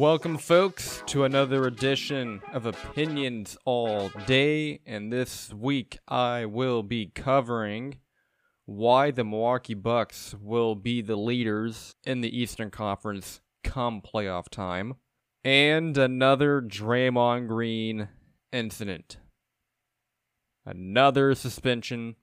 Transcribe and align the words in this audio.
Welcome, 0.00 0.38
folks, 0.38 1.02
to 1.08 1.24
another 1.24 1.66
edition 1.66 2.40
of 2.54 2.64
Opinions 2.64 3.58
All 3.66 4.10
Day. 4.26 4.80
And 4.86 5.12
this 5.12 5.52
week 5.52 5.98
I 6.08 6.46
will 6.46 6.82
be 6.82 7.12
covering 7.14 7.98
why 8.64 9.10
the 9.10 9.24
Milwaukee 9.24 9.74
Bucks 9.74 10.34
will 10.40 10.74
be 10.74 11.02
the 11.02 11.16
leaders 11.16 11.96
in 12.02 12.22
the 12.22 12.34
Eastern 12.34 12.70
Conference 12.70 13.42
come 13.62 14.00
playoff 14.00 14.48
time, 14.48 14.94
and 15.44 15.98
another 15.98 16.62
Draymond 16.62 17.46
Green 17.48 18.08
incident. 18.54 19.18
Another 20.64 21.34
suspension. 21.34 22.16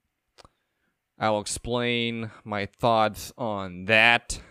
I'll 1.19 1.39
explain 1.39 2.31
my 2.43 2.65
thoughts 2.65 3.31
on 3.37 3.85
that 3.85 4.41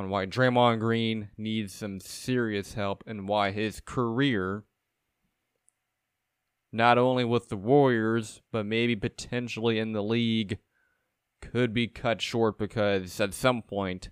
on 0.00 0.08
why 0.08 0.24
Draymond 0.24 0.80
Green 0.80 1.28
needs 1.36 1.74
some 1.74 2.00
serious 2.00 2.72
help 2.72 3.04
and 3.06 3.28
why 3.28 3.50
his 3.50 3.80
career, 3.80 4.64
not 6.72 6.96
only 6.96 7.22
with 7.22 7.50
the 7.50 7.56
Warriors, 7.56 8.40
but 8.50 8.64
maybe 8.64 8.96
potentially 8.96 9.78
in 9.78 9.92
the 9.92 10.02
league, 10.02 10.56
could 11.42 11.74
be 11.74 11.86
cut 11.86 12.22
short 12.22 12.58
because 12.58 13.20
at 13.20 13.34
some 13.34 13.60
point 13.60 14.08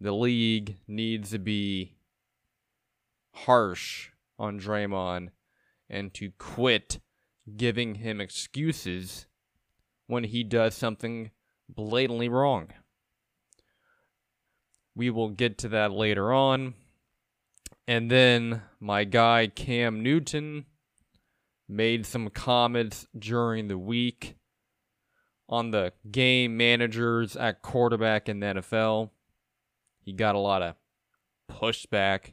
the 0.00 0.12
league 0.12 0.76
needs 0.86 1.30
to 1.30 1.40
be 1.40 1.96
harsh 3.34 4.10
on 4.38 4.60
Draymond 4.60 5.30
and 5.90 6.14
to 6.14 6.30
quit 6.38 7.00
giving 7.56 7.96
him 7.96 8.20
excuses 8.20 9.26
when 10.06 10.22
he 10.22 10.44
does 10.44 10.76
something 10.76 11.32
blatantly 11.68 12.28
wrong. 12.28 12.68
We 14.94 15.10
will 15.10 15.30
get 15.30 15.58
to 15.58 15.68
that 15.70 15.92
later 15.92 16.32
on. 16.32 16.74
And 17.86 18.10
then 18.10 18.62
my 18.80 19.04
guy 19.04 19.48
Cam 19.48 20.02
Newton 20.02 20.66
made 21.68 22.06
some 22.06 22.28
comments 22.28 23.06
during 23.18 23.68
the 23.68 23.78
week 23.78 24.36
on 25.48 25.70
the 25.70 25.92
game 26.10 26.56
managers 26.56 27.36
at 27.36 27.62
quarterback 27.62 28.28
in 28.28 28.40
the 28.40 28.46
NFL. 28.46 29.10
He 30.00 30.12
got 30.12 30.34
a 30.34 30.38
lot 30.38 30.62
of 30.62 30.74
pushback 31.50 32.32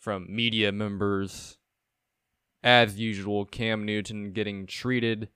from 0.00 0.26
media 0.28 0.72
members. 0.72 1.58
As 2.62 2.98
usual, 2.98 3.44
Cam 3.44 3.84
Newton 3.84 4.32
getting 4.32 4.66
treated, 4.66 5.28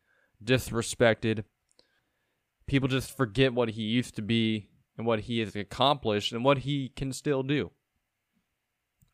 disrespected. 0.42 1.44
People 2.66 2.88
just 2.88 3.16
forget 3.16 3.52
what 3.52 3.70
he 3.70 3.82
used 3.82 4.16
to 4.16 4.22
be 4.22 4.69
and 5.00 5.06
what 5.06 5.20
he 5.20 5.38
has 5.38 5.56
accomplished 5.56 6.30
and 6.30 6.44
what 6.44 6.58
he 6.58 6.90
can 6.90 7.10
still 7.10 7.42
do. 7.42 7.70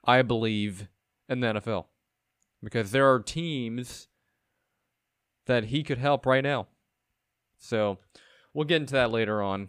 I 0.05 0.23
believe 0.23 0.89
in 1.29 1.39
the 1.39 1.47
NFL 1.47 1.85
because 2.61 2.91
there 2.91 3.09
are 3.09 3.21
teams 3.21 4.09
that 5.47 5.67
he 5.67 5.85
could 5.85 5.99
help 5.99 6.27
right 6.27 6.43
now. 6.43 6.67
So 7.61 7.99
we'll 8.53 8.65
get 8.65 8.81
into 8.81 8.95
that 8.95 9.13
later 9.13 9.41
on. 9.41 9.69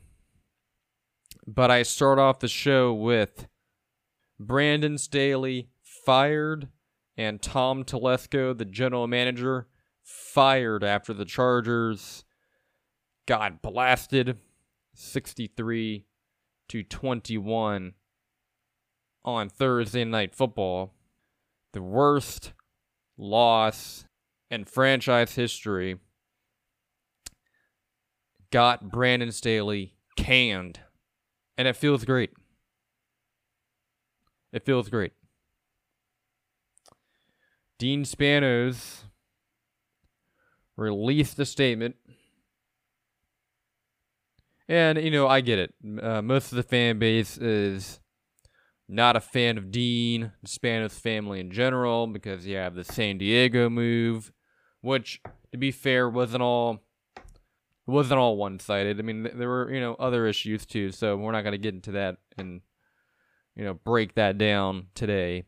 But 1.45 1.69
I 1.69 1.83
start 1.83 2.17
off 2.17 2.39
the 2.39 2.47
show 2.47 2.91
with 2.91 3.47
Brandon 4.39 4.97
Staley 4.97 5.69
fired 5.83 6.67
and 7.15 7.43
Tom 7.43 7.83
Telesco, 7.83 8.57
the 8.57 8.65
general 8.65 9.05
manager, 9.05 9.67
fired 10.01 10.83
after 10.83 11.13
the 11.13 11.25
Chargers 11.25 12.25
got 13.27 13.61
blasted 13.61 14.39
63 14.97 16.06
to 16.69 16.83
21 16.83 17.93
on 19.23 19.49
Thursday 19.49 20.03
night 20.03 20.33
football. 20.33 20.93
The 21.73 21.81
worst 21.81 22.53
loss 23.17 24.05
in 24.49 24.65
franchise 24.65 25.35
history 25.35 25.99
got 28.51 28.89
Brandon 28.89 29.31
Staley 29.31 29.93
canned. 30.15 30.79
And 31.57 31.67
it 31.67 31.75
feels 31.75 32.05
great. 32.05 32.31
It 34.53 34.65
feels 34.65 34.89
great. 34.89 35.13
Dean 37.79 38.03
Spanos 38.03 39.03
released 40.75 41.37
a 41.39 41.45
statement 41.45 41.95
and, 44.67 44.97
you 44.97 45.11
know, 45.11 45.27
I 45.27 45.41
get 45.41 45.59
it. 45.59 45.73
Uh, 46.01 46.21
most 46.21 46.51
of 46.51 46.55
the 46.55 46.63
fan 46.63 46.99
base 46.99 47.37
is 47.37 47.99
not 48.87 49.15
a 49.15 49.21
fan 49.21 49.57
of 49.57 49.71
Dean, 49.71 50.31
Spanos 50.45 50.93
family 50.93 51.39
in 51.39 51.51
general, 51.51 52.07
because 52.07 52.45
you 52.45 52.55
have 52.55 52.75
the 52.75 52.83
San 52.83 53.17
Diego 53.17 53.69
move, 53.69 54.31
which, 54.81 55.21
to 55.51 55.57
be 55.57 55.71
fair, 55.71 56.09
wasn't 56.09 56.41
all 56.41 56.83
wasn't 57.85 58.19
all 58.19 58.35
one 58.35 58.59
sided. 58.59 58.99
I 58.99 59.01
mean, 59.01 59.23
there 59.23 59.47
were 59.49 59.73
you 59.73 59.79
know 59.79 59.95
other 59.95 60.27
issues 60.27 60.65
too, 60.65 60.91
so 60.91 61.15
we're 61.15 61.31
not 61.31 61.43
gonna 61.43 61.57
get 61.57 61.73
into 61.73 61.91
that 61.93 62.17
and 62.37 62.61
you 63.55 63.63
know 63.63 63.73
break 63.73 64.15
that 64.15 64.37
down 64.37 64.87
today. 64.93 65.45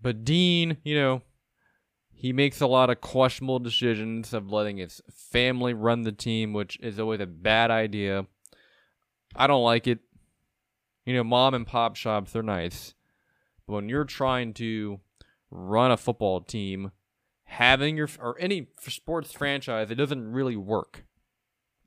But 0.00 0.24
Dean, 0.24 0.78
you 0.84 0.96
know, 0.96 1.22
he 2.22 2.32
makes 2.32 2.60
a 2.60 2.68
lot 2.68 2.88
of 2.88 3.00
questionable 3.00 3.58
decisions 3.58 4.32
of 4.32 4.52
letting 4.52 4.76
his 4.76 5.02
family 5.10 5.74
run 5.74 6.02
the 6.02 6.12
team, 6.12 6.52
which 6.52 6.78
is 6.80 7.00
always 7.00 7.18
a 7.18 7.26
bad 7.26 7.72
idea. 7.72 8.26
I 9.34 9.48
don't 9.48 9.64
like 9.64 9.88
it. 9.88 9.98
You 11.04 11.14
know, 11.14 11.24
mom 11.24 11.52
and 11.54 11.66
pop 11.66 11.96
shops, 11.96 12.30
they're 12.30 12.44
nice. 12.44 12.94
But 13.66 13.72
when 13.72 13.88
you're 13.88 14.04
trying 14.04 14.54
to 14.54 15.00
run 15.50 15.90
a 15.90 15.96
football 15.96 16.40
team, 16.40 16.92
having 17.42 17.96
your 17.96 18.08
or 18.20 18.36
any 18.38 18.68
sports 18.78 19.32
franchise, 19.32 19.90
it 19.90 19.96
doesn't 19.96 20.30
really 20.30 20.54
work. 20.54 21.04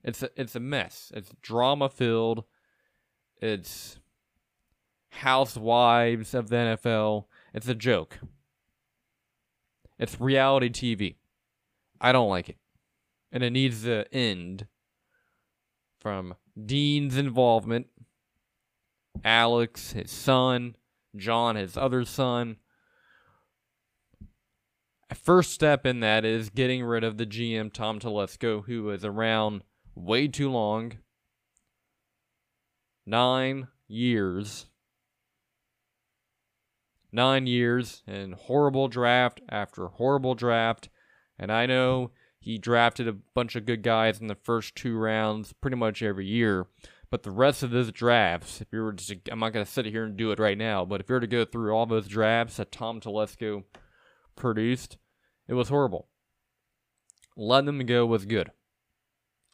It's 0.03 0.22
a, 0.22 0.29
it's 0.35 0.57
a 0.57 0.59
mess. 0.59 1.13
It's 1.16 1.31
drama 1.41 1.88
filled. 1.88 2.44
It's 3.41 4.00
housewives 5.12 6.34
of 6.34 6.50
the 6.50 6.57
NFL. 6.57 7.28
It's 7.53 7.69
a 7.69 7.75
joke. 7.75 8.19
It's 9.97 10.19
reality 10.19 10.69
TV. 10.69 11.16
I 12.01 12.11
don't 12.11 12.29
like 12.29 12.50
it. 12.50 12.57
And 13.31 13.44
it 13.44 13.51
needs 13.51 13.83
to 13.83 14.06
end 14.13 14.67
from 16.00 16.35
Dean's 16.63 17.17
involvement, 17.17 17.88
Alex, 19.23 19.94
his 19.94 20.11
son, 20.11 20.75
John, 21.16 21.56
his 21.56 21.78
other 21.78 22.06
son. 22.06 22.57
A 25.09 25.16
first 25.16 25.51
step 25.51 25.85
in 25.85 26.00
that 26.01 26.25
is 26.25 26.50
getting 26.50 26.83
rid 26.83 27.03
of 27.03 27.17
the 27.17 27.25
GM, 27.25 27.72
Tom 27.72 28.00
Telesco, 28.00 28.66
who 28.66 28.83
was 28.83 29.06
around 29.06 29.63
way 29.95 30.27
too 30.27 30.51
long. 30.51 30.94
Nine 33.06 33.67
years 33.88 34.66
nine 37.16 37.48
years 37.48 38.03
and 38.06 38.36
horrible 38.36 38.88
draft 38.88 39.42
after 39.50 39.88
horrible 39.88 40.36
draft. 40.36 40.89
And 41.39 41.51
I 41.51 41.66
know 41.66 42.12
he 42.39 42.57
drafted 42.57 43.07
a 43.07 43.13
bunch 43.13 43.56
of 43.56 43.66
good 43.66 43.81
guys 43.81 44.19
in 44.19 44.28
the 44.28 44.38
first 44.44 44.75
two 44.75 44.98
rounds 44.98 45.54
pretty 45.54 45.78
much 45.78 46.04
every 46.04 46.28
year. 46.28 46.68
But 47.10 47.24
the 47.24 47.31
rest 47.31 47.63
of 47.63 47.72
those 47.72 47.92
drafts, 47.92 48.62
if 48.62 48.68
you 48.72 48.81
were 48.81 48.94
to, 48.94 49.19
I'm 49.31 49.39
not 49.39 49.54
going 49.54 49.66
to 49.66 49.72
sit 49.72 49.86
here 49.86 50.04
and 50.04 50.18
do 50.18 50.31
it 50.31 50.39
right 50.39 50.57
now, 50.57 50.86
but 50.86 51.00
if 51.00 51.10
you 51.10 51.13
were 51.13 51.22
to 51.22 51.28
go 51.28 51.45
through 51.45 51.72
all 51.72 51.86
those 51.86 52.07
drafts 52.07 52.57
that 52.57 52.72
Tom 52.72 53.00
Telesco 53.00 53.63
produced, 54.36 54.98
it 55.48 55.54
was 55.54 55.69
horrible. 55.69 56.10
Letting 57.38 57.66
them 57.66 57.86
go 57.86 58.06
was 58.06 58.25
good. 58.25 58.51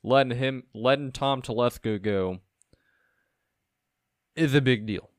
Letting 0.04 0.38
him, 0.38 0.64
letting 0.74 1.12
Tom 1.12 1.42
Telesco 1.42 2.02
go 2.02 2.40
is 4.36 4.56
a 4.56 4.62
big 4.62 4.88
deal 4.88 5.11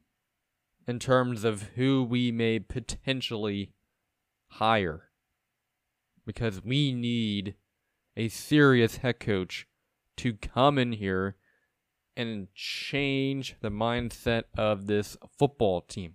in 0.87 0.99
terms 0.99 1.45
of 1.45 1.71
who 1.75 2.03
we 2.03 2.33
may 2.33 2.59
potentially 2.59 3.73
hire. 4.49 5.11
Because 6.27 6.63
we 6.63 6.93
need 6.93 7.55
a 8.17 8.29
serious 8.29 8.99
head 8.99 9.21
coach 9.21 9.67
to 10.19 10.35
come 10.35 10.79
in 10.79 10.93
here 10.93 11.37
and 12.17 12.49
change 12.55 13.57
the 13.61 13.71
mindset 13.71 14.45
of 14.57 14.87
this 14.87 15.17
football 15.39 15.81
team. 15.81 16.15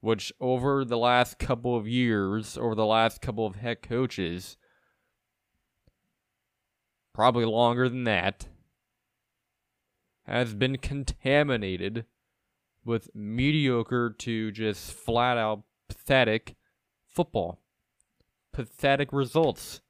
Which, 0.00 0.32
over 0.38 0.84
the 0.84 0.98
last 0.98 1.38
couple 1.38 1.76
of 1.76 1.88
years, 1.88 2.58
over 2.58 2.74
the 2.74 2.84
last 2.84 3.22
couple 3.22 3.46
of 3.46 3.56
head 3.56 3.80
coaches, 3.80 4.58
probably 7.14 7.46
longer 7.46 7.88
than 7.88 8.04
that, 8.04 8.48
has 10.26 10.54
been 10.54 10.76
contaminated 10.76 12.04
with 12.84 13.14
mediocre 13.14 14.14
to 14.18 14.50
just 14.50 14.92
flat 14.92 15.38
out 15.38 15.62
pathetic 15.88 16.54
football. 17.06 17.60
Pathetic 18.52 19.12
results. 19.12 19.80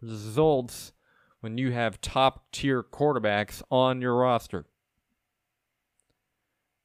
Results 0.00 0.92
when 1.40 1.58
you 1.58 1.72
have 1.72 2.00
top 2.00 2.50
tier 2.52 2.82
quarterbacks 2.82 3.62
on 3.70 4.00
your 4.00 4.16
roster. 4.16 4.66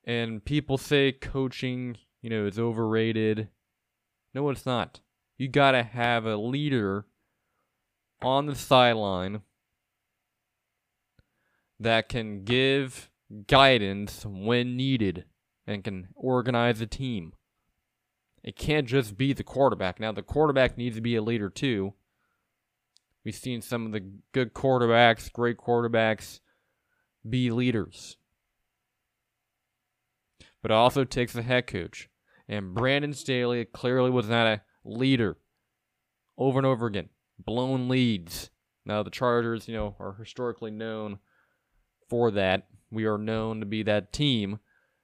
And 0.05 0.43
people 0.43 0.77
say 0.77 1.11
coaching, 1.11 1.97
you 2.21 2.29
know, 2.29 2.45
is 2.45 2.59
overrated. 2.59 3.49
No, 4.33 4.49
it's 4.49 4.65
not. 4.65 5.01
You 5.37 5.47
got 5.47 5.71
to 5.71 5.83
have 5.83 6.25
a 6.25 6.35
leader 6.37 7.05
on 8.21 8.45
the 8.45 8.55
sideline 8.55 9.41
that 11.79 12.09
can 12.09 12.43
give 12.43 13.09
guidance 13.47 14.25
when 14.25 14.75
needed 14.75 15.25
and 15.69 15.83
can 15.83 16.07
organize 16.15 16.81
a 16.81 16.87
team. 16.87 17.33
It 18.43 18.55
can't 18.55 18.87
just 18.87 19.17
be 19.17 19.33
the 19.33 19.43
quarterback. 19.43 19.99
Now, 19.99 20.11
the 20.11 20.23
quarterback 20.23 20.77
needs 20.77 20.95
to 20.95 21.01
be 21.01 21.15
a 21.15 21.21
leader 21.21 21.49
too. 21.49 21.93
We've 23.23 23.35
seen 23.35 23.61
some 23.61 23.85
of 23.85 23.91
the 23.91 24.09
good 24.31 24.53
quarterbacks, 24.53 25.31
great 25.31 25.57
quarterbacks, 25.57 26.39
be 27.29 27.51
leaders. 27.51 28.17
But 30.61 30.71
it 30.71 30.75
also 30.75 31.03
takes 31.03 31.35
a 31.35 31.43
head 31.43 31.67
coach. 31.67 32.09
And 32.47 32.73
Brandon 32.73 33.13
Staley 33.13 33.63
clearly 33.65 34.09
was 34.09 34.27
not 34.27 34.47
a 34.47 34.61
leader. 34.83 35.37
Over 36.37 36.57
and 36.57 36.65
over 36.65 36.87
again. 36.87 37.09
Blown 37.37 37.87
leads. 37.87 38.49
Now, 38.85 39.03
the 39.03 39.11
Chargers, 39.11 39.67
you 39.67 39.75
know, 39.75 39.95
are 39.99 40.15
historically 40.17 40.71
known 40.71 41.19
for 42.09 42.31
that. 42.31 42.67
We 42.89 43.05
are 43.05 43.19
known 43.19 43.59
to 43.59 43.67
be 43.67 43.83
that 43.83 44.11
team, 44.11 44.59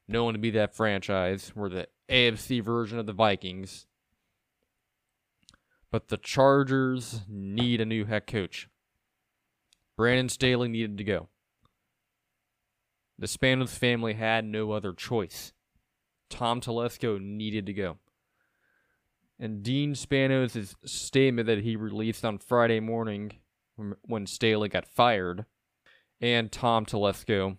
known 0.08 0.34
to 0.34 0.40
be 0.40 0.52
that 0.52 0.76
franchise. 0.76 1.52
We're 1.56 1.70
the 1.70 1.88
AFC 2.10 2.64
version 2.64 3.00
of 3.00 3.06
the 3.06 3.14
Vikings. 3.14 3.88
But 5.92 6.10
the 6.10 6.18
Chargers 6.18 7.22
need 7.28 7.80
a 7.82 7.86
new 7.86 8.06
head 8.06 8.28
coach. 8.28 8.70
Brandon 9.96 10.30
Staley 10.30 10.68
needed 10.68 10.98
to 10.98 11.04
go. 11.04 11.30
The 13.18 13.28
Spanos 13.28 13.70
family 13.70 14.14
had 14.14 14.44
no 14.44 14.72
other 14.72 14.92
choice. 14.92 15.54
Tom 16.30 16.60
Telesco 16.60 17.20
needed 17.22 17.66
to 17.68 17.74
go. 17.74 17.98
And 19.40 19.64
Dean 19.64 19.94
Spanos' 19.94 20.76
statement 20.86 21.48
that 21.48 21.64
he 21.64 21.76
released 21.76 22.26
on 22.26 22.40
Friday 22.40 22.80
morning 22.80 23.32
when 24.02 24.28
Staley 24.28 24.70
got 24.70 24.88
fired 24.88 25.46
and 26.20 26.52
Tom 26.52 26.86
Telesco 26.86 27.58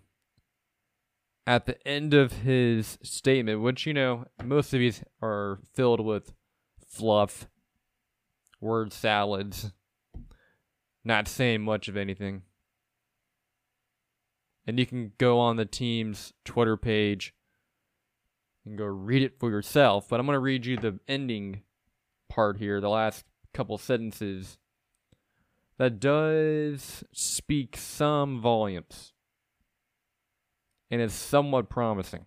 at 1.46 1.66
the 1.66 1.86
end 1.86 2.12
of 2.12 2.32
his 2.32 2.98
statement, 3.02 3.60
which, 3.60 3.86
you 3.86 3.94
know, 3.94 4.24
most 4.42 4.74
of 4.74 4.80
these 4.80 5.02
are 5.22 5.60
filled 5.74 6.00
with 6.00 6.34
fluff, 6.86 7.48
word 8.60 8.92
salads, 8.92 9.72
not 11.04 11.28
saying 11.28 11.62
much 11.62 11.86
of 11.86 11.96
anything. 11.96 12.42
And 14.66 14.80
you 14.80 14.86
can 14.86 15.12
go 15.18 15.38
on 15.38 15.56
the 15.56 15.64
team's 15.64 16.32
Twitter 16.44 16.76
page 16.76 17.32
and 18.64 18.76
go 18.76 18.84
read 18.84 19.22
it 19.22 19.38
for 19.38 19.48
yourself. 19.48 20.08
But 20.08 20.18
I'm 20.18 20.26
going 20.26 20.34
to 20.34 20.40
read 20.40 20.66
you 20.66 20.76
the 20.76 20.98
ending 21.06 21.62
part 22.28 22.58
here, 22.58 22.80
the 22.80 22.88
last 22.88 23.24
couple 23.54 23.78
sentences, 23.78 24.58
that 25.78 26.00
does 26.00 27.04
speak 27.12 27.76
some 27.76 28.40
volumes 28.40 29.12
and 30.90 31.00
is 31.00 31.12
somewhat 31.12 31.68
promising. 31.68 32.26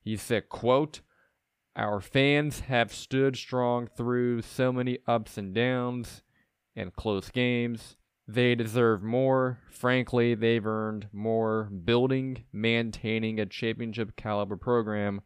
He 0.00 0.16
said, 0.16 0.48
quote, 0.48 1.00
Our 1.76 2.00
fans 2.00 2.60
have 2.60 2.92
stood 2.92 3.36
strong 3.36 3.86
through 3.86 4.42
so 4.42 4.72
many 4.72 4.98
ups 5.06 5.38
and 5.38 5.54
downs 5.54 6.22
and 6.76 6.94
close 6.94 7.30
games. 7.30 7.96
They 8.26 8.54
deserve 8.54 9.02
more. 9.02 9.60
Frankly, 9.70 10.34
they've 10.34 10.66
earned 10.66 11.08
more. 11.12 11.64
Building, 11.64 12.44
maintaining 12.52 13.38
a 13.38 13.46
championship 13.46 14.16
caliber 14.16 14.56
program 14.56 15.20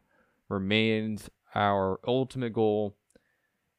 remains 0.49 1.29
our 1.55 1.99
ultimate 2.05 2.53
goal, 2.53 2.97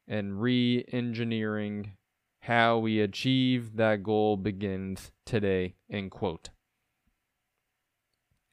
and 0.09 0.41
re 0.41 0.85
engineering 0.93 1.93
how 2.41 2.79
we 2.79 3.01
achieve 3.01 3.77
that 3.77 4.03
goal 4.03 4.37
begins 4.37 5.13
today. 5.25 5.75
End 5.91 6.11
quote. 6.11 6.51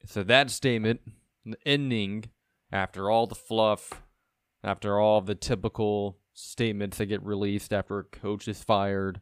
So 0.04 0.22
that 0.22 0.50
statement, 0.50 1.00
the 1.44 1.58
ending, 1.66 2.24
after 2.72 3.10
all 3.10 3.26
the 3.26 3.34
fluff, 3.34 4.02
after 4.64 4.98
all 4.98 5.20
the 5.20 5.34
typical 5.34 6.18
statements 6.32 6.98
that 6.98 7.06
get 7.06 7.22
released 7.22 7.72
after 7.72 7.98
a 7.98 8.04
coach 8.04 8.48
is 8.48 8.62
fired, 8.62 9.20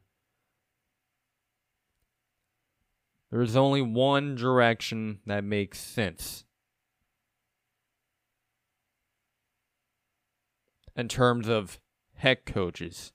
There's 3.31 3.57
only 3.57 3.83
one 3.83 4.37
direction 4.37 5.19
that 5.27 5.43
makes 5.45 5.81
sense. 5.81 6.45
In 10.95 11.09
terms 11.09 11.49
of 11.49 11.79
head 12.15 12.47
coaches, 12.47 13.13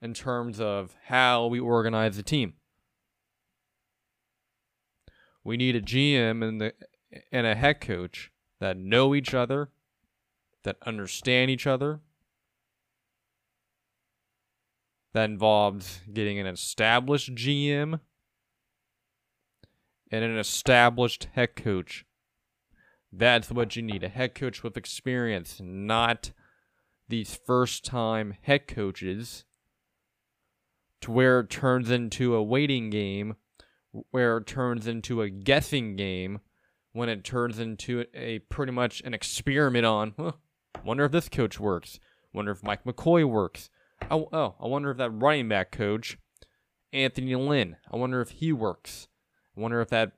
in 0.00 0.14
terms 0.14 0.60
of 0.60 0.96
how 1.04 1.46
we 1.46 1.60
organize 1.60 2.16
the 2.16 2.22
team. 2.22 2.54
We 5.48 5.56
need 5.56 5.76
a 5.76 5.80
GM 5.80 6.46
and 6.46 6.60
the 6.60 6.74
and 7.32 7.46
a 7.46 7.54
head 7.54 7.80
coach 7.80 8.30
that 8.60 8.76
know 8.76 9.14
each 9.14 9.32
other, 9.32 9.70
that 10.64 10.76
understand 10.84 11.50
each 11.50 11.66
other. 11.66 12.00
That 15.14 15.30
involved 15.30 16.12
getting 16.12 16.38
an 16.38 16.46
established 16.46 17.34
GM 17.34 18.00
and 20.10 20.22
an 20.22 20.36
established 20.36 21.28
head 21.32 21.56
coach. 21.56 22.04
That's 23.10 23.50
what 23.50 23.74
you 23.74 23.80
need 23.80 24.04
a 24.04 24.10
head 24.10 24.34
coach 24.34 24.62
with 24.62 24.76
experience, 24.76 25.62
not 25.64 26.32
these 27.08 27.40
first 27.46 27.86
time 27.86 28.34
head 28.42 28.68
coaches 28.68 29.46
to 31.00 31.10
where 31.10 31.40
it 31.40 31.48
turns 31.48 31.90
into 31.90 32.34
a 32.34 32.42
waiting 32.42 32.90
game, 32.90 33.36
where 34.10 34.38
it 34.38 34.46
turns 34.46 34.86
into 34.86 35.22
a 35.22 35.30
guessing 35.30 35.96
game, 35.96 36.40
when 36.92 37.08
it 37.08 37.24
turns 37.24 37.58
into 37.58 38.04
a 38.14 38.40
pretty 38.40 38.72
much 38.72 39.00
an 39.02 39.14
experiment 39.14 39.86
on, 39.86 40.14
huh, 40.18 40.32
wonder 40.84 41.04
if 41.04 41.12
this 41.12 41.28
coach 41.28 41.60
works, 41.60 41.98
wonder 42.32 42.52
if 42.52 42.62
Mike 42.62 42.84
McCoy 42.84 43.24
works. 43.28 43.70
Oh, 44.10 44.28
oh, 44.32 44.56
I 44.60 44.66
wonder 44.66 44.90
if 44.90 44.96
that 44.98 45.10
running 45.10 45.48
back 45.48 45.70
coach, 45.72 46.18
Anthony 46.92 47.34
Lynn, 47.34 47.76
I 47.92 47.96
wonder 47.96 48.20
if 48.20 48.30
he 48.30 48.52
works. 48.52 49.08
I 49.56 49.60
wonder 49.60 49.80
if 49.80 49.88
that 49.88 50.12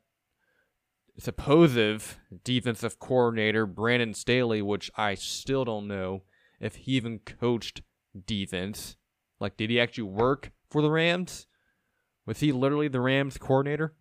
supposed 1.18 2.16
defensive 2.44 2.98
coordinator, 2.98 3.66
Brandon 3.66 4.14
Staley, 4.14 4.62
which 4.62 4.90
I 4.96 5.14
still 5.14 5.64
don't 5.64 5.88
know 5.88 6.22
if 6.60 6.76
he 6.76 6.92
even 6.92 7.18
coached 7.20 7.82
defense. 8.26 8.96
Like, 9.38 9.56
did 9.56 9.70
he 9.70 9.80
actually 9.80 10.04
work 10.04 10.52
for 10.68 10.82
the 10.82 10.90
Rams? 10.90 11.46
Was 12.30 12.38
he 12.38 12.52
literally 12.52 12.86
the 12.86 13.00
Rams 13.00 13.38
coordinator? 13.38 13.92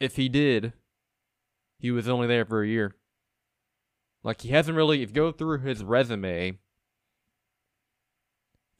If 0.00 0.16
he 0.16 0.28
did, 0.28 0.72
he 1.78 1.92
was 1.92 2.08
only 2.08 2.26
there 2.26 2.44
for 2.44 2.64
a 2.64 2.66
year. 2.66 2.96
Like, 4.24 4.40
he 4.40 4.48
hasn't 4.48 4.76
really, 4.76 5.04
if 5.04 5.10
you 5.10 5.14
go 5.14 5.30
through 5.30 5.60
his 5.60 5.84
resume, 5.84 6.48
if 6.48 6.58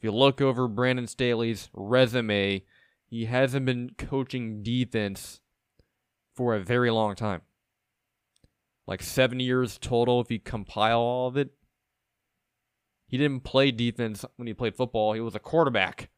you 0.01 0.11
look 0.11 0.41
over 0.41 0.67
Brandon 0.67 1.07
Staley's 1.07 1.69
resume, 1.73 2.65
he 3.05 3.25
hasn't 3.27 3.65
been 3.65 3.91
coaching 3.97 4.61
defense 4.61 5.39
for 6.35 6.53
a 6.53 6.59
very 6.59 6.91
long 6.91 7.15
time. 7.15 7.43
Like 8.85 9.01
seven 9.01 9.39
years 9.39 9.77
total 9.77 10.19
if 10.19 10.29
you 10.29 10.41
compile 10.41 10.99
all 10.99 11.29
of 11.29 11.37
it. 11.37 11.51
He 13.07 13.17
didn't 13.17 13.45
play 13.45 13.71
defense 13.71 14.25
when 14.35 14.47
he 14.47 14.53
played 14.53 14.75
football, 14.75 15.13
he 15.13 15.21
was 15.21 15.33
a 15.33 15.39
quarterback. 15.39 16.09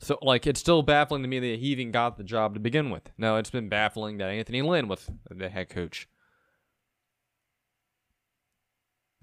So, 0.00 0.18
like, 0.20 0.46
it's 0.46 0.60
still 0.60 0.82
baffling 0.82 1.22
to 1.22 1.28
me 1.28 1.38
that 1.38 1.60
he 1.60 1.66
even 1.68 1.90
got 1.90 2.18
the 2.18 2.24
job 2.24 2.54
to 2.54 2.60
begin 2.60 2.90
with. 2.90 3.10
Now, 3.16 3.36
it's 3.36 3.50
been 3.50 3.68
baffling 3.68 4.18
that 4.18 4.28
Anthony 4.28 4.60
Lynn 4.60 4.88
was 4.88 5.08
the 5.30 5.48
head 5.48 5.68
coach. 5.68 6.08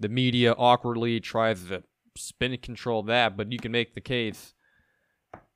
The 0.00 0.08
media 0.08 0.52
awkwardly 0.52 1.20
tries 1.20 1.64
to 1.66 1.84
spin 2.16 2.52
and 2.52 2.62
control 2.62 3.02
that, 3.04 3.36
but 3.36 3.52
you 3.52 3.58
can 3.58 3.70
make 3.70 3.94
the 3.94 4.00
case 4.00 4.54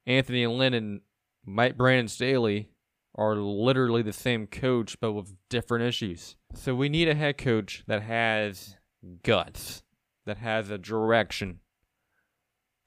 Anthony 0.07 0.47
Lynn 0.47 0.75
and 0.75 1.01
Mike 1.45 1.77
Brandon 1.77 2.09
Staley 2.09 2.71
are 3.15 3.35
literally 3.35 4.03
the 4.03 4.13
same 4.13 4.47
coach, 4.47 5.01
but 5.01 5.13
with 5.13 5.35
different 5.49 5.85
issues. 5.85 6.37
So 6.55 6.75
we 6.75 6.89
need 6.89 7.09
a 7.09 7.15
head 7.15 7.39
coach 7.39 7.83
that 7.87 8.03
has 8.03 8.77
guts, 9.23 9.83
that 10.27 10.39
has 10.39 10.71
a 10.71 10.79
direction, 10.79 11.61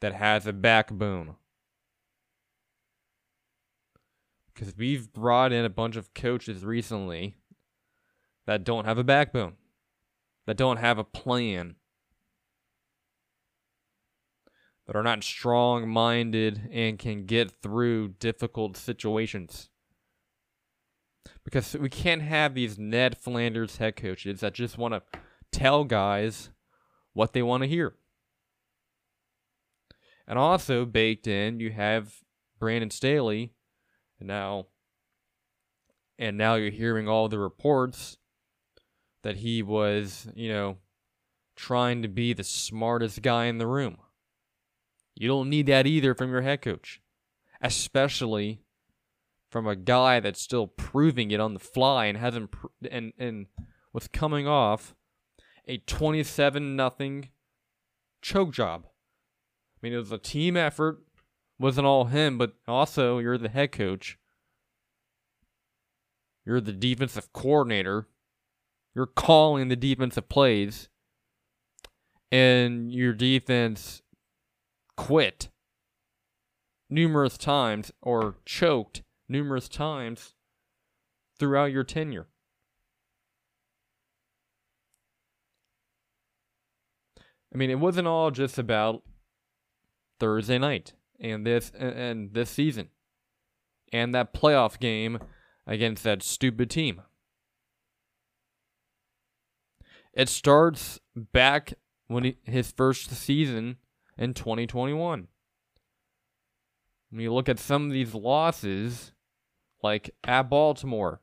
that 0.01 0.13
has 0.13 0.47
a 0.47 0.53
backbone. 0.53 1.35
Because 4.59 4.75
we've 4.75 5.13
brought 5.13 5.53
in 5.53 5.63
a 5.63 5.69
bunch 5.69 5.95
of 5.95 6.13
coaches 6.13 6.65
recently 6.65 7.35
that 8.45 8.65
don't 8.65 8.83
have 8.83 8.97
a 8.97 9.05
backbone, 9.05 9.53
that 10.47 10.57
don't 10.57 10.75
have 10.75 10.97
a 10.97 11.03
plan, 11.05 11.75
that 14.85 14.97
are 14.97 15.03
not 15.03 15.23
strong 15.23 15.87
minded 15.87 16.69
and 16.73 16.99
can 16.99 17.25
get 17.25 17.61
through 17.61 18.09
difficult 18.19 18.75
situations. 18.75 19.69
Because 21.45 21.73
we 21.77 21.87
can't 21.87 22.21
have 22.21 22.53
these 22.53 22.77
Ned 22.77 23.17
Flanders 23.17 23.77
head 23.77 23.95
coaches 23.95 24.41
that 24.41 24.55
just 24.55 24.77
want 24.77 24.93
to 24.93 25.19
tell 25.53 25.85
guys 25.85 26.49
what 27.13 27.31
they 27.31 27.41
want 27.41 27.63
to 27.63 27.69
hear. 27.69 27.93
And 30.27 30.37
also 30.37 30.83
baked 30.83 31.27
in, 31.27 31.61
you 31.61 31.71
have 31.71 32.15
Brandon 32.59 32.91
Staley, 32.91 33.53
now, 34.21 34.67
and 36.17 36.37
now 36.37 36.55
you're 36.55 36.71
hearing 36.71 37.07
all 37.07 37.29
the 37.29 37.39
reports 37.39 38.17
that 39.23 39.37
he 39.37 39.61
was, 39.61 40.27
you 40.35 40.49
know, 40.49 40.77
trying 41.55 42.01
to 42.01 42.07
be 42.07 42.33
the 42.33 42.43
smartest 42.43 43.21
guy 43.21 43.45
in 43.45 43.57
the 43.57 43.67
room. 43.67 43.97
You 45.15 45.27
don't 45.27 45.49
need 45.49 45.67
that 45.67 45.85
either 45.85 46.13
from 46.15 46.31
your 46.31 46.41
head 46.41 46.61
coach, 46.61 47.01
especially 47.61 48.61
from 49.49 49.67
a 49.67 49.75
guy 49.75 50.19
that's 50.19 50.41
still 50.41 50.67
proving 50.67 51.31
it 51.31 51.39
on 51.39 51.53
the 51.53 51.59
fly 51.59 52.05
and 52.05 52.17
hasn't 52.17 52.51
pr- 52.51 52.67
and 52.89 53.11
and 53.17 53.47
was 53.91 54.07
coming 54.07 54.47
off 54.47 54.95
a 55.67 55.77
27 55.79 56.75
nothing 56.75 57.29
choke 58.21 58.51
job. 58.51 58.85
I 58.87 59.77
mean, 59.81 59.93
it 59.93 59.97
was 59.97 60.11
a 60.11 60.17
team 60.17 60.55
effort, 60.55 61.03
wasn't 61.59 61.85
all 61.85 62.05
him, 62.05 62.37
but 62.37 62.53
also 62.67 63.19
you're 63.19 63.37
the 63.37 63.49
head 63.49 63.71
coach. 63.71 64.17
You're 66.45 66.61
the 66.61 66.73
defensive 66.73 67.31
coordinator. 67.33 68.07
You're 68.95 69.05
calling 69.05 69.67
the 69.67 69.75
defensive 69.75 70.29
plays. 70.29 70.89
And 72.31 72.91
your 72.91 73.13
defense 73.13 74.01
quit 74.95 75.49
numerous 76.89 77.37
times 77.37 77.91
or 78.01 78.35
choked 78.45 79.03
numerous 79.27 79.67
times 79.67 80.33
throughout 81.37 81.71
your 81.71 81.83
tenure. 81.83 82.27
I 87.53 87.57
mean, 87.57 87.69
it 87.69 87.79
wasn't 87.79 88.07
all 88.07 88.31
just 88.31 88.57
about 88.57 89.03
Thursday 90.19 90.57
night 90.59 90.93
and 91.19 91.45
this 91.45 91.71
and 91.77 92.33
this 92.33 92.49
season 92.49 92.89
and 93.91 94.13
that 94.13 94.33
playoff 94.33 94.79
game 94.79 95.19
against 95.67 96.03
that 96.03 96.23
stupid 96.23 96.69
team. 96.69 97.01
It 100.13 100.29
starts 100.29 100.99
back 101.15 101.73
when 102.07 102.23
he, 102.23 102.37
his 102.43 102.71
first 102.71 103.11
season 103.11 103.77
in 104.17 104.33
2021. 104.33 105.27
When 107.11 107.21
you 107.21 107.33
look 107.33 107.49
at 107.49 107.59
some 107.59 107.85
of 107.85 107.91
these 107.91 108.13
losses, 108.13 109.13
like 109.81 110.11
at 110.23 110.49
Baltimore, 110.49 111.21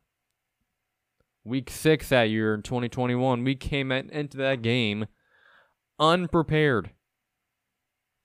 week 1.44 1.70
six 1.70 2.08
that 2.08 2.24
year 2.24 2.54
in 2.54 2.62
2021, 2.62 3.44
we 3.44 3.54
came 3.54 3.92
into 3.92 4.36
that 4.38 4.62
game 4.62 5.06
unprepared. 5.98 6.90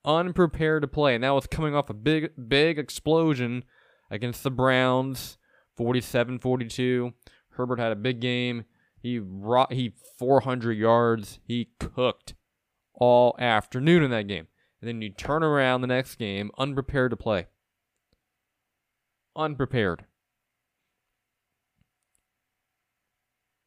Unprepared 0.04 0.82
to 0.82 0.88
play. 0.88 1.16
And 1.16 1.24
that 1.24 1.32
was 1.32 1.48
coming 1.48 1.76
off 1.76 1.90
a 1.90 1.94
big, 1.94 2.32
big 2.48 2.80
explosion 2.80 3.64
against 4.10 4.44
the 4.44 4.52
Browns, 4.52 5.38
47 5.76 6.40
42. 6.40 7.14
Herbert 7.52 7.80
had 7.80 7.92
a 7.92 7.96
big 7.96 8.20
game. 8.20 8.66
He 9.02 9.22
he 9.72 9.94
400 10.18 10.74
yards. 10.74 11.40
He 11.44 11.70
cooked 11.80 12.36
all 12.94 13.36
afternoon 13.40 14.04
in 14.04 14.12
that 14.12 14.28
game. 14.28 14.48
And 14.82 14.88
then 14.88 15.02
you 15.02 15.10
turn 15.10 15.44
around 15.44 15.82
the 15.82 15.88
next 15.88 16.16
game 16.16 16.52
unprepared 16.58 17.12
to 17.12 17.18
play. 17.18 17.48
Unprepared. 19.36 20.06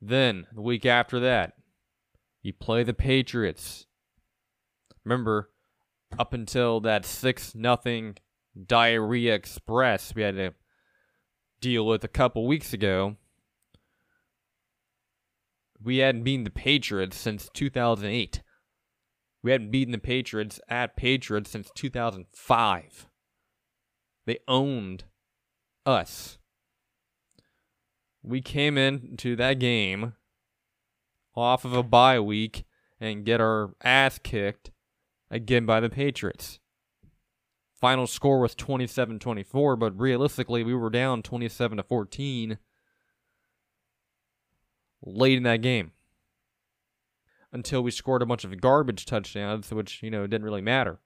Then, 0.00 0.46
the 0.52 0.60
week 0.60 0.84
after 0.84 1.18
that, 1.20 1.54
you 2.42 2.52
play 2.52 2.82
the 2.82 2.92
Patriots. 2.92 3.86
Remember, 5.02 5.50
up 6.18 6.32
until 6.32 6.80
that 6.80 7.04
6 7.04 7.54
nothing 7.54 8.16
diarrhea 8.66 9.34
express 9.34 10.14
we 10.14 10.22
had 10.22 10.36
to 10.36 10.54
deal 11.60 11.86
with 11.86 12.04
a 12.04 12.08
couple 12.08 12.46
weeks 12.46 12.72
ago, 12.72 13.16
we 15.82 15.98
hadn't 15.98 16.22
beaten 16.22 16.44
the 16.44 16.50
Patriots 16.50 17.16
since 17.16 17.48
2008. 17.52 18.42
We 19.42 19.50
hadn't 19.50 19.70
beaten 19.70 19.92
the 19.92 19.98
Patriots 19.98 20.60
at 20.68 20.96
Patriots 20.96 21.50
since 21.50 21.70
2005. 21.74 23.08
They 24.26 24.38
owned 24.48 25.04
us. 25.84 26.38
We 28.22 28.40
came 28.40 28.78
into 28.78 29.36
that 29.36 29.58
game 29.58 30.14
off 31.34 31.64
of 31.64 31.74
a 31.74 31.82
bye 31.82 32.20
week 32.20 32.64
and 33.00 33.26
get 33.26 33.40
our 33.40 33.74
ass 33.82 34.18
kicked 34.18 34.70
again 35.30 35.66
by 35.66 35.80
the 35.80 35.90
Patriots. 35.90 36.58
Final 37.80 38.06
score 38.06 38.40
was 38.40 38.54
27-24, 38.54 39.78
but 39.78 39.98
realistically 39.98 40.64
we 40.64 40.74
were 40.74 40.90
down 40.90 41.22
27 41.22 41.76
to 41.76 41.82
14 41.82 42.58
late 45.02 45.36
in 45.36 45.42
that 45.42 45.60
game 45.60 45.92
until 47.52 47.82
we 47.82 47.90
scored 47.90 48.22
a 48.22 48.26
bunch 48.26 48.44
of 48.44 48.60
garbage 48.60 49.04
touchdowns, 49.04 49.70
which, 49.70 50.02
you 50.02 50.10
know, 50.10 50.26
didn't 50.26 50.44
really 50.44 50.62
matter. 50.62 50.98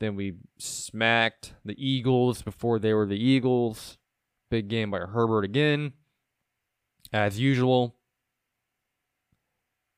Then 0.00 0.16
we 0.16 0.34
smacked 0.58 1.54
the 1.64 1.76
Eagles 1.78 2.42
before 2.42 2.80
they 2.80 2.92
were 2.92 3.06
the 3.06 3.22
Eagles. 3.22 3.98
Big 4.50 4.66
game 4.66 4.90
by 4.90 4.98
Herbert 4.98 5.44
again. 5.44 5.92
As 7.12 7.38
usual, 7.38 7.94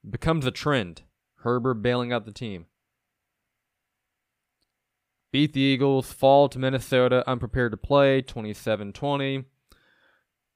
becomes 0.09 0.45
a 0.45 0.51
trend. 0.51 1.04
Herbert 1.45 1.75
bailing 1.75 2.11
out 2.11 2.25
the 2.25 2.33
team. 2.33 2.65
Beat 5.31 5.53
the 5.53 5.61
Eagles, 5.61 6.11
fall 6.11 6.49
to 6.49 6.59
Minnesota, 6.59 7.23
unprepared 7.27 7.73
to 7.73 7.77
play, 7.77 8.23
27 8.23 8.93
20. 8.93 9.45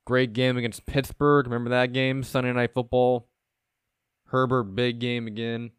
Great 0.06 0.32
game 0.32 0.56
against 0.56 0.86
Pittsburgh. 0.86 1.46
Remember 1.46 1.68
that 1.68 1.92
game? 1.92 2.22
Sunday 2.22 2.52
Night 2.54 2.72
Football. 2.72 3.28
Herbert, 4.28 4.64
big 4.74 4.98
game 4.98 5.26
again. 5.26 5.72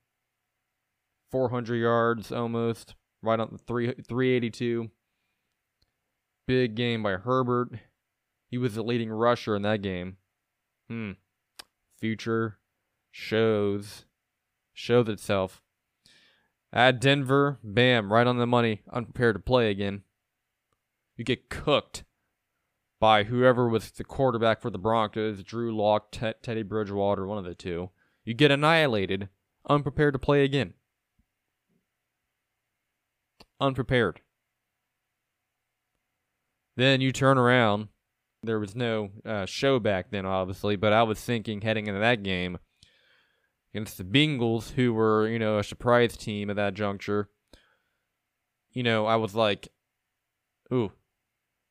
400 1.31 1.75
yards 1.75 2.31
almost. 2.31 2.93
Right 3.23 3.39
on 3.39 3.49
the 3.51 3.57
three, 3.57 3.87
382. 3.87 4.91
Big 6.47 6.75
game 6.75 7.01
by 7.01 7.13
Herbert. 7.13 7.71
He 8.51 8.59
was 8.59 8.75
the 8.75 8.83
leading 8.83 9.09
rusher 9.09 9.55
in 9.55 9.63
that 9.63 9.81
game. 9.81 10.17
Hmm. 10.87 11.13
Future 11.99 12.59
shows 13.11 14.05
shows 14.79 15.09
itself. 15.09 15.61
At 16.71 17.01
Denver, 17.01 17.59
bam, 17.63 18.13
right 18.13 18.25
on 18.25 18.37
the 18.37 18.47
money, 18.47 18.81
unprepared 18.91 19.35
to 19.35 19.39
play 19.39 19.69
again. 19.69 20.03
You 21.17 21.25
get 21.25 21.49
cooked 21.49 22.03
by 22.99 23.23
whoever 23.23 23.67
was 23.67 23.91
the 23.91 24.03
quarterback 24.03 24.61
for 24.61 24.69
the 24.69 24.77
Broncos, 24.77 25.43
Drew 25.43 25.75
Lock, 25.75 26.11
T- 26.11 26.33
Teddy 26.41 26.63
Bridgewater, 26.63 27.27
one 27.27 27.37
of 27.37 27.43
the 27.43 27.55
two. 27.55 27.89
You 28.23 28.33
get 28.33 28.51
annihilated, 28.51 29.29
unprepared 29.69 30.13
to 30.13 30.19
play 30.19 30.43
again. 30.43 30.73
Unprepared. 33.59 34.21
Then 36.77 37.01
you 37.01 37.11
turn 37.11 37.37
around. 37.37 37.89
There 38.43 38.59
was 38.59 38.75
no 38.75 39.09
uh, 39.25 39.45
show 39.45 39.79
back 39.79 40.11
then, 40.11 40.25
obviously, 40.25 40.77
but 40.77 40.93
I 40.93 41.03
was 41.03 41.19
thinking 41.19 41.61
heading 41.61 41.87
into 41.87 41.99
that 41.99 42.23
game 42.23 42.59
against 43.73 43.97
the 43.97 44.03
Bengals, 44.03 44.71
who 44.71 44.93
were, 44.93 45.27
you 45.27 45.39
know, 45.39 45.59
a 45.59 45.63
surprise 45.63 46.17
team 46.17 46.49
at 46.49 46.55
that 46.55 46.73
juncture. 46.73 47.29
You 48.71 48.83
know, 48.83 49.05
I 49.05 49.15
was 49.15 49.35
like, 49.35 49.69
ooh, 50.71 50.91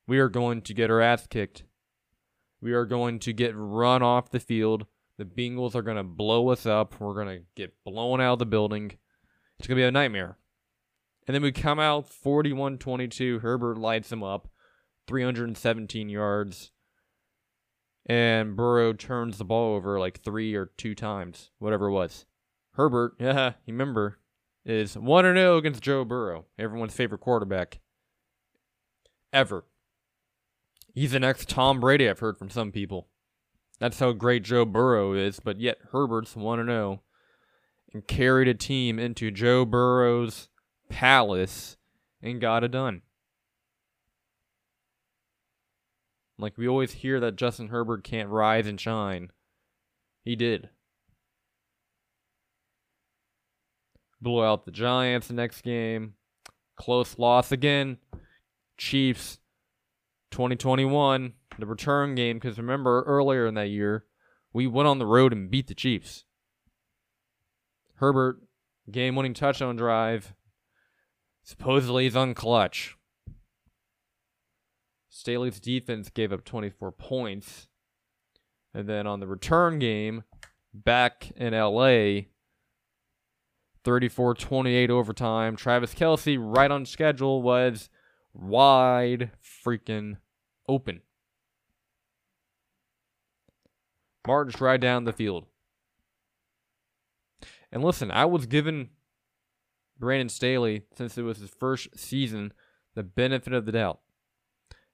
we 0.07 0.19
are 0.19 0.29
going 0.29 0.61
to 0.63 0.73
get 0.73 0.89
our 0.89 1.01
ass 1.01 1.27
kicked. 1.27 1.63
We 2.61 2.73
are 2.73 2.85
going 2.85 3.19
to 3.19 3.33
get 3.33 3.53
run 3.55 4.03
off 4.03 4.31
the 4.31 4.39
field. 4.39 4.85
The 5.17 5.25
Bengals 5.25 5.75
are 5.75 5.81
going 5.81 5.97
to 5.97 6.03
blow 6.03 6.49
us 6.49 6.65
up. 6.65 6.99
We're 6.99 7.13
going 7.13 7.39
to 7.39 7.45
get 7.55 7.73
blown 7.83 8.21
out 8.21 8.33
of 8.33 8.39
the 8.39 8.45
building. 8.45 8.91
It's 9.57 9.67
going 9.67 9.77
to 9.77 9.81
be 9.81 9.87
a 9.87 9.91
nightmare. 9.91 10.37
And 11.27 11.35
then 11.35 11.41
we 11.41 11.51
come 11.51 11.79
out 11.79 12.09
41 12.09 12.77
22. 12.79 13.39
Herbert 13.39 13.77
lights 13.77 14.09
them 14.09 14.23
up. 14.23 14.47
317 15.07 16.09
yards. 16.09 16.71
And 18.05 18.55
Burrow 18.55 18.93
turns 18.93 19.37
the 19.37 19.45
ball 19.45 19.75
over 19.75 19.99
like 19.99 20.21
three 20.21 20.55
or 20.55 20.71
two 20.77 20.95
times, 20.95 21.51
whatever 21.59 21.87
it 21.87 21.91
was. 21.91 22.25
Herbert, 22.71 23.13
yeah, 23.19 23.53
you 23.65 23.73
remember, 23.73 24.19
is 24.65 24.97
1 24.97 25.23
0 25.23 25.57
against 25.57 25.83
Joe 25.83 26.05
Burrow, 26.05 26.45
everyone's 26.57 26.93
favorite 26.93 27.21
quarterback 27.21 27.79
ever. 29.31 29.65
He's 30.93 31.11
the 31.11 31.19
next 31.19 31.49
Tom 31.49 31.79
Brady, 31.79 32.09
I've 32.09 32.19
heard 32.19 32.37
from 32.37 32.49
some 32.49 32.71
people. 32.71 33.07
That's 33.79 33.99
how 33.99 34.11
great 34.11 34.43
Joe 34.43 34.65
Burrow 34.65 35.13
is, 35.13 35.39
but 35.39 35.59
yet 35.59 35.77
Herbert's 35.91 36.35
1 36.35 36.65
0. 36.65 37.01
and 37.93 38.07
carried 38.07 38.47
a 38.47 38.53
team 38.53 38.99
into 38.99 39.31
Joe 39.31 39.65
Burrow's 39.65 40.49
palace 40.89 41.77
and 42.21 42.41
got 42.41 42.63
it 42.63 42.71
done. 42.71 43.01
Like 46.39 46.57
we 46.57 46.67
always 46.67 46.93
hear 46.93 47.19
that 47.19 47.35
Justin 47.35 47.67
Herbert 47.67 48.03
can't 48.03 48.29
rise 48.29 48.65
and 48.65 48.79
shine. 48.79 49.29
He 50.23 50.37
did. 50.37 50.69
Blew 54.21 54.43
out 54.43 54.65
the 54.65 54.71
Giants 54.71 55.29
next 55.29 55.61
game. 55.61 56.13
Close 56.77 57.19
loss 57.19 57.51
again. 57.51 57.97
Chiefs 58.77 59.39
2021, 60.31 61.33
the 61.57 61.65
return 61.65 62.15
game, 62.15 62.37
because 62.37 62.57
remember 62.57 63.03
earlier 63.03 63.45
in 63.45 63.55
that 63.55 63.67
year, 63.67 64.05
we 64.53 64.65
went 64.65 64.87
on 64.87 64.99
the 64.99 65.05
road 65.05 65.33
and 65.33 65.51
beat 65.51 65.67
the 65.67 65.75
Chiefs. 65.75 66.23
Herbert, 67.95 68.41
game 68.89 69.17
winning 69.17 69.33
touchdown 69.33 69.75
drive, 69.75 70.33
supposedly 71.43 72.05
is 72.05 72.13
unclutch. 72.13 72.93
Staley's 75.19 75.59
defense 75.59 76.09
gave 76.09 76.31
up 76.31 76.45
24 76.45 76.93
points. 76.93 77.67
And 78.73 78.87
then 78.87 79.05
on 79.05 79.19
the 79.19 79.27
return 79.27 79.77
game, 79.77 80.23
back 80.73 81.31
in 81.35 81.53
LA, 81.53 82.21
34 83.83 84.35
28 84.35 84.89
overtime. 84.89 85.57
Travis 85.57 85.93
Kelce, 85.93 86.37
right 86.39 86.71
on 86.71 86.85
schedule, 86.85 87.41
was 87.41 87.89
wide 88.33 89.31
freaking 89.43 90.17
open. 90.69 91.01
Marched 94.25 94.61
right 94.61 94.79
down 94.79 95.03
the 95.03 95.13
field. 95.13 95.47
And 97.71 97.83
listen, 97.83 98.09
I 98.09 98.25
was 98.25 98.45
given 98.45 98.89
Brandon 99.97 100.29
Staley, 100.29 100.83
since 100.95 101.17
it 101.17 101.23
was 101.23 101.39
his 101.39 101.49
first 101.49 101.89
season, 101.97 102.53
the 102.95 103.03
benefit 103.03 103.53
of 103.53 103.65
the 103.65 103.73
doubt. 103.73 103.99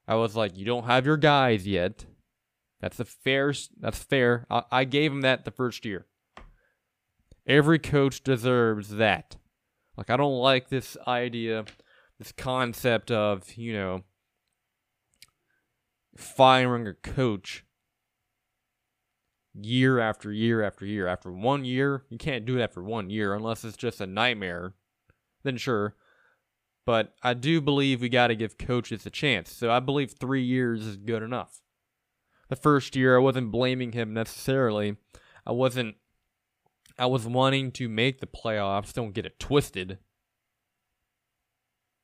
I 0.07 0.15
was 0.15 0.35
like, 0.35 0.57
you 0.57 0.65
don't 0.65 0.85
have 0.85 1.05
your 1.05 1.17
guys 1.17 1.65
yet. 1.67 2.05
That's 2.81 2.99
a 2.99 3.05
fair. 3.05 3.53
That's 3.79 4.03
fair. 4.03 4.45
I, 4.49 4.63
I 4.71 4.83
gave 4.83 5.11
him 5.11 5.21
that 5.21 5.45
the 5.45 5.51
first 5.51 5.85
year. 5.85 6.05
Every 7.47 7.79
coach 7.79 8.23
deserves 8.23 8.89
that. 8.89 9.37
Like 9.97 10.09
I 10.09 10.17
don't 10.17 10.39
like 10.39 10.69
this 10.69 10.97
idea, 11.07 11.65
this 12.19 12.31
concept 12.31 13.11
of 13.11 13.55
you 13.55 13.73
know 13.73 14.03
firing 16.17 16.87
a 16.87 16.93
coach 16.93 17.65
year 19.53 19.99
after 19.99 20.31
year 20.31 20.61
after 20.61 20.85
year. 20.85 21.07
After 21.07 21.31
one 21.31 21.65
year, 21.65 22.03
you 22.09 22.17
can't 22.17 22.45
do 22.45 22.57
that 22.57 22.73
for 22.73 22.83
one 22.83 23.09
year 23.09 23.33
unless 23.33 23.63
it's 23.63 23.77
just 23.77 24.01
a 24.01 24.07
nightmare. 24.07 24.73
Then 25.43 25.57
sure. 25.57 25.95
But 26.85 27.15
I 27.23 27.33
do 27.33 27.61
believe 27.61 28.01
we 28.01 28.09
got 28.09 28.27
to 28.27 28.35
give 28.35 28.57
coaches 28.57 29.05
a 29.05 29.09
chance. 29.09 29.51
So 29.51 29.71
I 29.71 29.79
believe 29.79 30.11
three 30.11 30.43
years 30.43 30.85
is 30.85 30.97
good 30.97 31.23
enough. 31.23 31.61
The 32.49 32.55
first 32.55 32.95
year, 32.95 33.17
I 33.17 33.21
wasn't 33.21 33.51
blaming 33.51 33.93
him 33.93 34.13
necessarily. 34.13 34.97
I 35.45 35.51
wasn't. 35.51 35.95
I 36.97 37.07
was 37.07 37.25
wanting 37.25 37.71
to 37.73 37.89
make 37.89 38.19
the 38.19 38.27
playoffs. 38.27 38.93
Don't 38.93 39.13
get 39.13 39.25
it 39.25 39.39
twisted. 39.39 39.97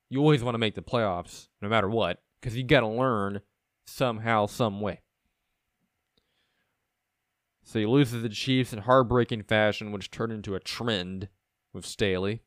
You 0.09 0.19
always 0.19 0.43
want 0.43 0.55
to 0.55 0.59
make 0.59 0.75
the 0.75 0.81
playoffs, 0.81 1.47
no 1.61 1.69
matter 1.69 1.89
what, 1.89 2.21
because 2.41 2.57
you 2.57 2.63
got 2.63 2.81
to 2.81 2.87
learn 2.87 3.41
somehow, 3.85 4.47
some 4.47 4.81
way. 4.81 5.01
So 7.63 7.79
he 7.79 7.85
loses 7.85 8.21
the 8.21 8.29
Chiefs 8.29 8.73
in 8.73 8.79
heartbreaking 8.79 9.43
fashion, 9.43 9.91
which 9.93 10.11
turned 10.11 10.33
into 10.33 10.55
a 10.55 10.59
trend 10.59 11.29
with 11.71 11.85
Staley. 11.85 12.41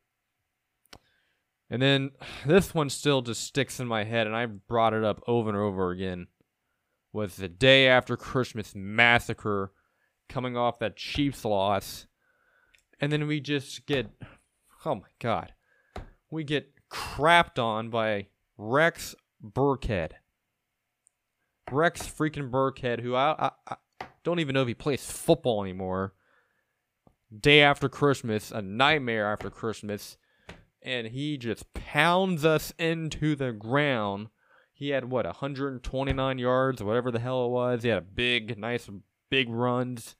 And 1.71 1.81
then 1.81 2.11
this 2.47 2.75
one 2.75 2.91
still 2.91 3.23
just 3.23 3.43
sticks 3.43 3.81
in 3.81 3.87
my 3.87 4.05
head, 4.05 4.27
and 4.27 4.37
I 4.37 4.47
brought 4.47 4.95
it 4.95 5.05
up 5.05 5.23
over 5.27 5.49
and 5.49 5.59
over 5.59 5.91
again. 5.91 6.29
Was 7.13 7.37
the 7.37 7.49
day 7.49 7.87
after 7.87 8.17
Christmas 8.17 8.75
massacre 8.75 9.73
coming 10.29 10.57
off 10.57 10.79
that 10.81 10.97
Chiefs 10.97 11.45
loss. 11.45 12.07
And 13.01 13.13
then 13.13 13.27
we 13.27 13.41
just 13.41 13.87
get, 13.87 14.09
oh 14.85 14.97
my 14.97 15.09
God, 15.21 15.53
we 16.31 16.45
get 16.45 16.73
crapped 16.91 17.63
on 17.63 17.91
by 17.91 18.29
Rex 18.57 19.15
Burkhead. 19.43 20.13
Rex 21.71 22.03
freaking 22.03 22.51
Burkhead, 22.51 23.01
who 23.01 23.15
I, 23.15 23.51
I, 23.69 23.77
I 24.01 24.07
don't 24.23 24.41
even 24.41 24.55
know 24.55 24.63
if 24.63 24.69
he 24.69 24.75
plays 24.75 25.11
football 25.11 25.63
anymore. 25.63 26.15
Day 27.37 27.63
after 27.63 27.89
Christmas, 27.89 28.51
a 28.51 28.63
nightmare 28.63 29.33
after 29.33 29.51
Christmas 29.51 30.17
and 30.85 31.09
he 31.09 31.39
just 31.39 31.73
pounds 31.73 32.45
us 32.45 32.73
into 32.79 33.35
the 33.35 33.53
ground. 33.53 34.29
He 34.73 34.91
had 34.91 35.11
what 35.11 35.25
129 35.25 36.39
yards, 36.39 36.83
whatever 36.83 37.11
the 37.11 37.19
hell 37.19 37.47
it 37.47 37.51
was. 37.51 37.83
He 37.83 37.89
had 37.89 37.99
a 37.99 38.03
big, 38.03 38.59
nice, 38.59 38.89
big 39.31 39.49
runs, 39.49 40.15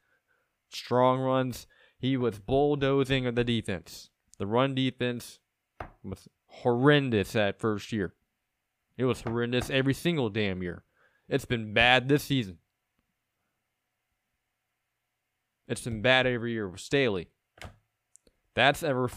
strong 0.71 1.21
runs. 1.21 1.67
He 1.99 2.17
was 2.17 2.39
bulldozing 2.39 3.33
the 3.35 3.45
defense. 3.45 4.11
The 4.39 4.47
run 4.47 4.75
defense 4.75 5.39
was 6.03 6.29
horrendous 6.47 7.33
that 7.33 7.61
first 7.61 7.93
year. 7.93 8.15
It 8.97 9.05
was 9.05 9.23
horrendous 9.23 9.71
every 9.71 9.95
single 9.95 10.31
damn 10.31 10.63
year. 10.63 10.85
It's 11.29 11.45
been 11.45 11.75
bad 11.75 12.09
this 12.09 12.25
season. 12.25 12.59
It's 15.67 15.81
been 15.81 16.03
bad 16.03 16.27
every 16.27 16.53
year 16.53 16.69
with 16.69 16.81
Staley. 16.81 17.29
That's 18.55 18.83
ever 18.83 19.11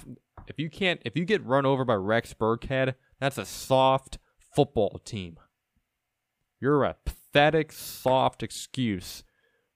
if 0.47 0.59
you 0.59 0.69
can't 0.69 1.01
if 1.05 1.15
you 1.15 1.25
get 1.25 1.45
run 1.45 1.65
over 1.65 1.85
by 1.85 1.95
Rex 1.95 2.33
Burkhead, 2.33 2.95
that's 3.19 3.37
a 3.37 3.45
soft 3.45 4.17
football 4.55 5.01
team. 5.03 5.37
You're 6.59 6.83
a 6.83 6.95
pathetic 7.05 7.71
soft 7.71 8.41
excuse 8.41 9.23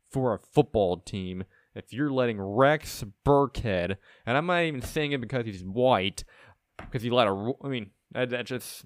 for 0.10 0.34
a 0.34 0.40
football 0.40 0.98
team 0.98 1.44
if 1.76 1.94
you're 1.94 2.12
letting 2.12 2.42
Rex 2.42 3.04
Burkhead, 3.26 3.98
and 4.26 4.38
I'm 4.38 4.46
not 4.46 4.64
even 4.64 4.82
saying 4.82 5.14
it 5.14 5.22
because 5.22 5.46
he's 5.46 5.64
white, 5.64 6.24
because 6.78 7.06
you 7.06 7.14
let 7.14 7.28
a, 7.28 7.54
I 7.64 7.68
mean, 7.68 7.92
that, 8.12 8.30
that 8.32 8.46
just 8.46 8.86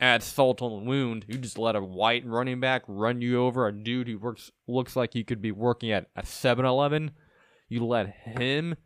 adds 0.00 0.26
salt 0.26 0.60
on 0.60 0.70
the 0.70 0.90
wound. 0.90 1.24
You 1.28 1.38
just 1.38 1.58
let 1.58 1.76
a 1.76 1.80
white 1.80 2.26
running 2.26 2.60
back 2.60 2.82
run 2.86 3.22
you 3.22 3.42
over, 3.42 3.66
a 3.66 3.72
dude 3.72 4.08
who 4.08 4.18
works 4.18 4.50
looks 4.68 4.96
like 4.96 5.14
he 5.14 5.24
could 5.24 5.40
be 5.40 5.52
working 5.52 5.90
at 5.90 6.08
a 6.14 6.22
7-Eleven. 6.22 7.12
You 7.68 7.84
let 7.86 8.08
him 8.08 8.76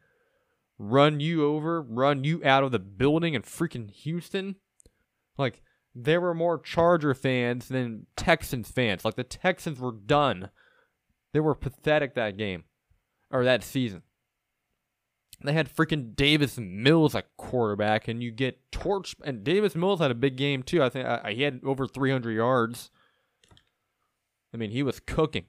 run 0.81 1.21
you 1.21 1.45
over, 1.45 1.83
run 1.83 2.25
you 2.25 2.43
out 2.43 2.64
of 2.64 2.73
the 2.73 2.79
building 2.79 3.35
in 3.35 3.43
freaking 3.43 3.90
Houston. 3.90 4.57
Like, 5.37 5.61
there 5.95 6.23
were 6.23 6.33
more 6.33 6.59
Charger 6.59 7.12
fans 7.12 7.69
than 7.69 8.07
Texans 8.16 8.71
fans. 8.71 9.05
Like, 9.05 9.16
the 9.16 9.23
Texans 9.23 9.79
were 9.79 9.93
done. 9.93 10.49
They 11.35 11.40
were 11.40 11.55
pathetic 11.55 12.14
that 12.14 12.38
game, 12.38 12.64
or 13.31 13.45
that 13.45 13.62
season. 13.62 14.03
They 15.45 15.53
had 15.53 15.75
freaking 15.75 16.16
Davis 16.16 16.59
Mills 16.59 17.14
at 17.14 17.37
quarterback, 17.37 18.09
and 18.09 18.23
you 18.23 18.31
get 18.31 18.71
torched. 18.73 19.16
And 19.23 19.45
Davis 19.45 19.75
Mills 19.75 20.01
had 20.01 20.11
a 20.11 20.14
big 20.14 20.37
game, 20.37 20.62
too. 20.62 20.83
I 20.83 20.88
think 20.88 21.07
I, 21.07 21.33
he 21.33 21.43
had 21.43 21.61
over 21.62 21.87
300 21.87 22.33
yards. 22.33 22.90
I 24.55 24.57
mean, 24.57 24.71
he 24.71 24.83
was 24.83 24.99
cooking. 24.99 25.45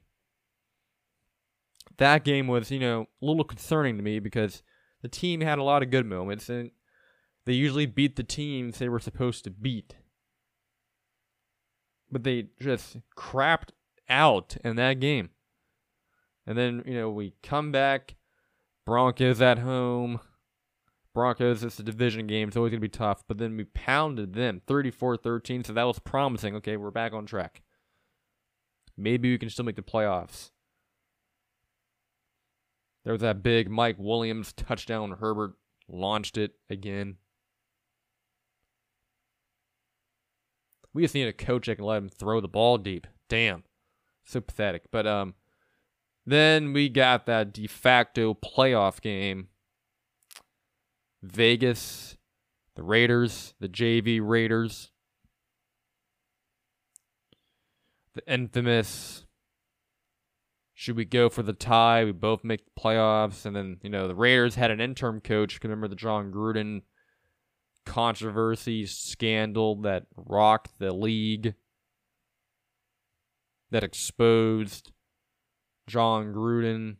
That 1.96 2.22
game 2.22 2.48
was, 2.48 2.70
you 2.70 2.80
know, 2.80 3.06
a 3.22 3.26
little 3.26 3.44
concerning 3.44 3.96
to 3.96 4.02
me 4.02 4.18
because 4.18 4.62
the 5.02 5.08
team 5.08 5.40
had 5.40 5.58
a 5.58 5.64
lot 5.64 5.82
of 5.82 5.90
good 5.90 6.06
moments, 6.06 6.48
and 6.48 6.70
they 7.44 7.52
usually 7.52 7.86
beat 7.86 8.16
the 8.16 8.22
teams 8.22 8.78
they 8.78 8.88
were 8.88 9.00
supposed 9.00 9.44
to 9.44 9.50
beat. 9.50 9.96
But 12.10 12.24
they 12.24 12.48
just 12.60 12.98
crapped 13.16 13.70
out 14.08 14.56
in 14.64 14.76
that 14.76 15.00
game. 15.00 15.30
And 16.46 16.56
then, 16.56 16.82
you 16.86 16.94
know, 16.94 17.10
we 17.10 17.34
come 17.42 17.72
back, 17.72 18.16
Broncos 18.84 19.40
at 19.40 19.58
home. 19.58 20.20
Broncos, 21.14 21.62
it's 21.62 21.78
a 21.78 21.82
division 21.82 22.26
game. 22.26 22.48
It's 22.48 22.56
always 22.56 22.70
going 22.70 22.80
to 22.80 22.88
be 22.88 22.88
tough. 22.88 23.24
But 23.26 23.38
then 23.38 23.56
we 23.56 23.64
pounded 23.64 24.34
them 24.34 24.62
34 24.66 25.18
13. 25.18 25.64
So 25.64 25.72
that 25.72 25.84
was 25.84 25.98
promising. 25.98 26.54
Okay, 26.56 26.76
we're 26.76 26.90
back 26.90 27.12
on 27.12 27.26
track. 27.26 27.62
Maybe 28.96 29.30
we 29.30 29.38
can 29.38 29.50
still 29.50 29.64
make 29.64 29.76
the 29.76 29.82
playoffs. 29.82 30.51
There 33.04 33.12
was 33.12 33.22
that 33.22 33.42
big 33.42 33.68
Mike 33.68 33.96
Williams 33.98 34.52
touchdown. 34.52 35.16
Herbert 35.18 35.54
launched 35.88 36.38
it 36.38 36.52
again. 36.70 37.16
We 40.94 41.02
just 41.02 41.14
need 41.14 41.26
a 41.26 41.32
coach 41.32 41.66
that 41.66 41.76
can 41.76 41.84
let 41.84 41.98
him 41.98 42.08
throw 42.08 42.40
the 42.40 42.48
ball 42.48 42.78
deep. 42.78 43.06
Damn. 43.28 43.64
So 44.24 44.40
pathetic. 44.40 44.90
But 44.90 45.06
um 45.06 45.34
then 46.24 46.72
we 46.72 46.88
got 46.88 47.26
that 47.26 47.52
de 47.52 47.66
facto 47.66 48.34
playoff 48.34 49.00
game. 49.00 49.48
Vegas, 51.22 52.16
the 52.76 52.82
Raiders, 52.82 53.54
the 53.58 53.68
JV 53.68 54.20
Raiders. 54.22 54.90
The 58.14 58.32
infamous 58.32 59.21
should 60.82 60.96
we 60.96 61.04
go 61.04 61.28
for 61.28 61.44
the 61.44 61.52
tie? 61.52 62.04
We 62.04 62.10
both 62.10 62.42
make 62.42 62.64
the 62.64 62.80
playoffs, 62.80 63.46
and 63.46 63.54
then 63.54 63.78
you 63.82 63.88
know 63.88 64.08
the 64.08 64.16
Raiders 64.16 64.56
had 64.56 64.72
an 64.72 64.80
interim 64.80 65.20
coach. 65.20 65.60
Remember 65.62 65.86
the 65.86 65.94
Jon 65.94 66.32
Gruden 66.32 66.82
controversy 67.86 68.86
scandal 68.86 69.76
that 69.82 70.06
rocked 70.16 70.80
the 70.80 70.92
league, 70.92 71.54
that 73.70 73.84
exposed 73.84 74.90
Jon 75.86 76.32
Gruden, 76.34 76.96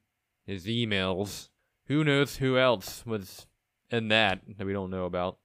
his 0.47 0.67
emails. 0.67 1.49
Who 1.89 2.05
knows 2.05 2.37
who 2.37 2.57
else 2.57 3.05
was 3.05 3.49
in 3.91 4.07
that 4.09 4.43
that 4.59 4.65
we 4.65 4.73
don't 4.73 4.91
know 4.91 5.07
about. 5.07 5.39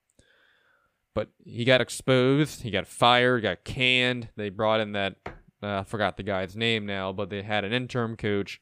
But 1.15 1.29
he 1.43 1.65
got 1.65 1.81
exposed, 1.81 2.61
he 2.61 2.69
got 2.69 2.85
fired, 2.85 3.41
got 3.41 3.63
canned. 3.63 4.29
They 4.35 4.49
brought 4.49 4.79
in 4.79 4.91
that 4.91 5.15
uh, 5.61 5.79
I 5.79 5.83
forgot 5.83 6.17
the 6.17 6.23
guy's 6.23 6.55
name 6.55 6.85
now, 6.85 7.11
but 7.11 7.29
they 7.29 7.41
had 7.41 7.63
an 7.63 7.73
interim 7.73 8.15
coach, 8.15 8.61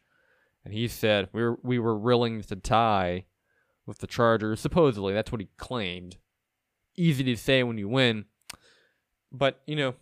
and 0.63 0.73
he 0.73 0.87
said 0.87 1.29
we 1.33 1.43
were 1.43 1.59
we 1.61 1.79
were 1.79 1.97
willing 1.97 2.41
to 2.43 2.55
tie 2.55 3.25
with 3.85 3.99
the 3.99 4.07
Chargers. 4.07 4.59
Supposedly, 4.59 5.13
that's 5.13 5.31
what 5.31 5.41
he 5.41 5.49
claimed. 5.57 6.17
Easy 6.95 7.23
to 7.25 7.35
say 7.35 7.63
when 7.63 7.77
you 7.77 7.89
win, 7.89 8.25
but 9.31 9.61
you 9.67 9.75
know, 9.75 9.95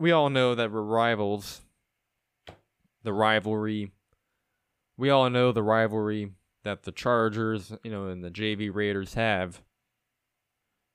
we 0.00 0.10
all 0.10 0.30
know 0.30 0.54
that 0.54 0.72
we're 0.72 0.82
rivals. 0.82 1.60
The 3.02 3.12
rivalry. 3.12 3.92
We 4.96 5.10
all 5.10 5.28
know 5.30 5.52
the 5.52 5.62
rivalry 5.62 6.32
that 6.64 6.82
the 6.82 6.92
Chargers, 6.92 7.72
you 7.84 7.90
know, 7.90 8.06
and 8.06 8.24
the 8.24 8.30
JV 8.30 8.74
Raiders 8.74 9.14
have, 9.14 9.62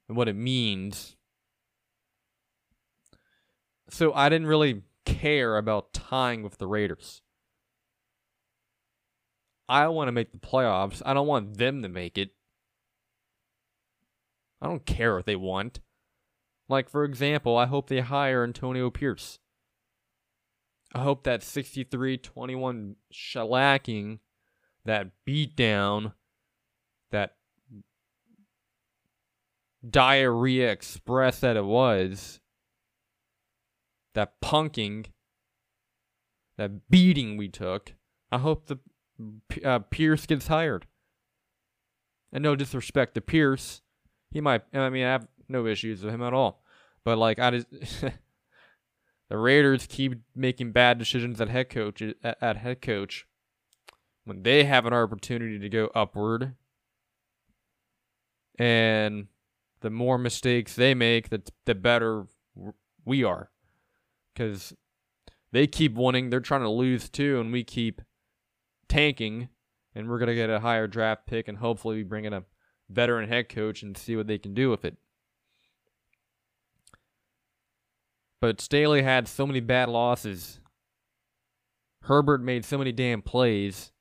and 0.07 0.17
what 0.17 0.27
it 0.27 0.35
means. 0.35 1.15
So 3.89 4.11
I 4.13 4.27
didn't 4.29 4.47
really 4.47 4.81
care 5.05 5.57
about 5.57 5.93
tying 5.93 6.43
with 6.43 6.57
the 6.57 6.67
Raiders. 6.67 7.21
I 9.67 9.87
want 9.87 10.07
to 10.07 10.11
make 10.11 10.31
the 10.31 10.37
playoffs. 10.37 11.01
I 11.05 11.13
don't 11.13 11.27
want 11.27 11.57
them 11.57 11.81
to 11.81 11.89
make 11.89 12.17
it. 12.17 12.31
I 14.61 14.67
don't 14.67 14.85
care 14.85 15.15
what 15.15 15.25
they 15.25 15.35
want. 15.35 15.79
Like, 16.69 16.89
for 16.89 17.03
example, 17.03 17.57
I 17.57 17.65
hope 17.65 17.87
they 17.87 17.99
hire 17.99 18.43
Antonio 18.43 18.89
Pierce. 18.89 19.39
I 20.93 21.01
hope 21.01 21.23
that 21.23 21.43
63 21.43 22.17
21 22.17 22.95
shellacking, 23.11 24.19
that 24.85 25.11
beatdown, 25.27 26.13
that 27.11 27.35
diarrhea 29.87 30.71
express 30.71 31.39
that 31.39 31.57
it 31.57 31.65
was, 31.65 32.39
that 34.13 34.39
punking, 34.41 35.07
that 36.57 36.89
beating 36.89 37.37
we 37.37 37.47
took. 37.47 37.93
I 38.31 38.39
hope 38.39 38.67
the 38.67 38.79
uh, 39.63 39.79
Pierce 39.79 40.25
gets 40.25 40.47
hired. 40.47 40.87
And 42.31 42.41
no 42.41 42.55
disrespect 42.55 43.13
to 43.15 43.21
Pierce, 43.21 43.81
he 44.31 44.41
might. 44.41 44.63
I 44.73 44.89
mean, 44.89 45.05
I 45.05 45.11
have 45.11 45.27
no 45.47 45.67
issues 45.67 46.03
with 46.03 46.13
him 46.13 46.23
at 46.23 46.33
all. 46.33 46.63
But 47.03 47.17
like, 47.17 47.37
I 47.37 47.51
just 47.51 47.67
the 49.29 49.37
Raiders 49.37 49.85
keep 49.87 50.15
making 50.35 50.71
bad 50.71 50.97
decisions 50.97 51.39
at 51.39 51.49
head 51.49 51.69
coach 51.69 52.01
at, 52.01 52.37
at 52.41 52.57
head 52.57 52.81
coach 52.81 53.27
when 54.25 54.41
they 54.41 54.63
have 54.63 54.85
an 54.85 54.93
opportunity 54.93 55.59
to 55.59 55.69
go 55.69 55.91
upward. 55.93 56.55
And 58.57 59.27
the 59.81 59.89
more 59.89 60.17
mistakes 60.17 60.75
they 60.75 60.95
make, 60.95 61.29
the 61.29 61.43
the 61.65 61.75
better 61.75 62.25
we 63.05 63.23
are 63.23 63.51
because 64.33 64.73
they 65.51 65.67
keep 65.67 65.95
winning. 65.95 66.29
They're 66.29 66.39
trying 66.39 66.61
to 66.61 66.69
lose 66.69 67.09
too, 67.09 67.39
and 67.39 67.51
we 67.51 67.63
keep 67.63 68.01
tanking. 68.87 69.49
And 69.95 70.09
we're 70.09 70.17
gonna 70.17 70.33
get 70.33 70.49
a 70.49 70.59
higher 70.59 70.87
draft 70.87 71.27
pick, 71.27 71.47
and 71.47 71.59
hopefully 71.59 71.97
we 71.97 72.03
bring 72.03 72.25
in 72.25 72.33
a 72.33 72.45
veteran 72.89 73.29
head 73.29 73.47
coach 73.47 73.83
and 73.83 73.95
see 73.95 74.15
what 74.15 74.25
they 74.25 74.39
can 74.39 74.53
do 74.53 74.69
with 74.71 74.83
it. 74.83 74.97
But 78.41 78.59
Staley 78.59 79.03
had 79.03 79.27
so 79.27 79.45
many 79.45 79.59
bad 79.59 79.89
losses. 79.89 80.59
Herbert 82.01 82.41
made 82.41 82.65
so 82.65 82.77
many 82.77 82.91
damn 82.91 83.21
plays 83.21 83.91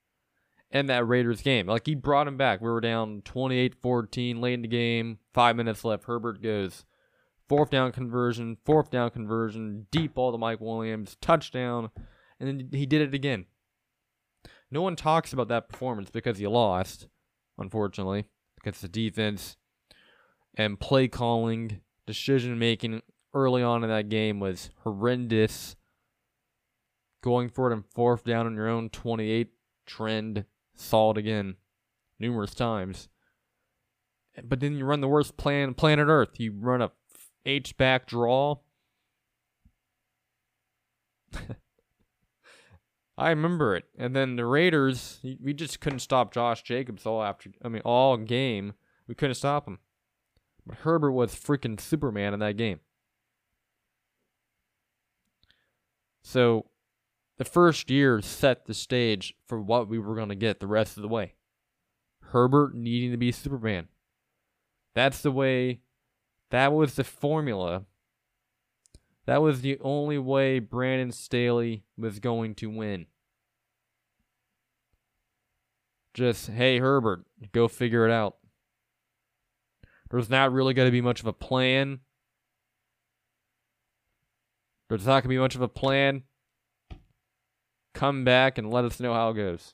in 0.70 0.86
that 0.86 1.06
Raiders 1.06 1.42
game. 1.42 1.66
Like 1.66 1.86
he 1.86 1.94
brought 1.94 2.26
him 2.26 2.36
back. 2.36 2.60
We 2.60 2.70
were 2.70 2.80
down 2.80 3.20
28-14 3.22 4.40
late 4.40 4.54
in 4.54 4.62
the 4.62 4.68
game, 4.68 5.18
5 5.34 5.54
minutes 5.54 5.84
left. 5.84 6.04
Herbert 6.04 6.42
goes 6.42 6.84
Fourth 7.52 7.68
down 7.68 7.92
conversion, 7.92 8.56
fourth 8.64 8.90
down 8.90 9.10
conversion, 9.10 9.86
deep 9.90 10.14
ball 10.14 10.32
to 10.32 10.38
Mike 10.38 10.62
Williams, 10.62 11.18
touchdown, 11.20 11.90
and 12.40 12.48
then 12.48 12.68
he 12.72 12.86
did 12.86 13.02
it 13.02 13.12
again. 13.12 13.44
No 14.70 14.80
one 14.80 14.96
talks 14.96 15.34
about 15.34 15.48
that 15.48 15.68
performance 15.68 16.08
because 16.08 16.38
he 16.38 16.46
lost, 16.46 17.08
unfortunately, 17.58 18.24
because 18.54 18.80
the 18.80 18.88
defense 18.88 19.58
and 20.54 20.80
play 20.80 21.08
calling, 21.08 21.82
decision 22.06 22.58
making 22.58 23.02
early 23.34 23.62
on 23.62 23.84
in 23.84 23.90
that 23.90 24.08
game 24.08 24.40
was 24.40 24.70
horrendous. 24.84 25.76
Going 27.22 27.50
for 27.50 27.70
it 27.70 27.74
in 27.74 27.82
fourth 27.82 28.24
down 28.24 28.46
on 28.46 28.54
your 28.54 28.70
own 28.70 28.88
28 28.88 29.50
trend, 29.84 30.46
saw 30.74 31.10
it 31.10 31.18
again 31.18 31.56
numerous 32.18 32.54
times. 32.54 33.10
But 34.42 34.60
then 34.60 34.74
you 34.74 34.86
run 34.86 35.02
the 35.02 35.06
worst 35.06 35.36
plan 35.36 35.74
planet 35.74 36.08
Earth. 36.08 36.40
You 36.40 36.52
run 36.52 36.80
a 36.80 36.92
H 37.44 37.76
back 37.76 38.06
draw. 38.06 38.56
I 43.18 43.30
remember 43.30 43.76
it. 43.76 43.84
And 43.98 44.16
then 44.16 44.36
the 44.36 44.46
Raiders, 44.46 45.20
we 45.40 45.52
just 45.52 45.80
couldn't 45.80 45.98
stop 46.00 46.32
Josh 46.32 46.62
Jacobs 46.62 47.06
all 47.06 47.22
after. 47.22 47.50
I 47.62 47.68
mean, 47.68 47.82
all 47.84 48.16
game 48.16 48.74
we 49.06 49.14
couldn't 49.14 49.34
stop 49.34 49.66
him. 49.66 49.78
But 50.66 50.78
Herbert 50.78 51.12
was 51.12 51.34
freaking 51.34 51.80
Superman 51.80 52.34
in 52.34 52.40
that 52.40 52.56
game. 52.56 52.80
So, 56.22 56.66
the 57.36 57.44
first 57.44 57.90
year 57.90 58.20
set 58.20 58.66
the 58.66 58.74
stage 58.74 59.34
for 59.46 59.60
what 59.60 59.88
we 59.88 59.98
were 59.98 60.14
going 60.14 60.28
to 60.28 60.34
get 60.34 60.60
the 60.60 60.68
rest 60.68 60.96
of 60.96 61.02
the 61.02 61.08
way. 61.08 61.34
Herbert 62.26 62.74
needing 62.74 63.10
to 63.10 63.16
be 63.16 63.32
Superman. 63.32 63.88
That's 64.94 65.20
the 65.20 65.32
way 65.32 65.80
that 66.52 66.70
was 66.70 66.94
the 66.94 67.04
formula. 67.04 67.84
That 69.24 69.40
was 69.40 69.62
the 69.62 69.78
only 69.80 70.18
way 70.18 70.58
Brandon 70.58 71.10
Staley 71.10 71.84
was 71.96 72.20
going 72.20 72.54
to 72.56 72.68
win. 72.68 73.06
Just, 76.12 76.50
hey, 76.50 76.78
Herbert, 76.78 77.24
go 77.52 77.68
figure 77.68 78.06
it 78.06 78.12
out. 78.12 78.36
There's 80.10 80.28
not 80.28 80.52
really 80.52 80.74
going 80.74 80.88
to 80.88 80.92
be 80.92 81.00
much 81.00 81.20
of 81.20 81.26
a 81.26 81.32
plan. 81.32 82.00
There's 84.90 85.06
not 85.06 85.22
going 85.22 85.22
to 85.22 85.28
be 85.28 85.38
much 85.38 85.54
of 85.54 85.62
a 85.62 85.68
plan. 85.68 86.24
Come 87.94 88.24
back 88.24 88.58
and 88.58 88.70
let 88.70 88.84
us 88.84 89.00
know 89.00 89.14
how 89.14 89.30
it 89.30 89.36
goes. 89.36 89.72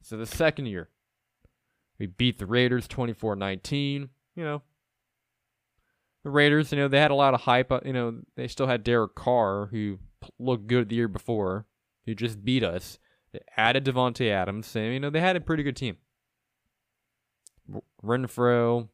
So 0.00 0.16
the 0.16 0.26
second 0.26 0.66
year, 0.66 0.90
we 1.98 2.06
beat 2.06 2.38
the 2.38 2.46
Raiders 2.46 2.86
24 2.86 3.34
19. 3.34 4.10
You 4.36 4.44
know, 4.44 4.62
the 6.24 6.30
Raiders, 6.30 6.72
you 6.72 6.78
know, 6.78 6.88
they 6.88 7.00
had 7.00 7.10
a 7.10 7.16
lot 7.16 7.34
of 7.34 7.42
hype. 7.42 7.72
Uh, 7.72 7.80
you 7.84 7.92
know, 7.92 8.20
they 8.36 8.48
still 8.48 8.66
had 8.66 8.84
Derek 8.84 9.14
Carr, 9.14 9.66
who 9.66 9.98
looked 10.38 10.66
good 10.66 10.88
the 10.88 10.96
year 10.96 11.08
before, 11.08 11.66
who 12.06 12.14
just 12.14 12.44
beat 12.44 12.62
us. 12.62 12.98
They 13.32 13.40
added 13.56 13.84
Davante 13.84 14.30
Adams, 14.30 14.74
and 14.76 14.92
you 14.92 15.00
know 15.00 15.10
they 15.10 15.20
had 15.20 15.36
a 15.36 15.40
pretty 15.40 15.62
good 15.62 15.76
team. 15.76 15.96
Renfrow. 18.04 18.88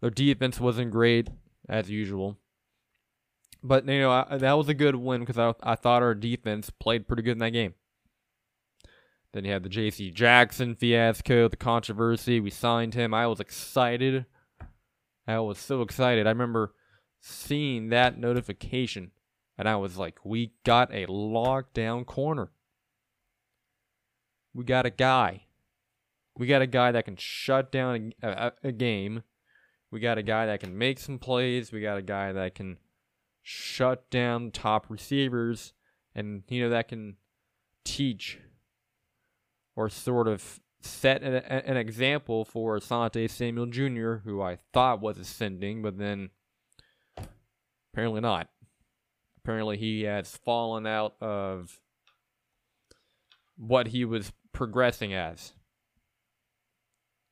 their 0.00 0.10
defense 0.10 0.58
wasn't 0.60 0.90
great 0.90 1.28
as 1.68 1.90
usual, 1.90 2.38
but 3.62 3.86
you 3.86 4.00
know 4.00 4.10
I, 4.10 4.38
that 4.38 4.52
was 4.54 4.68
a 4.68 4.74
good 4.74 4.96
win 4.96 5.20
because 5.20 5.38
I 5.38 5.52
I 5.62 5.74
thought 5.74 6.02
our 6.02 6.14
defense 6.14 6.70
played 6.70 7.06
pretty 7.06 7.22
good 7.22 7.32
in 7.32 7.38
that 7.38 7.50
game. 7.50 7.74
Then 9.32 9.44
you 9.44 9.52
had 9.52 9.62
the 9.62 9.68
J.C. 9.68 10.10
Jackson 10.10 10.74
fiasco, 10.74 11.48
the 11.48 11.56
controversy. 11.56 12.40
We 12.40 12.48
signed 12.48 12.94
him. 12.94 13.12
I 13.12 13.26
was 13.26 13.40
excited 13.40 14.24
I 15.28 15.40
was 15.40 15.58
so 15.58 15.82
excited. 15.82 16.26
I 16.26 16.30
remember 16.30 16.72
seeing 17.20 17.90
that 17.90 18.18
notification 18.18 19.10
and 19.58 19.68
I 19.68 19.76
was 19.76 19.98
like, 19.98 20.24
we 20.24 20.52
got 20.64 20.92
a 20.92 21.06
lockdown 21.06 22.06
corner. 22.06 22.50
We 24.54 24.64
got 24.64 24.86
a 24.86 24.90
guy. 24.90 25.44
We 26.36 26.46
got 26.46 26.62
a 26.62 26.66
guy 26.66 26.92
that 26.92 27.04
can 27.04 27.16
shut 27.16 27.70
down 27.70 28.14
a, 28.22 28.28
a, 28.28 28.52
a, 28.64 28.72
game. 28.72 29.24
We 29.90 30.00
got 30.00 30.16
a 30.16 30.22
guy 30.22 30.46
that 30.46 30.60
can 30.60 30.78
make 30.78 30.98
some 30.98 31.18
plays. 31.18 31.72
We 31.72 31.80
got 31.80 31.98
a 31.98 32.02
guy 32.02 32.32
that 32.32 32.54
can 32.54 32.78
shut 33.42 34.08
down 34.10 34.52
top 34.52 34.86
receivers 34.88 35.74
and, 36.14 36.44
you 36.48 36.62
know, 36.62 36.70
that 36.70 36.88
can 36.88 37.16
teach 37.84 38.38
or 39.74 39.88
sort 39.88 40.28
of 40.28 40.60
set 40.80 41.22
an, 41.22 41.34
an 41.34 41.76
example 41.76 42.44
for 42.44 42.78
Asante 42.78 43.28
Samuel 43.28 43.66
Jr., 43.66 44.16
who 44.24 44.40
I 44.40 44.58
thought 44.72 45.00
was 45.00 45.18
ascending, 45.18 45.82
but 45.82 45.98
then 45.98 46.30
apparently 47.92 48.20
not. 48.20 48.48
Apparently 49.38 49.76
he 49.76 50.02
has 50.02 50.36
fallen 50.36 50.86
out 50.86 51.14
of 51.20 51.80
what 53.56 53.88
he 53.88 54.04
was 54.04 54.32
progressing 54.52 55.14
as. 55.14 55.52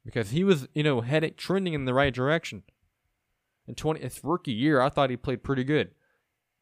Because 0.05 0.31
he 0.31 0.45
was, 0.45 0.69
you 0.73 0.83
know, 0.83 1.01
heading 1.01 1.35
trending 1.37 1.75
in 1.75 1.85
the 1.85 1.95
right 1.95 2.15
direction. 2.15 2.63
In 3.67 3.75
20 3.75 4.01
his 4.01 4.21
rookie 4.23 4.53
year, 4.53 4.81
I 4.81 4.89
thought 4.89 5.11
he 5.11 5.17
played 5.17 5.43
pretty 5.43 5.65
good. 5.65 5.91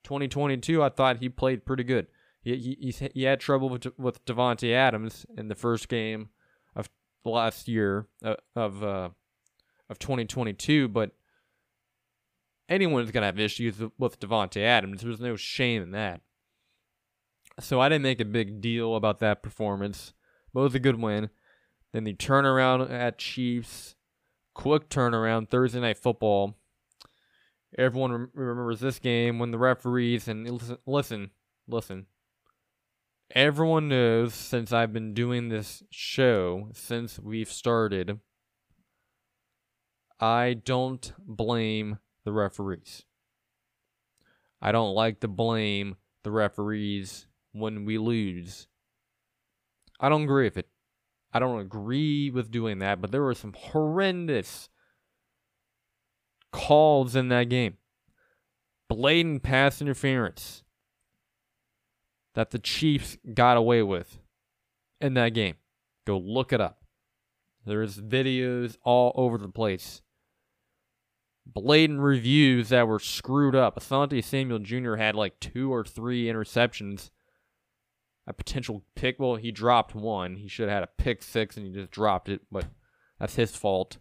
2022, 0.04 0.82
I 0.82 0.88
thought 0.88 1.18
he 1.18 1.28
played 1.28 1.66
pretty 1.66 1.84
good. 1.84 2.06
He 2.42 2.56
he, 2.56 3.10
he 3.14 3.22
had 3.22 3.40
trouble 3.40 3.68
with 3.68 3.86
with 3.98 4.24
Davante 4.24 4.72
Adams 4.72 5.26
in 5.36 5.48
the 5.48 5.54
first 5.54 5.88
game 5.88 6.30
of 7.24 7.32
last 7.32 7.68
year 7.68 8.06
uh, 8.24 8.36
of 8.54 8.82
uh, 8.82 9.10
of 9.88 9.98
2022, 9.98 10.88
but 10.88 11.12
anyone's 12.68 13.10
gonna 13.10 13.26
have 13.26 13.38
issues 13.38 13.76
with 13.98 14.20
Davante 14.20 14.62
Adams. 14.62 15.02
There's 15.02 15.20
no 15.20 15.36
shame 15.36 15.82
in 15.82 15.90
that. 15.92 16.20
So 17.60 17.80
I 17.80 17.88
didn't 17.88 18.02
make 18.02 18.20
a 18.20 18.24
big 18.24 18.60
deal 18.60 18.96
about 18.96 19.20
that 19.20 19.42
performance. 19.42 20.12
But 20.52 20.60
it 20.60 20.64
was 20.64 20.74
a 20.74 20.80
good 20.80 21.00
win. 21.00 21.30
Then 21.92 22.04
the 22.04 22.14
turnaround 22.14 22.90
at 22.90 23.18
Chiefs, 23.18 23.94
quick 24.54 24.88
turnaround 24.88 25.48
Thursday 25.48 25.80
night 25.80 25.98
football. 25.98 26.56
Everyone 27.76 28.28
remembers 28.34 28.80
this 28.80 29.00
game 29.00 29.38
when 29.38 29.50
the 29.50 29.58
referees 29.58 30.28
and 30.28 30.48
listen, 30.48 30.78
listen, 30.86 31.30
listen. 31.66 32.06
Everyone 33.30 33.88
knows 33.88 34.34
since 34.34 34.72
I've 34.72 34.92
been 34.92 35.14
doing 35.14 35.48
this 35.48 35.82
show 35.90 36.68
since 36.72 37.18
we've 37.18 37.50
started. 37.50 38.20
I 40.20 40.54
don't 40.54 41.12
blame 41.18 41.98
the 42.24 42.32
referees. 42.32 43.04
I 44.60 44.72
don't 44.72 44.94
like 44.94 45.20
to 45.20 45.28
blame 45.28 45.96
the 46.22 46.30
referees 46.30 47.26
when 47.52 47.84
we 47.84 47.98
lose. 47.98 48.68
I 50.00 50.08
don't 50.08 50.24
agree 50.24 50.44
with 50.44 50.58
it. 50.58 50.68
I 51.32 51.38
don't 51.38 51.60
agree 51.60 52.30
with 52.30 52.50
doing 52.50 52.78
that, 52.78 53.00
but 53.00 53.10
there 53.10 53.22
were 53.22 53.34
some 53.34 53.54
horrendous 53.56 54.68
calls 56.52 57.16
in 57.16 57.28
that 57.28 57.48
game. 57.48 57.78
Blatant 58.88 59.42
pass 59.42 59.80
interference 59.80 60.63
that 62.34 62.50
the 62.50 62.58
Chiefs 62.58 63.16
got 63.32 63.56
away 63.56 63.82
with 63.82 64.18
in 65.00 65.14
that 65.14 65.30
game. 65.30 65.56
Go 66.06 66.18
look 66.18 66.52
it 66.52 66.60
up. 66.60 66.84
There's 67.66 67.98
videos 67.98 68.76
all 68.82 69.12
over 69.14 69.38
the 69.38 69.48
place. 69.48 70.02
Blatant 71.46 72.00
reviews 72.00 72.70
that 72.70 72.88
were 72.88 72.98
screwed 72.98 73.54
up. 73.54 73.76
Asante 73.76 74.22
Samuel 74.22 74.58
Jr. 74.58 74.96
had 74.96 75.14
like 75.14 75.40
two 75.40 75.72
or 75.72 75.84
three 75.84 76.26
interceptions 76.26 77.10
a 78.26 78.32
potential 78.32 78.84
pick. 78.94 79.18
Well, 79.18 79.36
he 79.36 79.52
dropped 79.52 79.94
one. 79.94 80.36
He 80.36 80.48
should 80.48 80.68
have 80.68 80.76
had 80.76 80.82
a 80.84 81.02
pick 81.02 81.22
six 81.22 81.56
and 81.56 81.66
he 81.66 81.72
just 81.72 81.90
dropped 81.90 82.28
it, 82.28 82.42
but 82.50 82.66
that's 83.18 83.36
his 83.36 83.56
fault. 83.56 83.98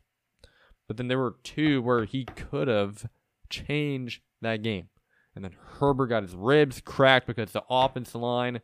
But 0.88 0.98
then 0.98 1.08
there 1.08 1.20
were 1.20 1.36
two 1.44 1.82
where 1.82 2.06
he 2.06 2.26
could 2.26 2.68
have 2.68 3.06
changed 3.50 4.22
that 4.42 4.62
game. 4.62 4.90
And 5.36 5.44
then 5.44 5.56
Herbert 5.80 6.08
got 6.08 6.24
his 6.24 6.36
ribs 6.36 6.82
cracked 6.82 7.28
because 7.28 7.52
the 7.52 7.64
offensive 7.70 8.22
line. 8.22 8.62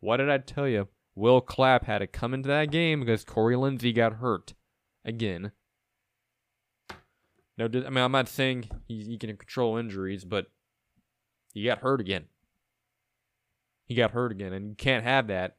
What 0.00 0.18
did 0.18 0.28
I 0.28 0.38
tell 0.38 0.68
you? 0.68 0.88
Will 1.14 1.40
Clapp 1.40 1.84
had 1.86 1.98
to 1.98 2.06
come 2.06 2.34
into 2.34 2.48
that 2.48 2.70
game 2.70 3.00
because 3.00 3.24
Corey 3.24 3.54
Linsley 3.54 3.94
got 3.94 4.14
hurt 4.14 4.54
again. 5.04 5.52
No, 7.56 7.66
I 7.66 7.68
mean 7.68 7.98
I'm 7.98 8.12
not 8.12 8.28
saying 8.28 8.68
he, 8.86 9.04
he 9.04 9.16
can 9.16 9.36
control 9.36 9.76
injuries, 9.76 10.24
but 10.24 10.46
he 11.52 11.64
got 11.64 11.78
hurt 11.78 12.00
again 12.00 12.26
he 13.86 13.94
got 13.94 14.12
hurt 14.12 14.32
again, 14.32 14.52
and 14.52 14.70
you 14.70 14.74
can't 14.76 15.04
have 15.04 15.26
that 15.28 15.56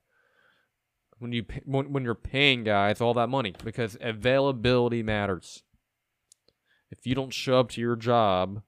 when 1.20 1.32
you 1.32 1.46
when, 1.66 1.92
when 1.92 2.04
you're 2.04 2.16
paying 2.16 2.64
guys 2.64 3.02
all 3.02 3.14
that 3.14 3.30
money 3.30 3.54
because 3.64 3.98
availability 4.02 5.04
matters. 5.04 5.64
If 6.92 7.06
you 7.06 7.16
don't 7.16 7.34
show 7.34 7.60
up 7.60 7.70
to 7.72 7.82
your 7.82 7.96
job 7.96 8.62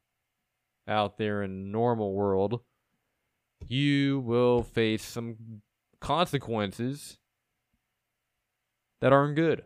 out 0.88 1.17
there 1.17 1.43
in 1.43 1.71
normal 1.71 2.13
world, 2.13 2.62
you 3.67 4.19
will 4.19 4.63
face 4.63 5.04
some 5.04 5.62
consequences 6.00 7.17
that 9.02 9.12
aren't 9.12 9.36
good. 9.36 9.63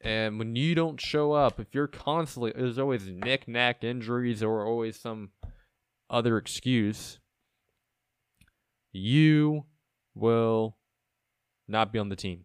And 0.00 0.38
when 0.38 0.54
you 0.54 0.74
don't 0.74 1.00
show 1.00 1.32
up, 1.32 1.58
if 1.58 1.68
you're 1.72 1.86
constantly, 1.86 2.52
there's 2.54 2.78
always 2.78 3.06
knick-knack 3.06 3.82
injuries 3.82 4.42
or 4.42 4.66
always 4.66 5.00
some 5.00 5.30
other 6.10 6.36
excuse 6.36 7.18
you 8.92 9.64
will 10.14 10.76
not 11.66 11.92
be 11.92 11.98
on 11.98 12.08
the 12.08 12.16
team. 12.16 12.44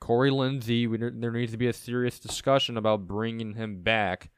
Corey 0.00 0.30
Linsley, 0.30 0.86
there 1.18 1.30
needs 1.32 1.52
to 1.52 1.58
be 1.58 1.68
a 1.68 1.72
serious 1.72 2.18
discussion 2.18 2.76
about 2.76 3.06
bringing 3.06 3.54
him 3.54 3.82
back 3.82 4.30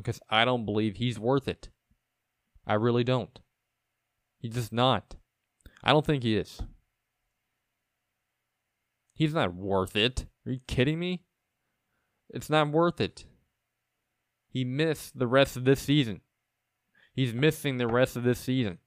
because 0.00 0.20
I 0.30 0.46
don't 0.46 0.64
believe 0.64 0.96
he's 0.96 1.18
worth 1.18 1.46
it. 1.46 1.68
I 2.66 2.74
really 2.74 3.04
don't. 3.04 3.38
He's 4.38 4.54
just 4.54 4.72
not. 4.72 5.16
I 5.84 5.92
don't 5.92 6.06
think 6.06 6.22
he 6.22 6.36
is. 6.36 6.60
He's 9.12 9.34
not 9.34 9.54
worth 9.54 9.96
it. 9.96 10.24
Are 10.46 10.52
you 10.52 10.60
kidding 10.66 10.98
me? 10.98 11.24
It's 12.30 12.48
not 12.48 12.70
worth 12.70 13.00
it. 13.00 13.26
He 14.48 14.64
missed 14.64 15.18
the 15.18 15.26
rest 15.26 15.56
of 15.56 15.64
this 15.64 15.80
season. 15.80 16.22
He's 17.12 17.34
missing 17.34 17.76
the 17.76 17.86
rest 17.86 18.16
of 18.16 18.22
this 18.22 18.38
season 18.38 18.78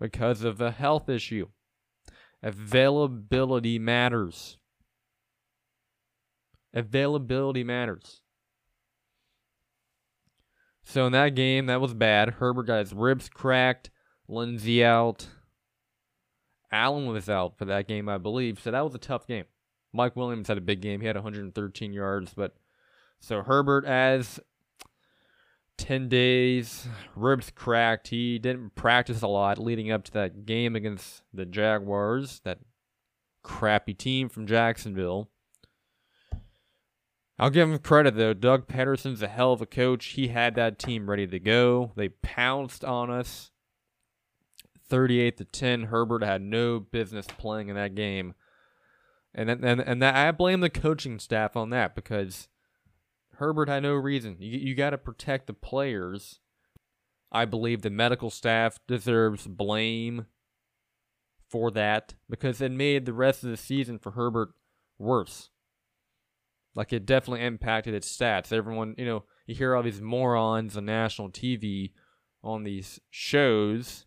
because 0.00 0.42
of 0.42 0.60
a 0.60 0.72
health 0.72 1.08
issue. 1.08 1.46
Availability 2.42 3.78
matters. 3.78 4.58
Availability 6.74 7.62
matters. 7.62 8.22
So 10.88 11.04
in 11.04 11.12
that 11.12 11.34
game, 11.34 11.66
that 11.66 11.82
was 11.82 11.92
bad. 11.92 12.30
Herbert 12.30 12.62
got 12.62 12.78
his 12.78 12.94
ribs 12.94 13.28
cracked. 13.28 13.90
Linsley 14.26 14.82
out. 14.82 15.26
Allen 16.72 17.06
was 17.06 17.28
out 17.28 17.58
for 17.58 17.66
that 17.66 17.86
game, 17.86 18.08
I 18.08 18.16
believe. 18.16 18.58
So 18.58 18.70
that 18.70 18.84
was 18.84 18.94
a 18.94 18.98
tough 18.98 19.26
game. 19.26 19.44
Mike 19.92 20.16
Williams 20.16 20.48
had 20.48 20.56
a 20.56 20.62
big 20.62 20.80
game. 20.80 21.02
He 21.02 21.06
had 21.06 21.16
113 21.16 21.92
yards, 21.92 22.32
but 22.34 22.56
so 23.20 23.42
Herbert 23.42 23.84
as 23.84 24.40
10 25.76 26.08
days, 26.08 26.88
ribs 27.14 27.50
cracked. 27.54 28.08
He 28.08 28.38
didn't 28.38 28.74
practice 28.74 29.20
a 29.20 29.28
lot 29.28 29.58
leading 29.58 29.92
up 29.92 30.04
to 30.04 30.12
that 30.12 30.46
game 30.46 30.74
against 30.74 31.22
the 31.34 31.44
Jaguars, 31.44 32.40
that 32.44 32.60
crappy 33.42 33.92
team 33.92 34.30
from 34.30 34.46
Jacksonville. 34.46 35.28
I'll 37.38 37.50
give 37.50 37.70
him 37.70 37.78
credit 37.78 38.16
though. 38.16 38.34
Doug 38.34 38.66
Pederson's 38.66 39.22
a 39.22 39.28
hell 39.28 39.52
of 39.52 39.62
a 39.62 39.66
coach. 39.66 40.06
He 40.06 40.28
had 40.28 40.54
that 40.56 40.78
team 40.78 41.08
ready 41.08 41.26
to 41.26 41.38
go. 41.38 41.92
They 41.94 42.08
pounced 42.08 42.84
on 42.84 43.10
us. 43.10 43.50
38 44.88 45.36
to 45.36 45.44
10. 45.44 45.84
Herbert 45.84 46.22
had 46.22 46.42
no 46.42 46.80
business 46.80 47.26
playing 47.26 47.68
in 47.68 47.76
that 47.76 47.94
game. 47.94 48.34
And 49.34 49.50
and 49.50 49.80
and 49.80 50.02
that 50.02 50.16
I 50.16 50.32
blame 50.32 50.60
the 50.60 50.70
coaching 50.70 51.18
staff 51.18 51.56
on 51.56 51.70
that 51.70 51.94
because 51.94 52.48
Herbert 53.34 53.68
had 53.68 53.84
no 53.84 53.94
reason. 53.94 54.36
You, 54.40 54.58
you 54.58 54.74
got 54.74 54.90
to 54.90 54.98
protect 54.98 55.46
the 55.46 55.52
players. 55.52 56.40
I 57.30 57.44
believe 57.44 57.82
the 57.82 57.90
medical 57.90 58.30
staff 58.30 58.78
deserves 58.88 59.46
blame 59.46 60.26
for 61.48 61.70
that 61.72 62.14
because 62.28 62.60
it 62.60 62.72
made 62.72 63.04
the 63.04 63.12
rest 63.12 63.44
of 63.44 63.50
the 63.50 63.56
season 63.56 63.98
for 63.98 64.12
Herbert 64.12 64.50
worse. 64.98 65.50
Like 66.78 66.94
it 66.94 67.04
definitely 67.04 67.44
impacted 67.44 67.92
its 67.92 68.16
stats. 68.16 68.52
Everyone, 68.52 68.94
you 68.96 69.04
know, 69.04 69.24
you 69.46 69.54
hear 69.54 69.74
all 69.74 69.82
these 69.82 70.00
morons 70.00 70.76
on 70.76 70.86
national 70.86 71.30
TV 71.30 71.92
on 72.42 72.62
these 72.62 73.00
shows 73.10 74.06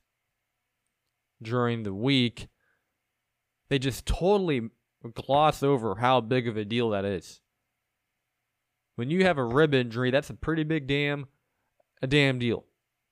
during 1.41 1.83
the 1.83 1.93
week. 1.93 2.47
They 3.69 3.77
just 3.77 4.07
totally 4.07 4.69
gloss 5.13 5.61
over 5.61 5.95
how 5.95 6.21
big 6.21 6.47
of 6.47 6.57
a 6.57 6.65
deal 6.65 6.89
that 6.91 7.05
is 7.05 7.41
when 8.95 9.09
you 9.09 9.25
have 9.25 9.39
a 9.39 9.43
rib 9.43 9.73
injury, 9.73 10.11
that's 10.11 10.29
a 10.29 10.35
pretty 10.35 10.63
big 10.63 10.87
damn 10.87 11.25
a 12.03 12.07
damn 12.07 12.37
deal. 12.37 12.65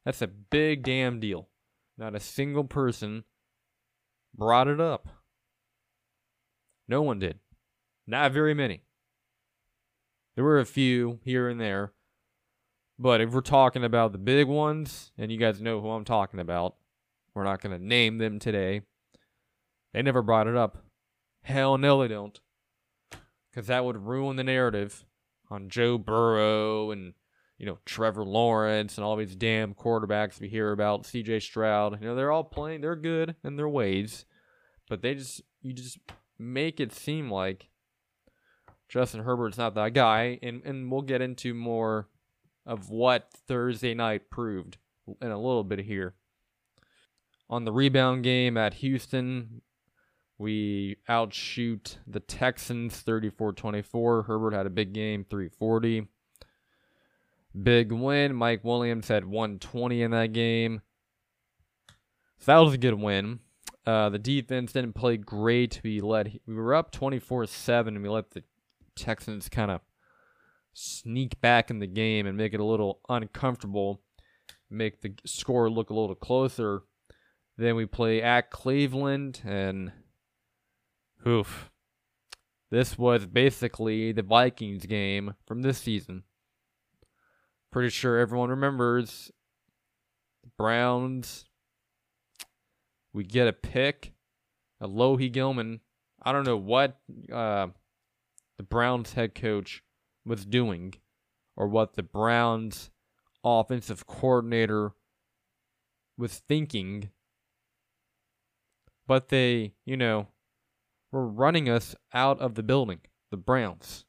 That's 0.05 0.21
a 0.21 0.27
big 0.27 0.83
damn 0.83 1.19
deal. 1.19 1.49
Not 1.97 2.15
a 2.15 2.19
single 2.19 2.63
person 2.63 3.23
brought 4.35 4.67
it 4.67 4.79
up. 4.79 5.07
No 6.87 7.01
one 7.01 7.17
did. 7.19 7.39
Not 8.07 8.31
very 8.31 8.53
many. 8.53 8.83
There 10.35 10.43
were 10.43 10.59
a 10.59 10.65
few 10.65 11.19
here 11.23 11.49
and 11.49 11.59
there. 11.59 11.93
But 12.97 13.21
if 13.21 13.31
we're 13.31 13.41
talking 13.41 13.83
about 13.83 14.11
the 14.11 14.17
big 14.17 14.47
ones, 14.47 15.11
and 15.17 15.31
you 15.31 15.37
guys 15.37 15.61
know 15.61 15.79
who 15.79 15.89
I'm 15.89 16.03
talking 16.03 16.39
about, 16.39 16.75
we're 17.33 17.45
not 17.45 17.61
going 17.61 17.77
to 17.77 17.83
name 17.83 18.17
them 18.17 18.39
today. 18.39 18.81
They 19.93 20.01
never 20.01 20.21
brought 20.21 20.47
it 20.47 20.55
up. 20.55 20.83
Hell 21.43 21.77
no, 21.77 22.01
they 22.01 22.09
don't. 22.09 22.39
Because 23.49 23.67
that 23.67 23.85
would 23.85 24.05
ruin 24.05 24.35
the 24.35 24.43
narrative 24.43 25.05
on 25.49 25.69
Joe 25.69 25.97
Burrow 25.97 26.91
and 26.91 27.13
you 27.57 27.65
know 27.65 27.79
Trevor 27.85 28.23
Lawrence 28.23 28.97
and 28.97 29.05
all 29.05 29.15
these 29.15 29.35
damn 29.35 29.73
quarterbacks 29.73 30.39
we 30.39 30.47
hear 30.47 30.71
about, 30.71 31.05
C.J. 31.05 31.39
Stroud. 31.39 31.99
You 32.01 32.07
know 32.07 32.15
they're 32.15 32.31
all 32.31 32.43
playing, 32.43 32.81
they're 32.81 32.95
good 32.95 33.35
in 33.43 33.55
their 33.55 33.69
ways, 33.69 34.25
But 34.87 35.01
they 35.01 35.15
just 35.15 35.41
you 35.61 35.73
just 35.73 35.97
make 36.37 36.79
it 36.79 36.93
seem 36.93 37.31
like 37.31 37.68
Justin 38.89 39.23
Herbert's 39.23 39.57
not 39.57 39.75
that 39.75 39.93
guy, 39.93 40.39
and 40.41 40.61
and 40.65 40.91
we'll 40.91 41.03
get 41.03 41.21
into 41.21 41.53
more 41.53 42.09
of 42.65 42.89
what 42.89 43.29
Thursday 43.47 43.93
night 43.93 44.29
proved 44.29 44.77
in 45.21 45.31
a 45.31 45.37
little 45.37 45.63
bit 45.63 45.79
here. 45.79 46.15
On 47.49 47.65
the 47.65 47.71
rebound 47.71 48.23
game 48.23 48.57
at 48.57 48.75
Houston, 48.75 49.61
we 50.37 50.97
outshoot 51.07 51.97
the 52.07 52.19
Texans 52.19 53.03
34-24. 53.03 54.25
Herbert 54.25 54.53
had 54.53 54.67
a 54.67 54.69
big 54.69 54.93
game, 54.93 55.25
340. 55.27 56.07
Big 57.63 57.91
win. 57.91 58.35
Mike 58.35 58.63
Williams 58.63 59.07
had 59.07 59.25
120 59.25 60.01
in 60.01 60.11
that 60.11 60.31
game. 60.31 60.81
So 62.37 62.53
that 62.53 62.59
was 62.59 62.75
a 62.75 62.77
good 62.77 62.93
win. 62.93 63.39
Uh, 63.85 64.09
the 64.09 64.19
defense 64.19 64.71
didn't 64.73 64.93
play 64.93 65.17
great. 65.17 65.81
We 65.83 65.99
let 66.01 66.27
we 66.45 66.53
were 66.53 66.75
up 66.75 66.91
24-7 66.91 67.87
and 67.87 68.03
we 68.03 68.09
let 68.09 68.29
the 68.31 68.43
Texans 68.99 69.49
kind 69.49 69.71
of 69.71 69.81
sneak 70.73 71.39
back 71.41 71.69
in 71.69 71.79
the 71.79 71.87
game 71.87 72.25
and 72.25 72.37
make 72.37 72.53
it 72.53 72.59
a 72.59 72.65
little 72.65 72.99
uncomfortable, 73.09 74.01
make 74.69 75.01
the 75.01 75.13
score 75.25 75.69
look 75.69 75.89
a 75.89 75.93
little 75.93 76.15
closer. 76.15 76.83
Then 77.57 77.75
we 77.75 77.85
play 77.85 78.21
at 78.21 78.51
Cleveland 78.51 79.41
and 79.45 79.91
oof. 81.27 81.69
This 82.71 82.97
was 82.97 83.25
basically 83.25 84.11
the 84.11 84.21
Vikings 84.21 84.85
game 84.85 85.33
from 85.45 85.61
this 85.61 85.79
season. 85.79 86.23
Pretty 87.71 87.89
sure 87.89 88.17
everyone 88.17 88.49
remembers 88.49 89.31
Browns. 90.57 91.45
We 93.11 93.23
get 93.23 93.47
a 93.47 93.53
pick. 93.53 94.13
Alohi 94.81 95.31
Gilman. 95.31 95.81
I 96.21 96.31
don't 96.31 96.45
know 96.45 96.57
what 96.57 96.99
uh, 97.31 97.67
the 98.59 98.63
Browns 98.63 99.13
head 99.13 99.33
coach 99.33 99.81
was 100.25 100.45
doing 100.45 100.93
or 101.55 101.65
what 101.65 101.93
the 101.93 102.03
Browns 102.03 102.91
offensive 103.41 104.05
coordinator 104.05 104.91
was 106.17 106.39
thinking. 106.39 107.09
But 109.07 109.29
they, 109.29 109.75
you 109.85 109.95
know, 109.95 110.27
were 111.09 111.25
running 111.25 111.69
us 111.69 111.95
out 112.13 112.41
of 112.41 112.55
the 112.55 112.61
building, 112.61 112.99
the 113.31 113.37
Browns. 113.37 114.03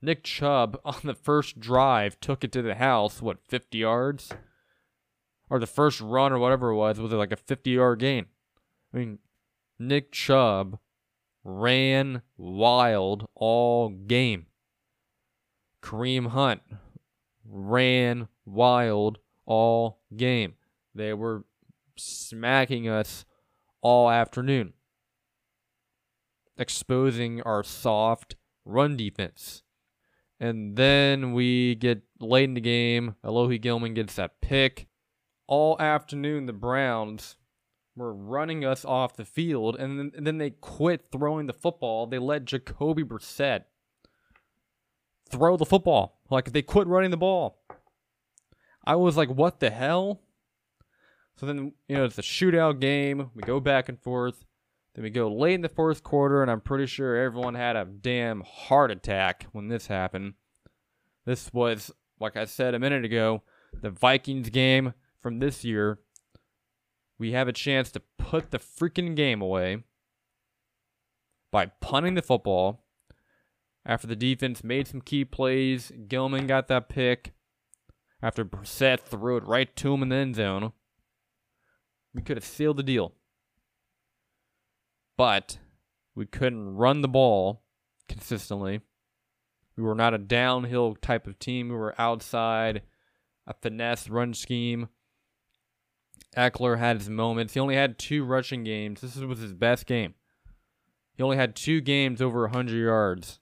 Nick 0.00 0.24
Chubb 0.24 0.80
on 0.84 1.00
the 1.04 1.14
first 1.14 1.60
drive 1.60 2.18
took 2.18 2.42
it 2.42 2.52
to 2.52 2.62
the 2.62 2.76
house, 2.76 3.20
what, 3.20 3.46
50 3.46 3.76
yards? 3.76 4.30
Or 5.50 5.58
the 5.58 5.66
first 5.66 6.00
run 6.00 6.32
or 6.32 6.38
whatever 6.38 6.70
it 6.70 6.76
was, 6.76 6.98
was 6.98 7.12
it 7.12 7.16
like 7.16 7.32
a 7.32 7.36
50 7.36 7.72
yard 7.72 7.98
gain? 7.98 8.24
I 8.94 8.96
mean, 8.96 9.18
Nick 9.78 10.12
Chubb 10.12 10.78
ran 11.44 12.22
wild 12.36 13.26
all 13.34 13.88
game. 13.88 14.46
Kareem 15.82 16.28
Hunt 16.28 16.62
ran 17.44 18.28
wild 18.44 19.18
all 19.46 20.00
game. 20.16 20.54
They 20.94 21.14
were 21.14 21.44
smacking 21.96 22.88
us 22.88 23.24
all 23.80 24.10
afternoon, 24.10 24.74
exposing 26.58 27.40
our 27.42 27.62
soft 27.62 28.36
run 28.64 28.96
defense. 28.96 29.62
And 30.38 30.76
then 30.76 31.32
we 31.32 31.74
get 31.74 32.02
late 32.18 32.44
in 32.44 32.54
the 32.54 32.60
game. 32.60 33.16
Alohi 33.24 33.60
Gilman 33.60 33.94
gets 33.94 34.14
that 34.14 34.40
pick. 34.40 34.86
All 35.46 35.76
afternoon, 35.80 36.46
the 36.46 36.52
Browns 36.52 37.36
were 37.96 38.14
running 38.14 38.64
us 38.64 38.84
off 38.84 39.16
the 39.16 39.24
field, 39.24 39.76
and 39.76 39.98
then, 39.98 40.12
and 40.16 40.26
then 40.26 40.38
they 40.38 40.50
quit 40.50 41.06
throwing 41.10 41.46
the 41.46 41.52
football. 41.52 42.06
They 42.06 42.18
let 42.18 42.44
Jacoby 42.44 43.02
Brissett 43.02 43.64
throw 45.28 45.56
the 45.56 45.66
football. 45.66 46.20
Like 46.30 46.52
they 46.52 46.62
quit 46.62 46.86
running 46.86 47.10
the 47.10 47.16
ball. 47.16 47.62
I 48.84 48.96
was 48.96 49.16
like, 49.16 49.28
what 49.28 49.60
the 49.60 49.70
hell? 49.70 50.22
So 51.36 51.46
then, 51.46 51.72
you 51.88 51.96
know, 51.96 52.04
it's 52.04 52.18
a 52.18 52.22
shootout 52.22 52.80
game. 52.80 53.30
We 53.34 53.42
go 53.42 53.60
back 53.60 53.88
and 53.88 54.00
forth. 54.00 54.44
Then 54.94 55.04
we 55.04 55.10
go 55.10 55.32
late 55.32 55.54
in 55.54 55.62
the 55.62 55.68
fourth 55.68 56.02
quarter, 56.02 56.42
and 56.42 56.50
I'm 56.50 56.60
pretty 56.60 56.86
sure 56.86 57.16
everyone 57.16 57.54
had 57.54 57.76
a 57.76 57.84
damn 57.84 58.42
heart 58.42 58.90
attack 58.90 59.46
when 59.52 59.68
this 59.68 59.86
happened. 59.86 60.34
This 61.24 61.52
was, 61.52 61.92
like 62.18 62.36
I 62.36 62.44
said 62.44 62.74
a 62.74 62.78
minute 62.78 63.04
ago, 63.04 63.42
the 63.80 63.90
Vikings 63.90 64.50
game 64.50 64.94
from 65.22 65.38
this 65.38 65.64
year. 65.64 66.00
We 67.20 67.32
have 67.32 67.48
a 67.48 67.52
chance 67.52 67.90
to 67.90 68.02
put 68.16 68.50
the 68.50 68.58
freaking 68.58 69.14
game 69.14 69.42
away 69.42 69.84
by 71.52 71.66
punting 71.66 72.14
the 72.14 72.22
football 72.22 72.86
after 73.84 74.06
the 74.06 74.16
defense 74.16 74.64
made 74.64 74.88
some 74.88 75.02
key 75.02 75.26
plays. 75.26 75.92
Gilman 76.08 76.46
got 76.46 76.68
that 76.68 76.88
pick 76.88 77.34
after 78.22 78.42
Brissett 78.42 79.00
threw 79.00 79.36
it 79.36 79.46
right 79.46 79.76
to 79.76 79.92
him 79.92 80.02
in 80.02 80.08
the 80.08 80.16
end 80.16 80.36
zone. 80.36 80.72
We 82.14 82.22
could 82.22 82.38
have 82.38 82.44
sealed 82.44 82.78
the 82.78 82.82
deal. 82.82 83.12
But 85.18 85.58
we 86.14 86.24
couldn't 86.24 86.74
run 86.74 87.02
the 87.02 87.08
ball 87.08 87.64
consistently. 88.08 88.80
We 89.76 89.82
were 89.82 89.94
not 89.94 90.14
a 90.14 90.18
downhill 90.18 90.94
type 90.94 91.26
of 91.26 91.38
team. 91.38 91.68
We 91.68 91.76
were 91.76 92.00
outside 92.00 92.80
a 93.46 93.52
finesse 93.52 94.08
run 94.08 94.32
scheme. 94.32 94.88
Ekeler 96.36 96.78
had 96.78 96.98
his 96.98 97.10
moments. 97.10 97.54
He 97.54 97.60
only 97.60 97.74
had 97.74 97.98
two 97.98 98.24
rushing 98.24 98.64
games. 98.64 99.00
This 99.00 99.16
was 99.16 99.40
his 99.40 99.52
best 99.52 99.86
game. 99.86 100.14
He 101.16 101.22
only 101.22 101.36
had 101.36 101.56
two 101.56 101.80
games 101.80 102.22
over 102.22 102.42
100 102.42 102.76
yards 102.76 103.40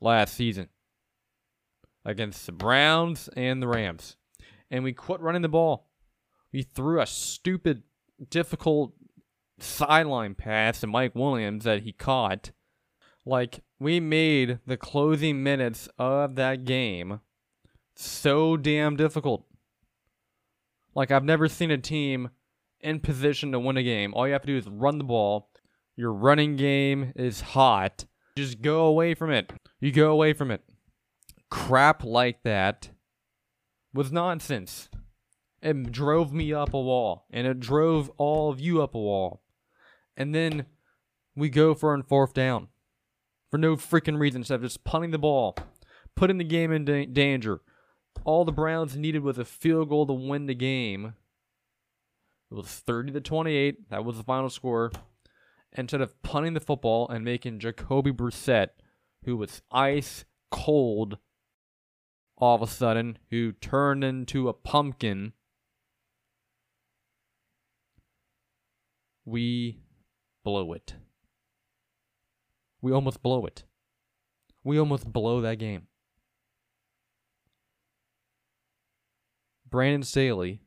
last 0.00 0.34
season 0.34 0.68
against 2.04 2.46
the 2.46 2.52
Browns 2.52 3.28
and 3.36 3.62
the 3.62 3.68
Rams. 3.68 4.16
And 4.70 4.84
we 4.84 4.92
quit 4.92 5.20
running 5.20 5.42
the 5.42 5.48
ball. 5.48 5.88
We 6.52 6.62
threw 6.62 7.00
a 7.00 7.06
stupid, 7.06 7.82
difficult 8.30 8.94
sideline 9.58 10.34
pass 10.34 10.80
to 10.80 10.86
Mike 10.86 11.14
Williams 11.14 11.64
that 11.64 11.82
he 11.82 11.92
caught. 11.92 12.52
Like, 13.26 13.60
we 13.78 14.00
made 14.00 14.60
the 14.66 14.76
closing 14.76 15.42
minutes 15.42 15.88
of 15.98 16.36
that 16.36 16.64
game 16.64 17.20
so 17.96 18.56
damn 18.56 18.96
difficult. 18.96 19.44
Like, 20.94 21.10
I've 21.10 21.24
never 21.24 21.48
seen 21.48 21.70
a 21.70 21.78
team 21.78 22.30
in 22.80 23.00
position 23.00 23.52
to 23.52 23.58
win 23.58 23.76
a 23.76 23.82
game. 23.82 24.14
All 24.14 24.26
you 24.26 24.32
have 24.32 24.42
to 24.42 24.46
do 24.46 24.56
is 24.56 24.68
run 24.68 24.98
the 24.98 25.04
ball. 25.04 25.50
Your 25.96 26.12
running 26.12 26.56
game 26.56 27.12
is 27.16 27.40
hot. 27.40 28.04
Just 28.36 28.62
go 28.62 28.86
away 28.86 29.14
from 29.14 29.30
it. 29.30 29.52
You 29.80 29.92
go 29.92 30.10
away 30.10 30.32
from 30.32 30.50
it. 30.50 30.62
Crap 31.50 32.04
like 32.04 32.42
that 32.42 32.90
was 33.92 34.10
nonsense. 34.10 34.88
It 35.62 35.92
drove 35.92 36.32
me 36.32 36.52
up 36.52 36.74
a 36.74 36.80
wall, 36.80 37.26
and 37.30 37.46
it 37.46 37.60
drove 37.60 38.10
all 38.18 38.50
of 38.50 38.60
you 38.60 38.82
up 38.82 38.94
a 38.94 38.98
wall. 38.98 39.42
And 40.16 40.34
then 40.34 40.66
we 41.34 41.48
go 41.48 41.74
for 41.74 41.94
a 41.94 42.02
fourth 42.02 42.34
down 42.34 42.68
for 43.50 43.58
no 43.58 43.76
freaking 43.76 44.18
reason 44.18 44.44
of 44.50 44.62
just 44.62 44.84
punting 44.84 45.12
the 45.12 45.18
ball, 45.18 45.56
putting 46.16 46.38
the 46.38 46.44
game 46.44 46.72
in 46.72 46.84
da- 46.84 47.06
danger. 47.06 47.60
All 48.24 48.44
the 48.44 48.52
Browns 48.52 48.96
needed 48.96 49.22
was 49.22 49.38
a 49.38 49.44
field 49.44 49.88
goal 49.88 50.06
to 50.06 50.12
win 50.12 50.46
the 50.46 50.54
game. 50.54 51.14
It 52.50 52.54
was 52.54 52.68
30 52.68 53.12
to 53.12 53.20
28. 53.20 53.90
That 53.90 54.04
was 54.04 54.16
the 54.16 54.22
final 54.22 54.48
score 54.48 54.92
instead 55.74 56.00
of 56.00 56.20
punting 56.22 56.54
the 56.54 56.60
football 56.60 57.08
and 57.08 57.24
making 57.24 57.58
Jacoby 57.58 58.12
Brissett, 58.12 58.68
who 59.24 59.36
was 59.36 59.62
ice 59.70 60.24
cold 60.50 61.18
all 62.36 62.56
of 62.56 62.62
a 62.62 62.66
sudden, 62.66 63.18
who 63.30 63.52
turned 63.52 64.04
into 64.04 64.48
a 64.48 64.52
pumpkin, 64.52 65.32
we 69.24 69.78
blow 70.44 70.72
it. 70.72 70.94
We 72.80 72.92
almost 72.92 73.22
blow 73.22 73.46
it. 73.46 73.64
We 74.62 74.78
almost 74.78 75.12
blow 75.12 75.40
that 75.40 75.58
game. 75.58 75.86
Brandon 79.74 80.04
Staley 80.04 80.60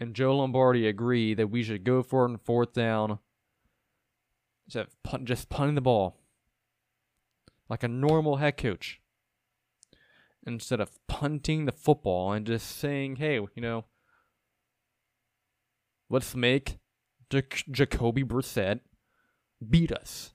and 0.00 0.14
Joe 0.14 0.38
Lombardi 0.38 0.88
agree 0.88 1.34
that 1.34 1.50
we 1.50 1.62
should 1.62 1.84
go 1.84 2.02
for 2.02 2.24
it 2.24 2.30
on 2.30 2.38
fourth 2.38 2.72
down. 2.72 3.18
Instead 4.66 4.86
of 5.12 5.24
just 5.24 5.50
punting 5.50 5.74
the 5.74 5.82
ball. 5.82 6.22
Like 7.68 7.82
a 7.82 7.88
normal 7.88 8.36
head 8.36 8.56
coach. 8.56 8.98
Instead 10.46 10.80
of 10.80 10.98
punting 11.06 11.66
the 11.66 11.72
football 11.72 12.32
and 12.32 12.46
just 12.46 12.78
saying, 12.78 13.16
hey, 13.16 13.34
you 13.34 13.60
know, 13.60 13.84
let's 16.08 16.34
make 16.34 16.78
Jacoby 17.28 18.24
Brissett 18.24 18.80
beat 19.68 19.92
us. 19.92 20.32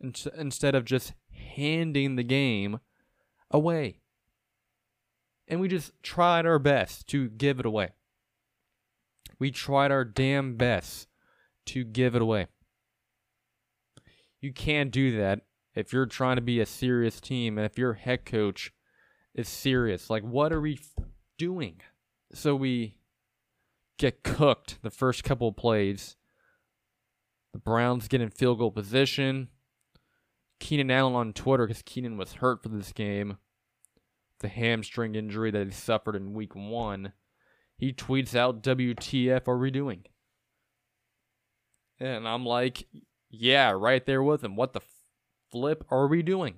In- 0.00 0.12
instead 0.36 0.74
of 0.74 0.84
just 0.84 1.12
handing 1.30 2.16
the 2.16 2.24
game 2.24 2.80
away. 3.48 4.01
And 5.52 5.60
we 5.60 5.68
just 5.68 5.92
tried 6.02 6.46
our 6.46 6.58
best 6.58 7.06
to 7.08 7.28
give 7.28 7.60
it 7.60 7.66
away. 7.66 7.90
We 9.38 9.50
tried 9.50 9.90
our 9.90 10.02
damn 10.02 10.56
best 10.56 11.08
to 11.66 11.84
give 11.84 12.14
it 12.14 12.22
away. 12.22 12.46
You 14.40 14.50
can't 14.54 14.90
do 14.90 15.14
that 15.18 15.40
if 15.74 15.92
you're 15.92 16.06
trying 16.06 16.36
to 16.36 16.42
be 16.42 16.58
a 16.58 16.64
serious 16.64 17.20
team 17.20 17.58
and 17.58 17.66
if 17.66 17.76
your 17.76 17.92
head 17.92 18.24
coach 18.24 18.72
is 19.34 19.46
serious. 19.46 20.08
Like, 20.08 20.22
what 20.22 20.54
are 20.54 20.60
we 20.62 20.80
doing? 21.36 21.82
So 22.32 22.56
we 22.56 22.94
get 23.98 24.22
cooked 24.22 24.78
the 24.80 24.90
first 24.90 25.22
couple 25.22 25.48
of 25.48 25.56
plays. 25.56 26.16
The 27.52 27.58
Browns 27.58 28.08
get 28.08 28.22
in 28.22 28.30
field 28.30 28.58
goal 28.58 28.70
position. 28.70 29.48
Keenan 30.60 30.90
Allen 30.90 31.14
on 31.14 31.34
Twitter 31.34 31.66
because 31.66 31.82
Keenan 31.82 32.16
was 32.16 32.32
hurt 32.32 32.62
for 32.62 32.70
this 32.70 32.94
game. 32.94 33.36
The 34.42 34.48
hamstring 34.48 35.14
injury 35.14 35.52
that 35.52 35.68
he 35.68 35.72
suffered 35.72 36.16
in 36.16 36.34
week 36.34 36.54
one. 36.54 37.12
He 37.78 37.92
tweets 37.92 38.34
out, 38.34 38.62
WTF 38.62 39.46
are 39.46 39.56
we 39.56 39.70
doing? 39.70 40.04
And 42.00 42.26
I'm 42.26 42.44
like, 42.44 42.86
yeah, 43.30 43.70
right 43.70 44.04
there 44.04 44.22
with 44.22 44.42
him. 44.42 44.56
What 44.56 44.72
the 44.72 44.80
flip 45.52 45.84
are 45.90 46.08
we 46.08 46.22
doing? 46.22 46.56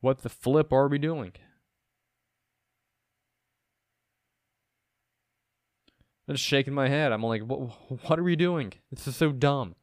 What 0.00 0.18
the 0.18 0.28
flip 0.28 0.70
are 0.70 0.88
we 0.88 0.98
doing? 0.98 1.32
I'm 6.28 6.34
just 6.34 6.44
shaking 6.44 6.74
my 6.74 6.88
head. 6.88 7.10
I'm 7.10 7.22
like, 7.22 7.42
what, 7.42 7.70
what 8.06 8.18
are 8.18 8.22
we 8.22 8.36
doing? 8.36 8.74
This 8.90 9.06
is 9.08 9.16
so 9.16 9.32
dumb. 9.32 9.76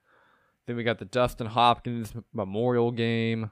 Then 0.68 0.76
we 0.76 0.84
got 0.84 1.00
the 1.00 1.06
Dustin 1.06 1.48
Hopkins 1.48 2.14
Memorial 2.34 2.92
Game, 2.92 3.50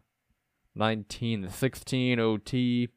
19 0.76 1.43
to 1.43 1.49
16 1.49 2.19
OT. 2.19 2.89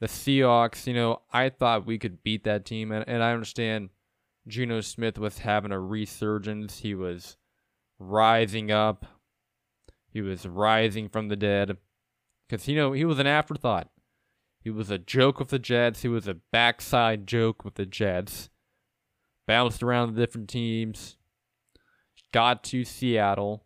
The 0.00 0.06
Seahawks, 0.06 0.86
you 0.86 0.94
know, 0.94 1.20
I 1.32 1.50
thought 1.50 1.86
we 1.86 1.98
could 1.98 2.22
beat 2.22 2.44
that 2.44 2.64
team, 2.64 2.90
and, 2.90 3.06
and 3.06 3.22
I 3.22 3.32
understand 3.32 3.90
Geno 4.48 4.80
Smith 4.80 5.18
was 5.18 5.38
having 5.38 5.72
a 5.72 5.80
resurgence. 5.80 6.78
He 6.78 6.94
was 6.94 7.36
rising 7.98 8.70
up. 8.70 9.06
He 10.12 10.22
was 10.22 10.46
rising 10.46 11.08
from 11.08 11.28
the 11.28 11.36
dead. 11.36 11.76
Because, 12.48 12.66
you 12.66 12.76
know, 12.76 12.92
he 12.92 13.04
was 13.04 13.18
an 13.18 13.26
afterthought. 13.26 13.88
He 14.62 14.70
was 14.70 14.90
a 14.90 14.98
joke 14.98 15.38
with 15.38 15.48
the 15.48 15.58
Jets. 15.58 16.02
He 16.02 16.08
was 16.08 16.26
a 16.26 16.34
backside 16.34 17.26
joke 17.26 17.64
with 17.64 17.74
the 17.74 17.86
Jets. 17.86 18.50
Bounced 19.46 19.82
around 19.82 20.14
the 20.14 20.20
different 20.20 20.48
teams. 20.48 21.16
Got 22.32 22.64
to 22.64 22.84
Seattle. 22.84 23.64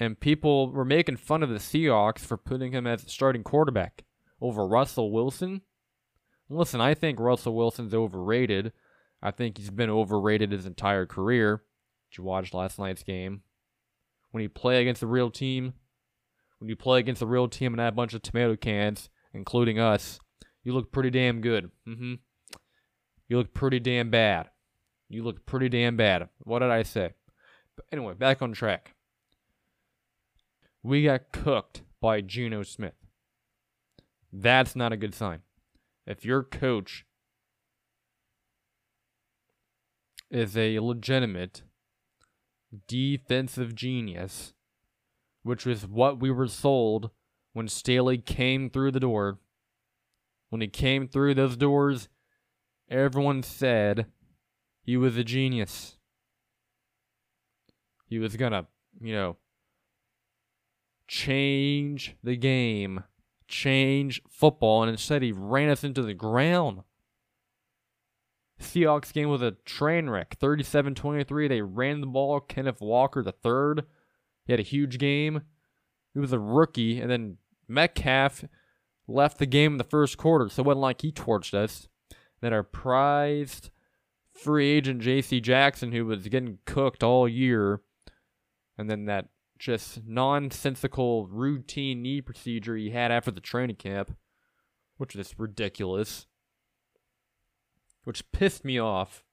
And 0.00 0.18
people 0.18 0.72
were 0.72 0.86
making 0.86 1.18
fun 1.18 1.42
of 1.42 1.50
the 1.50 1.56
Seahawks 1.56 2.20
for 2.20 2.38
putting 2.38 2.72
him 2.72 2.86
as 2.86 3.04
starting 3.06 3.44
quarterback 3.44 4.04
over 4.40 4.66
Russell 4.66 5.12
Wilson. 5.12 5.60
Listen, 6.48 6.80
I 6.80 6.94
think 6.94 7.20
Russell 7.20 7.54
Wilson's 7.54 7.92
overrated. 7.92 8.72
I 9.22 9.30
think 9.30 9.58
he's 9.58 9.70
been 9.70 9.90
overrated 9.90 10.52
his 10.52 10.64
entire 10.64 11.04
career. 11.04 11.62
Did 12.10 12.18
you 12.18 12.24
watch 12.24 12.54
last 12.54 12.78
night's 12.78 13.02
game? 13.02 13.42
When 14.30 14.42
you 14.42 14.48
play 14.48 14.80
against 14.80 15.02
a 15.02 15.06
real 15.06 15.30
team, 15.30 15.74
when 16.58 16.70
you 16.70 16.76
play 16.76 16.98
against 16.98 17.20
a 17.20 17.26
real 17.26 17.46
team 17.46 17.74
and 17.74 17.80
have 17.80 17.92
a 17.92 17.96
bunch 17.96 18.14
of 18.14 18.22
tomato 18.22 18.56
cans, 18.56 19.10
including 19.34 19.78
us, 19.78 20.18
you 20.64 20.72
look 20.72 20.90
pretty 20.92 21.10
damn 21.10 21.42
good. 21.42 21.70
Mm-hmm. 21.86 22.14
You 23.28 23.36
look 23.36 23.52
pretty 23.52 23.80
damn 23.80 24.10
bad. 24.10 24.48
You 25.10 25.24
look 25.24 25.44
pretty 25.44 25.68
damn 25.68 25.96
bad. 25.96 26.30
What 26.38 26.60
did 26.60 26.70
I 26.70 26.84
say? 26.84 27.12
But 27.76 27.84
anyway, 27.92 28.14
back 28.14 28.40
on 28.40 28.52
track. 28.52 28.94
We 30.82 31.04
got 31.04 31.32
cooked 31.32 31.82
by 32.00 32.20
Geno 32.20 32.62
Smith. 32.62 32.94
That's 34.32 34.74
not 34.74 34.92
a 34.92 34.96
good 34.96 35.14
sign. 35.14 35.40
If 36.06 36.24
your 36.24 36.42
coach 36.42 37.04
is 40.30 40.56
a 40.56 40.78
legitimate 40.78 41.62
defensive 42.86 43.74
genius, 43.74 44.54
which 45.42 45.66
was 45.66 45.86
what 45.86 46.20
we 46.20 46.30
were 46.30 46.46
sold 46.46 47.10
when 47.52 47.68
Staley 47.68 48.18
came 48.18 48.70
through 48.70 48.92
the 48.92 49.00
door. 49.00 49.38
When 50.50 50.60
he 50.60 50.68
came 50.68 51.08
through 51.08 51.34
those 51.34 51.56
doors, 51.56 52.08
everyone 52.88 53.42
said 53.42 54.06
he 54.82 54.96
was 54.96 55.16
a 55.16 55.24
genius. 55.24 55.96
He 58.06 58.18
was 58.18 58.36
gonna, 58.36 58.66
you 59.00 59.12
know, 59.12 59.36
change 61.10 62.14
the 62.22 62.36
game, 62.36 63.02
change 63.48 64.22
football, 64.30 64.84
and 64.84 64.92
instead 64.92 65.22
he 65.22 65.32
ran 65.32 65.68
us 65.68 65.82
into 65.82 66.02
the 66.02 66.14
ground. 66.14 66.84
Seahawks 68.60 69.12
game 69.12 69.28
was 69.28 69.42
a 69.42 69.56
train 69.64 70.08
wreck. 70.08 70.38
37-23. 70.38 71.48
They 71.48 71.62
ran 71.62 72.00
the 72.00 72.06
ball. 72.06 72.38
Kenneth 72.38 72.80
Walker, 72.80 73.24
the 73.24 73.32
third, 73.32 73.86
he 74.44 74.52
had 74.52 74.60
a 74.60 74.62
huge 74.62 74.98
game. 74.98 75.42
He 76.14 76.20
was 76.20 76.32
a 76.32 76.38
rookie, 76.38 77.00
and 77.00 77.10
then 77.10 77.38
Metcalf 77.66 78.44
left 79.08 79.38
the 79.38 79.46
game 79.46 79.72
in 79.72 79.78
the 79.78 79.84
first 79.84 80.16
quarter, 80.16 80.48
so 80.48 80.62
it 80.62 80.66
wasn't 80.66 80.82
like 80.82 81.02
he 81.02 81.10
torched 81.10 81.54
us. 81.54 81.88
Then 82.40 82.52
our 82.52 82.62
prized 82.62 83.70
free 84.32 84.68
agent 84.70 85.00
J.C. 85.00 85.40
Jackson, 85.40 85.90
who 85.90 86.06
was 86.06 86.28
getting 86.28 86.58
cooked 86.66 87.02
all 87.02 87.28
year, 87.28 87.80
and 88.78 88.88
then 88.88 89.06
that 89.06 89.26
just 89.60 90.04
nonsensical 90.04 91.28
routine 91.28 92.02
knee 92.02 92.20
procedure 92.20 92.76
he 92.76 92.90
had 92.90 93.12
after 93.12 93.30
the 93.30 93.40
training 93.40 93.76
camp, 93.76 94.16
which 94.96 95.14
is 95.14 95.38
ridiculous 95.38 96.26
which 98.04 98.30
pissed 98.32 98.64
me 98.64 98.78
off. 98.78 99.24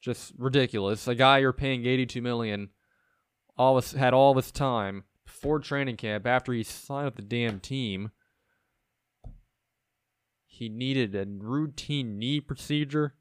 Just 0.00 0.32
ridiculous. 0.36 1.08
A 1.08 1.14
guy 1.14 1.38
you're 1.38 1.52
paying 1.52 1.86
82 1.86 2.20
million 2.20 2.70
all 3.56 3.76
this, 3.76 3.92
had 3.92 4.12
all 4.12 4.34
this 4.34 4.50
time 4.50 5.04
before 5.24 5.58
training 5.58 5.96
camp 5.96 6.26
after 6.26 6.52
he 6.52 6.62
signed 6.62 7.06
with 7.06 7.16
the 7.16 7.22
damn 7.22 7.60
team. 7.60 8.10
He 10.46 10.68
needed 10.68 11.14
a 11.14 11.26
routine 11.26 12.18
knee 12.18 12.40
procedure. 12.40 13.14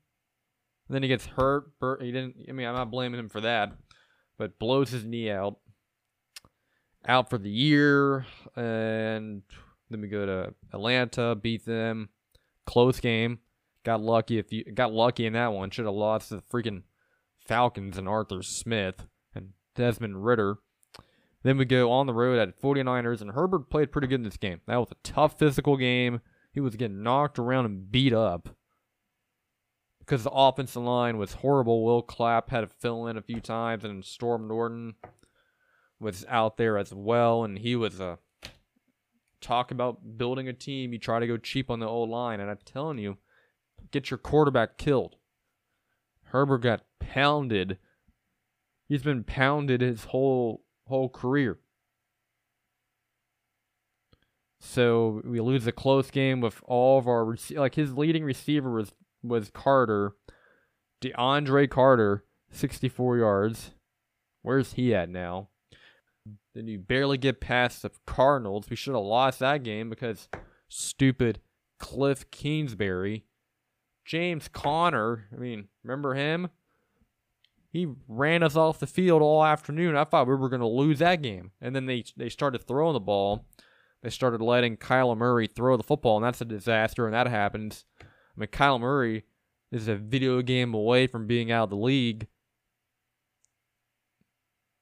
And 0.87 0.95
then 0.95 1.03
he 1.03 1.09
gets 1.09 1.25
hurt. 1.25 1.71
He 2.01 2.11
didn't. 2.11 2.35
I 2.49 2.51
mean, 2.51 2.67
I'm 2.67 2.75
not 2.75 2.91
blaming 2.91 3.19
him 3.19 3.29
for 3.29 3.41
that, 3.41 3.71
but 4.37 4.59
blows 4.59 4.89
his 4.89 5.05
knee 5.05 5.29
out. 5.29 5.57
Out 7.05 7.29
for 7.29 7.37
the 7.37 7.49
year, 7.49 8.25
and 8.55 9.41
then 9.89 10.01
we 10.01 10.07
go 10.07 10.25
to 10.25 10.53
Atlanta, 10.71 11.35
beat 11.35 11.65
them. 11.65 12.09
Close 12.65 13.01
game. 13.01 13.39
Got 13.83 14.01
lucky 14.01 14.37
if 14.37 14.53
you 14.53 14.63
got 14.63 14.93
lucky 14.93 15.25
in 15.25 15.33
that 15.33 15.51
one. 15.51 15.69
Should 15.69 15.85
have 15.85 15.93
lost 15.93 16.29
to 16.29 16.35
the 16.35 16.41
freaking 16.41 16.83
Falcons 17.45 17.97
and 17.97 18.07
Arthur 18.07 18.41
Smith 18.41 19.05
and 19.35 19.49
Desmond 19.75 20.23
Ridder. 20.23 20.59
Then 21.43 21.57
we 21.57 21.65
go 21.65 21.91
on 21.91 22.07
the 22.07 22.13
road 22.13 22.39
at 22.39 22.61
49ers, 22.61 23.19
and 23.19 23.31
Herbert 23.31 23.69
played 23.69 23.91
pretty 23.91 24.07
good 24.07 24.21
in 24.21 24.23
this 24.23 24.37
game. 24.37 24.61
That 24.65 24.77
was 24.79 24.91
a 24.91 25.03
tough 25.03 25.37
physical 25.37 25.75
game. 25.75 26.21
He 26.53 26.61
was 26.61 26.77
getting 26.77 27.03
knocked 27.03 27.37
around 27.37 27.65
and 27.65 27.91
beat 27.91 28.13
up 28.13 28.55
because 30.05 30.23
the 30.23 30.31
offensive 30.31 30.81
line 30.81 31.17
was 31.17 31.33
horrible. 31.33 31.85
Will 31.85 32.01
Clapp 32.01 32.49
had 32.49 32.61
to 32.61 32.67
fill 32.67 33.07
in 33.07 33.17
a 33.17 33.21
few 33.21 33.39
times, 33.39 33.85
and 33.85 34.03
Storm 34.03 34.47
Norton 34.47 34.95
was 35.99 36.25
out 36.27 36.57
there 36.57 36.77
as 36.77 36.93
well, 36.93 37.43
and 37.43 37.57
he 37.57 37.75
was 37.75 38.01
a 38.01 38.19
talk 39.39 39.71
about 39.71 40.17
building 40.17 40.47
a 40.47 40.53
team, 40.53 40.93
you 40.93 40.99
try 40.99 41.19
to 41.19 41.27
go 41.27 41.37
cheap 41.37 41.69
on 41.69 41.79
the 41.79 41.87
old 41.87 42.09
line, 42.09 42.39
and 42.39 42.49
I'm 42.49 42.59
telling 42.65 42.97
you, 42.97 43.17
get 43.91 44.09
your 44.09 44.17
quarterback 44.17 44.77
killed. 44.77 45.15
Herbert 46.25 46.59
got 46.59 46.83
pounded. 46.99 47.77
He's 48.87 49.03
been 49.03 49.23
pounded 49.23 49.81
his 49.81 50.05
whole 50.05 50.63
whole 50.87 51.09
career. 51.09 51.59
So 54.59 55.21
we 55.25 55.39
lose 55.39 55.67
a 55.67 55.71
close 55.71 56.09
game 56.09 56.41
with 56.41 56.61
all 56.65 56.97
of 56.97 57.07
our 57.07 57.37
like 57.51 57.75
his 57.75 57.97
leading 57.97 58.23
receiver 58.23 58.71
was 58.71 58.93
was 59.23 59.49
Carter, 59.49 60.13
DeAndre 61.01 61.69
Carter, 61.69 62.25
64 62.51 63.17
yards. 63.17 63.71
Where's 64.41 64.73
he 64.73 64.93
at 64.93 65.09
now? 65.09 65.49
Then 66.53 66.67
you 66.67 66.77
barely 66.79 67.17
get 67.17 67.41
past 67.41 67.81
the 67.81 67.91
Cardinals. 68.05 68.69
We 68.69 68.75
should 68.75 68.93
have 68.93 69.03
lost 69.03 69.39
that 69.39 69.63
game 69.63 69.89
because 69.89 70.29
stupid 70.69 71.39
Cliff 71.79 72.29
Kingsbury. 72.31 73.25
James 74.05 74.47
Conner, 74.49 75.25
I 75.33 75.39
mean, 75.39 75.69
remember 75.83 76.13
him? 76.13 76.49
He 77.71 77.87
ran 78.07 78.43
us 78.43 78.55
off 78.55 78.79
the 78.79 78.85
field 78.85 79.21
all 79.21 79.43
afternoon. 79.43 79.95
I 79.95 80.03
thought 80.03 80.27
we 80.27 80.35
were 80.35 80.49
going 80.49 80.61
to 80.61 80.67
lose 80.67 80.99
that 80.99 81.21
game. 81.21 81.51
And 81.59 81.75
then 81.75 81.87
they 81.87 82.03
they 82.15 82.29
started 82.29 82.67
throwing 82.67 82.93
the 82.93 82.99
ball. 82.99 83.47
They 84.03 84.09
started 84.09 84.41
letting 84.41 84.77
Kyler 84.77 85.17
Murray 85.17 85.47
throw 85.47 85.77
the 85.77 85.83
football, 85.83 86.17
and 86.17 86.25
that's 86.25 86.41
a 86.41 86.45
disaster, 86.45 87.05
and 87.05 87.13
that 87.13 87.27
happens. 87.27 87.85
I 88.35 88.39
mean, 88.39 88.47
Kyler 88.47 88.79
Murray 88.79 89.23
is 89.71 89.87
a 89.87 89.95
video 89.95 90.41
game 90.41 90.73
away 90.73 91.07
from 91.07 91.27
being 91.27 91.51
out 91.51 91.65
of 91.65 91.69
the 91.71 91.75
league. 91.75 92.27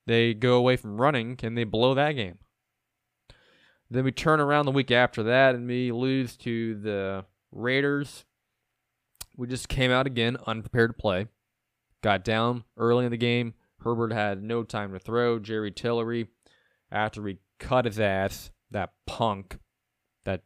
They 0.08 0.34
go 0.34 0.56
away 0.56 0.78
from 0.78 1.00
running 1.00 1.40
and 1.44 1.58
they 1.58 1.64
blow 1.64 1.94
that 1.94 2.14
game. 2.14 2.40
Then 3.90 4.04
we 4.06 4.12
turn 4.12 4.40
around 4.40 4.66
the 4.66 4.72
week 4.72 4.92
after 4.92 5.24
that 5.24 5.56
and 5.56 5.68
we 5.68 5.92
lose 5.92 6.38
to 6.38 6.76
the 6.76 7.26
Raiders, 7.52 8.26
we 9.36 9.48
just 9.48 9.68
came 9.68 9.92
out 9.92 10.08
again 10.08 10.38
unprepared 10.48 10.92
to 10.92 11.02
play. 11.02 11.28
Got 12.02 12.24
down 12.24 12.64
early 12.78 13.06
in 13.06 13.12
the 13.12 13.18
game. 13.18 13.54
Herbert 13.84 14.14
had 14.14 14.44
no 14.44 14.64
time 14.64 14.94
to 14.94 15.00
throw. 15.00 15.40
Jerry 15.40 15.72
Tillery, 15.72 16.28
after 16.92 17.22
we 17.22 17.40
cut 17.60 17.86
his 17.86 18.00
ass, 18.00 18.52
that 18.70 18.94
punk, 19.06 19.60
that 20.24 20.44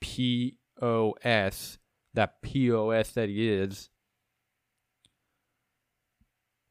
POS, 0.00 1.78
that 2.14 2.42
POS 2.42 3.12
that 3.12 3.28
he 3.28 3.48
is. 3.48 3.88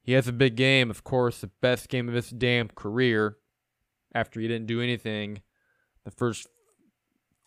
He 0.01 0.13
has 0.13 0.27
a 0.27 0.33
big 0.33 0.55
game, 0.55 0.89
of 0.89 1.03
course, 1.03 1.39
the 1.39 1.51
best 1.61 1.87
game 1.87 2.07
of 2.07 2.15
his 2.15 2.29
damn 2.29 2.69
career 2.69 3.37
after 4.13 4.39
he 4.39 4.47
didn't 4.47 4.67
do 4.67 4.81
anything 4.81 5.41
the 6.03 6.11
first 6.11 6.47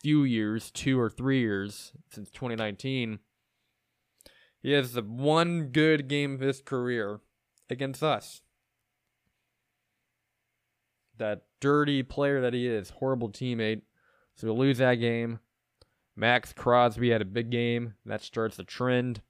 few 0.01 0.24
years, 0.24 0.70
two 0.70 0.99
or 1.01 1.11
three 1.11 1.40
years 1.40 1.93
since 2.11 2.30
2019. 2.30 3.18
He 4.62 4.72
has 4.72 4.93
the 4.93 5.03
one 5.03 5.68
good 5.68 6.09
game 6.09 6.34
of 6.34 6.40
his 6.40 6.61
career 6.61 7.20
against 7.68 8.03
us. 8.03 8.43
That 11.18 11.43
dirty 11.61 12.03
player 12.03 12.40
that 12.40 12.55
he 12.55 12.66
is, 12.66 12.90
horrible 12.90 13.30
teammate. 13.30 13.82
So 14.36 14.47
we 14.47 14.53
lose 14.53 14.78
that 14.78 14.97
game. 14.97 15.40
Maxx 16.16 16.52
Crosby 16.52 17.10
had 17.10 17.22
a 17.22 17.26
big 17.26 17.50
game. 17.50 17.94
That 18.06 18.22
starts 18.22 18.56
the 18.56 18.64
trend. 18.64 19.22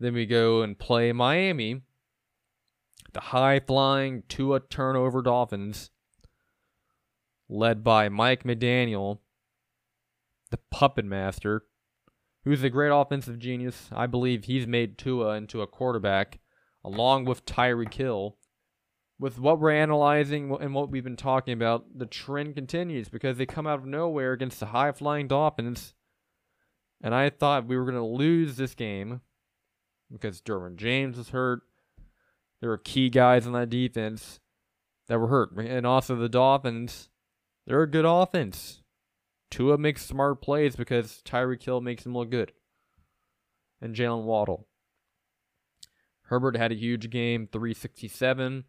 Then 0.00 0.14
we 0.14 0.26
go 0.26 0.62
and 0.62 0.78
play 0.78 1.12
Miami. 1.12 1.82
The 3.12 3.20
high 3.20 3.60
flying 3.60 4.22
Tua 4.28 4.60
turnover 4.60 5.22
Dolphins, 5.22 5.90
led 7.48 7.82
by 7.82 8.08
Mike 8.08 8.44
McDaniel, 8.44 9.20
the 10.50 10.58
puppet 10.70 11.06
master, 11.06 11.64
who's 12.44 12.62
a 12.62 12.70
great 12.70 12.90
offensive 12.90 13.38
genius. 13.38 13.88
I 13.92 14.06
believe 14.06 14.44
he's 14.44 14.66
made 14.66 14.98
Tua 14.98 15.36
into 15.36 15.62
a 15.62 15.66
quarterback, 15.66 16.38
along 16.84 17.24
with 17.24 17.46
Tyreek 17.46 17.94
Hill. 17.94 18.36
With 19.20 19.38
what 19.38 19.58
we're 19.58 19.72
analyzing 19.72 20.56
and 20.60 20.74
what 20.74 20.90
we've 20.90 21.02
been 21.02 21.16
talking 21.16 21.52
about, 21.52 21.98
the 21.98 22.06
trend 22.06 22.54
continues 22.54 23.08
because 23.08 23.36
they 23.36 23.46
come 23.46 23.66
out 23.66 23.80
of 23.80 23.84
nowhere 23.84 24.32
against 24.32 24.60
the 24.60 24.66
high 24.66 24.92
flying 24.92 25.26
Dolphins. 25.26 25.94
And 27.00 27.14
I 27.14 27.30
thought 27.30 27.66
we 27.66 27.76
were 27.76 27.84
going 27.84 27.94
to 27.96 28.04
lose 28.04 28.56
this 28.56 28.74
game 28.74 29.20
because 30.10 30.40
Derwin 30.40 30.76
James 30.76 31.16
was 31.16 31.30
hurt. 31.30 31.62
There 32.60 32.70
were 32.70 32.78
key 32.78 33.08
guys 33.10 33.46
on 33.46 33.52
that 33.54 33.70
defense 33.70 34.40
that 35.08 35.18
were 35.18 35.28
hurt. 35.28 35.52
And 35.56 35.86
also 35.86 36.14
the 36.16 36.28
Dolphins, 36.28 37.08
they're 37.66 37.82
a 37.82 37.90
good 37.90 38.04
offense. 38.04 38.82
Tua 39.50 39.78
makes 39.78 40.04
smart 40.04 40.42
plays 40.42 40.76
because 40.76 41.22
Tyreek 41.24 41.62
Hill 41.62 41.80
makes 41.80 42.04
him 42.04 42.14
look 42.14 42.30
good. 42.30 42.52
And 43.80 43.94
Jalen 43.94 44.24
Waddle. 44.24 44.66
Herbert 46.22 46.56
had 46.56 46.72
a 46.72 46.76
huge 46.76 47.10
game, 47.10 47.48
367. 47.50 48.64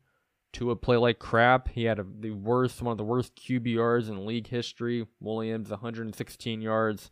Tua 0.52 0.76
play 0.76 0.98
like 0.98 1.20
crap. 1.20 1.70
He 1.70 1.84
had 1.84 2.00
a, 2.00 2.06
the 2.20 2.32
worst, 2.32 2.82
one 2.82 2.92
of 2.92 2.98
the 2.98 3.04
worst 3.04 3.36
QBRs 3.36 4.10
in 4.10 4.26
league 4.26 4.48
history. 4.48 5.06
Williams, 5.20 5.70
116 5.70 6.62
yards. 6.62 7.12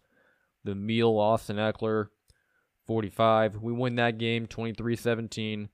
The 0.63 0.75
meal, 0.75 1.17
Austin 1.17 1.57
Ekeler, 1.57 2.07
45. 2.85 3.61
We 3.61 3.71
win 3.73 3.95
that 3.95 4.17
game, 4.17 4.47
23 4.47 4.95
17. 4.95 5.69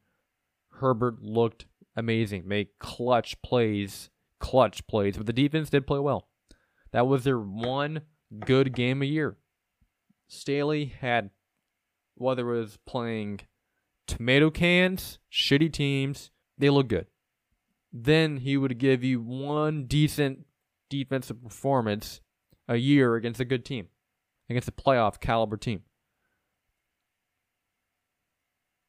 Herbert 0.79 1.21
looked 1.21 1.65
amazing, 1.95 2.47
made 2.47 2.69
clutch 2.79 3.41
plays, 3.41 4.09
clutch 4.39 4.85
plays, 4.87 5.17
but 5.17 5.25
the 5.25 5.33
defense 5.33 5.69
did 5.69 5.87
play 5.87 5.99
well. 5.99 6.27
That 6.91 7.07
was 7.07 7.23
their 7.23 7.39
one 7.39 8.01
good 8.45 8.73
game 8.73 9.01
a 9.01 9.05
year. 9.05 9.37
Staley 10.27 10.93
had, 10.99 11.29
whether 12.15 12.53
it 12.53 12.59
was 12.59 12.77
playing 12.85 13.41
tomato 14.07 14.49
cans, 14.49 15.19
shitty 15.31 15.71
teams, 15.71 16.31
they 16.57 16.69
look 16.69 16.87
good. 16.87 17.07
Then 17.93 18.37
he 18.37 18.57
would 18.57 18.79
give 18.79 19.03
you 19.03 19.21
one 19.21 19.85
decent 19.85 20.45
defensive 20.89 21.41
performance 21.41 22.19
a 22.67 22.77
year 22.77 23.15
against 23.15 23.39
a 23.39 23.45
good 23.45 23.63
team, 23.63 23.87
against 24.49 24.67
a 24.67 24.71
playoff 24.71 25.19
caliber 25.19 25.57
team. 25.57 25.83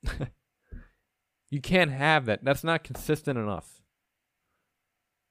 You 1.55 1.61
can't 1.61 1.92
have 1.92 2.26
that. 2.26 2.42
That's 2.42 2.64
not 2.64 2.82
consistent 2.82 3.38
enough. 3.38 3.80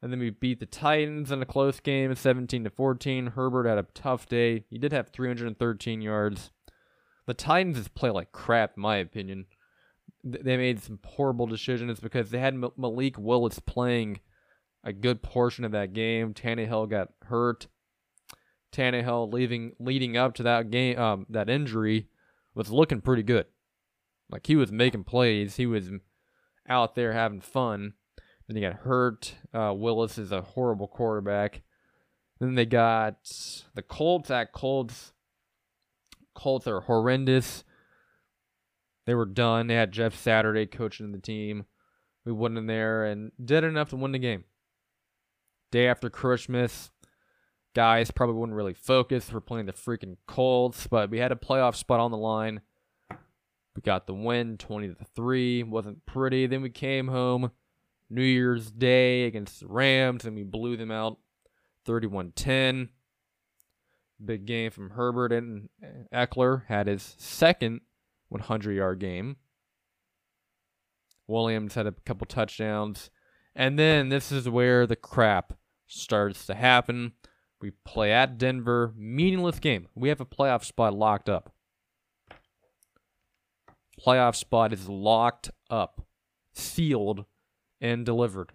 And 0.02 0.10
then 0.10 0.22
we 0.22 0.30
beat 0.30 0.62
the 0.62 0.66
Titans 0.66 1.34
in 1.34 1.42
a 1.42 1.46
close 1.46 1.82
game, 1.82 2.16
17 2.16 2.64
to 2.64 2.70
14. 2.70 3.28
Herbert 3.28 3.68
had 3.68 3.78
a 3.78 3.86
tough 3.94 4.30
day. 4.30 4.64
He 4.70 4.78
did 4.78 4.94
have 4.94 5.10
313 5.10 6.02
yards. 6.02 6.52
The 7.28 7.34
Titans 7.34 7.76
just 7.76 7.94
play 7.94 8.10
like 8.10 8.32
crap, 8.32 8.78
in 8.78 8.84
my 8.84 8.98
opinion. 8.98 9.48
They 10.24 10.58
made 10.58 10.82
some 10.82 11.00
horrible 11.06 11.48
decisions 11.48 12.00
because 12.00 12.30
they 12.30 12.40
had 12.40 12.56
Malik 12.78 13.18
Willis 13.18 13.60
playing 13.60 14.22
a 14.84 14.94
good 14.94 15.22
portion 15.22 15.66
of 15.66 15.72
that 15.74 15.94
game. 15.94 16.34
Tannehill 16.34 16.90
got 16.90 17.10
hurt. 17.24 17.68
Tannehill 18.72 19.32
leaving 19.32 19.74
leading 19.80 20.18
up 20.18 20.34
to 20.36 20.44
that 20.44 20.72
game, 20.72 20.98
um, 20.98 21.26
that 21.30 21.50
injury, 21.50 22.08
was 22.56 22.72
looking 22.72 23.02
pretty 23.02 23.24
good. 23.24 23.46
Like 24.30 24.48
he 24.48 24.56
was 24.56 24.72
making 24.72 25.04
plays. 25.04 25.58
He 25.58 25.66
was 25.66 25.92
out 26.68 26.96
there 26.96 27.14
having 27.14 27.42
fun. 27.42 27.94
Then 28.48 28.56
he 28.56 28.62
got 28.62 28.74
hurt. 28.74 29.36
Uh, 29.54 29.74
Willis 29.76 30.18
is 30.18 30.32
a 30.32 30.42
horrible 30.42 30.88
quarterback. 30.88 31.62
Then 32.40 32.56
they 32.56 32.66
got 32.66 33.18
the 33.76 33.82
Colts 33.82 34.32
at 34.32 34.52
Colts. 34.52 35.14
Colts 36.34 36.68
are 36.68 36.82
horrendous. 36.82 37.64
They 39.06 39.16
were 39.16 39.26
done. 39.26 39.68
They 39.68 39.76
had 39.76 39.92
Jeff 39.92 40.16
Saturday 40.16 40.66
coaching 40.66 41.12
the 41.12 41.18
team. 41.18 41.66
We 42.26 42.32
went 42.32 42.58
in 42.58 42.68
there 42.68 43.06
and 43.06 43.32
did 43.44 43.64
enough 43.64 43.90
to 43.90 43.96
win 43.98 44.14
the 44.14 44.20
game. 44.20 44.46
Day 45.72 45.88
after 45.88 46.10
Christmas, 46.10 46.92
guys 47.74 48.12
probably 48.12 48.36
wouldn't 48.36 48.56
really 48.56 48.74
focus. 48.74 49.32
We're 49.32 49.42
playing 49.42 49.66
the 49.66 49.74
freaking 49.74 50.18
Colts, 50.28 50.88
but 50.88 51.10
we 51.10 51.20
had 51.20 51.32
a 51.32 51.36
playoff 51.36 51.76
spot 51.76 52.00
on 52.00 52.12
the 52.12 52.18
line. 52.18 52.62
We 53.76 53.82
got 53.82 54.08
the 54.08 54.14
win 54.14 54.58
20 54.58 54.90
to 54.90 55.06
3. 55.16 55.64
Wasn't 55.64 56.06
pretty. 56.06 56.46
Then 56.46 56.62
we 56.62 56.70
came 56.70 57.08
home 57.08 57.52
New 58.10 58.24
Year's 58.24 58.72
Day 58.72 59.26
against 59.26 59.62
the 59.62 59.68
Rams 59.68 60.26
and 60.26 60.36
we 60.36 60.44
blew 60.44 60.78
them 60.78 60.92
out 60.92 61.18
31 61.86 62.34
10. 62.36 62.90
Big 64.24 64.46
game 64.46 64.72
from 64.72 64.92
Herbert 64.92 65.34
and 65.34 65.70
Ekeler 66.14 66.66
had 66.68 66.88
his 66.88 67.16
second 67.18 67.82
100 68.34 68.74
yard 68.74 69.00
game. 69.00 69.38
Williams 71.28 71.76
had 71.76 71.88
a 71.88 71.94
couple 72.06 72.28
touchdowns. 72.28 73.10
And 73.56 73.80
then 73.80 74.10
this 74.10 74.32
is 74.32 74.50
where 74.50 74.86
the 74.86 74.96
crap 74.96 75.54
starts 75.88 76.46
to 76.48 76.56
happen. 76.56 77.14
We 77.62 77.72
play 77.86 78.12
at 78.12 78.38
Denver, 78.38 78.94
meaningless 78.98 79.60
game. 79.60 79.88
We 79.96 80.10
have 80.10 80.20
a 80.20 80.26
playoff 80.26 80.66
spot 80.66 80.94
locked 80.94 81.30
up 81.30 81.54
playoff 84.06 84.36
spot 84.36 84.74
is 84.74 84.90
locked 84.90 85.52
up, 85.70 86.06
sealed, 86.54 87.26
and 87.80 88.06
delivered. 88.06 88.54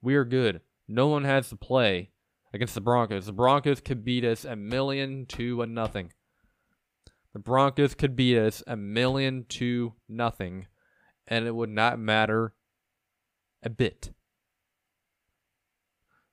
We 0.00 0.14
are 0.14 0.24
good. 0.24 0.60
No 0.88 1.08
one 1.08 1.24
has 1.24 1.48
to 1.50 1.56
play 1.56 2.10
against 2.52 2.74
the 2.74 2.80
Broncos. 2.80 3.26
The 3.26 3.32
Broncos 3.32 3.80
could 3.80 4.04
beat 4.04 4.24
us 4.24 4.44
a 4.44 4.56
million 4.56 5.26
to 5.26 5.62
a 5.62 5.66
nothing. 5.66 6.12
The 7.32 7.38
Broncos 7.38 7.94
could 7.94 8.14
beat 8.14 8.38
us 8.38 8.62
a 8.66 8.76
million 8.76 9.46
to 9.50 9.94
nothing, 10.08 10.66
and 11.26 11.46
it 11.46 11.54
would 11.54 11.70
not 11.70 11.98
matter 11.98 12.54
a 13.62 13.70
bit. 13.70 14.12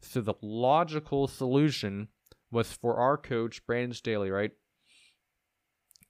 So 0.02 0.22
the 0.22 0.36
logical 0.41 1.28
solution 1.28 2.10
was 2.52 2.74
for 2.74 2.97
our 2.97 3.18
coach, 3.18 3.66
Brandon 3.66 3.93
Staley, 3.93 4.30
right? 4.30 4.52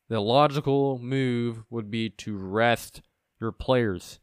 the 0.10 0.20
logical 0.20 0.98
move 1.00 1.64
would 1.70 1.90
be 1.90 2.10
to 2.10 2.36
rest 2.36 3.02
your 3.40 3.52
players. 3.52 4.20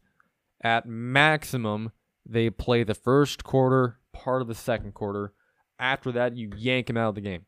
At 0.61 0.85
maximum, 0.85 1.91
they 2.25 2.49
play 2.49 2.83
the 2.83 2.93
first 2.93 3.43
quarter, 3.43 3.99
part 4.11 4.41
of 4.41 4.49
the 4.49 4.55
second 4.55 4.93
quarter. 4.93 5.33
After 5.79 6.11
that, 6.11 6.35
you 6.35 6.51
yank 6.55 6.87
them 6.87 6.97
out 6.97 7.09
of 7.09 7.15
the 7.15 7.21
game. 7.21 7.45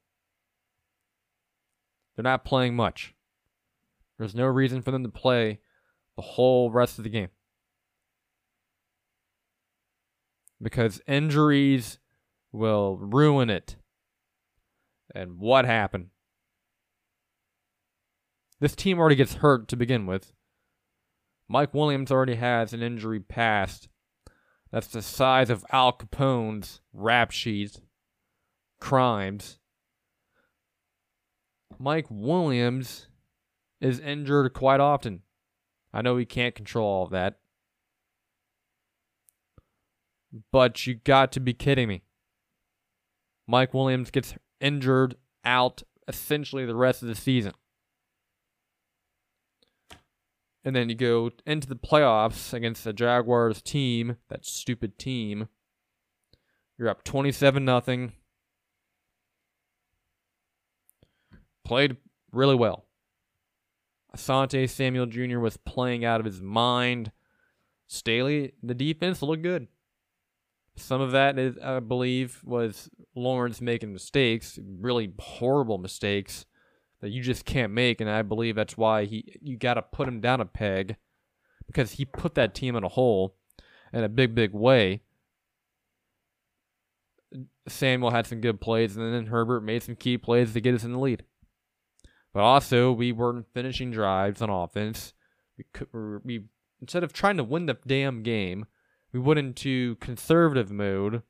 They're 2.20 2.24
not 2.30 2.44
playing 2.44 2.76
much. 2.76 3.16
There's 4.18 4.36
no 4.36 4.46
reason 4.46 4.82
for 4.82 4.92
them 4.92 5.04
to 5.04 5.10
play 5.10 5.62
the 6.18 6.22
whole 6.22 6.70
rest 6.70 6.98
of 6.98 7.06
the 7.06 7.10
game. 7.10 7.30
Because 10.62 11.00
injuries 11.08 11.98
will 12.52 12.98
ruin 12.98 13.50
it. 13.50 13.78
And 15.16 15.40
what 15.40 15.64
happened? 15.64 16.08
This 18.60 18.76
team 18.76 19.00
already 19.00 19.16
gets 19.16 19.36
hurt 19.36 19.70
to 19.70 19.78
begin 19.78 20.06
with. 20.06 20.34
Mike 21.48 21.74
Williams 21.74 22.12
already 22.12 22.36
has 22.36 22.74
an 22.74 22.84
injury 22.84 23.22
past 23.22 23.88
that's 24.74 24.88
the 24.88 25.02
size 25.02 25.50
of 25.50 25.64
Al 25.72 25.94
Capone's 25.94 26.82
rap 26.92 27.32
sheet. 27.32 27.80
crimes. 28.82 29.59
Mike 31.80 32.08
Williams 32.10 33.08
is 33.80 34.00
injured 34.00 34.54
quite 34.54 34.82
often. 34.82 35.22
I 35.94 36.02
know 36.02 36.18
he 36.18 36.26
can't 36.26 36.54
control 36.54 36.86
all 36.86 37.04
of 37.06 37.12
that. 37.12 37.40
But 40.52 40.86
you 40.86 40.96
got 40.96 41.32
to 41.32 41.40
be 41.40 41.54
kidding 41.54 41.88
me. 41.88 42.04
Mike 43.48 43.74
Williams 43.74 44.12
gets 44.12 44.36
injured 44.60 45.16
out 45.44 45.82
essentially 46.08 46.66
the 46.66 46.76
rest 46.76 47.02
of 47.02 47.08
the 47.08 47.16
season. 47.16 47.54
And 50.64 50.76
then 50.76 50.90
you 50.90 50.96
go 50.96 51.32
into 51.46 51.68
the 51.68 51.76
playoffs 51.76 52.54
against 52.54 52.84
the 52.84 52.94
Jaguars 52.94 53.62
team, 53.62 54.18
that 54.28 54.46
stupid 54.46 55.00
team. 55.00 55.48
You're 56.78 56.90
up 56.90 57.04
27 57.04 57.64
nothing. 57.64 58.12
Played 61.70 61.98
really 62.32 62.56
well. 62.56 62.88
Asante 64.18 64.68
Samuel 64.68 65.06
Jr. 65.06 65.38
was 65.38 65.56
playing 65.56 66.04
out 66.04 66.20
of 66.20 66.26
his 66.26 66.42
mind. 66.42 67.12
Staley, 67.86 68.54
the 68.64 68.74
defense 68.74 69.22
looked 69.22 69.44
good. 69.44 69.68
Some 70.76 71.00
of 71.00 71.12
that 71.12 71.38
is, 71.38 71.60
I 71.64 71.80
believe, 71.80 72.42
was 72.44 72.90
Lawrence 73.14 73.62
making 73.62 73.94
mistakes, 73.94 74.58
really 74.80 75.14
horrible 75.20 75.78
mistakes 75.78 76.48
that 77.02 77.12
you 77.12 77.22
just 77.22 77.46
can't 77.46 77.72
make, 77.72 78.02
and 78.02 78.10
I 78.10 78.24
believe 78.24 78.56
that's 78.56 78.76
why 78.76 79.06
he 79.06 79.36
you 79.40 79.56
got 79.56 79.76
to 79.76 79.84
put 79.84 80.08
him 80.08 80.22
down 80.22 80.42
a 80.42 80.46
peg 80.46 80.96
because 81.68 81.92
he 81.92 82.04
put 82.04 82.34
that 82.34 82.56
team 82.56 82.76
in 82.76 82.84
a 82.84 82.90
hole 82.90 83.36
in 83.94 84.04
a 84.04 84.10
big, 84.10 84.34
big 84.34 84.56
way. 84.56 85.04
Samuel 87.68 88.10
had 88.10 88.26
some 88.26 88.42
good 88.42 88.60
plays, 88.60 88.98
and 88.98 89.14
then 89.14 89.28
Herbert 89.28 89.62
made 89.62 89.84
some 89.84 89.96
key 89.96 90.18
plays 90.18 90.54
to 90.54 90.62
get 90.62 90.74
us 90.74 90.84
in 90.84 90.94
the 90.94 91.00
lead. 91.00 91.26
But 92.40 92.46
also, 92.46 92.94
we 92.94 93.12
weren't 93.12 93.48
finishing 93.54 93.92
drives 93.92 94.42
on 94.42 94.50
offense. 94.50 95.12
We 95.58 95.66
could, 95.74 95.90
we 96.24 96.46
instead 96.82 97.04
of 97.04 97.12
trying 97.12 97.36
to 97.36 97.44
win 97.44 97.66
the 97.66 97.78
damn 97.86 98.24
game, 98.24 98.66
we 99.12 99.20
went 99.20 99.40
into 99.40 99.96
conservative 99.96 100.72
mode 100.72 101.22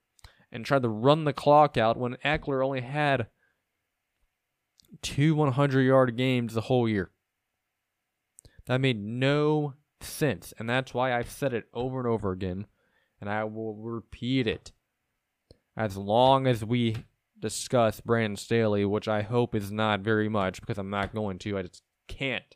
and 0.51 0.63
tried 0.63 0.83
to 0.83 0.87
run 0.87 1.23
the 1.23 1.33
clock 1.33 1.77
out 1.77 1.97
when 1.97 2.17
Ekeler 2.23 2.63
only 2.63 2.81
had 2.81 3.25
two 5.01 5.33
100 5.33 5.81
yard 5.81 6.15
games 6.15 6.53
the 6.53 6.61
whole 6.61 6.87
year. 6.87 7.09
That 8.67 8.79
made 8.79 9.03
no 9.03 9.73
sense. 10.01 10.53
And 10.59 10.69
that's 10.69 10.93
why 10.93 11.17
I've 11.17 11.31
said 11.31 11.55
it 11.55 11.69
over 11.73 11.97
and 11.97 12.07
over 12.07 12.31
again. 12.31 12.67
And 13.19 13.31
I 13.31 13.45
will 13.45 13.73
repeat 13.73 14.45
it. 14.45 14.73
As 15.75 15.97
long 15.97 16.45
as 16.45 16.63
we 16.63 16.97
discuss 17.39 18.01
Brandon 18.01 18.35
Staley, 18.35 18.85
which 18.85 19.07
I 19.07 19.21
hope 19.21 19.55
is 19.55 19.71
not 19.71 20.01
very 20.01 20.29
much 20.29 20.61
because 20.61 20.77
I'm 20.77 20.89
not 20.89 21.13
going 21.13 21.39
to. 21.39 21.57
I 21.57 21.63
just 21.63 21.83
can't. 22.07 22.55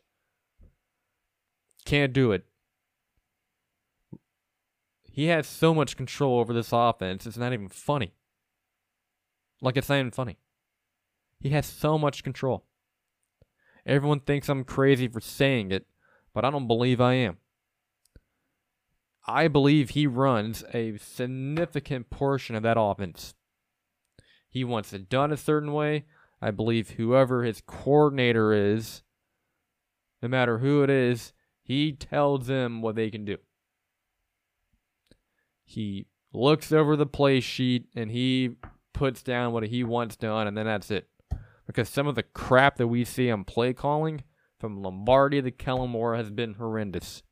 Can't 1.84 2.12
do 2.12 2.32
it. 2.32 2.44
He 5.02 5.26
has 5.26 5.46
so 5.46 5.72
much 5.74 5.96
control 5.96 6.40
over 6.40 6.52
this 6.52 6.70
offense, 6.72 7.26
it's 7.26 7.36
not 7.36 7.52
even 7.52 7.68
funny. 7.68 8.14
Like, 9.60 9.76
it's 9.76 9.88
not 9.88 9.98
even 9.98 10.10
funny. 10.10 10.38
He 11.40 11.50
has 11.50 11.66
so 11.66 11.96
much 11.96 12.24
control. 12.24 12.64
Everyone 13.86 14.20
thinks 14.20 14.48
I'm 14.48 14.64
crazy 14.64 15.08
for 15.08 15.20
saying 15.20 15.70
it, 15.70 15.86
but 16.32 16.44
I 16.44 16.50
don't 16.50 16.66
believe 16.66 17.00
I 17.00 17.14
am. 17.14 17.36
I 19.26 19.48
believe 19.48 19.90
he 19.90 20.06
runs 20.06 20.64
a 20.74 20.98
significant 20.98 22.10
portion 22.10 22.56
of 22.56 22.62
that 22.62 22.76
offense. 22.78 23.34
He 24.54 24.62
wants 24.62 24.92
it 24.92 25.08
done 25.08 25.32
a 25.32 25.36
certain 25.36 25.72
way. 25.72 26.04
I 26.40 26.52
believe 26.52 26.90
whoever 26.90 27.42
his 27.42 27.60
coordinator 27.66 28.52
is, 28.52 29.02
no 30.22 30.28
matter 30.28 30.58
who 30.58 30.84
it 30.84 30.90
is, 30.90 31.32
he 31.64 31.90
tells 31.90 32.46
them 32.46 32.80
what 32.80 32.94
they 32.94 33.10
can 33.10 33.24
do. 33.24 33.38
He 35.64 36.06
looks 36.32 36.70
over 36.70 36.94
the 36.94 37.04
play 37.04 37.40
sheet 37.40 37.88
and 37.96 38.12
he 38.12 38.54
puts 38.92 39.24
down 39.24 39.52
what 39.52 39.64
he 39.64 39.82
wants 39.82 40.14
done, 40.14 40.46
and 40.46 40.56
then 40.56 40.66
that's 40.66 40.88
it. 40.92 41.08
Because 41.66 41.88
some 41.88 42.06
of 42.06 42.14
the 42.14 42.22
crap 42.22 42.76
that 42.76 42.86
we 42.86 43.04
see 43.04 43.32
on 43.32 43.42
play 43.42 43.72
calling 43.72 44.22
from 44.60 44.80
Lombardi 44.80 45.42
to 45.42 45.50
Kellen 45.50 45.90
Moore 45.90 46.14
has 46.14 46.30
been 46.30 46.54
horrendous. 46.54 47.24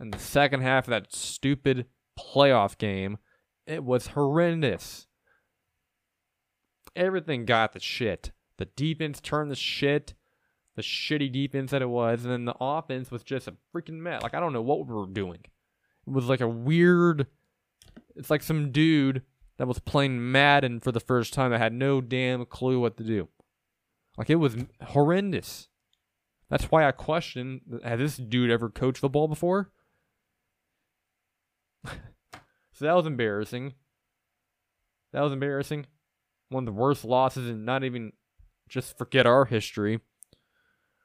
And 0.00 0.12
the 0.12 0.18
second 0.18 0.62
half 0.62 0.88
of 0.88 0.90
that 0.90 1.14
stupid 1.14 1.86
playoff 2.18 2.76
game, 2.78 3.18
it 3.64 3.84
was 3.84 4.08
horrendous. 4.08 5.06
Everything 6.96 7.44
got 7.44 7.72
the 7.72 7.80
shit. 7.80 8.32
The 8.58 8.66
defense 8.66 9.20
turned 9.20 9.50
the 9.50 9.56
shit, 9.56 10.14
the 10.76 10.82
shitty 10.82 11.32
defense 11.32 11.70
that 11.70 11.82
it 11.82 11.88
was, 11.88 12.24
and 12.24 12.32
then 12.32 12.44
the 12.44 12.56
offense 12.60 13.10
was 13.10 13.22
just 13.22 13.48
a 13.48 13.54
freaking 13.74 14.00
mess. 14.00 14.22
Like 14.22 14.34
I 14.34 14.40
don't 14.40 14.52
know 14.52 14.62
what 14.62 14.86
we 14.86 14.94
were 14.94 15.06
doing. 15.06 15.40
It 16.06 16.12
was 16.12 16.26
like 16.26 16.40
a 16.40 16.48
weird. 16.48 17.26
It's 18.16 18.30
like 18.30 18.42
some 18.42 18.70
dude 18.70 19.22
that 19.56 19.68
was 19.68 19.78
playing 19.78 20.30
Madden 20.30 20.80
for 20.80 20.92
the 20.92 21.00
first 21.00 21.32
time 21.32 21.52
that 21.52 21.58
had 21.58 21.72
no 21.72 22.00
damn 22.00 22.44
clue 22.44 22.80
what 22.80 22.96
to 22.98 23.04
do. 23.04 23.28
Like 24.18 24.28
it 24.28 24.36
was 24.36 24.56
horrendous. 24.82 25.68
That's 26.50 26.64
why 26.64 26.86
I 26.86 26.92
question: 26.92 27.60
Has 27.84 27.98
this 27.98 28.16
dude 28.16 28.50
ever 28.50 28.68
coached 28.68 28.98
football 28.98 29.28
before? 29.28 29.70
so 31.84 32.84
that 32.84 32.96
was 32.96 33.06
embarrassing. 33.06 33.74
That 35.12 35.22
was 35.22 35.32
embarrassing 35.32 35.86
one 36.50 36.64
of 36.64 36.66
the 36.66 36.78
worst 36.78 37.04
losses 37.04 37.48
and 37.48 37.64
not 37.64 37.82
even 37.84 38.12
just 38.68 38.98
forget 38.98 39.26
our 39.26 39.46
history. 39.46 40.00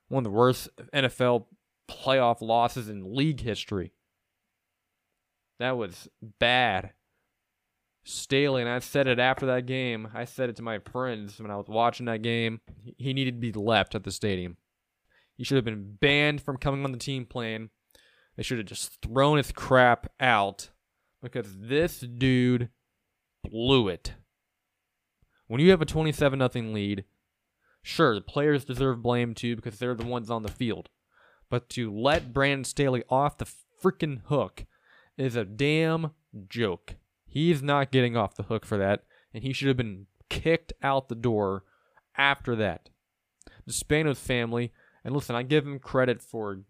One 0.09 0.25
of 0.25 0.31
the 0.31 0.37
worst 0.37 0.69
NFL 0.93 1.45
playoff 1.89 2.41
losses 2.41 2.89
in 2.89 3.15
league 3.15 3.41
history. 3.41 3.93
That 5.59 5.77
was 5.77 6.09
bad. 6.39 6.91
Staley, 8.03 8.61
and 8.61 8.69
I 8.69 8.79
said 8.79 9.07
it 9.07 9.17
after 9.17 9.47
that 9.47 9.65
game. 9.65 10.09
I 10.13 10.25
said 10.25 10.49
it 10.49 10.57
to 10.57 10.61
my 10.61 10.79
friends 10.79 11.39
when 11.39 11.49
I 11.49 11.55
was 11.55 11.67
watching 11.67 12.05
that 12.05 12.21
game. 12.21 12.61
He 12.97 13.13
needed 13.13 13.41
to 13.41 13.51
be 13.51 13.51
left 13.51 13.95
at 13.95 14.03
the 14.03 14.11
stadium. 14.11 14.57
He 15.37 15.43
should 15.43 15.55
have 15.55 15.65
been 15.65 15.95
banned 15.99 16.41
from 16.41 16.57
coming 16.57 16.85
on 16.85 16.91
the 16.91 16.99
team 16.99 17.25
plane. 17.25 17.69
They 18.37 18.43
should 18.43 18.59
have 18.59 18.67
just 18.67 19.01
thrown 19.01 19.37
his 19.37 19.51
crap 19.51 20.11
out 20.19 20.69
because 21.21 21.47
this 21.57 21.99
dude 21.99 22.69
blew 23.43 23.87
it. 23.87 24.13
When 25.47 25.61
you 25.61 25.69
have 25.71 25.81
a 25.81 25.85
27 25.85 26.39
nothing 26.39 26.73
lead, 26.73 27.05
sure, 27.83 28.15
the 28.15 28.21
players 28.21 28.65
deserve 28.65 29.01
blame 29.01 29.33
too 29.33 29.55
because 29.55 29.77
they're 29.77 29.95
the 29.95 30.05
ones 30.05 30.29
on 30.29 30.43
the 30.43 30.51
field. 30.51 30.89
But 31.49 31.69
to 31.71 31.93
let 31.93 32.33
Brandon 32.33 32.63
Staley 32.63 33.03
off 33.09 33.37
the 33.37 33.47
freaking 33.81 34.21
hook 34.25 34.65
is 35.17 35.35
a 35.35 35.45
damn 35.45 36.11
joke. 36.49 36.95
He's 37.27 37.61
not 37.61 37.91
getting 37.91 38.17
off 38.17 38.35
the 38.35 38.43
hook 38.43 38.65
for 38.65 38.77
that, 38.77 39.03
and 39.33 39.43
he 39.43 39.53
should 39.53 39.67
have 39.67 39.77
been 39.77 40.07
kicked 40.29 40.73
out 40.81 41.09
the 41.09 41.15
door 41.15 41.63
after 42.17 42.55
that. 42.55 42.89
The 43.65 43.73
Spanos 43.73 44.17
family, 44.17 44.71
and 45.03 45.13
listen, 45.13 45.35
I 45.35 45.43
give 45.43 45.65
him 45.65 45.79
credit 45.79 46.21
for, 46.21 46.61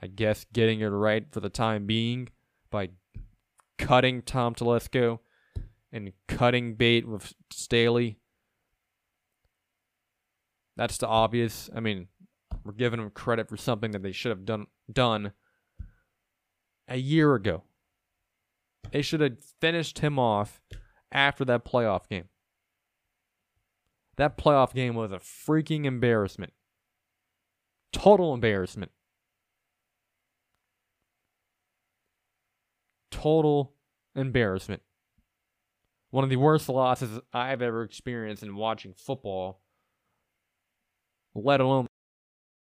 I 0.00 0.08
guess, 0.08 0.44
getting 0.52 0.80
it 0.80 0.88
right 0.88 1.26
for 1.30 1.40
the 1.40 1.48
time 1.48 1.86
being 1.86 2.28
by 2.70 2.90
cutting 3.78 4.22
Tom 4.22 4.54
Telesco 4.54 5.20
and 5.92 6.12
cutting 6.28 6.74
bait 6.74 7.06
with 7.06 7.34
Staley. 7.50 8.18
That's 10.76 10.98
the 10.98 11.08
obvious. 11.08 11.68
I 11.74 11.80
mean, 11.80 12.08
we're 12.64 12.72
giving 12.72 13.00
them 13.00 13.10
credit 13.10 13.48
for 13.48 13.56
something 13.56 13.90
that 13.92 14.02
they 14.02 14.12
should 14.12 14.30
have 14.30 14.44
done 14.44 14.66
done 14.90 15.32
a 16.88 16.96
year 16.96 17.34
ago. 17.34 17.64
They 18.92 19.02
should 19.02 19.20
have 19.20 19.38
finished 19.60 20.00
him 20.00 20.18
off 20.18 20.60
after 21.12 21.44
that 21.44 21.64
playoff 21.64 22.08
game. 22.08 22.28
That 24.16 24.36
playoff 24.36 24.74
game 24.74 24.94
was 24.94 25.12
a 25.12 25.18
freaking 25.18 25.84
embarrassment. 25.84 26.52
Total 27.92 28.34
embarrassment. 28.34 28.90
Total 33.10 33.72
embarrassment 34.14 34.82
one 36.10 36.24
of 36.24 36.30
the 36.30 36.36
worst 36.36 36.68
losses 36.68 37.20
I've 37.32 37.62
ever 37.62 37.82
experienced 37.82 38.42
in 38.42 38.56
watching 38.56 38.94
football, 38.94 39.60
let 41.34 41.60
alone 41.60 41.86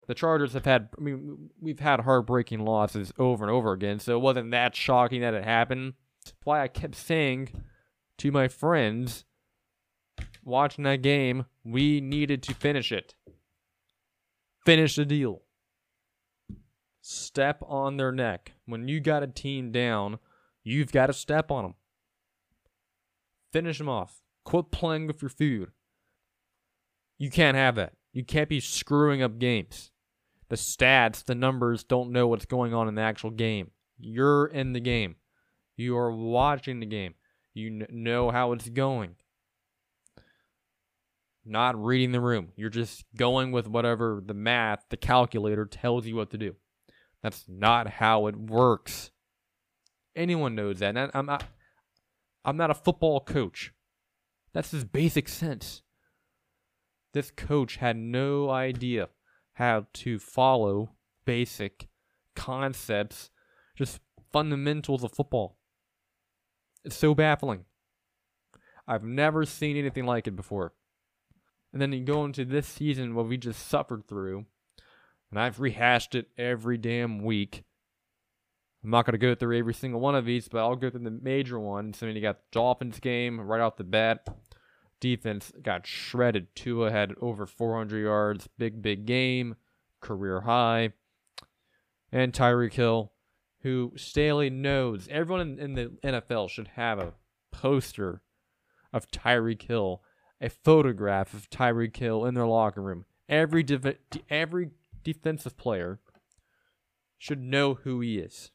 the 0.08 0.16
Chargers 0.16 0.54
have 0.54 0.66
had. 0.66 0.89
I 0.98 1.02
mean, 1.02 1.50
we've 1.60 1.80
had 1.80 2.02
heartbreaking 2.02 2.64
losses 2.64 3.14
over 3.18 3.43
and 3.43 3.52
over 3.52 3.72
again, 3.72 4.00
so 4.00 4.16
it 4.16 4.22
wasn't 4.22 4.52
that 4.52 4.76
shocking 4.76 5.22
that 5.22 5.34
it 5.34 5.43
happened. 5.43 5.93
That's 6.24 6.36
why 6.43 6.62
I 6.62 6.68
kept 6.68 6.96
saying 6.96 7.50
to 8.18 8.32
my 8.32 8.48
friends 8.48 9.26
watching 10.43 10.84
that 10.86 11.02
game, 11.02 11.46
we 11.64 12.02
needed 12.02 12.41
to 12.43 12.54
finish 12.54 12.91
it. 12.91 13.16
Finish 14.66 14.96
the 14.96 15.06
deal. 15.06 15.41
Step 17.02 17.62
on 17.68 17.98
their 17.98 18.12
neck. 18.12 18.54
When 18.66 18.88
you 18.88 19.00
got 19.00 19.22
a 19.22 19.28
team 19.28 19.72
down, 19.72 20.18
you've 20.64 20.91
got 20.91 21.08
to 21.08 21.14
step 21.14 21.52
on 21.52 21.64
them. 21.64 21.76
Finish 23.56 23.78
them 23.78 23.88
off. 23.88 24.22
Quit 24.43 24.70
playing 24.70 25.08
with 25.08 25.22
your 25.22 25.30
food. 25.30 25.72
You 27.18 27.32
can't 27.32 27.56
have 27.56 27.76
that. 27.76 27.93
You 28.12 28.26
can't 28.26 28.49
be 28.49 28.60
screwing 28.60 29.24
up 29.24 29.39
games. 29.39 29.91
The 30.49 30.58
stats, 30.58 31.24
the 31.24 31.36
numbers 31.36 31.86
don't 31.86 32.12
know 32.12 32.28
what's 32.28 32.43
going 32.43 32.74
on 32.74 32.89
in 32.89 32.95
the 32.95 33.01
actual 33.01 33.30
game. 33.30 33.72
You're 33.97 34.47
in 34.47 34.74
the 34.74 34.82
game. 34.82 35.16
You 35.78 35.95
are 35.95 36.12
watching 36.12 36.82
the 36.82 36.86
game. 36.86 37.14
You 37.53 37.86
know 37.89 38.30
how 38.30 38.51
it's 38.51 38.68
going. 38.68 39.16
Not 41.45 41.82
reading 41.82 42.12
the 42.12 42.20
room. 42.20 42.49
You're 42.58 42.70
just 42.70 43.06
going 43.16 43.53
with 43.53 43.70
whatever 43.70 44.22
the 44.26 44.34
math, 44.34 44.84
the 44.89 44.97
calculator 44.97 45.66
tells 45.66 46.06
you 46.06 46.18
what 46.18 46.32
to 46.32 46.38
do. 46.38 46.56
That's 47.24 47.45
not 47.47 47.88
how 47.88 48.28
it 48.28 48.36
works. 48.36 49.12
Anyone 50.14 50.56
knows 50.56 50.80
that. 50.80 50.97
And 50.97 51.10
I'm 51.14 51.26
not, 51.26 51.45
I'm 52.46 52.58
not 52.58 52.70
a 52.70 52.76
football 52.76 53.20
coach. 53.20 53.74
That's 54.54 54.72
his 54.72 54.86
basic 54.86 55.28
sense. 55.28 55.82
This 57.14 57.32
coach 57.32 57.78
had 57.78 57.98
no 57.98 58.52
idea 58.52 59.10
how 59.54 59.88
to 59.93 60.20
follow 60.20 60.91
basic 61.26 61.88
concepts, 62.36 63.32
just 63.76 64.00
fundamentals 64.32 65.04
of 65.04 65.12
football. 65.12 65.58
It's 66.84 66.96
so 66.96 67.16
baffling. 67.16 67.66
I've 68.88 69.04
never 69.04 69.43
seen 69.46 69.76
anything 69.76 70.06
like 70.06 70.28
it 70.28 70.36
before. 70.36 70.74
And 71.74 71.82
then 71.82 71.91
you 71.91 72.04
go 72.04 72.24
into 72.26 72.46
this 72.46 72.68
season 72.68 73.16
what 73.16 73.28
we 73.28 73.38
just 73.38 73.68
suffered 73.68 74.08
through, 74.08 74.46
and 75.32 75.39
I've 75.39 75.60
rehashed 75.60 76.14
it 76.14 76.28
every 76.38 76.78
damn 76.78 77.24
week. 77.24 77.64
I'm 78.86 78.92
not 78.92 79.06
going 79.08 79.14
to 79.14 79.18
go 79.18 79.34
through 79.34 79.58
every 79.58 79.74
single 79.74 80.00
one 80.00 80.14
of 80.14 80.26
these, 80.26 80.48
but 80.48 80.60
I'll 80.60 80.76
go 80.76 80.92
through 80.92 81.06
the 81.06 81.10
major 81.10 81.60
ones. 81.60 82.04
I 82.04 82.06
mean, 82.06 82.16
you 82.16 82.22
got 82.22 82.38
the 82.38 82.44
Dolphins 82.52 83.00
game 83.00 83.42
right 83.42 83.60
off 83.60 83.78
the 83.78 83.84
bat. 83.84 84.28
Defense 85.00 85.52
got 85.60 85.88
shredded. 85.88 86.56
Tua 86.56 86.92
had 86.92 87.16
over 87.20 87.48
400 87.48 87.98
yards. 87.98 88.48
Big, 88.60 88.84
big 88.84 89.08
game. 89.08 89.56
Career 90.02 90.42
high. 90.42 90.94
And 92.12 92.32
Tyreek 92.32 92.74
Hill, 92.74 93.12
who 93.64 93.92
Staley 93.96 94.52
knows. 94.52 95.08
Everyone 95.10 95.42
in, 95.42 95.60
in 95.60 95.74
the 95.74 95.92
NFL 96.04 96.52
should 96.52 96.68
have 96.76 97.00
a 97.00 97.14
poster 97.52 98.22
of 98.94 99.10
Tyreek 99.10 99.64
Hill, 99.64 100.04
a 100.40 100.50
photograph 100.50 101.34
of 101.34 101.50
Tyreek 101.50 101.98
Hill 101.98 102.24
in 102.24 102.36
their 102.36 102.46
locker 102.46 102.84
room. 102.84 103.06
Every, 103.28 103.66
every 104.30 104.70
defensive 105.04 105.58
player 105.58 106.00
should 107.18 107.42
know 107.42 107.74
who 107.74 108.02
he 108.02 108.20
is. 108.20 108.52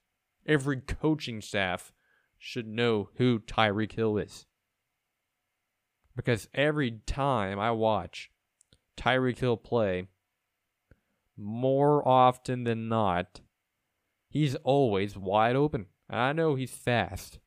Every 0.50 0.80
coaching 0.80 1.40
staff 1.40 1.92
should 2.36 2.66
know 2.66 3.10
who 3.18 3.38
Tyreek 3.38 3.92
Hill 3.92 4.18
is. 4.18 4.46
Because 6.16 6.48
every 6.52 7.02
time 7.06 7.60
I 7.60 7.70
watch 7.70 8.32
Tyreek 8.96 9.38
Hill 9.38 9.56
play, 9.56 10.08
more 11.36 12.06
often 12.06 12.64
than 12.64 12.88
not, 12.88 13.42
he's 14.28 14.56
always 14.56 15.16
wide 15.16 15.54
open. 15.54 15.86
I 16.10 16.32
know 16.32 16.56
he's 16.56 16.72
fast. 16.72 17.38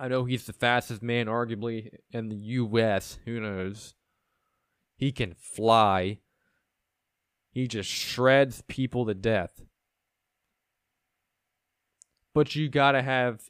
I 0.00 0.08
know 0.08 0.24
he's 0.24 0.46
the 0.46 0.52
fastest 0.52 1.00
man, 1.00 1.26
arguably, 1.26 1.90
in 2.10 2.28
the 2.28 2.36
U.S. 2.36 3.20
Who 3.24 3.38
knows? 3.38 3.94
He 4.96 5.12
can 5.12 5.32
fly. 5.34 6.18
He 7.52 7.68
just 7.68 7.88
shreds 7.88 8.64
people 8.66 9.06
to 9.06 9.14
death. 9.14 9.62
But 12.34 12.54
you 12.54 12.68
gotta 12.68 13.02
have 13.02 13.42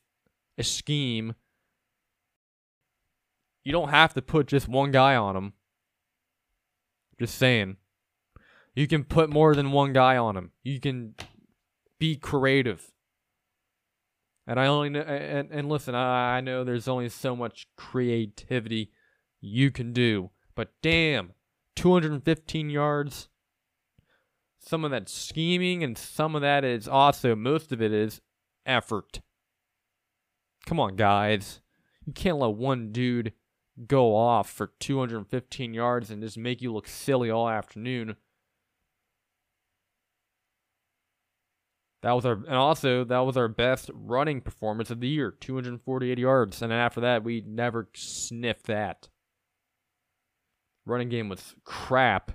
a 0.56 0.62
scheme. 0.62 1.34
You 3.64 3.72
don't 3.72 3.90
have 3.90 4.14
to 4.14 4.22
put 4.22 4.46
just 4.46 4.68
one 4.68 4.90
guy 4.90 5.14
on 5.16 5.36
him. 5.36 5.52
Just 7.18 7.36
saying. 7.36 7.76
You 8.74 8.86
can 8.86 9.04
put 9.04 9.28
more 9.28 9.54
than 9.54 9.72
one 9.72 9.92
guy 9.92 10.16
on 10.16 10.36
him. 10.36 10.52
You 10.62 10.80
can 10.80 11.14
be 11.98 12.16
creative. 12.16 12.92
And 14.46 14.58
I 14.58 14.66
only 14.66 14.88
know, 14.88 15.00
and, 15.00 15.50
and 15.50 15.68
listen, 15.68 15.94
I, 15.94 16.38
I 16.38 16.40
know 16.40 16.64
there's 16.64 16.88
only 16.88 17.10
so 17.10 17.36
much 17.36 17.66
creativity 17.76 18.90
you 19.40 19.70
can 19.70 19.92
do, 19.92 20.30
but 20.54 20.72
damn, 20.82 21.32
215 21.76 22.70
yards. 22.70 23.28
Some 24.58 24.84
of 24.84 24.90
that 24.90 25.08
scheming, 25.08 25.84
and 25.84 25.96
some 25.96 26.34
of 26.34 26.40
that 26.40 26.64
is 26.64 26.88
also, 26.88 27.36
most 27.36 27.72
of 27.72 27.82
it 27.82 27.92
is 27.92 28.20
effort. 28.68 29.20
Come 30.66 30.78
on, 30.78 30.94
guys. 30.94 31.60
You 32.06 32.12
can't 32.12 32.38
let 32.38 32.54
one 32.54 32.92
dude 32.92 33.32
go 33.86 34.14
off 34.14 34.50
for 34.50 34.72
215 34.80 35.74
yards 35.74 36.10
and 36.10 36.22
just 36.22 36.38
make 36.38 36.60
you 36.60 36.72
look 36.72 36.86
silly 36.86 37.30
all 37.30 37.48
afternoon. 37.48 38.16
That 42.02 42.12
was 42.12 42.24
our, 42.24 42.34
and 42.34 42.54
also 42.54 43.02
that 43.04 43.18
was 43.20 43.36
our 43.36 43.48
best 43.48 43.90
running 43.92 44.40
performance 44.40 44.90
of 44.90 45.00
the 45.00 45.08
year, 45.08 45.32
248 45.32 46.18
yards. 46.18 46.62
And 46.62 46.72
after 46.72 47.00
that, 47.00 47.24
we 47.24 47.42
never 47.46 47.88
sniffed 47.94 48.66
that. 48.66 49.08
Running 50.86 51.08
game 51.08 51.28
was 51.28 51.56
crap. 51.64 52.32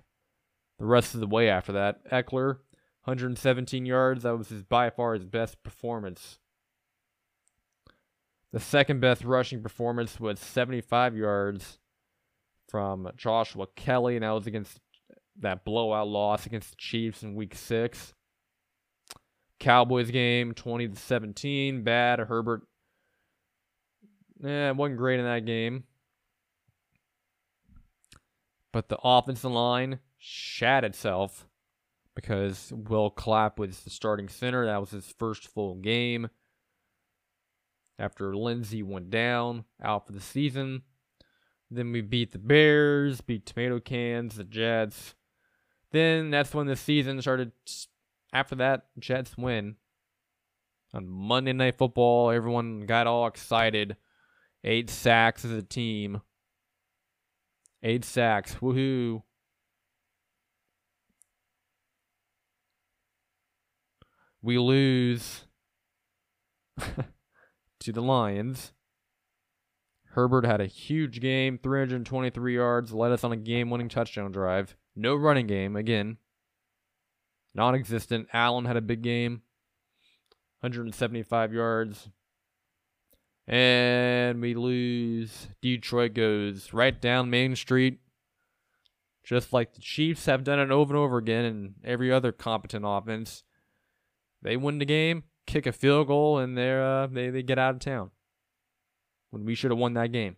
The 0.79 0.85
rest 0.85 1.13
of 1.13 1.21
the 1.21 1.27
way 1.27 1.49
after 1.49 1.71
that, 1.73 2.05
Ekeler, 2.11 2.57
117 3.05 3.85
yards. 3.85 4.23
That 4.23 4.37
was 4.37 4.49
his 4.49 4.63
by 4.63 4.89
far 4.89 5.13
his 5.13 5.25
best 5.25 5.61
performance. 5.63 6.39
The 8.53 8.59
second 8.59 9.01
best 9.01 9.23
rushing 9.23 9.61
performance 9.61 10.19
was 10.19 10.39
75 10.39 11.17
yards 11.17 11.79
from 12.69 13.09
Joshua 13.17 13.67
Kelley, 13.75 14.15
and 14.15 14.23
that 14.23 14.31
was 14.31 14.47
against 14.47 14.79
that 15.39 15.65
blowout 15.65 16.07
loss 16.07 16.45
against 16.45 16.71
the 16.71 16.75
Chiefs 16.77 17.23
in 17.23 17.35
Week 17.35 17.55
Six. 17.55 18.13
Cowboys 19.59 20.11
game, 20.11 20.53
20 20.53 20.89
to 20.89 20.95
17. 20.95 21.83
Bad. 21.83 22.19
Herbert, 22.19 22.61
eh, 24.43 24.71
wasn't 24.71 24.97
great 24.97 25.19
in 25.19 25.25
that 25.25 25.45
game. 25.45 25.85
But 28.71 28.89
the 28.89 28.97
offensive 29.03 29.51
line 29.51 29.99
shat 30.17 30.83
itself 30.83 31.47
because 32.15 32.71
Will 32.75 33.09
Clapp 33.09 33.59
was 33.59 33.79
the 33.81 33.89
starting 33.89 34.29
center. 34.29 34.65
That 34.65 34.79
was 34.79 34.91
his 34.91 35.13
first 35.17 35.47
full 35.47 35.75
game 35.75 36.29
after 37.99 38.33
Linsley 38.33 38.83
went 38.83 39.09
down, 39.09 39.65
out 39.81 40.07
for 40.07 40.13
the 40.13 40.21
season. 40.21 40.83
Then 41.71 41.91
we 41.91 42.01
beat 42.01 42.31
the 42.31 42.39
Bears, 42.39 43.21
beat 43.21 43.45
Tomato 43.45 43.79
Cans, 43.79 44.35
the 44.35 44.43
Jets. 44.43 45.15
Then 45.91 46.29
that's 46.29 46.53
when 46.53 46.67
the 46.67 46.75
season 46.75 47.21
started 47.21 47.51
after 48.31 48.55
that 48.55 48.87
Jets 48.99 49.37
win 49.37 49.75
on 50.93 51.09
Monday 51.09 51.53
Night 51.53 51.77
Football, 51.77 52.29
everyone 52.31 52.85
got 52.85 53.07
all 53.07 53.27
excited. 53.27 53.97
Eight 54.63 54.89
sacks 54.89 55.43
as 55.43 55.51
a 55.51 55.63
team. 55.63 56.21
Eight 57.81 58.05
sacks. 58.05 58.55
Woohoo. 58.55 59.23
We 64.43 64.59
lose 64.59 65.45
to 67.79 67.91
the 67.91 68.01
Lions. 68.01 68.73
Herbert 70.11 70.45
had 70.45 70.61
a 70.61 70.67
huge 70.67 71.21
game, 71.21 71.57
323 71.57 72.53
yards, 72.53 72.93
led 72.93 73.11
us 73.11 73.23
on 73.23 73.31
a 73.31 73.37
game 73.37 73.71
winning 73.71 73.89
touchdown 73.89 74.31
drive. 74.31 74.75
No 74.95 75.15
running 75.15 75.47
game, 75.47 75.75
again 75.75 76.17
non 77.53 77.75
existent. 77.75 78.27
Allen 78.33 78.65
had 78.65 78.77
a 78.77 78.81
big 78.81 79.01
game, 79.01 79.41
175 80.61 81.53
yards. 81.53 82.09
And 83.45 84.41
we 84.41 84.53
lose. 84.53 85.49
Detroit 85.61 86.13
goes 86.13 86.71
right 86.71 86.99
down 86.99 87.29
Main 87.29 87.55
Street, 87.55 87.99
just 89.23 89.51
like 89.51 89.73
the 89.73 89.81
Chiefs 89.81 90.25
have 90.27 90.45
done 90.45 90.59
it 90.59 90.71
over 90.71 90.93
and 90.93 91.03
over 91.03 91.17
again 91.17 91.45
in 91.45 91.75
every 91.83 92.11
other 92.11 92.31
competent 92.31 92.85
offense. 92.87 93.43
They 94.43 94.57
win 94.57 94.77
the 94.77 94.85
game, 94.85 95.23
kick 95.47 95.65
a 95.65 95.71
field 95.71 96.07
goal, 96.07 96.37
and 96.37 96.57
they're, 96.57 96.83
uh, 96.83 97.07
they, 97.07 97.29
they 97.29 97.41
get 97.43 97.57
out 97.57 97.75
of 97.75 97.79
town. 97.79 98.11
When 99.31 99.45
we 99.45 99.55
should 99.55 99.71
have 99.71 99.79
won 99.79 99.93
that 99.95 100.11
game. 100.11 100.35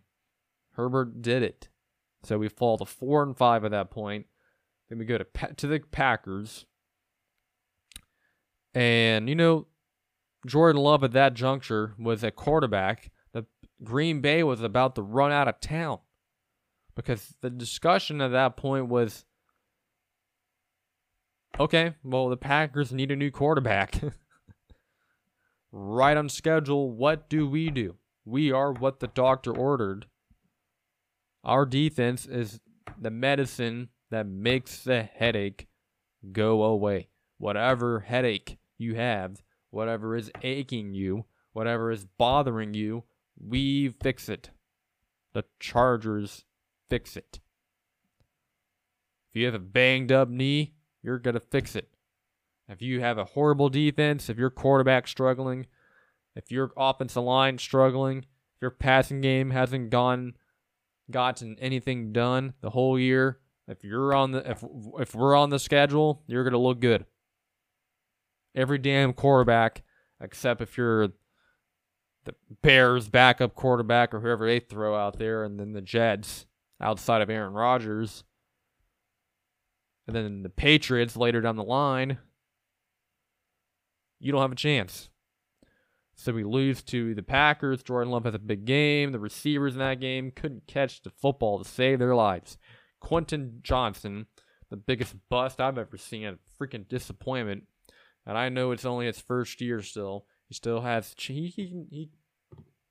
Herbert 0.72 1.20
did 1.20 1.42
it. 1.42 1.68
So 2.22 2.38
we 2.38 2.48
fall 2.48 2.78
to 2.78 2.84
4 2.84 3.22
and 3.22 3.36
5 3.36 3.64
at 3.64 3.70
that 3.72 3.90
point. 3.90 4.26
Then 4.88 4.98
we 4.98 5.04
go 5.04 5.18
to, 5.18 5.26
to 5.56 5.66
the 5.66 5.80
Packers. 5.80 6.64
And, 8.74 9.28
you 9.28 9.34
know, 9.34 9.66
Jordan 10.46 10.82
Love 10.82 11.02
at 11.02 11.12
that 11.12 11.34
juncture 11.34 11.94
was 11.98 12.22
a 12.22 12.30
quarterback 12.30 13.10
The 13.32 13.46
Green 13.82 14.20
Bay 14.20 14.42
was 14.42 14.62
about 14.62 14.94
to 14.94 15.02
run 15.02 15.32
out 15.32 15.48
of 15.48 15.60
town. 15.60 15.98
Because 16.94 17.34
the 17.42 17.50
discussion 17.50 18.20
at 18.20 18.32
that 18.32 18.56
point 18.56 18.88
was 18.88 19.24
okay, 21.58 21.94
well, 22.02 22.28
the 22.28 22.36
Packers 22.36 22.92
need 22.92 23.10
a 23.10 23.16
new 23.16 23.30
quarterback. 23.30 24.00
right 25.72 26.16
on 26.16 26.28
schedule. 26.28 26.90
What 26.90 27.28
do 27.28 27.48
we 27.48 27.70
do? 27.70 27.96
We 28.24 28.50
are 28.50 28.72
what 28.72 29.00
the 29.00 29.08
doctor 29.08 29.56
ordered. 29.56 30.06
Our 31.44 31.64
defense 31.64 32.26
is 32.26 32.60
the 33.00 33.10
medicine 33.10 33.90
that 34.10 34.26
makes 34.26 34.82
the 34.82 35.02
headache 35.02 35.68
go 36.32 36.62
away. 36.64 37.08
Whatever 37.38 38.00
headache 38.00 38.58
you 38.78 38.94
have, 38.94 39.42
whatever 39.70 40.16
is 40.16 40.30
aching 40.42 40.94
you, 40.94 41.26
whatever 41.52 41.90
is 41.90 42.04
bothering 42.04 42.74
you, 42.74 43.04
we 43.38 43.88
fix 43.88 44.28
it. 44.28 44.50
The 45.34 45.44
Chargers 45.60 46.44
fix 46.88 47.16
it. 47.16 47.40
If 49.30 49.40
you 49.40 49.44
have 49.46 49.54
a 49.54 49.58
banged 49.58 50.10
up 50.10 50.28
knee, 50.28 50.75
you're 51.06 51.18
going 51.18 51.34
to 51.34 51.40
fix 51.40 51.76
it. 51.76 51.88
If 52.68 52.82
you 52.82 53.00
have 53.00 53.16
a 53.16 53.24
horrible 53.24 53.68
defense, 53.68 54.28
if 54.28 54.36
your 54.36 54.50
quarterback 54.50 55.06
struggling, 55.06 55.66
if 56.34 56.50
your 56.50 56.72
offensive 56.76 57.22
line 57.22 57.58
struggling, 57.58 58.18
if 58.18 58.60
your 58.60 58.72
passing 58.72 59.20
game 59.20 59.50
hasn't 59.50 59.90
gone 59.90 60.34
gotten 61.08 61.56
anything 61.60 62.12
done 62.12 62.54
the 62.60 62.70
whole 62.70 62.98
year, 62.98 63.38
if 63.68 63.84
you're 63.84 64.12
on 64.12 64.32
the 64.32 64.50
if 64.50 64.64
if 64.98 65.14
we're 65.14 65.36
on 65.36 65.50
the 65.50 65.60
schedule, 65.60 66.24
you're 66.26 66.42
gonna 66.42 66.58
look 66.58 66.80
good. 66.80 67.06
Every 68.56 68.78
damn 68.78 69.12
quarterback, 69.12 69.84
except 70.20 70.60
if 70.60 70.76
you're 70.76 71.08
the 72.24 72.34
Bears 72.62 73.08
backup 73.08 73.54
quarterback 73.54 74.12
or 74.12 74.20
whoever 74.20 74.44
they 74.46 74.58
throw 74.58 74.96
out 74.96 75.18
there, 75.20 75.44
and 75.44 75.60
then 75.60 75.72
the 75.72 75.80
Jets 75.80 76.46
outside 76.80 77.22
of 77.22 77.30
Aaron 77.30 77.52
Rodgers, 77.52 78.24
and 80.06 80.14
then 80.14 80.42
the 80.42 80.48
Patriots 80.48 81.16
later 81.16 81.40
down 81.40 81.56
the 81.56 81.64
line, 81.64 82.18
you 84.18 84.32
don't 84.32 84.42
have 84.42 84.52
a 84.52 84.56
chance. 84.56 85.08
So 86.14 86.32
we 86.32 86.44
lose 86.44 86.82
to 86.84 87.14
the 87.14 87.22
Packers. 87.22 87.82
Jordan 87.82 88.10
Love 88.10 88.24
has 88.24 88.34
a 88.34 88.38
big 88.38 88.64
game. 88.64 89.12
The 89.12 89.18
receivers 89.18 89.74
in 89.74 89.80
that 89.80 90.00
game 90.00 90.30
couldn't 90.30 90.66
catch 90.66 91.02
the 91.02 91.10
football 91.10 91.58
to 91.58 91.68
save 91.68 91.98
their 91.98 92.14
lives. 92.14 92.56
Quentin 93.00 93.58
Johnston, 93.62 94.26
the 94.70 94.76
biggest 94.76 95.14
bust 95.28 95.60
I've 95.60 95.76
ever 95.76 95.98
seen, 95.98 96.26
a 96.26 96.38
freaking 96.58 96.88
disappointment. 96.88 97.64
And 98.24 98.38
I 98.38 98.48
know 98.48 98.72
it's 98.72 98.86
only 98.86 99.06
his 99.06 99.20
first 99.20 99.60
year 99.60 99.82
still. 99.82 100.24
He 100.48 100.54
still 100.54 100.80
has 100.80 101.14
he 101.18 101.48
he, 101.48 101.84
he 101.90 102.10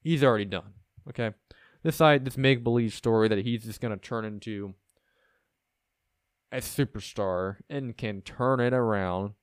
he's 0.02 0.24
already 0.24 0.46
done. 0.46 0.74
Okay, 1.10 1.32
this 1.84 1.96
side 1.96 2.26
this 2.26 2.38
make 2.38 2.64
believe 2.64 2.94
story 2.94 3.28
that 3.28 3.40
he's 3.40 3.64
just 3.64 3.82
gonna 3.82 3.98
turn 3.98 4.24
into 4.26 4.76
a 6.52 6.58
superstar 6.58 7.58
and 7.70 7.98
can 7.98 8.22
turn 8.22 8.60
it 8.60 8.74
around 8.74 9.34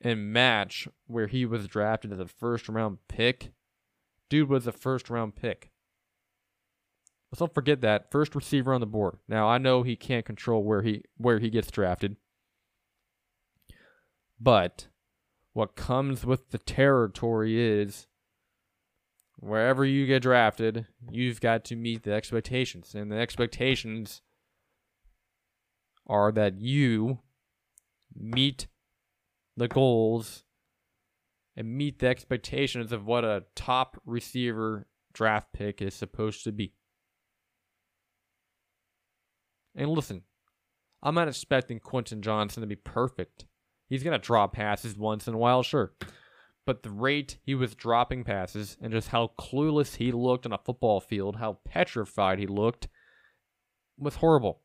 and 0.00 0.32
match 0.32 0.86
where 1.06 1.26
he 1.26 1.44
was 1.44 1.66
drafted 1.66 2.12
as 2.12 2.20
a 2.20 2.26
first 2.26 2.68
round 2.68 2.98
pick. 3.08 3.52
Dude 4.28 4.48
was 4.48 4.66
a 4.66 4.72
first 4.72 5.10
round 5.10 5.34
pick. 5.34 5.70
Let's 7.30 7.40
not 7.40 7.54
forget 7.54 7.80
that 7.82 8.10
first 8.10 8.34
receiver 8.34 8.72
on 8.72 8.80
the 8.80 8.86
board. 8.86 9.18
Now 9.28 9.48
I 9.48 9.58
know 9.58 9.82
he 9.82 9.96
can't 9.96 10.24
control 10.24 10.62
where 10.62 10.82
he 10.82 11.02
where 11.16 11.38
he 11.38 11.50
gets 11.50 11.70
drafted. 11.70 12.16
But 14.40 14.86
what 15.52 15.74
comes 15.74 16.24
with 16.24 16.50
the 16.50 16.58
territory 16.58 17.60
is 17.60 18.06
wherever 19.36 19.84
you 19.84 20.06
get 20.06 20.22
drafted, 20.22 20.86
you've 21.10 21.40
got 21.40 21.64
to 21.66 21.76
meet 21.76 22.04
the 22.04 22.12
expectations. 22.12 22.94
And 22.94 23.10
the 23.10 23.16
expectations 23.16 24.22
are 26.08 26.32
that 26.32 26.58
you 26.58 27.18
meet 28.14 28.66
the 29.56 29.68
goals 29.68 30.44
and 31.56 31.76
meet 31.76 31.98
the 31.98 32.06
expectations 32.06 32.92
of 32.92 33.06
what 33.06 33.24
a 33.24 33.44
top 33.54 34.00
receiver 34.06 34.86
draft 35.12 35.52
pick 35.52 35.82
is 35.82 35.94
supposed 35.94 36.44
to 36.44 36.52
be. 36.52 36.72
And 39.74 39.90
listen, 39.90 40.22
I'm 41.02 41.14
not 41.14 41.28
expecting 41.28 41.80
Quentin 41.80 42.22
Johnston 42.22 42.60
to 42.62 42.66
be 42.66 42.76
perfect. 42.76 43.46
He's 43.88 44.02
going 44.02 44.18
to 44.18 44.24
drop 44.24 44.52
passes 44.52 44.96
once 44.96 45.26
in 45.26 45.34
a 45.34 45.38
while, 45.38 45.62
sure. 45.62 45.92
But 46.66 46.82
the 46.82 46.90
rate 46.90 47.38
he 47.42 47.54
was 47.54 47.74
dropping 47.74 48.24
passes 48.24 48.76
and 48.80 48.92
just 48.92 49.08
how 49.08 49.32
clueless 49.38 49.96
he 49.96 50.12
looked 50.12 50.44
on 50.44 50.52
a 50.52 50.58
football 50.58 51.00
field, 51.00 51.36
how 51.36 51.58
petrified 51.64 52.38
he 52.38 52.46
looked, 52.46 52.88
was 53.96 54.16
horrible. 54.16 54.60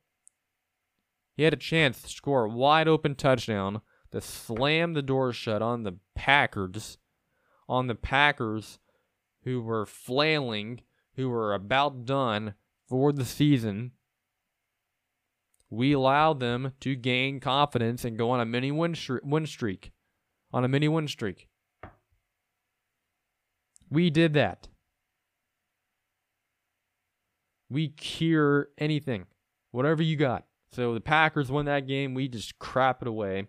He 1.36 1.44
had 1.44 1.54
a 1.54 1.58
chance 1.58 2.02
to 2.02 2.10
score 2.10 2.46
a 2.46 2.50
wide 2.50 2.88
open 2.88 3.16
touchdown 3.16 3.82
to 4.12 4.22
slam 4.22 4.94
the 4.94 5.02
door 5.02 5.34
shut 5.34 5.62
on 5.62 5.84
the 5.84 5.98
Packers, 6.16 6.98
on 7.68 7.88
the 7.88 7.96
Packers 7.96 8.80
who 9.44 9.62
were 9.62 9.86
flailing, 9.86 10.82
who 11.16 11.30
were 11.30 11.54
about 11.54 12.06
done 12.06 12.54
for 12.88 13.12
the 13.12 13.26
season. 13.26 13.92
We 15.70 15.94
allowed 15.94 16.40
them 16.40 16.74
to 16.82 16.96
gain 16.96 17.40
confidence 17.40 18.06
and 18.06 18.18
go 18.18 18.30
on 18.30 18.40
a 18.40 18.46
mini 18.46 18.72
win, 18.72 18.96
win 19.24 19.46
streak. 19.48 19.92
On 20.52 20.64
a 20.64 20.68
mini 20.68 20.88
win 20.88 21.08
streak. 21.08 21.48
We 23.90 24.12
did 24.12 24.34
that. 24.34 24.68
We 27.70 27.90
cure 27.90 28.70
anything, 28.78 29.26
whatever 29.72 30.04
you 30.04 30.16
got. 30.16 30.46
So 30.74 30.94
the 30.94 31.02
Packers 31.02 31.52
win 31.52 31.66
that 31.68 31.88
game. 31.88 32.14
We 32.14 32.28
just 32.28 32.60
crap 32.60 33.02
it 33.02 33.08
away. 33.08 33.48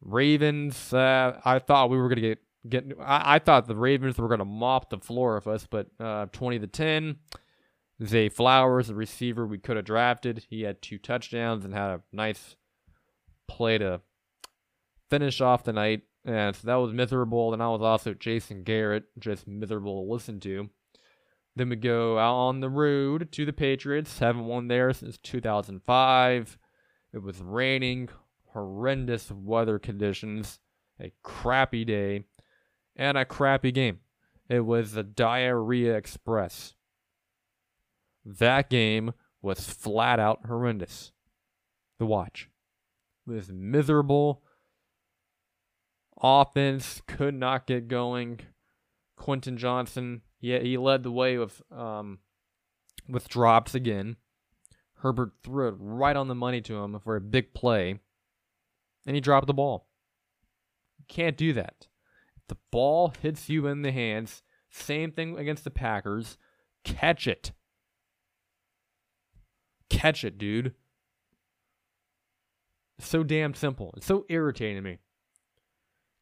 Ravens, 0.00 0.92
uh, 0.92 1.40
I 1.44 1.58
thought 1.58 1.90
we 1.90 1.98
were 1.98 2.08
going 2.08 2.22
to 2.22 2.28
get 2.28 2.38
get. 2.68 2.98
I, 3.00 3.36
I, 3.36 3.38
thought 3.38 3.66
the 3.66 3.74
Ravens 3.74 4.18
were 4.18 4.28
going 4.28 4.38
to 4.38 4.44
mop 4.44 4.90
the 4.90 4.98
floor 4.98 5.36
of 5.36 5.46
us, 5.48 5.66
but 5.68 5.88
uh, 5.98 6.26
twenty 6.32 6.58
to 6.58 6.66
ten. 6.66 7.16
Zay 8.04 8.28
Flowers, 8.28 8.88
the 8.88 8.94
receiver 8.94 9.46
we 9.46 9.58
could 9.58 9.76
have 9.76 9.86
drafted, 9.86 10.44
he 10.50 10.62
had 10.62 10.82
two 10.82 10.98
touchdowns 10.98 11.64
and 11.64 11.72
had 11.72 11.90
a 11.90 12.02
nice 12.12 12.56
play 13.48 13.78
to 13.78 14.02
finish 15.08 15.40
off 15.40 15.64
the 15.64 15.72
night. 15.72 16.02
And 16.24 16.54
so 16.54 16.66
that 16.66 16.74
was 16.74 16.92
miserable. 16.92 17.54
And 17.54 17.62
I 17.62 17.68
was 17.68 17.80
also 17.80 18.12
Jason 18.12 18.64
Garrett, 18.64 19.04
just 19.18 19.46
miserable 19.46 20.04
to 20.04 20.12
listen 20.12 20.40
to. 20.40 20.68
Then 21.56 21.70
we 21.70 21.76
go 21.76 22.18
out 22.18 22.34
on 22.34 22.60
the 22.60 22.68
road 22.68 23.32
to 23.32 23.46
the 23.46 23.52
Patriots. 23.52 24.18
Haven't 24.18 24.44
won 24.44 24.68
there 24.68 24.92
since 24.92 25.16
2005. 25.16 26.58
It 27.14 27.22
was 27.22 27.40
raining, 27.40 28.10
horrendous 28.52 29.30
weather 29.30 29.78
conditions, 29.78 30.60
a 31.00 31.12
crappy 31.22 31.86
day, 31.86 32.24
and 32.94 33.16
a 33.16 33.24
crappy 33.24 33.72
game. 33.72 34.00
It 34.50 34.60
was 34.60 34.92
the 34.92 35.02
Diarrhea 35.02 35.96
Express. 35.96 36.74
That 38.22 38.68
game 38.68 39.14
was 39.40 39.60
flat 39.60 40.20
out 40.20 40.46
horrendous 40.46 41.12
The 41.98 42.06
watch. 42.06 42.50
It 43.26 43.30
was 43.30 43.50
miserable. 43.50 44.42
Offense 46.20 47.00
could 47.06 47.34
not 47.34 47.66
get 47.66 47.88
going. 47.88 48.40
Quentin 49.16 49.56
Johnston, 49.56 50.22
yeah, 50.46 50.60
he 50.60 50.76
led 50.76 51.02
the 51.02 51.10
way 51.10 51.38
with 51.38 51.60
um, 51.72 52.20
with 53.08 53.28
drops 53.28 53.74
again. 53.74 54.16
Herbert 55.00 55.32
threw 55.42 55.68
it 55.68 55.74
right 55.78 56.16
on 56.16 56.28
the 56.28 56.34
money 56.34 56.60
to 56.62 56.76
him 56.76 56.98
for 57.00 57.16
a 57.16 57.20
big 57.20 57.52
play 57.52 57.98
and 59.06 59.14
he 59.14 59.20
dropped 59.20 59.46
the 59.46 59.54
ball. 59.54 59.88
You 60.98 61.04
can't 61.08 61.36
do 61.36 61.52
that. 61.52 61.88
If 62.36 62.46
the 62.48 62.56
ball 62.70 63.12
hits 63.20 63.48
you 63.48 63.66
in 63.66 63.82
the 63.82 63.92
hands, 63.92 64.42
same 64.70 65.12
thing 65.12 65.38
against 65.38 65.64
the 65.64 65.70
Packers, 65.70 66.38
catch 66.84 67.26
it. 67.26 67.52
Catch 69.90 70.24
it, 70.24 70.38
dude. 70.38 70.74
So 72.98 73.22
damn 73.22 73.54
simple. 73.54 73.94
It's 73.96 74.06
so 74.06 74.24
irritating 74.28 74.76
to 74.76 74.82
me. 74.82 74.98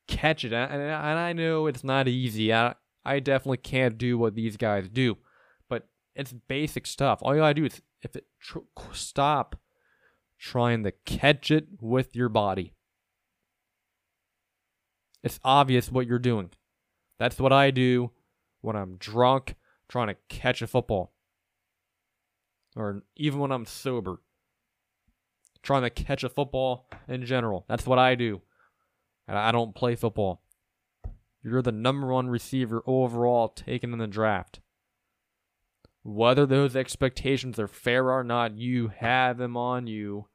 Catch 0.09 0.45
it. 0.45 0.53
And 0.53 0.83
I 0.93 1.33
know 1.33 1.67
it's 1.67 1.85
not 1.85 2.09
easy. 2.09 2.53
I 3.05 3.21
definitely 3.21 3.59
can't 3.59 3.99
do 3.99 4.17
what 4.19 4.35
these 4.35 4.57
guys 4.57 4.89
do. 4.89 5.19
But 5.69 5.89
it's 6.15 6.33
basic 6.33 6.87
stuff. 6.87 7.19
All 7.23 7.35
you 7.35 7.41
gotta 7.41 7.55
do 7.55 7.65
is 7.65 7.83
if 8.03 8.17
it 8.17 8.27
tr- 8.41 8.59
stop 8.93 9.57
trying 10.39 10.85
to 10.85 10.93
catch 11.05 11.51
it 11.51 11.67
with 11.81 12.15
your 12.15 12.29
body. 12.29 12.75
It's 15.23 15.41
obvious 15.43 15.91
what 15.91 16.07
you're 16.07 16.19
doing. 16.19 16.51
That's 17.19 17.39
what 17.39 17.53
I 17.53 17.71
do 17.71 18.11
when 18.61 18.77
I'm 18.77 18.97
drunk 18.97 19.55
trying 19.89 20.09
to 20.09 20.17
catch 20.29 20.61
a 20.61 20.67
football. 20.67 21.13
Or 22.77 23.03
even 23.17 23.39
when 23.39 23.53
I'm 23.53 23.67
sober. 23.67 24.21
Trying 25.63 25.83
to 25.83 25.91
catch 25.91 26.25
a 26.25 26.29
football 26.29 26.89
in 27.09 27.25
general. 27.25 27.65
That's 27.69 27.87
what 27.87 27.99
I 27.99 28.17
do. 28.17 28.43
And 29.27 29.39
I 29.39 29.51
don't 29.51 29.75
play 29.75 29.95
football. 29.95 30.43
You're 31.45 31.63
the 31.63 31.73
number 31.73 32.07
one 32.07 32.29
receiver 32.29 32.83
overall 32.87 33.49
taken 33.49 33.93
in 33.93 33.99
the 33.99 34.07
draft. 34.07 34.61
Whether 36.03 36.47
those 36.47 36.75
expectations 36.75 37.59
are 37.59 37.69
fair 37.69 38.11
or 38.11 38.25
not, 38.25 38.57
you 38.57 38.89
have 38.89 39.37
them 39.37 39.57
on 39.57 39.87
you. 39.87 40.27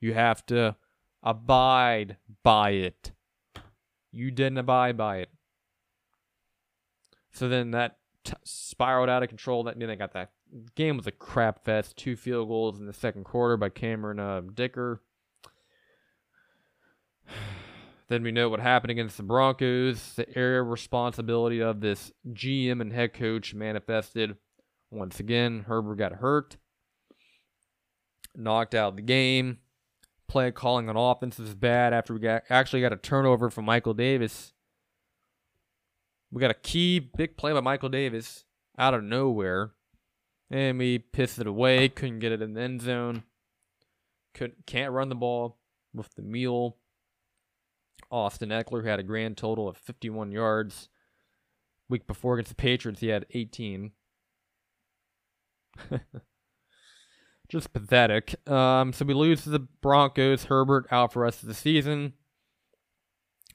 You 0.00 0.14
have 0.14 0.44
to 0.46 0.76
abide 1.22 2.16
by 2.42 2.70
it. 2.70 3.12
You 4.10 4.30
didn't 4.30 4.58
abide 4.58 4.96
by 4.96 5.18
it. 5.18 5.30
So 7.32 7.48
then 7.48 7.72
that 7.72 7.98
t- 8.24 8.32
spiraled 8.44 9.10
out 9.10 9.22
of 9.22 9.28
control. 9.28 9.64
That 9.64 9.78
then 9.78 9.88
they 9.88 9.96
got 9.96 10.12
that 10.14 10.30
game 10.74 10.96
was 10.96 11.06
a 11.06 11.12
crap 11.12 11.64
fest. 11.64 11.96
Two 11.96 12.16
field 12.16 12.48
goals 12.48 12.78
in 12.78 12.86
the 12.86 12.94
second 12.94 13.24
quarter 13.24 13.58
by 13.58 13.68
Cameron 13.68 14.18
uh, 14.18 14.40
Dicker. 14.54 15.02
Then 18.08 18.22
we 18.22 18.30
know 18.30 18.48
what 18.48 18.60
happened 18.60 18.92
against 18.92 19.16
the 19.16 19.24
Broncos. 19.24 20.14
The 20.14 20.36
area 20.38 20.62
responsibility 20.62 21.60
of 21.60 21.80
this 21.80 22.12
GM 22.32 22.80
and 22.80 22.92
head 22.92 23.14
coach 23.14 23.52
manifested. 23.52 24.36
Once 24.90 25.18
again, 25.18 25.64
Herbert 25.66 25.96
got 25.96 26.12
hurt, 26.12 26.56
knocked 28.36 28.74
out 28.74 28.90
of 28.90 28.96
the 28.96 29.02
game. 29.02 29.58
Play 30.28 30.50
calling 30.52 30.88
on 30.88 30.96
offense 30.96 31.38
was 31.38 31.54
bad 31.54 31.92
after 31.92 32.12
we 32.12 32.20
got 32.20 32.42
actually 32.48 32.80
got 32.80 32.92
a 32.92 32.96
turnover 32.96 33.50
from 33.50 33.64
Michael 33.64 33.94
Davis. 33.94 34.52
We 36.30 36.40
got 36.40 36.50
a 36.50 36.54
key 36.54 36.98
big 36.98 37.36
play 37.36 37.52
by 37.52 37.60
Michael 37.60 37.88
Davis 37.88 38.44
out 38.78 38.94
of 38.94 39.02
nowhere. 39.02 39.72
And 40.50 40.78
we 40.78 40.98
pissed 40.98 41.40
it 41.40 41.46
away, 41.46 41.88
couldn't 41.88 42.20
get 42.20 42.32
it 42.32 42.42
in 42.42 42.54
the 42.54 42.60
end 42.60 42.82
zone. 42.82 43.24
Could 44.34 44.54
can't 44.66 44.92
run 44.92 45.08
the 45.08 45.16
ball 45.16 45.58
with 45.92 46.14
the 46.14 46.22
mule. 46.22 46.76
Austin 48.10 48.50
Ekeler 48.50 48.86
had 48.86 48.98
a 48.98 49.04
grand 49.04 49.36
total 49.36 49.68
of 49.68 49.76
51 49.76 50.32
yards. 50.32 50.88
Week 51.88 52.06
before 52.06 52.34
against 52.34 52.50
the 52.50 52.56
Patriots, 52.56 53.00
he 53.00 53.08
had 53.08 53.26
18. 53.32 53.92
Just 57.48 57.72
pathetic. 57.72 58.34
Um, 58.50 58.92
so 58.92 59.04
we 59.04 59.14
lose 59.14 59.44
to 59.44 59.50
the 59.50 59.60
Broncos. 59.60 60.44
Herbert 60.44 60.86
out 60.90 61.12
for 61.12 61.24
us 61.24 61.42
of 61.42 61.48
the 61.48 61.54
season 61.54 62.14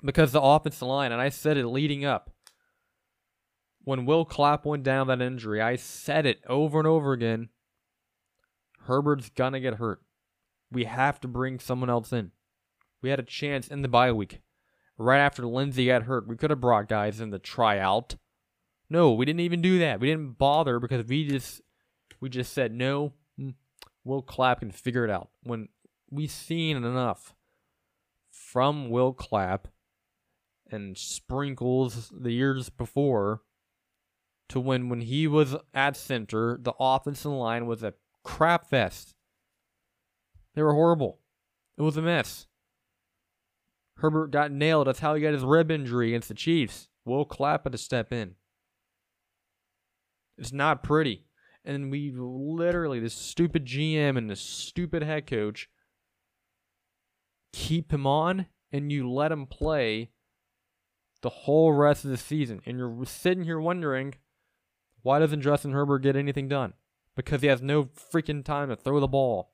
because 0.03 0.31
the 0.31 0.41
offensive 0.41 0.87
line, 0.87 1.11
and 1.11 1.21
I 1.21 1.29
said 1.29 1.57
it 1.57 1.67
leading 1.67 2.05
up. 2.05 2.31
When 3.83 4.05
Will 4.05 4.25
Clapp 4.25 4.65
went 4.65 4.83
down 4.83 5.07
that 5.07 5.21
injury, 5.21 5.61
I 5.61 5.75
said 5.75 6.25
it 6.25 6.41
over 6.47 6.77
and 6.77 6.87
over 6.87 7.13
again. 7.13 7.49
Herbert's 8.85 9.29
gonna 9.29 9.59
get 9.59 9.75
hurt. 9.75 10.01
We 10.71 10.85
have 10.85 11.19
to 11.21 11.27
bring 11.27 11.59
someone 11.59 11.89
else 11.89 12.13
in. 12.13 12.31
We 13.01 13.09
had 13.09 13.19
a 13.19 13.23
chance 13.23 13.67
in 13.67 13.81
the 13.81 13.87
bye 13.87 14.11
week. 14.11 14.41
Right 14.97 15.19
after 15.19 15.43
Linsley 15.43 15.87
got 15.87 16.03
hurt, 16.03 16.27
we 16.27 16.37
could 16.37 16.51
have 16.51 16.61
brought 16.61 16.87
guys 16.87 17.19
in 17.19 17.31
the 17.31 17.39
tryout. 17.39 18.15
No, 18.89 19.13
we 19.13 19.25
didn't 19.25 19.39
even 19.39 19.61
do 19.61 19.79
that. 19.79 19.99
We 19.99 20.07
didn't 20.07 20.37
bother 20.37 20.79
because 20.79 21.05
we 21.05 21.27
just 21.27 21.61
we 22.19 22.29
just 22.29 22.53
said 22.53 22.73
no. 22.73 23.13
Hmm, 23.37 23.51
Will 24.03 24.21
Clapp 24.21 24.59
can 24.59 24.71
figure 24.71 25.05
it 25.05 25.09
out. 25.09 25.29
When 25.43 25.69
we've 26.09 26.29
seen 26.29 26.77
enough 26.77 27.33
from 28.29 28.89
Will 28.89 29.13
Clapp 29.13 29.69
and 30.69 30.97
sprinkles 30.97 32.11
the 32.15 32.31
years 32.31 32.69
before 32.69 33.41
to 34.49 34.59
when 34.59 34.89
when 34.89 35.01
he 35.01 35.25
was 35.25 35.55
at 35.73 35.95
center, 35.95 36.59
the 36.61 36.73
offensive 36.79 37.31
line 37.31 37.65
was 37.65 37.81
a 37.81 37.93
crap 38.23 38.69
fest. 38.69 39.15
They 40.53 40.61
were 40.61 40.73
horrible. 40.73 41.19
It 41.77 41.81
was 41.81 41.97
a 41.97 42.01
mess. 42.01 42.47
Herbert 44.01 44.31
got 44.31 44.51
nailed. 44.51 44.87
That's 44.87 44.99
how 44.99 45.15
he 45.15 45.21
got 45.21 45.33
his 45.33 45.43
rib 45.43 45.71
injury 45.71 46.09
against 46.09 46.27
the 46.27 46.33
Chiefs. 46.33 46.89
Will 47.05 47.25
Clapp 47.25 47.63
had 47.63 47.71
to 47.71 47.77
step 47.77 48.11
in. 48.11 48.35
It's 50.37 50.51
not 50.51 50.83
pretty. 50.83 51.25
And 51.63 51.91
we 51.91 52.11
literally, 52.15 52.99
this 52.99 53.13
stupid 53.13 53.65
GM 53.65 54.17
and 54.17 54.29
this 54.29 54.41
stupid 54.41 55.03
head 55.03 55.27
coach, 55.27 55.69
keep 57.53 57.93
him 57.93 58.07
on 58.07 58.47
and 58.71 58.91
you 58.91 59.09
let 59.09 59.31
him 59.31 59.45
play 59.45 60.09
the 61.21 61.29
whole 61.29 61.73
rest 61.73 62.03
of 62.03 62.11
the 62.11 62.17
season. 62.17 62.61
And 62.65 62.77
you're 62.77 63.05
sitting 63.05 63.43
here 63.43 63.59
wondering, 63.59 64.15
why 65.03 65.19
doesn't 65.19 65.41
Justin 65.41 65.73
Herbert 65.73 65.99
get 65.99 66.15
anything 66.15 66.47
done? 66.47 66.73
Because 67.15 67.41
he 67.41 67.47
has 67.47 67.61
no 67.61 67.83
freaking 67.83 68.43
time 68.43 68.69
to 68.69 68.75
throw 68.75 68.99
the 68.99 69.07
ball. 69.07 69.53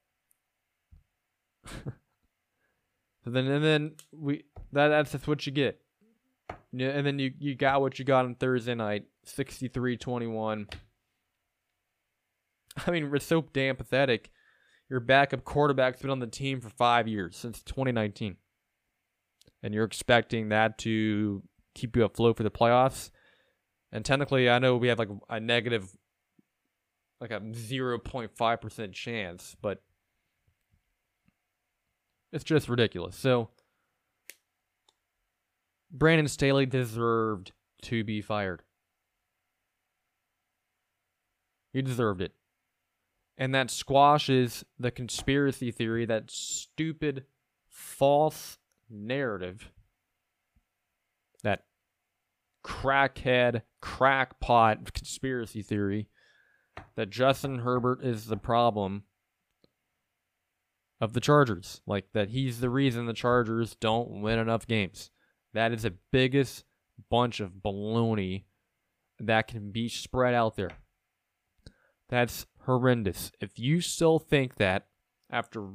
Then 3.33 3.47
and 3.47 3.63
then 3.63 3.91
we 4.11 4.43
that 4.71 4.87
that's 4.89 5.27
what 5.27 5.45
you 5.45 5.51
get. 5.51 5.81
Yeah, 6.71 6.89
and 6.89 7.05
then 7.05 7.19
you, 7.19 7.33
you 7.39 7.55
got 7.55 7.81
what 7.81 7.97
you 7.97 8.05
got 8.05 8.25
on 8.25 8.35
Thursday 8.35 8.75
night, 8.75 9.05
63-21. 9.25 10.71
I 12.87 12.91
mean, 12.91 13.09
it's 13.13 13.25
so 13.25 13.45
damn 13.53 13.75
pathetic. 13.75 14.29
Your 14.89 14.99
backup 14.99 15.43
quarterback's 15.43 16.01
been 16.01 16.11
on 16.11 16.19
the 16.19 16.27
team 16.27 16.61
for 16.61 16.69
five 16.69 17.07
years, 17.07 17.35
since 17.35 17.61
2019. 17.63 18.37
And 19.63 19.73
you're 19.73 19.85
expecting 19.85 20.49
that 20.49 20.77
to 20.79 21.41
keep 21.73 21.95
you 21.95 22.03
afloat 22.03 22.37
for 22.37 22.43
the 22.43 22.51
playoffs. 22.51 23.09
And 23.91 24.05
technically, 24.05 24.49
I 24.49 24.59
know 24.59 24.77
we 24.77 24.89
have 24.89 24.99
like 24.99 25.09
a 25.29 25.39
negative, 25.39 25.97
like 27.19 27.31
a 27.31 27.39
0.5% 27.39 28.93
chance, 28.93 29.55
but 29.61 29.81
it's 32.31 32.43
just 32.43 32.69
ridiculous. 32.69 33.15
So 33.15 33.49
Brandon 35.91 36.27
Staley 36.27 36.65
deserved 36.65 37.51
to 37.83 38.03
be 38.03 38.21
fired. 38.21 38.63
He 41.73 41.81
deserved 41.81 42.21
it. 42.21 42.33
And 43.37 43.53
that 43.53 43.69
squashes 43.69 44.65
the 44.79 44.89
conspiracy 44.89 45.71
theory, 45.71 46.05
that 46.05 46.31
stupid, 46.31 47.25
false 47.69 48.57
narrative, 48.89 49.71
that 51.43 51.65
crackhead, 52.65 53.61
crackpot 53.79 54.91
conspiracy 54.93 55.61
theory 55.61 56.07
that 56.95 57.09
Justin 57.09 57.59
Herbert 57.59 58.03
is 58.03 58.25
the 58.25 58.37
problem 58.37 59.03
of 60.99 61.13
the 61.13 61.19
Chargers. 61.19 61.81
Like 61.85 62.11
that 62.13 62.29
he's 62.29 62.59
the 62.59 62.69
reason 62.69 63.05
the 63.05 63.13
Chargers 63.13 63.75
don't 63.79 64.21
win 64.21 64.39
enough 64.39 64.67
games. 64.67 65.11
That 65.53 65.71
is 65.71 65.83
the 65.83 65.93
biggest 66.11 66.65
bunch 67.09 67.39
of 67.39 67.61
baloney 67.63 68.43
that 69.19 69.47
can 69.47 69.71
be 69.71 69.89
spread 69.89 70.33
out 70.33 70.55
there. 70.55 70.71
That's 72.09 72.45
horrendous. 72.65 73.31
If 73.39 73.59
you 73.59 73.81
still 73.81 74.19
think 74.19 74.55
that 74.55 74.87
after 75.29 75.69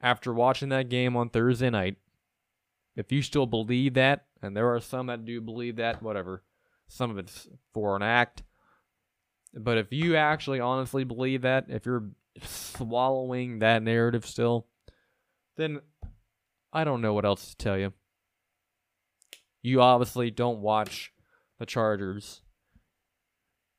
after 0.00 0.32
watching 0.32 0.70
that 0.70 0.88
game 0.88 1.16
on 1.16 1.28
Thursday 1.28 1.70
night, 1.70 1.96
if 2.96 3.12
you 3.12 3.22
still 3.22 3.46
believe 3.46 3.94
that, 3.94 4.26
and 4.42 4.56
there 4.56 4.72
are 4.74 4.80
some 4.80 5.06
that 5.06 5.24
do 5.24 5.40
believe 5.40 5.76
that, 5.76 6.02
whatever. 6.02 6.42
Some 6.88 7.10
of 7.10 7.18
it's 7.18 7.48
for 7.72 7.96
an 7.96 8.02
act. 8.02 8.42
But 9.54 9.78
if 9.78 9.92
you 9.92 10.16
actually 10.16 10.60
honestly 10.60 11.04
believe 11.04 11.42
that, 11.42 11.66
if 11.68 11.84
you're 11.84 12.10
swallowing 12.44 13.58
that 13.58 13.82
narrative 13.82 14.26
still, 14.26 14.66
then 15.56 15.80
I 16.72 16.84
don't 16.84 17.02
know 17.02 17.14
what 17.14 17.24
else 17.24 17.50
to 17.50 17.56
tell 17.56 17.78
you. 17.78 17.92
You 19.62 19.82
obviously 19.82 20.30
don't 20.30 20.60
watch 20.60 21.12
the 21.58 21.66
Chargers. 21.66 22.42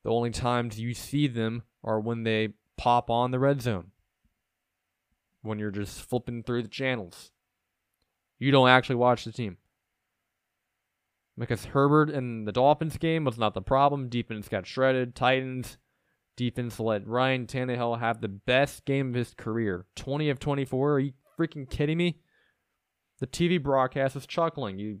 The 0.04 0.10
only 0.10 0.30
times 0.30 0.78
you 0.78 0.94
see 0.94 1.26
them 1.26 1.62
are 1.82 2.00
when 2.00 2.22
they 2.22 2.50
pop 2.76 3.10
on 3.10 3.30
the 3.30 3.38
red 3.38 3.60
zone. 3.62 3.88
When 5.42 5.58
you're 5.58 5.70
just 5.70 6.02
flipping 6.02 6.42
through 6.42 6.62
the 6.62 6.68
channels. 6.68 7.32
You 8.38 8.50
don't 8.50 8.68
actually 8.68 8.96
watch 8.96 9.24
the 9.24 9.32
team. 9.32 9.58
Because 11.38 11.66
Herbert 11.66 12.10
in 12.10 12.44
the 12.44 12.52
Dolphins 12.52 12.98
game 12.98 13.24
was 13.24 13.38
not 13.38 13.54
the 13.54 13.62
problem. 13.62 14.08
Defense 14.08 14.48
got 14.48 14.66
shredded. 14.66 15.14
Titans, 15.14 15.78
defense 16.36 16.80
let 16.80 17.06
Ryan 17.06 17.46
Tannehill 17.46 18.00
have 18.00 18.20
the 18.20 18.28
best 18.28 18.84
game 18.84 19.10
of 19.10 19.14
his 19.14 19.34
career. 19.34 19.86
20 19.96 20.30
of 20.30 20.38
24. 20.38 20.92
Are 20.92 20.98
you 20.98 21.12
freaking 21.38 21.68
kidding 21.68 21.98
me? 21.98 22.20
The 23.20 23.26
TV 23.26 23.62
broadcast 23.62 24.16
is 24.16 24.26
chuckling. 24.26 24.78
You 24.78 24.98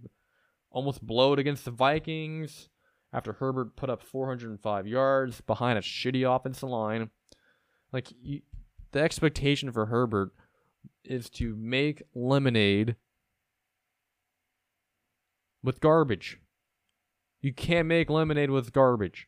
almost 0.70 1.04
blow 1.04 1.32
it 1.32 1.38
against 1.38 1.64
the 1.64 1.70
Vikings 1.70 2.68
after 3.12 3.34
Herbert 3.34 3.76
put 3.76 3.90
up 3.90 4.02
405 4.02 4.86
yards 4.86 5.40
behind 5.40 5.78
a 5.78 5.82
shitty 5.82 6.24
offensive 6.24 6.68
line. 6.68 7.10
Like, 7.92 8.08
you, 8.22 8.40
the 8.92 9.00
expectation 9.00 9.72
for 9.72 9.86
Herbert 9.86 10.30
is 11.04 11.28
to 11.30 11.54
make 11.56 12.02
lemonade 12.14 12.96
with 15.62 15.80
garbage. 15.80 16.38
You 17.40 17.52
can't 17.52 17.88
make 17.88 18.08
lemonade 18.08 18.50
with 18.50 18.72
garbage. 18.72 19.26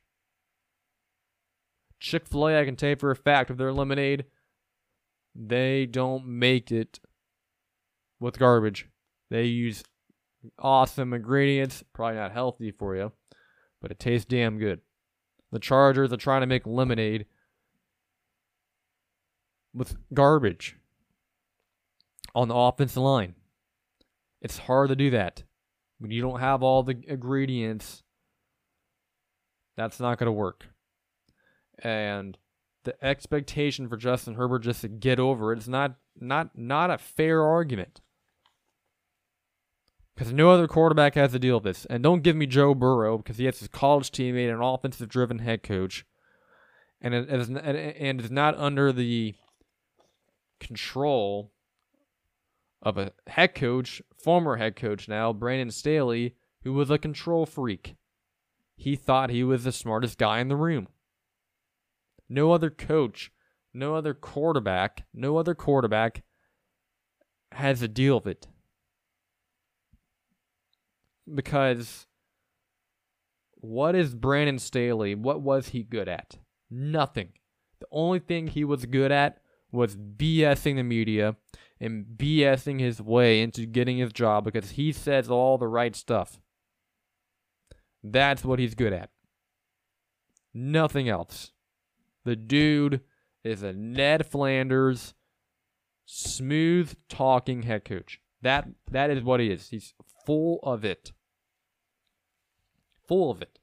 Chick 2.04 2.26
fil 2.26 2.48
A, 2.48 2.60
I 2.60 2.66
can 2.66 2.76
tell 2.76 2.90
you 2.90 2.96
for 2.96 3.10
a 3.10 3.16
fact, 3.16 3.48
of 3.48 3.56
their 3.56 3.72
lemonade, 3.72 4.26
they 5.34 5.86
don't 5.86 6.26
make 6.26 6.70
it 6.70 7.00
with 8.20 8.38
garbage. 8.38 8.90
They 9.30 9.44
use 9.44 9.82
awesome 10.58 11.14
ingredients, 11.14 11.82
probably 11.94 12.16
not 12.16 12.32
healthy 12.32 12.70
for 12.72 12.94
you, 12.94 13.12
but 13.80 13.90
it 13.90 13.98
tastes 13.98 14.26
damn 14.26 14.58
good. 14.58 14.82
The 15.50 15.58
Chargers 15.58 16.12
are 16.12 16.18
trying 16.18 16.42
to 16.42 16.46
make 16.46 16.66
lemonade 16.66 17.24
with 19.72 19.96
garbage 20.12 20.76
on 22.34 22.48
the 22.48 22.54
offensive 22.54 23.02
line. 23.02 23.34
It's 24.42 24.58
hard 24.58 24.90
to 24.90 24.96
do 24.96 25.08
that. 25.12 25.44
When 25.98 26.10
you 26.10 26.20
don't 26.20 26.40
have 26.40 26.62
all 26.62 26.82
the 26.82 27.02
ingredients, 27.08 28.02
that's 29.74 29.98
not 29.98 30.18
going 30.18 30.26
to 30.26 30.32
work. 30.32 30.66
And 31.82 32.38
the 32.84 33.02
expectation 33.04 33.88
for 33.88 33.96
Justin 33.96 34.34
Herbert 34.34 34.60
just 34.60 34.82
to 34.82 34.88
get 34.88 35.18
over 35.18 35.52
it 35.52 35.58
is 35.58 35.68
not 35.68 35.96
not 36.18 36.56
not 36.56 36.90
a 36.90 36.98
fair 36.98 37.42
argument. 37.42 38.00
Because 40.14 40.32
no 40.32 40.50
other 40.50 40.68
quarterback 40.68 41.16
has 41.16 41.32
to 41.32 41.40
deal 41.40 41.56
with 41.56 41.64
this. 41.64 41.86
And 41.86 42.02
don't 42.02 42.22
give 42.22 42.36
me 42.36 42.46
Joe 42.46 42.72
Burrow 42.72 43.18
because 43.18 43.38
he 43.38 43.46
has 43.46 43.58
his 43.58 43.68
college 43.68 44.12
teammate, 44.12 44.52
an 44.52 44.62
offensive 44.62 45.08
driven 45.08 45.40
head 45.40 45.64
coach, 45.64 46.06
and 47.00 47.14
it 47.14 47.28
is 47.28 47.48
and 47.48 48.20
is 48.20 48.30
not 48.30 48.56
under 48.56 48.92
the 48.92 49.34
control 50.60 51.50
of 52.80 52.96
a 52.98 53.12
head 53.26 53.54
coach, 53.54 54.02
former 54.22 54.56
head 54.56 54.76
coach 54.76 55.08
now, 55.08 55.32
Brandon 55.32 55.70
Staley, 55.70 56.36
who 56.62 56.72
was 56.72 56.90
a 56.90 56.98
control 56.98 57.46
freak. 57.46 57.96
He 58.76 58.94
thought 58.94 59.30
he 59.30 59.42
was 59.42 59.64
the 59.64 59.72
smartest 59.72 60.18
guy 60.18 60.40
in 60.40 60.48
the 60.48 60.56
room. 60.56 60.88
No 62.28 62.52
other 62.52 62.70
coach, 62.70 63.30
no 63.72 63.94
other 63.94 64.14
quarterback, 64.14 65.06
no 65.12 65.36
other 65.36 65.54
quarterback 65.54 66.22
has 67.52 67.82
a 67.82 67.88
deal 67.88 68.16
with 68.16 68.26
it. 68.26 68.46
Because 71.32 72.06
what 73.54 73.94
is 73.94 74.14
Brandon 74.14 74.58
Staley? 74.58 75.14
What 75.14 75.40
was 75.40 75.68
he 75.68 75.82
good 75.82 76.08
at? 76.08 76.36
Nothing. 76.70 77.30
The 77.80 77.86
only 77.90 78.18
thing 78.18 78.48
he 78.48 78.64
was 78.64 78.86
good 78.86 79.10
at 79.10 79.40
was 79.72 79.96
BSing 79.96 80.76
the 80.76 80.82
media 80.82 81.36
and 81.80 82.04
BSing 82.16 82.80
his 82.80 83.00
way 83.00 83.42
into 83.42 83.66
getting 83.66 83.98
his 83.98 84.12
job 84.12 84.44
because 84.44 84.72
he 84.72 84.92
says 84.92 85.30
all 85.30 85.58
the 85.58 85.68
right 85.68 85.96
stuff. 85.96 86.40
That's 88.02 88.44
what 88.44 88.58
he's 88.58 88.74
good 88.74 88.92
at. 88.92 89.10
Nothing 90.52 91.08
else. 91.08 91.52
The 92.24 92.36
dude 92.36 93.00
is 93.42 93.62
a 93.62 93.72
Ned 93.72 94.26
Flanders, 94.26 95.14
smooth 96.06 96.94
talking 97.08 97.62
head 97.62 97.84
coach. 97.84 98.20
That 98.42 98.68
that 98.90 99.10
is 99.10 99.22
what 99.22 99.40
he 99.40 99.50
is. 99.50 99.68
He's 99.68 99.94
full 100.26 100.60
of 100.62 100.84
it. 100.84 101.12
Full 103.06 103.30
of 103.30 103.42
it. 103.42 103.58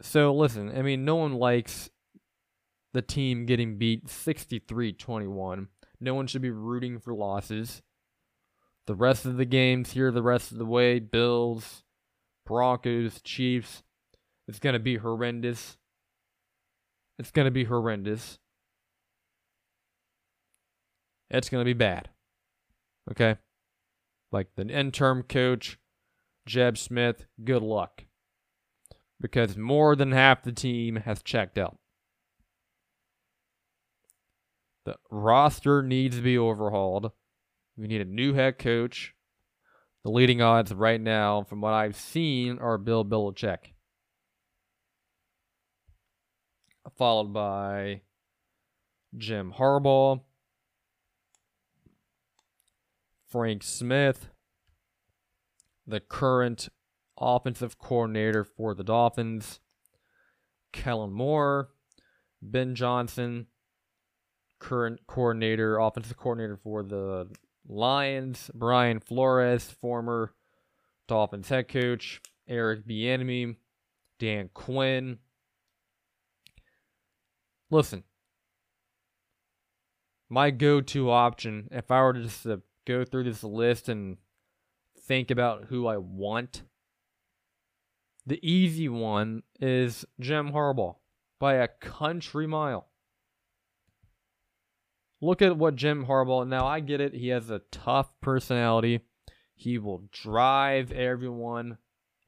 So 0.00 0.34
listen, 0.34 0.70
I 0.76 0.82
mean, 0.82 1.04
no 1.04 1.16
one 1.16 1.34
likes 1.34 1.90
the 2.92 3.02
team 3.02 3.44
getting 3.44 3.76
beat 3.76 4.06
63-21. 4.06 5.66
No 6.00 6.14
one 6.14 6.26
should 6.26 6.42
be 6.42 6.50
rooting 6.50 6.98
for 6.98 7.14
losses. 7.14 7.82
The 8.86 8.94
rest 8.94 9.26
of 9.26 9.36
the 9.36 9.44
games 9.44 9.92
here, 9.92 10.10
the 10.10 10.22
rest 10.22 10.52
of 10.52 10.58
the 10.58 10.64
way, 10.64 10.98
Bills, 11.00 11.82
Broncos, 12.46 13.20
Chiefs, 13.22 13.82
it's 14.48 14.58
going 14.58 14.74
to 14.74 14.80
be 14.80 14.96
horrendous. 14.96 15.76
It's 17.18 17.30
going 17.30 17.46
to 17.46 17.50
be 17.50 17.64
horrendous. 17.64 18.38
It's 21.30 21.48
going 21.48 21.62
to 21.62 21.64
be 21.64 21.72
bad. 21.72 22.10
Okay? 23.10 23.36
Like 24.30 24.48
the 24.56 24.68
interim 24.68 25.22
coach, 25.22 25.78
Giff 26.46 26.78
Smith, 26.78 27.26
good 27.42 27.62
luck. 27.62 28.04
Because 29.20 29.56
more 29.56 29.96
than 29.96 30.12
half 30.12 30.42
the 30.42 30.52
team 30.52 30.96
has 30.96 31.22
checked 31.22 31.58
out. 31.58 31.78
The 34.84 34.96
roster 35.10 35.82
needs 35.82 36.16
to 36.16 36.22
be 36.22 36.38
overhauled. 36.38 37.10
We 37.76 37.88
need 37.88 38.02
a 38.02 38.04
new 38.04 38.34
head 38.34 38.58
coach. 38.58 39.14
The 40.04 40.10
leading 40.10 40.40
odds 40.40 40.72
right 40.72 41.00
now, 41.00 41.42
from 41.42 41.60
what 41.60 41.72
I've 41.72 41.96
seen, 41.96 42.58
are 42.58 42.78
Bill 42.78 43.04
Belichick. 43.04 43.72
Followed 46.94 47.32
by 47.32 48.02
Jim 49.16 49.54
Harbaugh, 49.58 50.20
Frank 53.28 53.62
Smith, 53.62 54.28
the 55.86 56.00
current 56.00 56.68
offensive 57.18 57.78
coordinator 57.78 58.44
for 58.44 58.74
the 58.74 58.84
Dolphins, 58.84 59.60
Kellen 60.72 61.12
Moore, 61.12 61.70
Ben 62.40 62.74
Johnson, 62.74 63.46
current 64.58 65.00
coordinator, 65.06 65.78
offensive 65.78 66.16
coordinator 66.16 66.56
for 66.56 66.82
the 66.82 67.28
Lions, 67.66 68.50
Brian 68.54 69.00
Flores, 69.00 69.70
former 69.80 70.34
Dolphins 71.08 71.48
head 71.48 71.68
coach, 71.68 72.20
Eric 72.48 72.86
Bieniemy, 72.86 73.56
Dan 74.18 74.50
Quinn. 74.54 75.18
Listen, 77.70 78.04
my 80.28 80.50
go-to 80.50 81.10
option, 81.10 81.68
if 81.70 81.90
I 81.90 82.00
were 82.02 82.12
to 82.12 82.22
just 82.22 82.42
to 82.44 82.62
go 82.84 83.04
through 83.04 83.24
this 83.24 83.42
list 83.42 83.88
and 83.88 84.18
think 85.00 85.30
about 85.30 85.64
who 85.64 85.86
I 85.86 85.96
want, 85.96 86.62
the 88.24 88.40
easy 88.46 88.88
one 88.88 89.42
is 89.60 90.04
Jim 90.20 90.52
Harbaugh 90.52 90.96
by 91.38 91.54
a 91.54 91.68
country 91.68 92.46
mile. 92.46 92.88
Look 95.20 95.42
at 95.42 95.56
what 95.56 95.76
Jim 95.76 96.06
Harbaugh. 96.06 96.46
Now 96.46 96.66
I 96.66 96.80
get 96.80 97.00
it. 97.00 97.14
He 97.14 97.28
has 97.28 97.50
a 97.50 97.62
tough 97.70 98.10
personality. 98.20 99.00
He 99.54 99.78
will 99.78 100.04
drive 100.12 100.92
everyone 100.92 101.78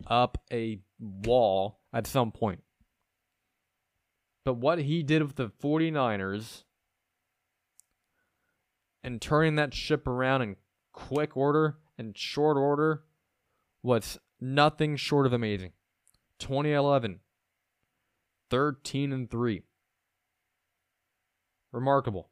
up 0.06 0.38
a 0.52 0.80
wall 0.98 1.80
at 1.92 2.06
some 2.06 2.32
point. 2.32 2.62
But 4.48 4.56
what 4.56 4.78
he 4.78 5.02
did 5.02 5.22
with 5.22 5.36
the 5.36 5.50
49ers 5.50 6.64
and 9.04 9.20
turning 9.20 9.56
that 9.56 9.74
ship 9.74 10.06
around 10.06 10.40
in 10.40 10.56
quick 10.90 11.36
order 11.36 11.76
and 11.98 12.16
short 12.16 12.56
order 12.56 13.02
was 13.82 14.18
nothing 14.40 14.96
short 14.96 15.26
of 15.26 15.34
amazing. 15.34 15.72
2011 16.38 17.20
13 18.48 19.12
and 19.12 19.30
3. 19.30 19.64
Remarkable. 21.70 22.30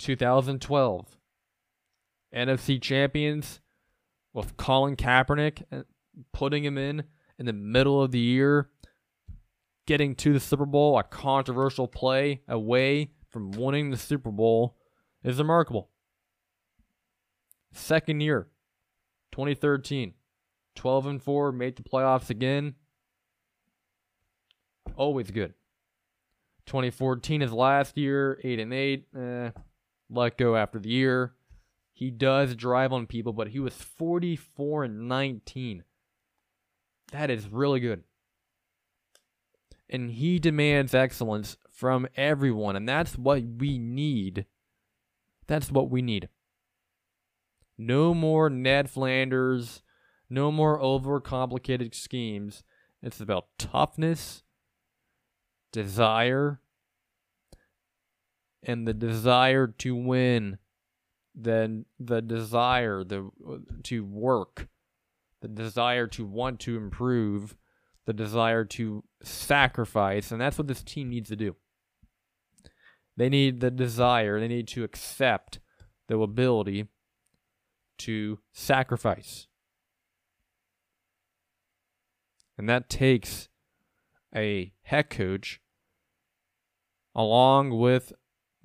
2012. 0.00 1.16
NFC 2.34 2.82
champions 2.82 3.60
with 4.32 4.56
Colin 4.56 4.96
Kaepernick 4.96 5.62
putting 6.32 6.64
him 6.64 6.76
in 6.76 7.04
in 7.38 7.46
the 7.46 7.52
middle 7.52 8.02
of 8.02 8.10
the 8.10 8.18
year, 8.18 8.71
getting 9.86 10.14
to 10.16 10.32
the 10.32 10.40
Super 10.40 10.66
Bowl, 10.66 10.98
a 10.98 11.02
controversial 11.02 11.88
play 11.88 12.40
away 12.48 13.10
from 13.28 13.50
winning 13.50 13.90
the 13.90 13.96
Super 13.96 14.30
Bowl 14.30 14.76
is 15.24 15.38
remarkable. 15.38 15.88
Second 17.72 18.20
year, 18.20 18.48
2013, 19.32 20.14
12 20.74 21.06
and 21.06 21.22
4, 21.22 21.52
made 21.52 21.76
the 21.76 21.82
playoffs 21.82 22.30
again. 22.30 22.74
Always 24.96 25.30
good. 25.30 25.54
2014 26.66 27.42
is 27.42 27.52
last 27.52 27.96
year, 27.96 28.38
8 28.44 28.60
and 28.60 28.74
8. 28.74 29.06
Eh, 29.16 29.50
let 30.10 30.36
go 30.36 30.54
after 30.54 30.78
the 30.78 30.90
year. 30.90 31.34
He 31.92 32.10
does 32.10 32.54
drive 32.54 32.92
on 32.92 33.06
people, 33.06 33.32
but 33.32 33.48
he 33.48 33.58
was 33.58 33.74
44 33.74 34.84
and 34.84 35.08
19. 35.08 35.84
That 37.12 37.30
is 37.30 37.48
really 37.48 37.80
good. 37.80 38.04
And 39.92 40.10
he 40.10 40.40
demands 40.40 40.94
excellence 40.94 41.56
from 41.70 42.08
everyone, 42.16 42.74
and 42.74 42.88
that's 42.88 43.16
what 43.16 43.42
we 43.58 43.78
need. 43.78 44.46
That's 45.46 45.70
what 45.70 45.90
we 45.90 46.02
need. 46.02 46.28
No 47.78 48.14
more 48.14 48.48
Ned 48.48 48.88
Flanders, 48.88 49.82
no 50.28 50.50
more 50.50 50.80
overcomplicated 50.80 51.94
schemes. 51.94 52.64
It's 53.02 53.20
about 53.20 53.46
toughness, 53.58 54.42
desire, 55.72 56.60
and 58.62 58.88
the 58.88 58.94
desire 58.94 59.66
to 59.66 59.94
win 59.94 60.58
then 61.34 61.86
the 61.98 62.20
desire 62.20 63.02
the 63.04 63.30
to 63.82 64.04
work 64.04 64.68
the 65.40 65.48
desire 65.48 66.06
to 66.06 66.24
want 66.24 66.60
to 66.60 66.76
improve 66.76 67.56
the 68.06 68.12
desire 68.12 68.64
to 68.64 69.04
sacrifice 69.22 70.30
and 70.30 70.40
that's 70.40 70.58
what 70.58 70.66
this 70.66 70.82
team 70.82 71.10
needs 71.10 71.28
to 71.28 71.36
do 71.36 71.56
they 73.16 73.28
need 73.28 73.60
the 73.60 73.70
desire 73.70 74.40
they 74.40 74.48
need 74.48 74.68
to 74.68 74.84
accept 74.84 75.60
the 76.08 76.18
ability 76.18 76.88
to 77.98 78.38
sacrifice 78.52 79.46
and 82.58 82.68
that 82.68 82.88
takes 82.88 83.48
a 84.34 84.72
head 84.82 85.10
coach 85.10 85.60
along 87.14 87.78
with 87.78 88.12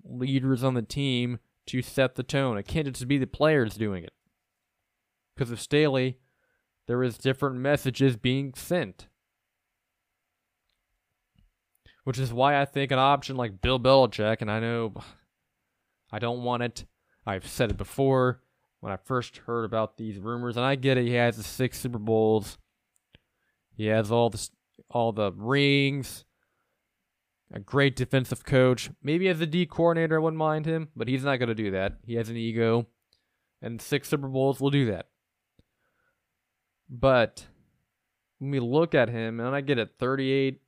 leaders 0.04 0.64
on 0.64 0.74
the 0.74 0.82
team 0.82 1.40
to 1.68 1.82
set 1.82 2.16
the 2.16 2.24
tone. 2.24 2.58
It 2.58 2.68
can't 2.68 2.88
just 2.88 3.08
be 3.08 3.18
the 3.18 3.28
players 3.28 3.76
doing 3.76 4.04
it. 4.04 4.14
Because 5.36 5.52
of 5.52 5.62
Staley, 5.62 6.18
there 6.88 7.04
is 7.04 7.18
different 7.18 7.58
messages 7.58 8.16
being 8.16 8.54
sent. 8.56 9.08
Which 12.08 12.20
is 12.20 12.32
why 12.32 12.58
I 12.58 12.64
think 12.64 12.94
an 12.94 13.00
option 13.00 13.36
like 13.36 13.60
Bill 13.60 13.78
Belichick, 13.78 14.38
and 14.40 14.50
I 14.50 14.62
know 14.62 14.94
I 16.10 16.20
don't 16.20 16.42
want 16.42 16.64
it. 16.64 16.86
I've 17.26 17.46
said 17.46 17.70
it 17.70 17.76
before 17.76 18.42
when 18.80 18.94
I 18.94 18.96
first 18.96 19.40
heard 19.40 19.66
about 19.66 19.98
these 19.98 20.18
rumors, 20.18 20.56
and 20.56 20.66
I 20.66 20.76
get 20.76 20.98
it. 20.98 21.06
He 21.06 21.16
has 21.16 21.36
the 21.36 21.44
six 21.44 21.78
Super 21.78 22.00
Bowls. 22.00 22.58
He 23.76 23.88
has 23.88 24.10
all 24.10 24.30
the 24.30 24.50
all 24.90 25.12
the 25.12 25.34
rings. 25.34 26.24
A 27.54 27.60
great 27.60 27.98
defensive 27.98 28.46
coach. 28.46 28.90
Maybe 29.04 29.28
as 29.28 29.42
a 29.42 29.46
D 29.46 29.66
coordinator, 29.66 30.16
I 30.16 30.24
wouldn't 30.24 30.38
mind 30.38 30.66
him, 30.66 30.88
but 30.96 31.10
he's 31.10 31.26
not 31.26 31.40
going 31.40 31.50
to 31.50 31.56
do 31.56 31.72
that. 31.72 31.98
He 32.06 32.14
has 32.14 32.30
an 32.30 32.38
ego, 32.38 32.88
and 33.62 33.82
six 33.82 34.08
Super 34.08 34.30
Bowls 34.30 34.62
will 34.62 34.72
do 34.72 34.86
that. 34.86 35.08
But 36.90 37.48
when 38.40 38.52
we 38.52 38.62
look 38.62 38.96
at 38.96 39.10
him, 39.10 39.42
and 39.42 39.54
I 39.54 39.60
get 39.60 39.78
it, 39.78 39.96
38, 40.00 40.62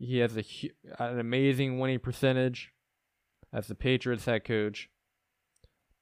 he 0.00 0.18
has 0.18 0.36
a, 0.36 0.44
an 0.98 1.20
amazing 1.20 1.78
winning 1.78 1.98
percentage 1.98 2.72
as 3.52 3.66
the 3.66 3.74
Patriots 3.74 4.24
head 4.24 4.44
coach. 4.44 4.88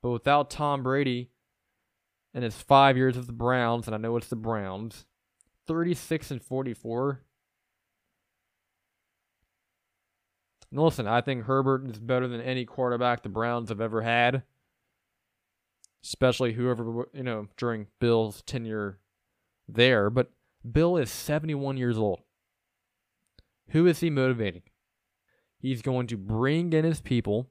But 0.02 0.10
without 0.10 0.50
Tom 0.50 0.84
Brady 0.84 1.30
and 2.32 2.44
his 2.44 2.54
five 2.54 2.96
years 2.96 3.16
of 3.16 3.26
the 3.26 3.32
Browns, 3.32 3.86
and 3.86 3.94
I 3.94 3.98
know 3.98 4.16
it's 4.16 4.28
the 4.28 4.36
Browns, 4.36 5.06
36 5.66 6.30
and 6.30 6.42
44. 6.42 7.24
And 10.70 10.80
listen, 10.80 11.08
I 11.08 11.20
think 11.20 11.44
Herbert 11.44 11.90
is 11.90 11.98
better 11.98 12.28
than 12.28 12.40
any 12.40 12.64
quarterback 12.64 13.22
the 13.22 13.28
Browns 13.28 13.68
have 13.70 13.80
ever 13.80 14.02
had. 14.02 14.44
Especially 16.04 16.52
whoever, 16.52 17.08
you 17.12 17.24
know, 17.24 17.48
during 17.56 17.88
Bill's 17.98 18.42
tenure 18.42 19.00
there. 19.66 20.08
But 20.08 20.30
Bill 20.70 20.96
is 20.96 21.10
71 21.10 21.76
years 21.76 21.98
old. 21.98 22.20
Who 23.70 23.86
is 23.86 24.01
he 24.01 24.11
motivating? 24.11 24.62
He's 25.59 25.82
going 25.82 26.07
to 26.09 26.16
bring 26.16 26.73
in 26.73 26.85
his 26.85 27.01
people. 27.01 27.51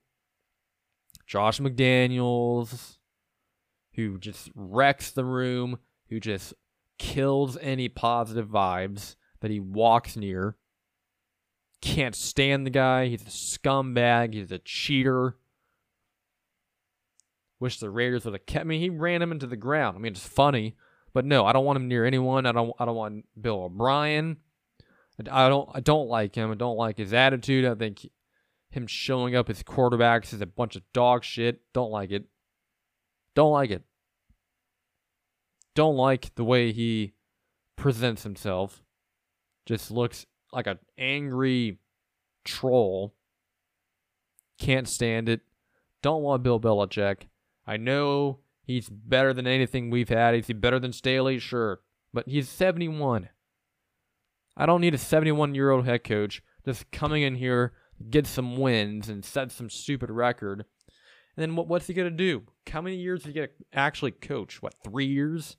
Josh 1.26 1.60
McDaniels, 1.60 2.98
who 3.94 4.18
just 4.18 4.49
wrecks 4.56 5.11
the 5.11 5.26
room, 5.26 5.80
who 6.10 6.19
just 6.19 6.53
kills 6.98 7.57
any 7.61 7.89
positive 7.89 8.48
vibes 8.48 9.15
that 9.41 9.52
he 9.52 9.60
walks 9.60 10.15
near. 10.15 10.56
Can't 11.81 12.15
stand 12.15 12.65
the 12.65 12.72
guy. 12.72 13.07
He's 13.07 13.22
a 13.22 13.26
scumbag. 13.26 14.34
He's 14.34 14.52
a 14.52 14.60
cheater. 14.60 15.38
Wish 17.60 17.80
the 17.80 17.89
Raiders 17.89 18.26
would 18.26 18.34
have 18.34 18.45
kept 18.45 18.65
me. 18.65 18.80
He 18.80 18.89
ran 18.89 19.22
him 19.22 19.31
into 19.31 19.48
the 19.48 19.57
ground. 19.57 19.98
I 19.98 19.99
mean, 19.99 20.14
it's 20.14 20.26
funny, 20.26 20.76
but 21.14 21.26
no, 21.26 21.45
I 21.45 21.53
don't 21.53 21.65
want 21.65 21.77
him 21.77 21.88
near 21.88 22.06
anyone. 22.06 22.45
I 22.45 22.52
don't. 22.52 22.72
I 22.80 22.85
don't 22.85 22.95
want 22.95 23.26
Bill 23.39 23.64
O'Brien. 23.64 24.38
I 25.31 25.49
don't. 25.49 25.69
I 25.73 25.80
don't 25.80 26.07
like 26.07 26.35
him. 26.35 26.52
I 26.52 26.56
don't 26.56 26.77
like 26.77 26.98
his 26.98 27.14
attitude. 27.14 27.65
I 27.65 27.73
think 27.76 28.07
him 28.69 28.85
showing 28.85 29.35
up 29.35 29.49
as 29.49 29.64
quarterbacks 29.64 30.34
is 30.34 30.41
a 30.41 30.45
bunch 30.45 30.76
of 30.76 30.84
dog 30.94 31.23
shit. 31.23 31.61
Don't 31.73 31.91
like 31.91 32.11
it. 32.11 32.26
Don't 33.34 33.52
like 33.52 33.72
it. 33.72 33.84
Don't 35.73 35.95
like 35.95 36.34
the 36.35 36.44
way 36.44 36.72
he 36.72 37.14
presents 37.76 38.23
himself. 38.23 38.84
Just 39.65 39.91
looks 39.91 40.26
like 40.52 40.68
an 40.68 40.80
angry 40.98 41.80
troll. 42.45 43.15
Can't 44.60 44.88
stand 44.88 45.30
it. 45.30 45.41
Don't 46.02 46.23
want 46.23 46.44
Bill 46.44 46.60
Belichick. 46.60 47.23
I 47.65 47.77
know 47.77 48.39
he's 48.64 48.89
better 48.89 49.34
than 49.34 49.45
anything 49.45 49.89
we've 49.89 50.10
had. 50.10 50.35
Is 50.35 50.48
he 50.48 50.53
better 50.53 50.80
than 50.80 50.94
Staley? 50.94 51.38
Sure. 51.38 51.81
But 52.14 52.27
he's 52.27 52.49
71. 52.49 53.30
I 54.57 54.65
don't 54.65 54.81
need 54.81 54.95
a 54.95 54.97
71 54.97 55.53
year 55.53 55.69
old 55.69 55.85
head 55.85 56.03
coach 56.03 56.41
just 56.65 56.91
coming 56.91 57.21
in 57.21 57.35
here, 57.35 57.73
get 58.09 58.25
some 58.25 58.57
wins, 58.57 59.07
and 59.07 59.23
set 59.23 59.51
some 59.51 59.69
stupid 59.69 60.09
record. 60.09 60.65
And 61.35 61.43
then 61.43 61.55
what, 61.55 61.67
what's 61.67 61.85
he 61.85 61.93
going 61.93 62.09
to 62.09 62.17
do? 62.17 62.43
How 62.67 62.81
many 62.81 62.95
years 62.95 63.21
is 63.21 63.27
he 63.27 63.34
to 63.34 63.49
actually 63.71 64.11
coach? 64.11 64.61
What, 64.61 64.73
three 64.84 65.05
years? 65.05 65.55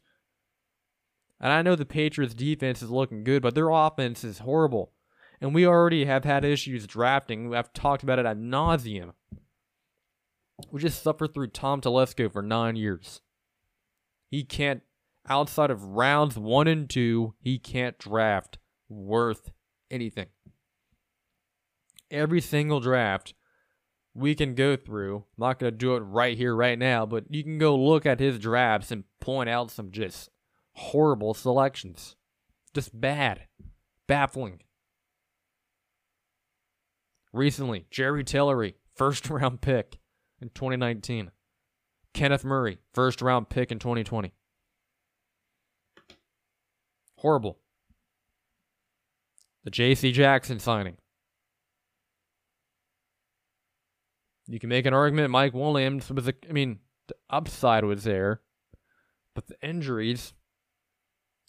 And 1.41 1.53
I 1.53 1.62
know 1.62 1.77
the 1.77 1.87
Patriots' 1.87 2.35
defense 2.35 2.83
is 2.83 2.91
looking 2.91 3.23
good, 3.23 3.43
but 3.43 3.55
their 3.55 3.70
offense 3.70 4.25
is 4.25 4.41
horrible. 4.41 4.93
And 5.41 5.55
we 5.55 5.65
already 5.65 6.05
have 6.05 6.25
had 6.25 6.45
issues 6.45 6.85
drafting. 6.85 7.55
I've 7.55 7.73
talked 7.73 8.03
about 8.03 8.19
it 8.19 8.27
ad 8.27 8.39
nauseum. 8.39 9.12
We 10.73 10.81
just 10.81 11.01
suffered 11.01 11.33
through 11.33 11.49
Tom 11.49 11.81
Telesco 11.81 12.33
for 12.33 12.43
nine 12.43 12.75
years. 12.75 13.20
He 14.29 14.43
can't, 14.43 14.83
outside 15.29 15.70
of 15.70 15.85
rounds 15.85 16.37
one 16.37 16.66
and 16.66 16.91
two, 16.91 17.35
he 17.41 17.61
can't 17.61 17.97
draft 17.99 18.59
worth 18.89 19.51
anything. 19.90 20.27
Every 22.10 22.40
single 22.40 22.81
draft 22.81 23.35
we 24.15 24.35
can 24.35 24.55
go 24.55 24.77
through, 24.77 25.16
I'm 25.16 25.47
not 25.47 25.59
going 25.59 25.73
to 25.73 25.77
do 25.77 25.94
it 25.94 26.01
right 26.01 26.36
here, 26.36 26.55
right 26.55 26.78
now, 26.78 27.06
but 27.06 27.24
you 27.31 27.44
can 27.44 27.59
go 27.59 27.77
look 27.77 28.06
at 28.06 28.20
his 28.20 28.39
drafts 28.39 28.90
and 28.90 29.05
point 29.20 29.48
out 29.48 29.70
some 29.70 29.90
just 29.90 30.31
horrible 30.73 31.35
selections. 31.35 32.16
Just 32.74 32.98
bad. 32.98 33.43
Baffling. 34.06 34.60
Recently, 37.32 37.86
Jerry 37.90 38.24
Tillery, 38.24 38.77
first 38.94 39.28
round 39.31 39.60
pick 39.60 39.98
in 40.40 40.48
2019. 40.51 41.31
Kenneth 42.15 42.44
Murray, 42.44 42.78
first 42.93 43.20
round 43.20 43.48
pick 43.48 43.70
in 43.70 43.78
2020. 43.78 44.32
Horrible. 47.19 47.59
The 49.69 49.73
J.C. 49.73 50.12
Jackson 50.12 50.59
signing. 50.59 50.97
You 54.47 54.59
can 54.59 54.70
make 54.70 54.86
an 54.86 54.95
argument 54.95 55.31
Mike 55.31 55.53
Williams 55.53 56.09
was, 56.09 56.27
a, 56.27 56.32
I 56.49 56.55
mean, 56.55 56.78
the 57.07 57.16
upside 57.28 57.85
was 57.85 58.05
there, 58.05 58.40
but 59.35 59.47
the 59.47 59.57
injuries, 59.61 60.32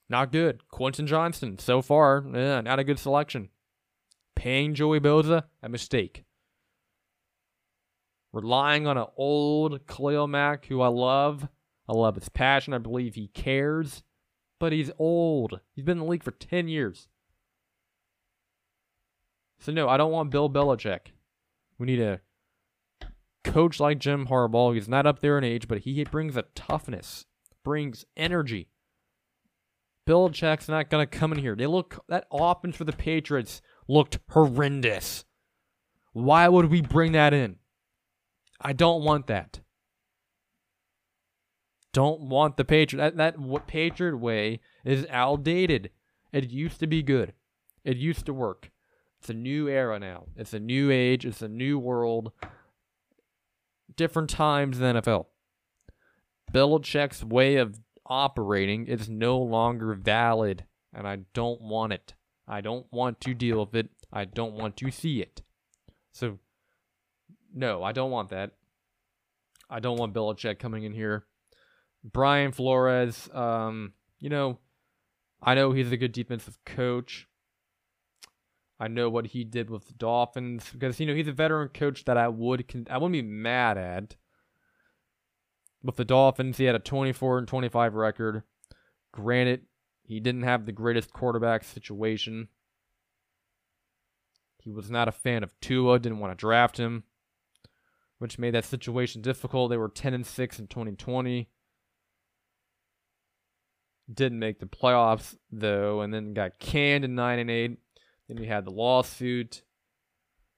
not 0.09 0.33
good. 0.33 0.67
Quentin 0.67 1.07
Johnston, 1.07 1.59
so 1.59 1.81
far, 1.81 2.25
eh, 2.35 2.59
not 2.59 2.77
a 2.77 2.83
good 2.83 2.99
selection. 2.99 3.47
Paying 4.35 4.73
Joey 4.73 4.99
Bosa, 4.99 5.43
a 5.63 5.69
mistake. 5.69 6.25
Relying 8.33 8.85
on 8.85 8.97
an 8.97 9.07
old 9.15 9.87
Khalil 9.87 10.27
Mack, 10.27 10.65
who 10.65 10.81
I 10.81 10.89
love. 10.89 11.47
I 11.87 11.93
love 11.93 12.15
his 12.15 12.27
passion. 12.27 12.73
I 12.73 12.79
believe 12.79 13.15
he 13.15 13.29
cares. 13.29 14.03
But 14.59 14.73
he's 14.73 14.91
old. 14.99 15.61
He's 15.73 15.85
been 15.85 15.99
in 15.99 16.03
the 16.03 16.09
league 16.11 16.23
for 16.23 16.31
10 16.31 16.67
years. 16.67 17.07
So, 19.59 19.71
no, 19.71 19.89
I 19.89 19.97
don't 19.97 20.11
want 20.11 20.31
Bill 20.31 20.49
Belichick. 20.49 21.11
We 21.77 21.85
need 21.85 22.01
a 22.01 22.21
coach 23.43 23.79
like 23.79 23.99
Jim 23.99 24.27
Harbaugh. 24.27 24.73
He's 24.73 24.87
not 24.87 25.05
up 25.05 25.19
there 25.19 25.37
in 25.37 25.43
age, 25.43 25.67
but 25.67 25.79
he 25.79 26.03
brings 26.03 26.37
a 26.37 26.43
toughness, 26.55 27.25
brings 27.63 28.05
energy. 28.15 28.69
Belichick's 30.07 30.67
not 30.67 30.89
to 30.89 31.05
come 31.05 31.31
in 31.33 31.39
here. 31.39 31.55
They 31.55 31.67
look, 31.67 32.03
that 32.09 32.25
offense 32.31 32.75
for 32.75 32.83
the 32.83 32.93
Patriots 32.93 33.61
looked 33.87 34.19
horrendous. 34.29 35.25
Why 36.13 36.47
would 36.47 36.71
we 36.71 36.81
bring 36.81 37.11
that 37.11 37.33
in? 37.33 37.57
I 38.59 38.73
don't 38.73 39.03
want 39.03 39.27
that. 39.27 39.59
Don't 41.93 42.21
want 42.21 42.57
the 42.57 42.65
Patriot. 42.65 43.15
That, 43.15 43.37
that 43.37 43.67
Patriot 43.67 44.17
way 44.17 44.59
is 44.83 45.05
outdated. 45.09 45.91
It 46.31 46.49
used 46.49 46.79
to 46.79 46.87
be 46.87 47.03
good. 47.03 47.33
It 47.83 47.97
used 47.97 48.25
to 48.25 48.33
work. 48.33 48.71
It's 49.19 49.29
a 49.29 49.33
new 49.33 49.67
era 49.67 49.99
now. 49.99 50.25
It's 50.35 50.53
a 50.53 50.59
new 50.59 50.91
age. 50.91 51.25
It's 51.25 51.41
a 51.41 51.47
new 51.47 51.77
world. 51.77 52.31
Different 53.95 54.29
times 54.29 54.79
than 54.79 54.95
NFL. 54.95 55.25
Belichick's 56.53 57.23
way 57.23 57.57
of 57.57 57.79
operating 58.05 58.87
is 58.87 59.09
no 59.09 59.37
longer 59.37 59.93
valid, 59.93 60.65
and 60.93 61.07
I 61.07 61.19
don't 61.33 61.61
want 61.61 61.93
it. 61.93 62.13
I 62.47 62.61
don't 62.61 62.87
want 62.91 63.21
to 63.21 63.33
deal 63.33 63.59
with 63.59 63.75
it. 63.75 63.89
I 64.11 64.25
don't 64.25 64.53
want 64.53 64.77
to 64.77 64.89
see 64.89 65.21
it. 65.21 65.41
So, 66.11 66.39
no, 67.53 67.83
I 67.83 67.91
don't 67.91 68.09
want 68.09 68.29
that. 68.29 68.51
I 69.69 69.79
don't 69.79 69.99
want 69.99 70.13
Belichick 70.13 70.57
coming 70.57 70.83
in 70.83 70.93
here. 70.93 71.25
Brian 72.03 72.51
Flores, 72.51 73.29
um, 73.33 73.93
you 74.19 74.29
know, 74.29 74.57
I 75.43 75.53
know 75.53 75.71
he's 75.71 75.91
a 75.91 75.97
good 75.97 76.11
defensive 76.11 76.57
coach. 76.65 77.27
I 78.79 78.87
know 78.87 79.09
what 79.09 79.27
he 79.27 79.43
did 79.43 79.69
with 79.69 79.87
the 79.87 79.93
Dolphins 79.93 80.69
because 80.71 80.99
you 80.99 81.05
know 81.05 81.13
he's 81.13 81.27
a 81.27 81.33
veteran 81.33 81.69
coach 81.69 82.05
that 82.05 82.17
I 82.17 82.29
would 82.29 82.67
con- 82.67 82.87
I 82.89 82.97
wouldn't 82.97 83.13
be 83.13 83.21
mad 83.21 83.77
at. 83.77 84.15
With 85.83 85.97
the 85.97 86.05
Dolphins, 86.05 86.57
he 86.57 86.65
had 86.65 86.75
a 86.75 86.79
24 86.79 87.39
and 87.39 87.47
25 87.47 87.93
record. 87.95 88.43
Granted, 89.11 89.61
he 90.03 90.19
didn't 90.19 90.43
have 90.43 90.65
the 90.65 90.71
greatest 90.71 91.13
quarterback 91.13 91.63
situation. 91.63 92.47
He 94.61 94.71
was 94.71 94.89
not 94.89 95.07
a 95.07 95.13
fan 95.13 95.43
of 95.43 95.57
Tua, 95.61 95.99
didn't 95.99 96.19
want 96.19 96.31
to 96.31 96.41
draft 96.41 96.77
him, 96.77 97.03
which 98.17 98.39
made 98.39 98.53
that 98.53 98.65
situation 98.65 99.21
difficult. 99.21 99.69
They 99.69 99.77
were 99.77 99.89
10 99.89 100.13
and 100.13 100.25
6 100.25 100.59
in 100.59 100.67
2020. 100.67 101.49
Didn't 104.11 104.39
make 104.39 104.59
the 104.59 104.65
playoffs 104.65 105.37
though, 105.51 106.01
and 106.01 106.13
then 106.13 106.33
got 106.33 106.59
canned 106.59 107.05
in 107.05 107.15
9 107.15 107.39
and 107.39 107.51
8. 107.51 107.77
Then 108.29 108.39
we 108.39 108.47
had 108.47 108.63
the 108.63 108.71
lawsuit. 108.71 109.63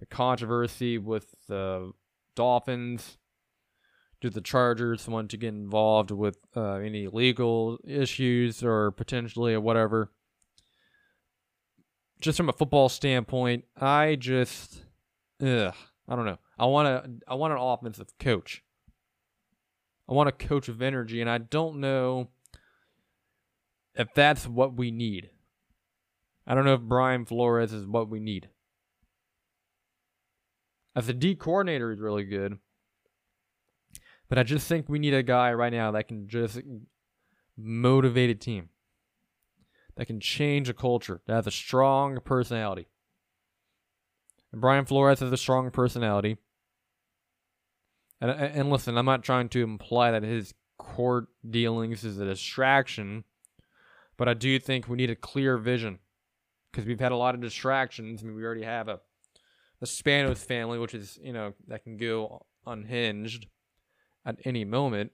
the 0.01 0.05
controversy 0.07 0.97
with 0.97 1.33
the 1.47 1.91
Dolphins. 2.35 3.17
Do 4.19 4.29
the 4.29 4.41
Chargers 4.41 5.07
want 5.07 5.31
to 5.31 5.37
get 5.37 5.49
involved 5.49 6.11
with 6.11 6.37
uh, 6.55 6.73
any 6.73 7.07
legal 7.07 7.79
issues 7.85 8.63
or 8.63 8.91
potentially 8.91 9.55
whatever? 9.57 10.11
Just 12.19 12.37
from 12.37 12.49
a 12.49 12.53
football 12.53 12.89
standpoint, 12.89 13.65
I 13.79 14.15
just, 14.15 14.83
ugh, 15.41 15.73
I 16.07 16.15
don't 16.15 16.25
know. 16.25 16.39
I 16.59 16.65
want 16.65 16.87
to, 16.87 17.11
I 17.27 17.35
want 17.35 17.53
an 17.53 17.59
offensive 17.59 18.09
coach. 18.19 18.63
I 20.09 20.13
want 20.13 20.29
a 20.29 20.33
coach 20.33 20.67
of 20.67 20.81
energy, 20.81 21.21
and 21.21 21.29
I 21.29 21.37
don't 21.37 21.79
know 21.79 22.29
if 23.95 24.13
that's 24.13 24.47
what 24.47 24.75
we 24.75 24.91
need. 24.91 25.29
I 26.45 26.55
don't 26.55 26.65
know 26.65 26.73
if 26.73 26.81
Brian 26.81 27.25
Flores 27.25 27.73
is 27.73 27.85
what 27.85 28.09
we 28.09 28.19
need. 28.19 28.49
As 30.95 31.07
a 31.07 31.13
D 31.13 31.35
coordinator, 31.35 31.91
he's 31.91 31.99
really 31.99 32.23
good. 32.23 32.57
But 34.27 34.37
I 34.37 34.43
just 34.43 34.67
think 34.67 34.87
we 34.87 34.99
need 34.99 35.13
a 35.13 35.23
guy 35.23 35.53
right 35.53 35.73
now 35.73 35.91
that 35.91 36.07
can 36.07 36.27
just 36.27 36.59
motivate 37.57 38.29
a 38.29 38.35
team, 38.35 38.69
that 39.95 40.05
can 40.05 40.19
change 40.19 40.69
a 40.69 40.73
culture, 40.73 41.21
that 41.27 41.35
has 41.35 41.47
a 41.47 41.51
strong 41.51 42.17
personality. 42.23 42.87
And 44.51 44.61
Brian 44.61 44.85
Flores 44.85 45.19
has 45.19 45.31
a 45.31 45.37
strong 45.37 45.69
personality. 45.71 46.37
And, 48.19 48.31
and 48.31 48.69
listen, 48.69 48.97
I'm 48.97 49.05
not 49.05 49.23
trying 49.23 49.49
to 49.49 49.63
imply 49.63 50.11
that 50.11 50.23
his 50.23 50.53
court 50.77 51.27
dealings 51.47 52.03
is 52.03 52.17
a 52.19 52.25
distraction, 52.25 53.23
but 54.17 54.27
I 54.27 54.33
do 54.33 54.59
think 54.59 54.87
we 54.87 54.97
need 54.97 55.09
a 55.09 55.15
clear 55.15 55.57
vision 55.57 55.99
because 56.71 56.85
we've 56.85 56.99
had 56.99 57.11
a 57.11 57.17
lot 57.17 57.35
of 57.35 57.41
distractions. 57.41 58.21
I 58.21 58.25
mean, 58.25 58.35
we 58.35 58.43
already 58.43 58.63
have 58.63 58.87
a 58.87 58.99
the 59.79 59.87
Spanos 59.87 60.37
family, 60.37 60.77
which 60.79 60.93
is 60.93 61.19
you 61.21 61.33
know 61.33 61.53
that 61.67 61.83
can 61.83 61.97
go 61.97 62.45
unhinged 62.65 63.47
at 64.25 64.37
any 64.45 64.63
moment. 64.63 65.11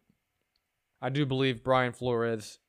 I 1.02 1.10
do 1.10 1.26
believe 1.26 1.64
Brian 1.64 1.94
Flores 1.94 2.60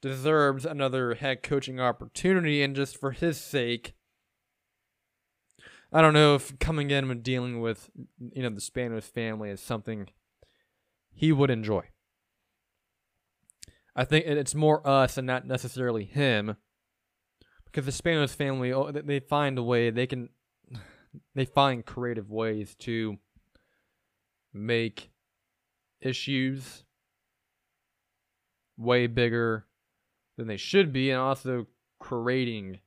deserves 0.00 0.64
another 0.64 1.14
head 1.14 1.42
coaching 1.42 1.80
opportunity, 1.80 2.62
and 2.62 2.74
just 2.74 2.98
for 2.98 3.12
his 3.12 3.40
sake, 3.40 3.94
I 5.92 6.02
don't 6.02 6.14
know 6.14 6.34
if 6.34 6.58
coming 6.58 6.90
in 6.90 7.10
and 7.10 7.22
dealing 7.22 7.60
with 7.60 7.90
you 8.32 8.42
know 8.42 8.50
the 8.50 8.60
Spanos 8.60 9.04
family 9.04 9.50
is 9.50 9.60
something 9.60 10.08
he 11.12 11.32
would 11.32 11.50
enjoy. 11.50 11.84
I 13.94 14.04
think 14.04 14.26
it's 14.26 14.54
more 14.54 14.86
us 14.86 15.18
and 15.18 15.26
not 15.26 15.46
necessarily 15.46 16.04
him, 16.04 16.56
because 17.70 17.84
the 17.84 18.02
Spanos 18.02 18.34
family 18.34 18.72
oh, 18.72 18.90
they 18.90 19.20
find 19.20 19.58
a 19.58 19.62
way 19.62 19.90
they 19.90 20.06
can 20.06 20.28
they 21.34 21.44
find 21.44 21.84
creative 21.84 22.30
ways 22.30 22.74
to 22.80 23.18
make 24.52 25.10
issues 26.00 26.84
way 28.76 29.06
bigger 29.06 29.66
than 30.36 30.46
they 30.46 30.56
should 30.56 30.92
be 30.92 31.10
and 31.10 31.20
also 31.20 31.66
creating 31.98 32.78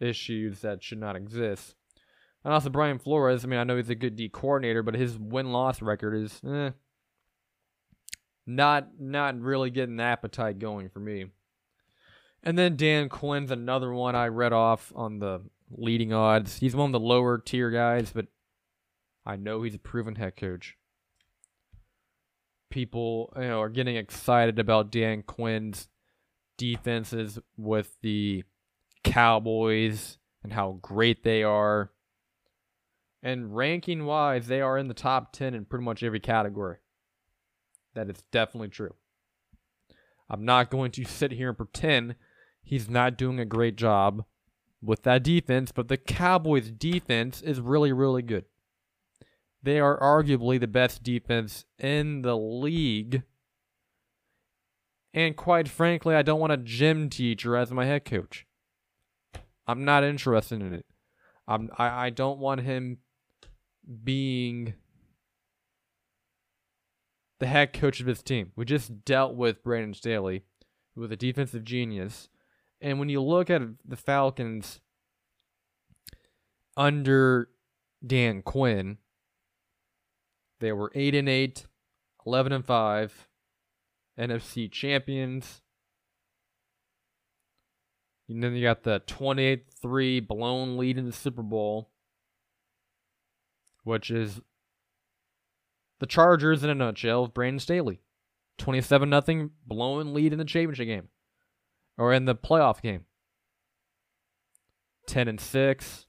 issues 0.00 0.60
that 0.60 0.82
should 0.82 0.98
not 1.00 1.16
exist. 1.16 1.74
And 2.44 2.54
also 2.54 2.70
Brian 2.70 2.98
Flores, 2.98 3.44
I 3.44 3.48
mean 3.48 3.58
I 3.58 3.64
know 3.64 3.76
he's 3.76 3.90
a 3.90 3.94
good 3.94 4.16
D 4.16 4.28
coordinator, 4.28 4.82
but 4.82 4.94
his 4.94 5.18
win 5.18 5.52
loss 5.52 5.82
record 5.82 6.14
is 6.14 6.40
eh, 6.48 6.70
not 8.46 8.88
not 8.98 9.40
really 9.40 9.70
getting 9.70 9.96
the 9.96 10.04
appetite 10.04 10.58
going 10.58 10.88
for 10.88 11.00
me. 11.00 11.26
And 12.42 12.56
then 12.56 12.76
Dan 12.76 13.08
Quinn's 13.08 13.50
another 13.50 13.92
one 13.92 14.14
I 14.14 14.28
read 14.28 14.52
off 14.52 14.92
on 14.94 15.18
the 15.18 15.42
leading 15.70 16.12
odds. 16.12 16.58
He's 16.58 16.76
one 16.76 16.86
of 16.86 16.92
the 16.92 17.00
lower 17.00 17.38
tier 17.38 17.70
guys, 17.70 18.10
but 18.12 18.26
I 19.26 19.36
know 19.36 19.62
he's 19.62 19.74
a 19.74 19.78
proven 19.78 20.14
head 20.14 20.36
coach 20.36 20.78
people 22.70 23.32
you 23.36 23.42
know 23.42 23.60
are 23.60 23.68
getting 23.68 23.96
excited 23.96 24.58
about 24.58 24.90
Dan 24.90 25.22
Quinn's 25.22 25.88
defenses 26.56 27.38
with 27.56 27.96
the 28.02 28.44
Cowboys 29.04 30.18
and 30.42 30.52
how 30.52 30.78
great 30.82 31.22
they 31.22 31.42
are. 31.42 31.90
And 33.22 33.56
ranking 33.56 34.04
wise, 34.04 34.46
they 34.46 34.60
are 34.60 34.78
in 34.78 34.88
the 34.88 34.94
top 34.94 35.32
10 35.32 35.54
in 35.54 35.64
pretty 35.64 35.84
much 35.84 36.02
every 36.02 36.20
category. 36.20 36.76
That 37.94 38.08
is 38.08 38.22
definitely 38.30 38.68
true. 38.68 38.94
I'm 40.30 40.44
not 40.44 40.70
going 40.70 40.92
to 40.92 41.04
sit 41.06 41.32
here 41.32 41.48
and 41.48 41.56
pretend 41.56 42.16
he's 42.68 42.90
not 42.90 43.16
doing 43.16 43.40
a 43.40 43.46
great 43.46 43.76
job 43.76 44.26
with 44.82 45.02
that 45.02 45.22
defense, 45.22 45.72
but 45.72 45.88
the 45.88 45.96
Cowboys' 45.96 46.70
defense 46.70 47.40
is 47.40 47.62
really, 47.62 47.92
really 47.92 48.20
good. 48.20 48.44
They 49.62 49.80
are 49.80 49.98
arguably 49.98 50.60
the 50.60 50.66
best 50.66 51.02
defense 51.02 51.64
in 51.78 52.20
the 52.20 52.36
league. 52.36 53.22
And 55.14 55.34
quite 55.34 55.66
frankly, 55.66 56.14
I 56.14 56.20
don't 56.20 56.40
want 56.40 56.52
a 56.52 56.58
gym 56.58 57.08
teacher 57.08 57.56
as 57.56 57.72
my 57.72 57.86
head 57.86 58.04
coach. 58.04 58.46
I'm 59.66 59.86
not 59.86 60.04
interested 60.04 60.60
in 60.60 60.74
it. 60.74 60.84
I'm, 61.46 61.70
I, 61.78 62.06
I 62.06 62.10
don't 62.10 62.38
want 62.38 62.60
him 62.60 62.98
being 64.04 64.74
the 67.40 67.46
head 67.46 67.72
coach 67.72 68.00
of 68.00 68.06
his 68.06 68.22
team. 68.22 68.52
We 68.56 68.66
just 68.66 69.06
dealt 69.06 69.34
with 69.34 69.64
Brandon 69.64 69.94
Staley, 69.94 70.42
who 70.94 71.00
was 71.00 71.10
a 71.10 71.16
defensive 71.16 71.64
genius. 71.64 72.28
And 72.80 72.98
when 72.98 73.08
you 73.08 73.20
look 73.22 73.50
at 73.50 73.62
the 73.84 73.96
Falcons 73.96 74.80
under 76.76 77.48
Dan 78.06 78.42
Quinn, 78.42 78.98
they 80.60 80.72
were 80.72 80.92
8 80.94 81.14
and 81.14 81.28
8, 81.28 81.66
11 82.26 82.52
and 82.52 82.64
5, 82.64 83.28
NFC 84.18 84.70
champions. 84.70 85.62
And 88.28 88.42
then 88.42 88.54
you 88.54 88.62
got 88.62 88.82
the 88.82 89.00
28-3 89.06 90.26
blown 90.26 90.76
lead 90.76 90.98
in 90.98 91.06
the 91.06 91.12
Super 91.12 91.42
Bowl, 91.42 91.90
which 93.84 94.10
is 94.10 94.40
the 95.98 96.06
Chargers 96.06 96.62
in 96.62 96.70
a 96.70 96.74
nutshell 96.74 97.24
of 97.24 97.34
Brandon 97.34 97.58
Staley. 97.58 98.00
27 98.58 99.08
nothing 99.08 99.50
blown 99.66 100.12
lead 100.12 100.32
in 100.32 100.38
the 100.38 100.44
championship 100.44 100.86
game 100.86 101.08
or 101.98 102.12
in 102.12 102.24
the 102.24 102.34
playoff 102.34 102.80
game. 102.80 103.04
10 105.06 105.28
and 105.28 105.40
6. 105.40 106.06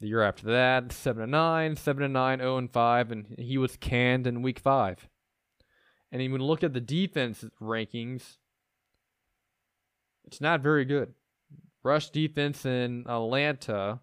The 0.00 0.08
year 0.08 0.22
after 0.22 0.46
that, 0.48 0.92
7 0.92 1.22
and 1.22 1.32
9, 1.32 1.76
7 1.76 2.02
and 2.02 2.12
9, 2.12 2.38
0 2.40 2.58
and 2.58 2.70
5, 2.70 3.10
and 3.10 3.26
he 3.38 3.56
was 3.56 3.76
canned 3.76 4.26
in 4.26 4.42
week 4.42 4.58
5. 4.58 5.08
And 6.12 6.20
even 6.20 6.42
look 6.42 6.62
at 6.62 6.74
the 6.74 6.80
defense 6.80 7.44
rankings, 7.60 8.36
it's 10.26 10.40
not 10.40 10.60
very 10.60 10.84
good. 10.84 11.14
Rush 11.82 12.10
defense 12.10 12.66
in 12.66 13.04
Atlanta 13.08 14.00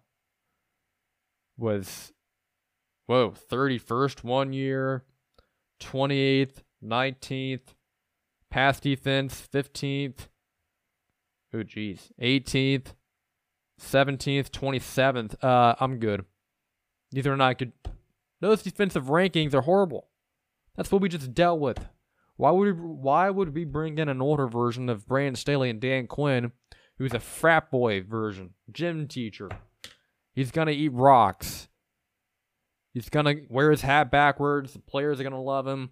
was, 1.56 2.12
whoa, 3.06 3.30
31st 3.30 4.24
one 4.24 4.52
year, 4.52 5.04
28th, 5.80 6.62
19th, 6.84 7.74
pass 8.52 8.78
defense 8.78 9.48
15th, 9.52 10.28
oh 11.54 11.62
geez, 11.62 12.12
18th, 12.20 12.92
17th, 13.80 14.50
27th. 14.50 15.42
Uh, 15.42 15.74
I'm 15.80 15.98
good. 15.98 16.26
These 17.10 17.26
are 17.26 17.36
not 17.36 17.58
good. 17.58 17.72
Those 18.40 18.62
defensive 18.62 19.06
rankings 19.06 19.54
are 19.54 19.62
horrible. 19.62 20.08
That's 20.76 20.92
what 20.92 21.00
we 21.00 21.08
just 21.08 21.32
dealt 21.32 21.60
with. 21.60 21.78
Why 22.36 22.50
would 22.50 22.76
we, 22.76 22.82
why 22.82 23.30
would 23.30 23.54
we 23.54 23.64
bring 23.64 23.96
in 23.98 24.10
an 24.10 24.20
older 24.20 24.46
version 24.46 24.90
of 24.90 25.06
Brandon 25.06 25.34
Staley 25.34 25.70
and 25.70 25.80
Dan 25.80 26.06
Quinn, 26.06 26.52
who's 26.98 27.14
a 27.14 27.20
frat 27.20 27.70
boy 27.70 28.02
version, 28.02 28.50
gym 28.70 29.08
teacher? 29.08 29.48
He's 30.34 30.50
gonna 30.50 30.72
eat 30.72 30.92
rocks. 30.92 31.68
He's 32.92 33.08
gonna 33.08 33.36
wear 33.48 33.70
his 33.70 33.80
hat 33.80 34.10
backwards. 34.10 34.74
The 34.74 34.78
players 34.80 35.20
are 35.20 35.24
gonna 35.24 35.40
love 35.40 35.66
him. 35.66 35.90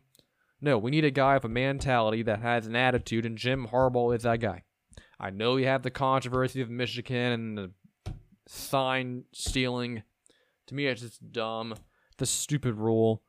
No, 0.61 0.77
we 0.77 0.91
need 0.91 1.05
a 1.05 1.11
guy 1.11 1.35
with 1.35 1.45
a 1.45 1.49
mentality 1.49 2.23
that 2.23 2.43
has 2.43 2.67
an 2.67 2.77
attitude, 2.77 3.25
and 3.25 3.39
Jim 3.39 3.69
Harbaugh 3.69 4.15
is 4.15 4.25
that 4.25 4.41
guy. 4.41 4.65
I 5.19 5.31
know 5.31 5.57
you 5.57 5.67
have 5.67 5.83
the 5.83 5.91
controversy 5.91 6.61
of 6.61 6.71
Michigan 6.71 7.33
and 7.33 7.59
the 7.59 7.73
sign 8.47 9.25
stealing. 9.33 10.03
To 10.67 10.75
me, 10.75 10.87
it's 10.87 11.01
just 11.01 11.33
dumb. 11.33 11.75
The 12.19 12.27
stupid 12.27 12.75
rule. 12.75 13.23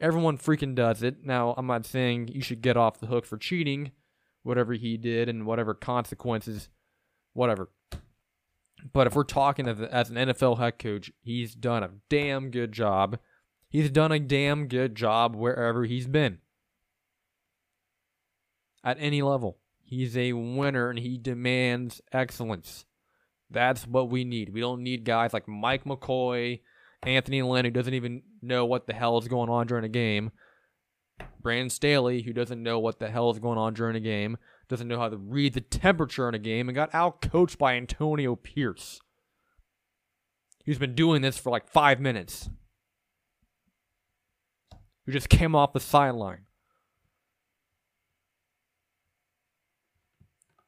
Everyone 0.00 0.38
freaking 0.38 0.74
does 0.74 1.02
it. 1.02 1.24
Now, 1.24 1.54
I'm 1.56 1.66
not 1.66 1.84
saying 1.84 2.28
you 2.28 2.42
should 2.42 2.62
get 2.62 2.76
off 2.76 3.00
the 3.00 3.06
hook 3.06 3.26
for 3.26 3.36
cheating, 3.36 3.92
whatever 4.42 4.72
he 4.72 4.96
did, 4.96 5.28
and 5.28 5.46
whatever 5.46 5.74
consequences, 5.74 6.68
whatever. 7.32 7.70
But 8.92 9.06
if 9.06 9.14
we're 9.14 9.24
talking 9.24 9.68
as, 9.68 9.80
as 9.80 10.10
an 10.10 10.16
NFL 10.16 10.58
head 10.58 10.78
coach, 10.78 11.12
he's 11.20 11.54
done 11.54 11.82
a 11.82 11.90
damn 12.08 12.50
good 12.50 12.72
job. 12.72 13.18
He's 13.68 13.90
done 13.90 14.10
a 14.10 14.18
damn 14.18 14.68
good 14.68 14.94
job 14.94 15.36
wherever 15.36 15.84
he's 15.84 16.06
been. 16.06 16.38
At 18.82 18.96
any 19.00 19.22
level. 19.22 19.58
He's 19.82 20.16
a 20.16 20.32
winner 20.32 20.88
and 20.88 20.98
he 20.98 21.18
demands 21.18 22.00
excellence. 22.12 22.86
That's 23.50 23.86
what 23.86 24.08
we 24.08 24.24
need. 24.24 24.50
We 24.50 24.60
don't 24.60 24.82
need 24.82 25.04
guys 25.04 25.32
like 25.32 25.48
Mike 25.48 25.84
McCoy, 25.84 26.60
Anthony 27.02 27.42
Lynn, 27.42 27.64
who 27.64 27.70
doesn't 27.70 27.94
even 27.94 28.22
know 28.40 28.64
what 28.64 28.86
the 28.86 28.94
hell 28.94 29.18
is 29.18 29.26
going 29.26 29.50
on 29.50 29.66
during 29.66 29.84
a 29.84 29.88
game. 29.88 30.30
Brandon 31.42 31.70
Staley, 31.70 32.22
who 32.22 32.32
doesn't 32.32 32.62
know 32.62 32.78
what 32.78 32.98
the 32.98 33.10
hell 33.10 33.30
is 33.30 33.38
going 33.38 33.58
on 33.58 33.74
during 33.74 33.96
a 33.96 34.00
game, 34.00 34.38
doesn't 34.68 34.88
know 34.88 34.98
how 34.98 35.08
to 35.08 35.16
read 35.16 35.54
the 35.54 35.60
temperature 35.60 36.28
in 36.28 36.34
a 36.34 36.38
game, 36.38 36.68
and 36.68 36.76
got 36.76 36.94
out 36.94 37.20
coached 37.20 37.58
by 37.58 37.74
Antonio 37.74 38.36
Pierce. 38.36 39.00
He's 40.64 40.78
been 40.78 40.94
doing 40.94 41.22
this 41.22 41.38
for 41.38 41.50
like 41.50 41.68
five 41.68 42.00
minutes. 42.00 42.48
Who 45.04 45.12
just 45.12 45.28
came 45.28 45.56
off 45.56 45.72
the 45.72 45.80
sideline. 45.80 46.46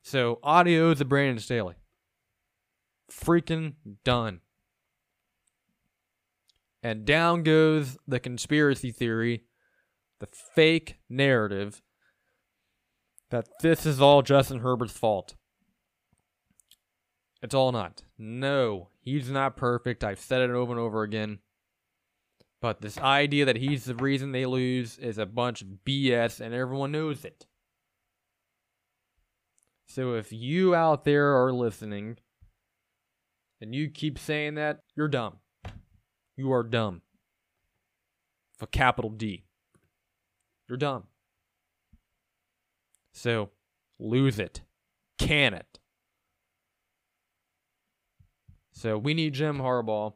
So, 0.02 0.40
audio 0.42 0.92
the 0.94 1.04
Brandon 1.04 1.38
Staley. 1.38 1.76
Freaking 3.10 3.74
done. 4.04 4.40
And 6.82 7.04
down 7.04 7.44
goes 7.44 7.96
the 8.08 8.18
conspiracy 8.18 8.90
theory, 8.90 9.44
the 10.18 10.26
fake 10.54 10.96
narrative 11.08 11.82
that 13.30 13.48
this 13.62 13.86
is 13.86 14.00
all 14.00 14.22
Justin 14.22 14.58
Herbert's 14.58 14.92
fault. 14.92 15.36
It's 17.40 17.54
all 17.54 17.72
not. 17.72 18.02
No, 18.18 18.88
he's 19.00 19.30
not 19.30 19.56
perfect. 19.56 20.04
I've 20.04 20.18
said 20.18 20.42
it 20.42 20.50
over 20.50 20.72
and 20.72 20.80
over 20.80 21.02
again. 21.02 21.38
But 22.60 22.80
this 22.80 22.98
idea 22.98 23.44
that 23.46 23.56
he's 23.56 23.84
the 23.84 23.94
reason 23.94 24.30
they 24.32 24.46
lose 24.46 24.98
is 24.98 25.18
a 25.18 25.26
bunch 25.26 25.62
of 25.62 25.68
BS, 25.84 26.40
and 26.40 26.54
everyone 26.54 26.92
knows 26.92 27.24
it. 27.24 27.46
So 29.94 30.14
if 30.14 30.32
you 30.32 30.74
out 30.74 31.05
there 31.05 31.36
are 31.36 31.52
listening 31.52 32.16
and 33.60 33.74
you 33.74 33.90
keep 33.90 34.19
saying 34.19 34.55
that, 34.55 34.78
you're 34.97 35.06
dumb. 35.06 35.36
You 36.35 36.51
are 36.51 36.62
dumb. 36.62 37.02
For 38.56 38.64
capital 38.64 39.10
D. 39.10 39.44
You're 40.66 40.78
dumb. 40.78 41.09
So 43.12 43.51
lose 43.98 44.39
it. 44.39 44.62
Can 45.19 45.52
it. 45.52 45.78
So 48.73 48.97
we 48.97 49.12
need 49.12 49.35
Jim 49.35 49.59
Harbaugh, 49.59 50.14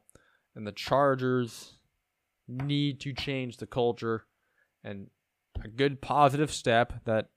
and 0.55 0.66
the 0.66 0.73
Chargers 0.73 1.74
need 2.48 2.98
to 3.01 3.12
change 3.12 3.59
the 3.59 3.66
culture. 3.66 4.24
And 4.82 5.09
a 5.62 5.69
good 5.69 6.01
positive 6.01 6.51
step 6.51 7.05
that 7.05 7.28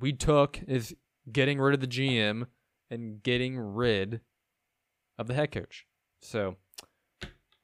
we 0.00 0.12
took 0.12 0.60
is 0.66 0.94
getting 1.30 1.60
rid 1.60 1.74
of 1.74 1.80
the 1.80 1.86
GM 1.86 2.46
and 2.90 3.22
getting 3.22 3.58
rid 3.58 4.20
of 5.18 5.26
the 5.26 5.34
head 5.34 5.52
coach. 5.52 5.86
So, 6.20 6.56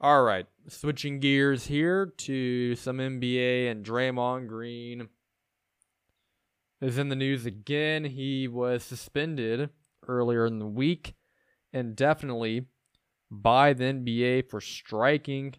all 0.00 0.22
right, 0.22 0.46
switching 0.68 1.20
gears 1.20 1.66
here 1.66 2.06
to 2.06 2.76
some 2.76 2.98
NBA 2.98 3.70
and 3.70 3.84
Draymond 3.84 4.48
Green 4.48 5.08
is 6.80 6.98
in 6.98 7.08
the 7.08 7.16
news 7.16 7.46
again. 7.46 8.04
He 8.04 8.46
was 8.48 8.84
suspended 8.84 9.70
earlier 10.06 10.46
in 10.46 10.58
the 10.58 10.66
week 10.66 11.14
indefinitely 11.72 12.66
by 13.30 13.72
the 13.72 13.84
NBA 13.84 14.48
for 14.50 14.60
striking 14.60 15.54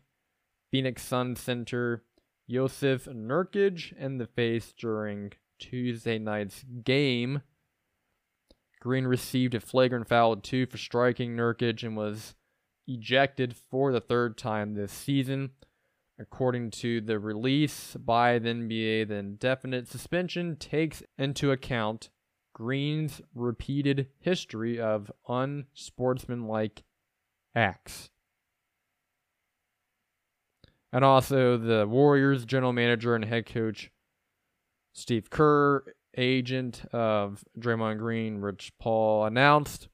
Phoenix 0.71 1.03
Sun 1.03 1.35
center 1.35 2.03
Jusuf 2.49 3.07
Nurkic 3.07 3.97
in 3.97 4.17
the 4.17 4.27
face 4.27 4.73
during 4.77 5.33
Tuesday 5.60 6.19
night's 6.19 6.64
game. 6.84 7.41
Green 8.80 9.06
received 9.06 9.56
a 9.56 9.60
flagrant 9.60 10.07
foul 10.07 10.36
two 10.36 10.65
for 10.65 10.77
striking 10.77 11.36
Nurkic 11.36 11.84
and 11.84 11.98
was 11.98 12.36
ejected 12.88 13.56
for 13.56 13.91
the 13.91 14.02
third 14.02 14.38
time 14.38 14.73
this 14.73 14.91
season. 14.91 15.52
According 16.19 16.72
to 16.72 17.02
the 17.02 17.19
release 17.19 17.95
by 17.95 18.40
the 18.40 18.49
NBA, 18.49 19.07
the 19.07 19.15
indefinite 19.15 19.88
suspension 19.88 20.56
takes 20.56 21.03
into 21.18 21.52
account 21.52 22.10
Green's 22.53 23.22
repeated 23.34 24.07
history 24.19 24.80
of 24.80 25.11
unsportsmanlike 25.27 26.84
acts. 27.53 28.10
And 30.94 31.03
also, 31.03 31.57
the 31.57 31.86
Warriors 31.86 32.45
general 32.45 32.72
manager 32.72 33.15
and 33.15 33.26
head 33.26 33.45
coach 33.45 33.91
Steve 34.95 35.30
Kerr, 35.30 35.84
agent 36.17 36.85
of 36.93 37.43
Draymond 37.59 37.99
Green, 37.99 38.39
Rich 38.39 38.72
Paul, 38.80 39.26
announced 39.26 39.89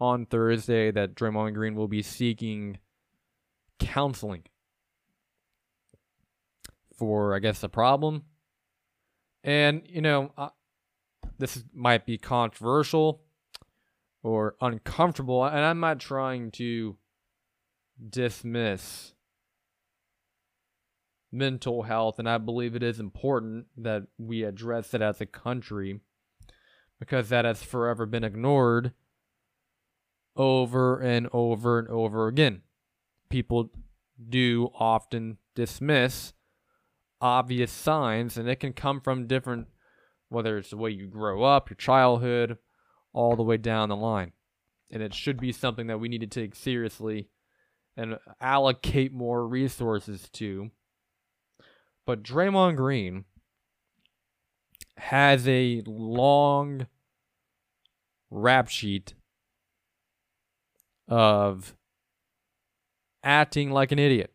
on 0.00 0.24
Thursday 0.24 0.90
that 0.90 1.14
Draymond 1.14 1.52
Green 1.52 1.74
will 1.74 1.88
be 1.88 2.02
seeking 2.02 2.78
counseling 3.78 4.44
for, 6.96 7.36
I 7.36 7.38
guess, 7.38 7.62
a 7.62 7.68
problem. 7.68 8.24
And, 9.44 9.82
you 9.86 10.00
know, 10.00 10.32
this 11.38 11.62
might 11.74 12.06
be 12.06 12.16
controversial 12.16 13.20
or 14.22 14.56
uncomfortable, 14.62 15.44
and 15.44 15.60
I'm 15.60 15.80
not 15.80 16.00
trying 16.00 16.50
to 16.52 16.96
dismiss 18.08 19.12
mental 21.32 21.82
health, 21.82 22.18
and 22.18 22.28
I 22.28 22.38
believe 22.38 22.74
it 22.74 22.82
is 22.82 23.00
important 23.00 23.66
that 23.76 24.04
we 24.18 24.42
address 24.42 24.94
it 24.94 25.02
as 25.02 25.20
a 25.20 25.26
country 25.26 26.00
because 26.98 27.28
that 27.28 27.44
has 27.44 27.62
forever 27.62 28.06
been 28.06 28.24
ignored 28.24 28.92
over 30.36 31.00
and 31.00 31.28
over 31.32 31.78
and 31.78 31.88
over 31.88 32.28
again. 32.28 32.62
People 33.28 33.70
do 34.28 34.70
often 34.74 35.38
dismiss 35.54 36.32
obvious 37.20 37.70
signs, 37.70 38.36
and 38.36 38.48
it 38.48 38.60
can 38.60 38.72
come 38.72 39.00
from 39.00 39.26
different 39.26 39.68
whether 40.28 40.58
it's 40.58 40.70
the 40.70 40.76
way 40.76 40.90
you 40.90 41.06
grow 41.06 41.42
up, 41.42 41.68
your 41.68 41.76
childhood, 41.76 42.56
all 43.12 43.36
the 43.36 43.42
way 43.42 43.56
down 43.56 43.88
the 43.88 43.96
line. 43.96 44.32
And 44.90 45.02
it 45.02 45.14
should 45.14 45.40
be 45.40 45.52
something 45.52 45.88
that 45.88 45.98
we 45.98 46.08
need 46.08 46.20
to 46.20 46.26
take 46.26 46.54
seriously 46.54 47.28
and 47.96 48.16
allocate 48.40 49.12
more 49.12 49.46
resources 49.46 50.28
to. 50.34 50.70
But 52.10 52.24
Draymond 52.24 52.74
Green 52.74 53.24
has 54.96 55.46
a 55.46 55.80
long 55.86 56.88
rap 58.32 58.66
sheet 58.66 59.14
of 61.06 61.76
acting 63.22 63.70
like 63.70 63.92
an 63.92 64.00
idiot. 64.00 64.32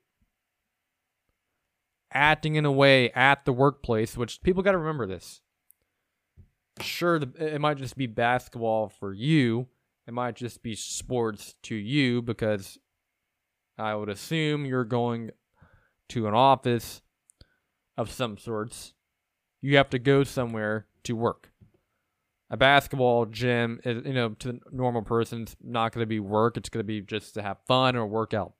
Acting 2.13 2.55
in 2.55 2.63
a 2.63 2.71
way 2.71 3.11
at 3.11 3.43
the 3.43 3.51
workplace, 3.51 4.15
which 4.15 4.41
people 4.41 4.63
got 4.63 4.71
to 4.71 4.77
remember 4.77 5.05
this 5.05 5.41
sure 6.79 7.17
it 7.37 7.59
might 7.59 7.77
just 7.77 7.97
be 7.97 8.07
basketball 8.07 8.87
for 8.87 9.13
you 9.13 9.67
it 10.07 10.13
might 10.13 10.35
just 10.35 10.63
be 10.63 10.75
sports 10.75 11.55
to 11.63 11.73
you 11.73 12.21
because 12.21 12.77
i 13.77 13.95
would 13.95 14.09
assume 14.09 14.65
you're 14.65 14.83
going 14.83 15.31
to 16.09 16.27
an 16.27 16.33
office 16.33 17.01
of 17.97 18.11
some 18.11 18.37
sorts 18.37 18.93
you 19.61 19.77
have 19.77 19.89
to 19.89 19.99
go 19.99 20.23
somewhere 20.23 20.85
to 21.03 21.15
work. 21.15 21.49
A 22.51 22.57
basketball 22.57 23.25
gym 23.25 23.79
is 23.83 24.05
you 24.05 24.13
know 24.13 24.29
to 24.29 24.53
the 24.53 24.59
normal 24.71 25.01
person 25.01 25.41
it's 25.41 25.55
not 25.61 25.91
going 25.91 26.03
to 26.03 26.07
be 26.07 26.19
work 26.19 26.57
it's 26.57 26.69
going 26.69 26.83
to 26.83 26.87
be 26.87 27.01
just 27.01 27.33
to 27.33 27.41
have 27.41 27.57
fun 27.67 27.95
or 27.95 28.05
work 28.05 28.33
out. 28.33 28.53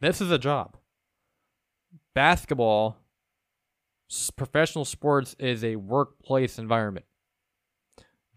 This 0.00 0.20
is 0.20 0.30
a 0.30 0.38
job. 0.38 0.76
Basketball 2.14 2.96
professional 4.36 4.84
sports 4.84 5.36
is 5.38 5.62
a 5.62 5.76
workplace 5.76 6.58
environment. 6.58 7.06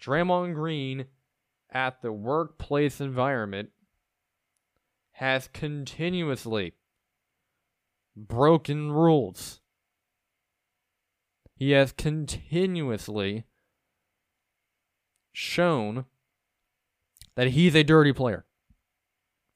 Draymond 0.02 0.56
Green 0.56 1.06
at 1.72 2.02
the 2.02 2.11
workplace 2.11 2.99
environment 2.99 3.69
has 5.11 5.48
continuously 5.48 6.73
broken 8.28 8.91
rules. 8.91 9.62
He 11.56 11.72
has 11.72 11.91
continuously 11.91 13.46
shown 15.32 16.06
that 17.36 17.50
he's 17.50 17.76
a 17.76 17.84
dirty 17.84 18.14
player, 18.14 18.46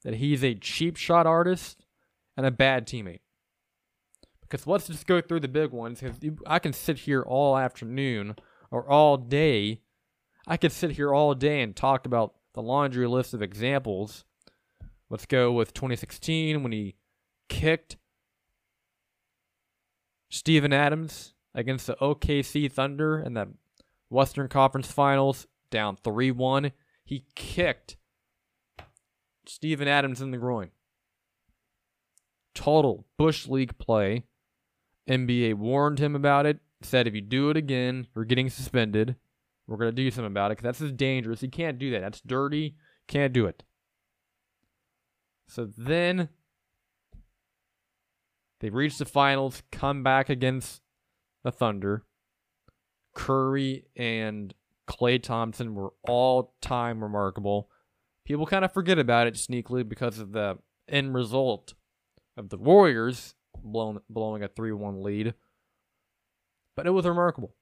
that 0.03 0.15
he's 0.15 0.44
a 0.44 0.56
cheap 0.56 0.98
shot 0.98 1.26
artist 1.26 1.85
and 2.35 2.45
a 2.45 2.52
bad 2.52 2.88
teammate. 2.88 3.22
Because 4.41 4.68
let's 4.68 4.88
just 4.88 5.07
go 5.07 5.22
through 5.22 5.40
the 5.40 5.48
big 5.48 5.72
ones. 5.72 6.02
Because 6.02 6.19
I 6.45 6.60
can 6.60 6.73
sit 6.73 6.99
here 6.99 7.22
all 7.22 7.57
afternoon 7.57 8.35
or 8.69 8.88
all 8.90 9.18
day. 9.18 9.81
I 10.45 10.57
could 10.57 10.72
sit 10.72 10.91
here 10.91 11.14
all 11.14 11.34
day 11.34 11.61
and 11.61 11.76
talk 11.76 12.06
about 12.06 12.35
the 12.53 12.61
laundry 12.61 13.07
list 13.07 13.34
of 13.34 13.41
examples. 13.41 14.26
Let's 15.10 15.26
go 15.26 15.52
with 15.52 15.73
2016 15.73 16.61
when 16.61 16.72
he 16.72 16.95
kicked 17.49 17.98
Steven 20.34 20.73
Adams 20.73 21.35
against 21.53 21.85
the 21.85 21.95
OKC 22.01 22.72
Thunder 22.72 23.19
in 23.19 23.35
that 23.35 23.49
Western 24.10 24.47
Conference 24.47 24.91
Finals 24.91 25.45
down 25.69 25.95
3 25.95 26.31
1. 26.31 26.72
He 27.05 27.26
kicked 27.35 27.97
Steven 29.45 29.88
Adams 29.88 30.22
in 30.22 30.31
the 30.31 30.39
groin. 30.39 30.72
Total 32.55 33.05
Bush 33.15 33.47
League 33.47 33.77
play. 33.77 34.23
NBA 35.07 35.53
warned 35.53 35.99
him 35.99 36.15
about 36.15 36.47
it, 36.47 36.60
said 36.81 37.05
if 37.07 37.14
you 37.14 37.22
do 37.22 37.51
it 37.51 37.57
again, 37.57 38.07
you're 38.15 38.26
getting 38.26 38.49
suspended. 38.49 39.15
We're 39.68 39.77
going 39.77 39.91
to 39.91 39.95
do 39.95 40.10
something 40.10 40.31
about 40.31 40.49
it 40.49 40.57
because 40.57 40.64
that's 40.64 40.80
just 40.80 40.97
dangerous. 40.97 41.43
You 41.43 41.49
can't 41.49 41.77
do 41.77 41.91
that. 41.91 42.01
That's 42.01 42.22
dirty. 42.22 42.76
Can't 43.07 43.34
do 43.34 43.45
it. 43.45 43.61
So 45.47 45.69
then 45.77 46.30
they 48.64 48.69
reach 48.69 48.98
the 48.98 49.03
finals, 49.03 49.61
come 49.73 50.03
back 50.03 50.30
against 50.30 50.81
the 51.44 51.52
Thunder. 51.52 52.06
Curry 53.14 53.88
and 53.98 54.53
Klay 54.88 55.22
Thompson 55.22 55.76
were 55.76 55.91
all 56.07 56.56
time 56.61 57.03
remarkable. 57.03 57.69
People 58.26 58.45
kind 58.45 58.64
of 58.64 58.72
forget 58.72 58.98
about 58.98 59.27
it 59.27 59.34
sneakily 59.34 59.88
because 59.88 60.18
of 60.18 60.31
the 60.31 60.60
end 60.88 61.14
result 61.14 61.73
of 62.38 62.48
the 62.48 62.57
Warriors 62.57 63.35
blowing, 63.61 63.99
blowing 64.10 64.44
a 64.44 64.48
3 64.48 64.72
1 64.72 65.03
lead. 65.03 65.34
But 66.77 66.88
it 66.88 66.91
was 66.91 67.06
remarkable. 67.06 67.53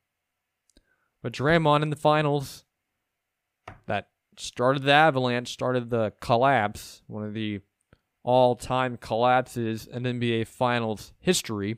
But 1.23 1.33
Draymond 1.33 1.81
in 1.81 1.89
the 1.89 1.95
finals, 1.95 2.63
that 3.87 4.09
started 4.37 4.83
the 4.83 4.93
avalanche, 4.93 5.51
started 5.51 5.89
the 5.89 6.13
collapse, 6.21 7.01
one 7.07 7.23
of 7.23 7.33
the 7.33 7.61
all 8.23 8.55
time 8.55 8.97
collapses 8.97 9.87
in 9.87 10.03
NBA 10.03 10.47
Finals 10.47 11.13
history. 11.19 11.77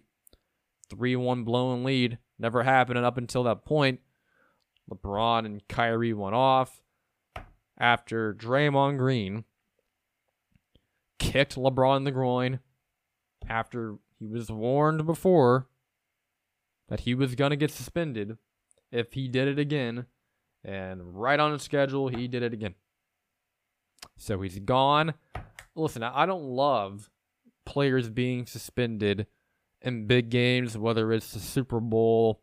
3 0.89 1.15
1 1.15 1.43
blown 1.43 1.83
lead. 1.83 2.17
Never 2.37 2.63
happened 2.63 2.99
up 2.99 3.17
until 3.17 3.43
that 3.43 3.65
point. 3.65 3.99
LeBron 4.91 5.45
and 5.45 5.67
Kyrie 5.67 6.13
went 6.13 6.35
off 6.35 6.81
after 7.79 8.33
Draymond 8.33 8.97
Green 8.97 9.45
kicked 11.19 11.55
LeBron 11.55 11.97
in 11.97 12.03
the 12.03 12.11
groin 12.11 12.59
after 13.47 13.95
he 14.19 14.27
was 14.27 14.51
warned 14.51 15.05
before 15.05 15.67
that 16.89 17.01
he 17.01 17.15
was 17.15 17.35
going 17.35 17.49
to 17.49 17.55
get 17.55 17.71
suspended 17.71 18.37
if 18.91 19.13
he 19.13 19.27
did 19.27 19.47
it 19.47 19.59
again. 19.59 20.05
And 20.63 21.19
right 21.19 21.39
on 21.39 21.51
the 21.51 21.59
schedule, 21.59 22.07
he 22.07 22.27
did 22.27 22.43
it 22.43 22.53
again. 22.53 22.75
So 24.17 24.41
he's 24.41 24.59
gone. 24.59 25.13
Listen, 25.75 26.03
I 26.03 26.25
don't 26.25 26.43
love 26.43 27.09
players 27.65 28.09
being 28.09 28.45
suspended 28.45 29.27
in 29.81 30.07
big 30.07 30.29
games, 30.29 30.77
whether 30.77 31.11
it's 31.11 31.31
the 31.31 31.39
Super 31.39 31.79
Bowl, 31.79 32.41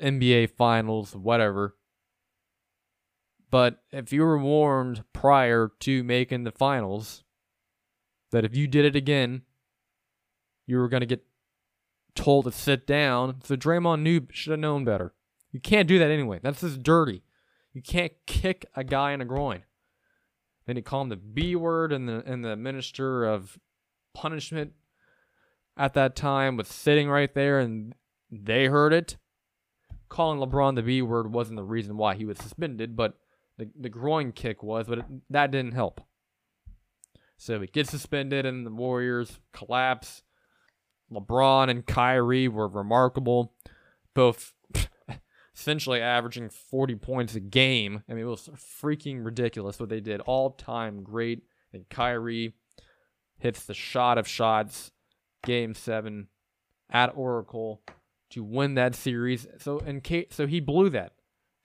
NBA 0.00 0.50
Finals, 0.56 1.14
whatever. 1.14 1.76
But 3.50 3.82
if 3.90 4.12
you 4.12 4.22
were 4.22 4.38
warned 4.38 5.04
prior 5.12 5.72
to 5.80 6.04
making 6.04 6.44
the 6.44 6.52
finals 6.52 7.24
that 8.30 8.44
if 8.44 8.54
you 8.54 8.66
did 8.66 8.84
it 8.84 8.94
again, 8.94 9.42
you 10.66 10.78
were 10.78 10.88
going 10.88 11.00
to 11.00 11.06
get 11.06 11.24
told 12.14 12.44
to 12.44 12.52
sit 12.52 12.86
down, 12.86 13.40
so 13.42 13.56
Draymond 13.56 14.02
knew 14.02 14.26
should 14.30 14.50
have 14.50 14.60
known 14.60 14.84
better. 14.84 15.14
You 15.50 15.60
can't 15.60 15.88
do 15.88 15.98
that 15.98 16.10
anyway. 16.10 16.40
That's 16.42 16.60
just 16.60 16.82
dirty. 16.82 17.22
You 17.72 17.80
can't 17.80 18.12
kick 18.26 18.66
a 18.74 18.84
guy 18.84 19.12
in 19.12 19.20
the 19.20 19.24
groin. 19.24 19.62
Then 20.68 20.76
he 20.76 20.82
called 20.82 21.04
him 21.04 21.08
the 21.08 21.16
B 21.16 21.56
word, 21.56 21.92
and 21.92 22.06
the 22.06 22.22
and 22.26 22.44
the 22.44 22.54
minister 22.54 23.24
of 23.24 23.58
punishment 24.14 24.74
at 25.78 25.94
that 25.94 26.14
time 26.14 26.58
was 26.58 26.68
sitting 26.68 27.08
right 27.08 27.32
there, 27.32 27.58
and 27.58 27.94
they 28.30 28.66
heard 28.66 28.92
it. 28.92 29.16
Calling 30.10 30.38
LeBron 30.38 30.74
the 30.74 30.82
B 30.82 31.00
word 31.00 31.32
wasn't 31.32 31.56
the 31.56 31.64
reason 31.64 31.96
why 31.96 32.16
he 32.16 32.26
was 32.26 32.36
suspended, 32.36 32.96
but 32.96 33.14
the 33.56 33.70
the 33.80 33.88
groin 33.88 34.30
kick 34.30 34.62
was, 34.62 34.86
but 34.86 34.98
it, 34.98 35.04
that 35.30 35.50
didn't 35.50 35.72
help. 35.72 36.02
So 37.38 37.58
he 37.58 37.66
gets 37.66 37.90
suspended, 37.90 38.44
and 38.44 38.66
the 38.66 38.70
Warriors 38.70 39.40
collapse. 39.54 40.22
LeBron 41.10 41.70
and 41.70 41.86
Kyrie 41.86 42.46
were 42.46 42.68
remarkable, 42.68 43.54
both 44.12 44.52
essentially 45.58 46.00
averaging 46.00 46.48
40 46.48 46.94
points 46.96 47.34
a 47.34 47.40
game. 47.40 48.04
I 48.08 48.14
mean, 48.14 48.24
it 48.24 48.28
was 48.28 48.48
freaking 48.80 49.24
ridiculous 49.24 49.80
what 49.80 49.88
they 49.88 50.00
did. 50.00 50.20
All 50.20 50.50
time 50.50 51.02
great. 51.02 51.42
And 51.72 51.88
Kyrie 51.88 52.54
hits 53.38 53.64
the 53.64 53.74
shot 53.74 54.18
of 54.18 54.28
shots, 54.28 54.92
game 55.44 55.74
seven 55.74 56.28
at 56.90 57.12
Oracle 57.16 57.82
to 58.30 58.44
win 58.44 58.74
that 58.74 58.94
series. 58.94 59.46
So 59.58 59.80
and 59.80 60.02
Kate, 60.02 60.32
so 60.32 60.46
he 60.46 60.60
blew 60.60 60.90
that. 60.90 61.12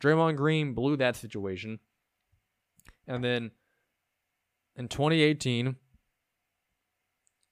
Draymond 0.02 0.38
Green 0.38 0.74
blew 0.74 0.98
that 0.98 1.16
situation. 1.16 1.80
And 3.08 3.24
then 3.24 3.52
in 4.76 4.88
2018, 4.88 5.76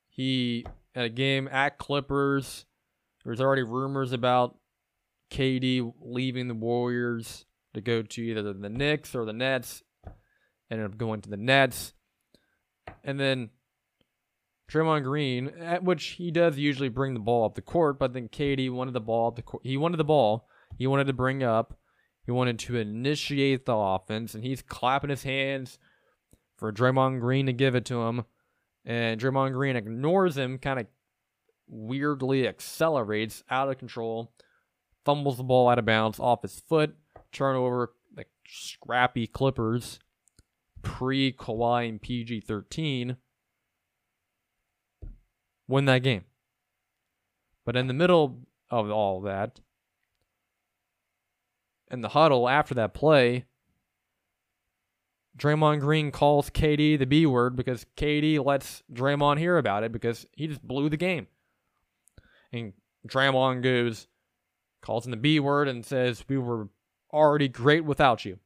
he 0.09 0.65
at 0.95 1.05
a 1.05 1.09
game 1.09 1.47
at 1.51 1.77
Clippers. 1.77 2.65
There's 3.23 3.39
already 3.39 3.63
rumors 3.63 4.11
about 4.11 4.57
KD 5.31 5.93
leaving 6.01 6.47
the 6.47 6.53
Warriors 6.53 7.45
to 7.73 7.81
go 7.81 8.01
to 8.01 8.21
either 8.21 8.53
the 8.53 8.69
Knicks 8.69 9.15
or 9.15 9.25
the 9.25 9.33
Nets. 9.33 9.81
Ended 10.69 10.85
up 10.85 10.97
going 10.97 11.21
to 11.21 11.29
the 11.29 11.37
Nets. 11.37 11.93
And 13.03 13.19
then 13.19 13.49
Draymond 14.71 15.03
Green, 15.03 15.47
at 15.59 15.83
which 15.83 16.05
he 16.11 16.31
does 16.31 16.57
usually 16.57 16.89
bring 16.89 17.13
the 17.13 17.19
ball 17.19 17.45
up 17.45 17.55
the 17.55 17.61
court, 17.61 17.99
but 17.99 18.13
then 18.13 18.29
KD 18.29 18.71
wanted 18.71 18.93
the 18.93 19.01
ball 19.01 19.27
up 19.27 19.35
the 19.35 19.41
court. 19.41 19.63
He 19.65 19.77
wanted 19.77 19.97
the 19.97 20.03
ball. 20.03 20.47
He 20.77 20.87
wanted 20.87 21.07
to 21.07 21.13
bring 21.13 21.43
up. 21.43 21.77
He 22.25 22.31
wanted 22.31 22.59
to 22.59 22.77
initiate 22.77 23.65
the 23.65 23.75
offense, 23.75 24.35
and 24.35 24.43
he's 24.43 24.61
clapping 24.61 25.09
his 25.09 25.23
hands 25.23 25.79
for 26.55 26.71
Draymond 26.71 27.19
Green 27.19 27.47
to 27.47 27.53
give 27.53 27.75
it 27.75 27.85
to 27.85 28.03
him. 28.03 28.25
And 28.85 29.19
Draymond 29.19 29.53
Green 29.53 29.75
ignores 29.75 30.37
him, 30.37 30.57
kind 30.57 30.79
of 30.79 30.87
weirdly 31.67 32.47
accelerates 32.47 33.43
out 33.49 33.69
of 33.69 33.77
control, 33.77 34.31
fumbles 35.05 35.37
the 35.37 35.43
ball 35.43 35.69
out 35.69 35.79
of 35.79 35.85
bounds 35.85 36.19
off 36.19 36.41
his 36.41 36.59
foot, 36.59 36.95
turnover, 37.31 37.93
the 38.13 38.25
scrappy 38.47 39.27
Clippers, 39.27 39.99
pre 40.81 41.31
Kawhi 41.31 41.89
and 41.89 42.01
PG 42.01 42.41
13, 42.41 43.17
win 45.67 45.85
that 45.85 46.03
game. 46.03 46.25
But 47.65 47.75
in 47.75 47.87
the 47.87 47.93
middle 47.93 48.41
of 48.69 48.89
all 48.89 49.21
that, 49.21 49.59
in 51.89 52.01
the 52.01 52.09
huddle 52.09 52.47
after 52.47 52.73
that 52.75 52.93
play, 52.93 53.45
Draymond 55.37 55.79
Green 55.79 56.11
calls 56.11 56.49
KD 56.49 56.99
the 56.99 57.05
B 57.05 57.25
word 57.25 57.55
because 57.55 57.85
KD 57.97 58.43
lets 58.43 58.83
Draymond 58.91 59.37
hear 59.39 59.57
about 59.57 59.83
it 59.83 59.91
because 59.91 60.25
he 60.33 60.47
just 60.47 60.65
blew 60.65 60.89
the 60.89 60.97
game. 60.97 61.27
And 62.51 62.73
Draymond 63.07 63.63
goes, 63.63 64.07
calls 64.81 65.05
him 65.05 65.11
the 65.11 65.17
B 65.17 65.39
word 65.39 65.67
and 65.67 65.85
says, 65.85 66.23
We 66.27 66.37
were 66.37 66.69
already 67.13 67.47
great 67.47 67.85
without 67.85 68.25
you. 68.25 68.39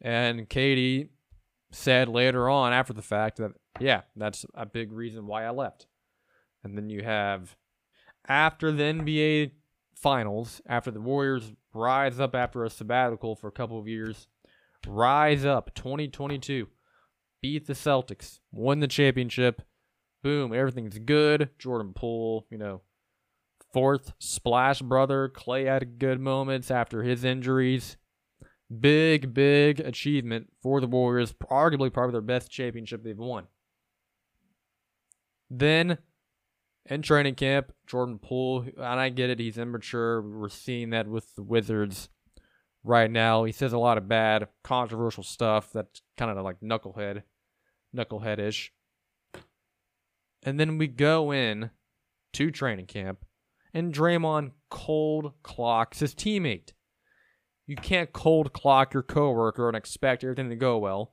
And 0.00 0.48
KD 0.48 1.08
said 1.70 2.08
later 2.08 2.48
on 2.48 2.72
after 2.72 2.92
the 2.92 3.02
fact 3.02 3.38
that, 3.38 3.52
yeah, 3.80 4.02
that's 4.16 4.44
a 4.54 4.66
big 4.66 4.92
reason 4.92 5.26
why 5.26 5.44
I 5.44 5.50
left. 5.50 5.86
And 6.62 6.76
then 6.76 6.88
you 6.88 7.02
have, 7.02 7.56
after 8.28 8.70
the 8.70 8.84
NBA 8.84 9.52
finals, 9.94 10.60
after 10.66 10.90
the 10.90 11.00
Warriors 11.00 11.52
rise 11.72 12.20
up 12.20 12.34
after 12.34 12.64
a 12.64 12.70
sabbatical 12.70 13.34
for 13.34 13.48
a 13.48 13.52
couple 13.52 13.78
of 13.78 13.88
years, 13.88 14.28
rise 14.86 15.44
up 15.44 15.74
2022, 15.74 16.68
beat 17.42 17.66
the 17.66 17.72
Celtics, 17.72 18.40
win 18.52 18.80
the 18.80 18.86
championship. 18.86 19.62
Boom, 20.22 20.54
everything's 20.54 20.98
good. 20.98 21.50
Jordan 21.58 21.92
Poole, 21.94 22.46
you 22.50 22.56
know, 22.56 22.82
fourth 23.74 24.12
splash 24.18 24.80
brother. 24.80 25.28
Klay 25.28 25.66
had 25.66 25.98
good 25.98 26.20
moments 26.20 26.70
after 26.70 27.02
his 27.02 27.24
injuries. 27.24 27.98
Big, 28.80 29.34
big 29.34 29.80
achievement 29.80 30.50
for 30.62 30.80
the 30.80 30.86
Warriors. 30.86 31.34
Arguably, 31.50 31.92
probably 31.92 32.12
their 32.12 32.22
best 32.22 32.50
championship 32.50 33.02
they've 33.02 33.18
won. 33.18 33.48
Then 35.50 35.98
in 36.86 37.02
training 37.02 37.34
camp, 37.34 37.72
Jordan 37.86 38.18
Poole, 38.18 38.64
and 38.76 39.00
I 39.00 39.08
get 39.10 39.30
it, 39.30 39.38
he's 39.38 39.58
immature. 39.58 40.22
We're 40.22 40.48
seeing 40.48 40.90
that 40.90 41.06
with 41.06 41.34
the 41.34 41.42
Wizards 41.42 42.08
right 42.82 43.10
now. 43.10 43.44
He 43.44 43.52
says 43.52 43.72
a 43.72 43.78
lot 43.78 43.98
of 43.98 44.08
bad, 44.08 44.48
controversial 44.62 45.22
stuff 45.22 45.72
that's 45.72 46.02
kind 46.16 46.30
of 46.30 46.44
like 46.44 46.60
knucklehead, 46.60 47.22
knucklehead-ish. 47.94 48.72
And 50.42 50.60
then 50.60 50.78
we 50.78 50.86
go 50.86 51.32
in 51.32 51.70
to 52.34 52.50
training 52.50 52.86
camp, 52.86 53.24
and 53.74 53.92
Draymond 53.92 54.52
cold 54.70 55.32
clocks 55.42 55.98
his 55.98 56.14
teammate. 56.14 56.72
You 57.66 57.76
can't 57.76 58.12
cold 58.12 58.52
clock 58.52 58.94
your 58.94 59.02
coworker 59.02 59.68
and 59.68 59.76
expect 59.76 60.22
everything 60.22 60.50
to 60.50 60.56
go 60.56 60.78
well. 60.78 61.12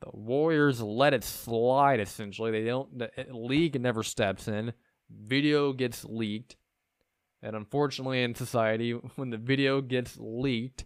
The 0.00 0.10
Warriors 0.12 0.80
let 0.80 1.14
it 1.14 1.24
slide 1.24 2.00
essentially. 2.00 2.52
They 2.52 2.64
don't 2.64 2.98
the 2.98 3.10
eh, 3.18 3.24
league 3.32 3.80
never 3.80 4.02
steps 4.02 4.46
in. 4.46 4.72
Video 5.10 5.72
gets 5.72 6.04
leaked. 6.04 6.56
And 7.42 7.56
unfortunately, 7.56 8.22
in 8.22 8.34
society, 8.34 8.92
when 9.16 9.30
the 9.30 9.36
video 9.36 9.80
gets 9.80 10.16
leaked, 10.18 10.84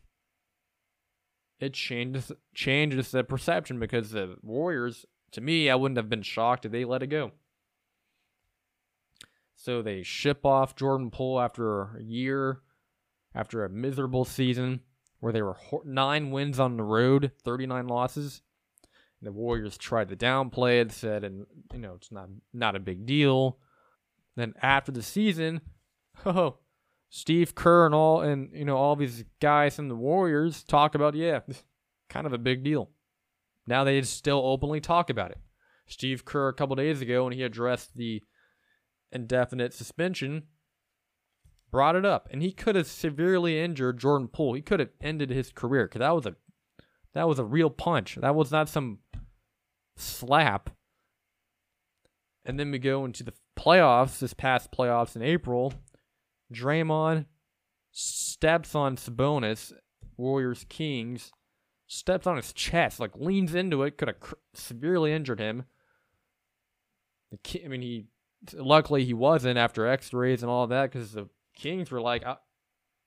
it 1.59 1.75
changes 1.75 2.33
changes 2.55 3.11
the 3.11 3.25
perception 3.25 3.79
because 3.79 4.11
the 4.11 4.37
Warriors, 4.43 5.05
to 5.33 5.41
me, 5.41 5.69
I 5.69 5.75
wouldn't 5.75 5.99
have 5.99 6.09
been 6.09 6.23
shocked 6.23 6.65
if 6.65 6.73
they 6.73 6.85
let 6.85 7.03
it 7.03 7.09
go. 7.09 7.33
So 9.63 9.83
they 9.83 10.03
ship 10.03 10.47
off 10.47 10.75
Jordan 10.75 11.11
Poole 11.11 11.39
after 11.39 11.95
a 11.95 12.03
year, 12.03 12.63
after 13.35 13.63
a 13.63 13.69
miserable 13.69 14.25
season 14.25 14.81
where 15.19 15.35
they 15.35 15.43
were 15.43 15.59
nine 15.85 16.31
wins 16.31 16.59
on 16.59 16.79
the 16.79 16.83
road, 16.83 17.33
39 17.45 17.87
losses. 17.87 18.41
The 19.21 19.31
Warriors 19.31 19.77
tried 19.77 20.09
to 20.09 20.17
downplay 20.17 20.81
it, 20.81 20.93
said, 20.93 21.25
and 21.25 21.45
you 21.75 21.79
know 21.79 21.93
it's 21.97 22.11
not 22.11 22.31
not 22.55 22.75
a 22.75 22.81
big 22.81 23.05
deal. 23.05 23.59
Then 24.35 24.55
after 24.63 24.93
the 24.93 25.03
season, 25.03 25.61
oh, 26.25 26.57
Steve 27.11 27.55
Kerr 27.55 27.85
and 27.85 27.95
all 27.95 28.23
and 28.23 28.49
you 28.55 28.65
know 28.65 28.79
all 28.79 28.97
these 28.97 29.25
guys 29.43 29.77
from 29.77 29.91
the 29.91 29.95
Warriors 29.95 30.65
talk 30.65 30.95
about 30.95 31.15
yeah, 31.15 31.41
kind 32.09 32.27
of 32.27 32.33
a 32.33 32.39
big 32.39 32.65
deal. 32.65 32.89
Now 33.67 33.85
they 33.85 34.01
still 34.01 34.41
openly 34.43 34.81
talk 34.81 35.11
about 35.11 35.33
it. 35.33 35.39
Steve 35.87 36.25
Kerr 36.25 36.49
a 36.49 36.55
couple 36.55 36.77
days 36.77 37.03
ago 37.03 37.25
when 37.25 37.35
he 37.35 37.43
addressed 37.43 37.95
the 37.95 38.23
indefinite 39.13 39.73
suspension 39.75 40.45
brought 41.71 41.97
it 41.97 42.05
up 42.05 42.29
and 42.31 42.43
he 42.43 42.53
could 42.53 42.75
have 42.75 42.87
severely 42.87 43.61
injured 43.61 43.99
Jordan 43.99 44.29
Poole. 44.29 44.55
He 44.55 44.63
could 44.63 44.81
have 44.81 44.91
ended 45.01 45.31
his 45.31 45.53
career 45.53 45.87
cuz 45.89 46.01
that 46.01 46.15
was 46.15 46.27
a 46.27 46.37
that 47.13 47.29
was 47.29 47.39
a 47.39 47.45
real 47.45 47.71
punch. 47.71 48.17
That 48.17 48.35
was 48.35 48.53
not 48.53 48.69
some 48.69 48.99
slap. 49.97 50.71
And 52.45 52.59
then 52.59 52.71
we 52.71 52.79
go 52.79 53.05
into 53.05 53.23
the 53.23 53.35
playoffs, 53.59 54.19
this 54.19 54.33
past 54.35 54.73
playoffs 54.73 55.17
in 55.17 55.23
April. 55.23 55.75
Draymond 56.53 57.27
steps 57.93 58.75
on 58.75 58.97
Sabonis, 58.97 59.73
Warriors 60.17 60.65
Kings, 60.69 61.33
steps 61.87 62.27
on 62.27 62.37
his 62.37 62.53
chest, 62.53 63.01
like 63.01 63.17
leans 63.17 63.55
into 63.55 63.83
it, 63.83 63.99
could 63.99 64.09
have 64.09 64.21
cr- 64.21 64.35
severely 64.55 65.13
injured 65.13 65.41
him. 65.41 65.65
I 67.33 67.69
mean, 67.69 67.83
he 67.83 68.07
luckily 68.55 69.05
he 69.05 69.15
wasn't 69.15 69.59
after 69.59 69.87
X-rays 69.87 70.43
and 70.43 70.51
all 70.51 70.67
that 70.69 70.91
because 70.91 71.13
the 71.13 71.29
Kings 71.55 71.91
were 71.91 72.01
like, 72.01 72.25
uh, 72.25 72.37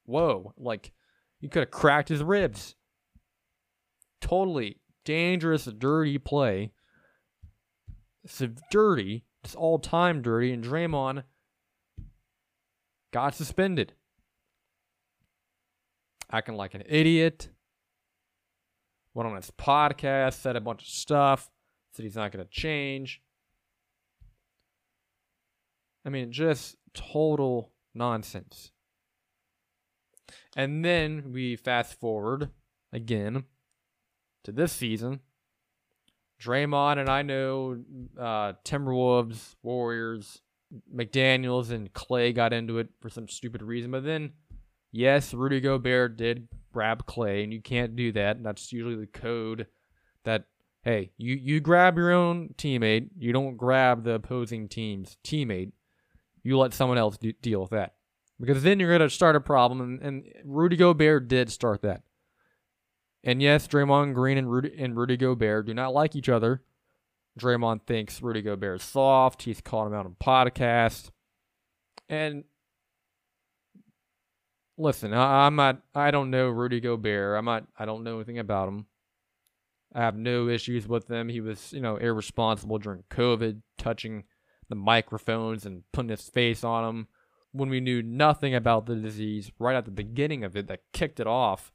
"Whoa!" 0.06 0.54
Like 0.58 0.92
he 1.40 1.48
could 1.48 1.62
have 1.62 1.72
cracked 1.72 2.10
his 2.10 2.24
ribs. 2.24 2.76
Totally 4.22 4.80
dangerous, 5.06 5.66
dirty 5.66 6.18
play. 6.18 6.72
It's 8.24 8.40
a 8.42 8.52
dirty. 8.72 9.26
It's 9.44 9.56
all 9.56 9.80
time 9.80 10.22
dirty. 10.22 10.54
And 10.54 10.64
Draymond 10.64 11.24
got 13.12 13.36
suspended. 13.36 13.94
Acting 16.32 16.56
like 16.56 16.74
an 16.74 16.84
idiot. 16.88 17.50
Went 19.14 19.30
on 19.30 19.36
his 19.36 19.52
podcast, 19.52 20.36
said 20.36 20.56
a 20.56 20.62
bunch 20.62 20.82
of 20.82 20.88
stuff, 20.88 21.52
said 21.92 22.04
he's 22.04 22.16
not 22.16 22.32
going 22.32 22.44
to 22.44 22.50
change. 22.50 23.22
I 26.06 26.10
mean, 26.10 26.32
just 26.32 26.76
total 26.94 27.72
nonsense. 27.94 28.72
And 30.56 30.84
then 30.84 31.32
we 31.32 31.56
fast 31.56 32.00
forward 32.00 32.50
again 32.92 33.46
to 34.44 34.52
this 34.52 34.72
season. 34.72 35.22
Draymond 36.42 37.00
and 37.00 37.10
I 37.10 37.22
know 37.22 37.78
uh, 38.20 38.54
Timberwolves, 38.66 39.56
Warriors, 39.64 40.42
McDaniels, 40.94 41.72
and 41.72 41.94
Klay 41.94 42.36
got 42.36 42.54
into 42.54 42.80
it 42.80 42.90
for 43.00 43.10
some 43.10 43.28
stupid 43.28 43.62
reason. 43.62 43.92
But 43.92 44.04
then, 44.04 44.34
yes, 44.92 45.34
Rudy 45.34 45.62
Gobert 45.62 46.18
did 46.18 46.48
grab 46.74 47.06
Klay, 47.06 47.44
and 47.44 47.54
you 47.54 47.62
can't 47.62 47.96
do 47.96 48.12
that. 48.12 48.36
And 48.36 48.46
that's 48.46 48.74
usually 48.74 48.96
the 48.96 49.08
code 49.08 49.68
that 50.26 50.46
hey, 50.84 51.12
you 51.18 51.36
you 51.36 51.60
grab 51.60 51.98
your 51.98 52.12
own 52.12 52.54
teammate, 52.58 53.10
you 53.18 53.32
don't 53.32 53.58
grab 53.58 54.04
the 54.04 54.16
opposing 54.16 54.68
team's 54.68 55.18
teammate. 55.24 55.72
You 56.44 56.58
let 56.58 56.74
someone 56.74 56.98
else 56.98 57.18
deal 57.18 57.62
with 57.62 57.72
that 57.72 57.96
because 58.40 58.64
then 58.64 58.80
you're 58.80 58.92
gonna 58.92 59.10
start 59.10 59.36
a 59.36 59.42
problem. 59.42 59.82
And, 59.82 60.02
and 60.02 60.24
Rudy 60.44 60.76
Gobert 60.76 61.28
did 61.28 61.52
start 61.52 61.82
that. 61.84 62.04
And 63.24 63.42
yes, 63.42 63.68
Draymond 63.68 64.14
Green 64.14 64.38
and 64.38 64.52
Rudy, 64.52 64.74
and 64.78 64.98
Rudy 64.98 65.16
Gobert 65.16 65.66
do 65.66 65.74
not 65.74 65.94
like 65.94 66.16
each 66.16 66.30
other. 66.30 66.62
Draymond 67.40 67.86
thinks 67.88 68.22
Rudy 68.22 68.42
Gobert 68.42 68.82
is 68.82 68.84
soft. 68.84 69.44
He's 69.44 69.62
called 69.62 69.88
him 69.88 69.94
out 69.94 70.06
on 70.06 70.16
podcasts. 70.22 71.10
And 72.10 72.44
listen, 74.78 75.14
I, 75.14 75.46
I'm 75.46 75.56
not. 75.56 75.82
I 75.96 76.12
don't 76.12 76.30
know 76.30 76.50
Rudy 76.50 76.80
Gobert. 76.80 77.38
I'm 77.38 77.46
not. 77.46 77.66
I 77.78 77.86
don't 77.86 78.04
know 78.04 78.16
anything 78.16 78.40
about 78.40 78.68
him. 78.68 78.88
I 79.96 80.02
have 80.02 80.18
no 80.18 80.50
issues 80.50 80.88
with 80.88 81.10
him. 81.10 81.30
He 81.30 81.40
was, 81.40 81.72
you 81.72 81.82
know, 81.82 81.98
irresponsible 81.98 82.80
during 82.80 83.04
COVID, 83.10 83.62
touching 83.78 84.24
the 84.74 84.80
microphones 84.80 85.68
and 85.68 85.84
putting 85.92 86.10
his 86.10 86.30
face 86.30 86.64
on 86.64 86.84
them 86.84 87.08
when 87.52 87.70
we 87.70 87.80
knew 87.80 88.02
nothing 88.02 88.56
about 88.56 88.88
the 88.88 88.96
disease 88.96 89.52
right 89.60 89.76
at 89.76 89.86
the 89.86 89.92
beginning 89.92 90.44
of 90.44 90.58
it 90.58 90.68
that 90.68 90.82
kicked 90.92 91.20
it 91.20 91.28
off. 91.28 91.72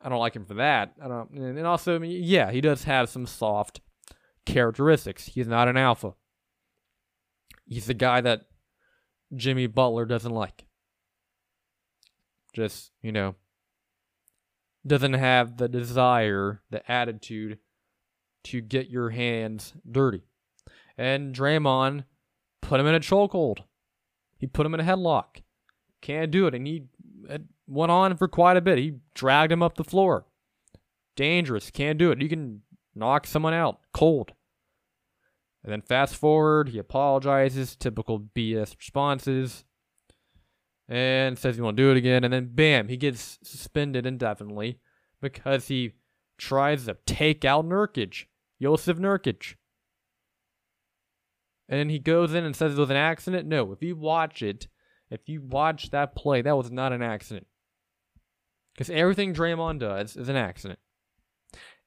I 0.00 0.08
don't 0.08 0.18
like 0.18 0.34
him 0.34 0.46
for 0.46 0.54
that. 0.54 0.94
I 1.02 1.08
don't, 1.08 1.30
and 1.32 1.66
also, 1.66 1.94
I 1.94 1.98
mean, 1.98 2.22
yeah, 2.24 2.50
he 2.50 2.62
does 2.62 2.84
have 2.84 3.10
some 3.10 3.26
soft 3.26 3.80
characteristics. 4.46 5.26
He's 5.26 5.46
not 5.46 5.68
an 5.68 5.76
alpha. 5.76 6.14
He's 7.66 7.86
the 7.86 7.94
guy 7.94 8.22
that 8.22 8.46
Jimmy 9.34 9.66
Butler 9.66 10.06
doesn't 10.06 10.32
like. 10.32 10.64
Just, 12.54 12.92
you 13.02 13.12
know, 13.12 13.34
doesn't 14.86 15.14
have 15.14 15.58
the 15.58 15.68
desire, 15.68 16.62
the 16.70 16.90
attitude 16.90 17.58
to 18.44 18.62
get 18.62 18.88
your 18.88 19.10
hands 19.10 19.74
dirty. 19.90 20.22
And 20.98 21.34
Draymond 21.34 22.04
put 22.62 22.80
him 22.80 22.86
in 22.86 22.94
a 22.94 23.00
chokehold. 23.00 23.58
He 24.38 24.46
put 24.46 24.66
him 24.66 24.74
in 24.74 24.80
a 24.80 24.84
headlock. 24.84 25.42
Can't 26.00 26.30
do 26.30 26.46
it. 26.46 26.54
And 26.54 26.66
he 26.66 26.84
went 27.66 27.92
on 27.92 28.16
for 28.16 28.28
quite 28.28 28.56
a 28.56 28.60
bit. 28.60 28.78
He 28.78 28.94
dragged 29.14 29.52
him 29.52 29.62
up 29.62 29.76
the 29.76 29.84
floor. 29.84 30.26
Dangerous. 31.16 31.70
Can't 31.70 31.98
do 31.98 32.10
it. 32.10 32.20
You 32.20 32.28
can 32.28 32.62
knock 32.94 33.26
someone 33.26 33.54
out 33.54 33.80
cold. 33.92 34.32
And 35.62 35.72
then 35.72 35.82
fast 35.82 36.14
forward, 36.16 36.68
he 36.68 36.78
apologizes, 36.78 37.74
typical 37.74 38.20
BS 38.20 38.76
responses, 38.78 39.64
and 40.88 41.36
says 41.36 41.56
he 41.56 41.62
won't 41.62 41.76
do 41.76 41.90
it 41.90 41.96
again. 41.96 42.22
And 42.22 42.32
then 42.32 42.50
bam, 42.52 42.88
he 42.88 42.96
gets 42.96 43.38
suspended 43.42 44.06
indefinitely 44.06 44.78
because 45.20 45.66
he 45.66 45.94
tries 46.38 46.84
to 46.84 46.96
take 47.04 47.44
out 47.44 47.64
Nurkic, 47.64 48.26
Jusuf 48.62 48.98
Nurkic. 48.98 49.54
And 51.68 51.80
then 51.80 51.88
he 51.88 51.98
goes 51.98 52.32
in 52.34 52.44
and 52.44 52.54
says 52.54 52.72
it 52.72 52.80
was 52.80 52.90
an 52.90 52.96
accident. 52.96 53.48
No, 53.48 53.72
if 53.72 53.82
you 53.82 53.96
watch 53.96 54.42
it, 54.42 54.68
if 55.10 55.28
you 55.28 55.40
watch 55.42 55.90
that 55.90 56.14
play, 56.14 56.42
that 56.42 56.56
was 56.56 56.70
not 56.70 56.92
an 56.92 57.02
accident. 57.02 57.46
Because 58.72 58.90
everything 58.90 59.34
Draymond 59.34 59.80
does 59.80 60.16
is 60.16 60.28
an 60.28 60.36
accident. 60.36 60.78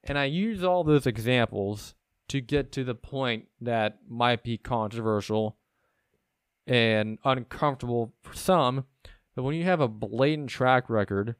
And 0.04 0.18
I 0.18 0.24
use 0.24 0.64
all 0.64 0.84
those 0.84 1.06
examples 1.06 1.94
to 2.28 2.40
get 2.40 2.72
to 2.72 2.84
the 2.84 2.94
point 2.94 3.46
that 3.60 3.98
might 4.08 4.42
be 4.42 4.58
controversial 4.58 5.56
and 6.66 7.18
uncomfortable 7.24 8.12
for 8.22 8.34
some. 8.34 8.86
But 9.34 9.42
when 9.42 9.54
you 9.54 9.64
have 9.64 9.80
a 9.80 9.88
blatant 9.88 10.50
track 10.50 10.88
record, 10.90 11.36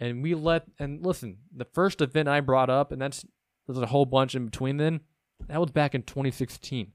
and 0.00 0.22
we 0.22 0.34
let, 0.34 0.64
and 0.78 1.04
listen, 1.04 1.38
the 1.54 1.64
first 1.64 2.00
event 2.00 2.28
I 2.28 2.40
brought 2.40 2.70
up, 2.70 2.90
and 2.92 3.00
that's, 3.00 3.24
there's 3.66 3.78
a 3.78 3.86
whole 3.86 4.06
bunch 4.06 4.34
in 4.34 4.46
between 4.46 4.76
then, 4.76 5.00
that 5.48 5.60
was 5.60 5.70
back 5.70 5.94
in 5.94 6.02
2016. 6.02 6.92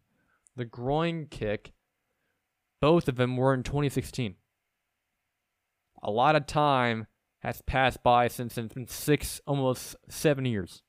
The 0.58 0.66
groin 0.66 1.28
kick 1.28 1.74
both 2.82 3.08
of 3.08 3.16
them 3.16 3.38
were 3.38 3.54
in 3.54 3.62
2016. 3.62 4.36
A 6.02 6.12
lot 6.12 6.36
of 6.36 6.48
time 6.48 7.06
has 7.42 7.62
passed 7.62 8.02
by 8.02 8.28
since 8.28 8.56
been 8.56 8.88
six, 8.88 9.40
almost 9.46 9.96
seven 10.10 10.46
years. 10.46 10.82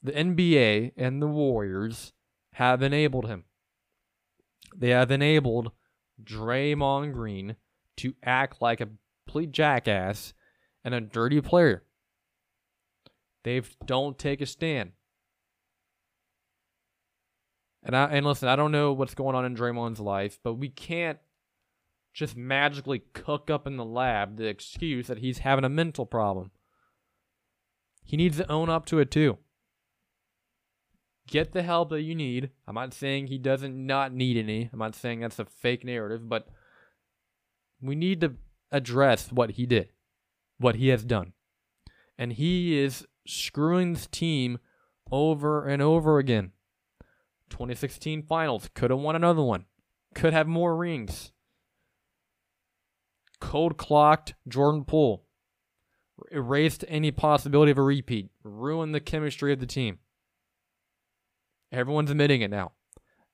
The 0.00 0.12
NBA 0.12 0.92
and 0.96 1.20
the 1.20 1.26
Warriors 1.26 2.12
have 2.54 2.82
enabled 2.82 3.26
him. 3.26 3.44
They 4.76 4.90
have 4.90 5.10
enabled 5.10 5.72
Draymond 6.22 7.12
Green 7.14 7.56
to 7.96 8.14
act 8.22 8.62
like 8.62 8.80
a 8.80 8.90
complete 9.26 9.50
jackass 9.50 10.34
and 10.84 10.94
a 10.94 11.00
dirty 11.00 11.40
player. 11.40 11.82
They 13.42 13.60
don't 13.86 14.16
take 14.18 14.40
a 14.40 14.46
stand. 14.46 14.92
And 17.82 17.96
I 17.96 18.06
and 18.06 18.26
listen, 18.26 18.48
I 18.48 18.56
don't 18.56 18.72
know 18.72 18.92
what's 18.92 19.14
going 19.14 19.36
on 19.36 19.44
in 19.44 19.56
Draymond's 19.56 20.00
life, 20.00 20.38
but 20.42 20.54
we 20.54 20.68
can't 20.68 21.18
just 22.12 22.36
magically 22.36 23.02
cook 23.12 23.50
up 23.50 23.66
in 23.66 23.76
the 23.76 23.84
lab 23.84 24.36
the 24.36 24.46
excuse 24.46 25.06
that 25.06 25.18
he's 25.18 25.38
having 25.38 25.64
a 25.64 25.68
mental 25.68 26.04
problem. 26.06 26.50
He 28.04 28.16
needs 28.16 28.38
to 28.38 28.50
own 28.50 28.68
up 28.68 28.86
to 28.86 28.98
it 28.98 29.10
too. 29.10 29.38
get 31.28 31.52
the 31.52 31.62
help 31.62 31.90
that 31.90 32.02
you 32.02 32.14
need. 32.14 32.50
I'm 32.66 32.74
not 32.74 32.94
saying 32.94 33.26
he 33.26 33.38
doesn't 33.38 33.74
not 33.86 34.12
need 34.12 34.36
any. 34.36 34.68
I'm 34.72 34.78
not 34.78 34.96
saying 34.96 35.20
that's 35.20 35.38
a 35.38 35.44
fake 35.44 35.84
narrative, 35.84 36.28
but 36.28 36.48
we 37.80 37.94
need 37.94 38.20
to 38.22 38.34
address 38.72 39.30
what 39.30 39.52
he 39.52 39.66
did, 39.66 39.90
what 40.58 40.76
he 40.76 40.88
has 40.88 41.04
done. 41.04 41.34
And 42.18 42.32
he 42.32 42.78
is 42.78 43.06
screwing 43.26 43.92
this 43.92 44.06
team 44.06 44.58
over 45.12 45.64
and 45.66 45.80
over 45.80 46.18
again. 46.18 46.52
2016 47.50 48.22
finals, 48.22 48.68
could 48.74 48.90
have 48.90 49.00
won 49.00 49.16
another 49.16 49.42
one, 49.42 49.66
could 50.14 50.32
have 50.32 50.46
more 50.46 50.76
rings. 50.76 51.32
Cold 53.40 53.76
clocked 53.76 54.34
Jordan 54.48 54.84
Poole, 54.84 55.24
erased 56.32 56.84
any 56.88 57.10
possibility 57.10 57.70
of 57.70 57.78
a 57.78 57.82
repeat, 57.82 58.30
ruined 58.42 58.94
the 58.94 59.00
chemistry 59.00 59.52
of 59.52 59.60
the 59.60 59.66
team. 59.66 59.98
Everyone's 61.70 62.10
admitting 62.10 62.40
it 62.40 62.50
now. 62.50 62.72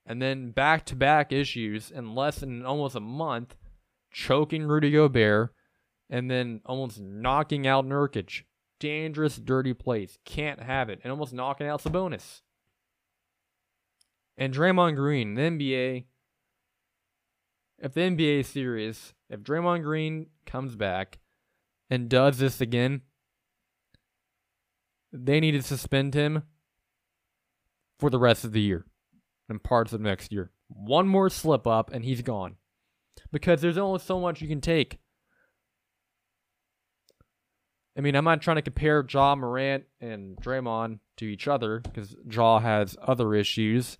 And 0.05 0.21
then 0.21 0.51
back 0.51 0.85
to 0.87 0.95
back 0.95 1.31
issues 1.31 1.89
in 1.89 2.13
less 2.13 2.39
than 2.39 2.65
almost 2.65 2.95
a 2.95 2.99
month, 2.99 3.55
choking 4.11 4.63
Rudy 4.63 4.91
Gobert, 4.91 5.51
and 6.09 6.29
then 6.29 6.61
almost 6.65 6.99
knocking 6.99 7.65
out 7.65 7.85
Nurkic. 7.85 8.43
Dangerous, 8.79 9.37
dirty 9.37 9.73
plays. 9.73 10.19
Can't 10.25 10.61
have 10.61 10.89
it. 10.89 10.99
And 11.03 11.11
almost 11.11 11.33
knocking 11.33 11.67
out 11.67 11.81
Sabonis. 11.81 12.41
And 14.37 14.53
Draymond 14.53 14.95
Green, 14.95 15.35
the 15.35 15.41
NBA. 15.41 16.05
If 17.79 17.93
the 17.93 18.01
NBA 18.01 18.39
is 18.41 18.47
serious, 18.47 19.13
if 19.29 19.41
Draymond 19.41 19.83
Green 19.83 20.27
comes 20.45 20.75
back 20.75 21.19
and 21.89 22.09
does 22.09 22.37
this 22.37 22.61
again, 22.61 23.01
they 25.11 25.39
need 25.39 25.51
to 25.51 25.61
suspend 25.61 26.13
him 26.13 26.43
for 27.99 28.09
the 28.09 28.19
rest 28.19 28.43
of 28.43 28.51
the 28.51 28.61
year 28.61 28.85
and 29.47 29.63
parts 29.63 29.93
of 29.93 30.01
next 30.01 30.31
year. 30.31 30.51
One 30.67 31.07
more 31.07 31.29
slip 31.29 31.65
up 31.67 31.91
and 31.93 32.03
he's 32.03 32.21
gone. 32.21 32.55
Because 33.31 33.61
there's 33.61 33.77
only 33.77 33.99
so 33.99 34.19
much 34.19 34.41
you 34.41 34.47
can 34.47 34.61
take. 34.61 34.99
I 37.97 38.01
mean, 38.01 38.15
I'm 38.15 38.25
not 38.25 38.41
trying 38.41 38.57
to 38.57 38.61
compare 38.61 39.05
Ja 39.09 39.35
Morant 39.35 39.85
and 40.01 40.35
Draymond 40.37 40.99
to 41.17 41.25
each 41.25 41.47
other 41.47 41.79
because 41.79 42.15
Ja 42.29 42.59
has 42.59 42.97
other 43.01 43.33
issues 43.33 43.97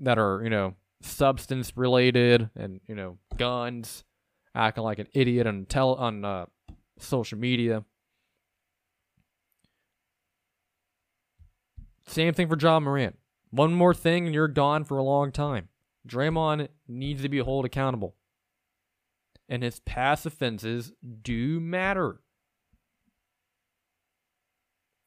that 0.00 0.18
are, 0.18 0.42
you 0.42 0.50
know, 0.50 0.74
substance 1.02 1.72
related 1.76 2.50
and, 2.56 2.80
you 2.86 2.94
know, 2.94 3.18
guns, 3.36 4.04
acting 4.54 4.84
like 4.84 4.98
an 4.98 5.08
idiot 5.12 5.46
on 5.46 5.66
tele- 5.66 5.96
on 5.96 6.24
uh, 6.24 6.46
social 6.98 7.38
media. 7.38 7.84
Same 12.06 12.34
thing 12.34 12.48
for 12.48 12.58
Ja 12.58 12.80
Morant. 12.80 13.16
One 13.50 13.72
more 13.74 13.94
thing 13.94 14.26
and 14.26 14.34
you're 14.34 14.48
gone 14.48 14.84
for 14.84 14.98
a 14.98 15.02
long 15.02 15.32
time. 15.32 15.68
Draymond 16.08 16.68
needs 16.86 17.22
to 17.22 17.28
be 17.28 17.42
held 17.42 17.64
accountable. 17.64 18.14
And 19.48 19.62
his 19.62 19.80
past 19.80 20.26
offenses 20.26 20.92
do 21.22 21.60
matter. 21.60 22.20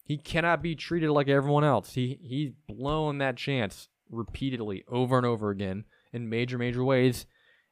He 0.03 0.18
cannot 0.18 0.61
be 0.61 0.76
treated 0.76 1.10
like 1.10 1.28
everyone 1.28 1.65
else. 1.65 1.94
He 1.94 2.18
he's 2.22 2.53
blown 2.68 3.18
that 3.18 3.36
chance 3.36 3.90
repeatedly 4.09 4.84
over 4.88 5.17
and 5.17 5.25
over 5.25 5.49
again 5.49 5.85
in 6.13 6.29
major 6.29 6.57
major 6.57 6.84
ways. 6.84 7.25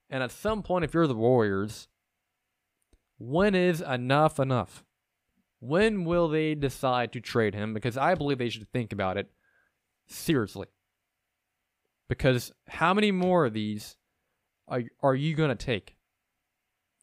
And 0.10 0.22
at 0.22 0.32
some 0.32 0.64
point 0.64 0.86
if 0.86 0.94
you're 0.94 1.08
the 1.08 1.16
Warriors, 1.16 1.88
when 3.18 3.56
is 3.56 3.82
enough 3.82 4.40
enough? 4.40 4.84
When 5.60 6.06
will 6.06 6.28
they 6.28 6.54
decide 6.54 7.12
to 7.14 7.22
trade 7.22 7.56
him? 7.56 7.74
Because 7.74 7.98
I 7.98 8.14
believe 8.14 8.38
they 8.38 8.50
should 8.50 8.72
think 8.72 8.94
about 8.94 9.18
it 9.18 9.32
seriously. 10.06 10.68
Because 12.08 12.52
how 12.68 12.94
many 12.94 13.12
more 13.12 13.46
of 13.46 13.54
these 13.54 13.98
are, 14.68 14.84
are 15.02 15.16
you 15.16 15.34
going 15.36 15.50
to 15.50 15.56
take? 15.56 15.96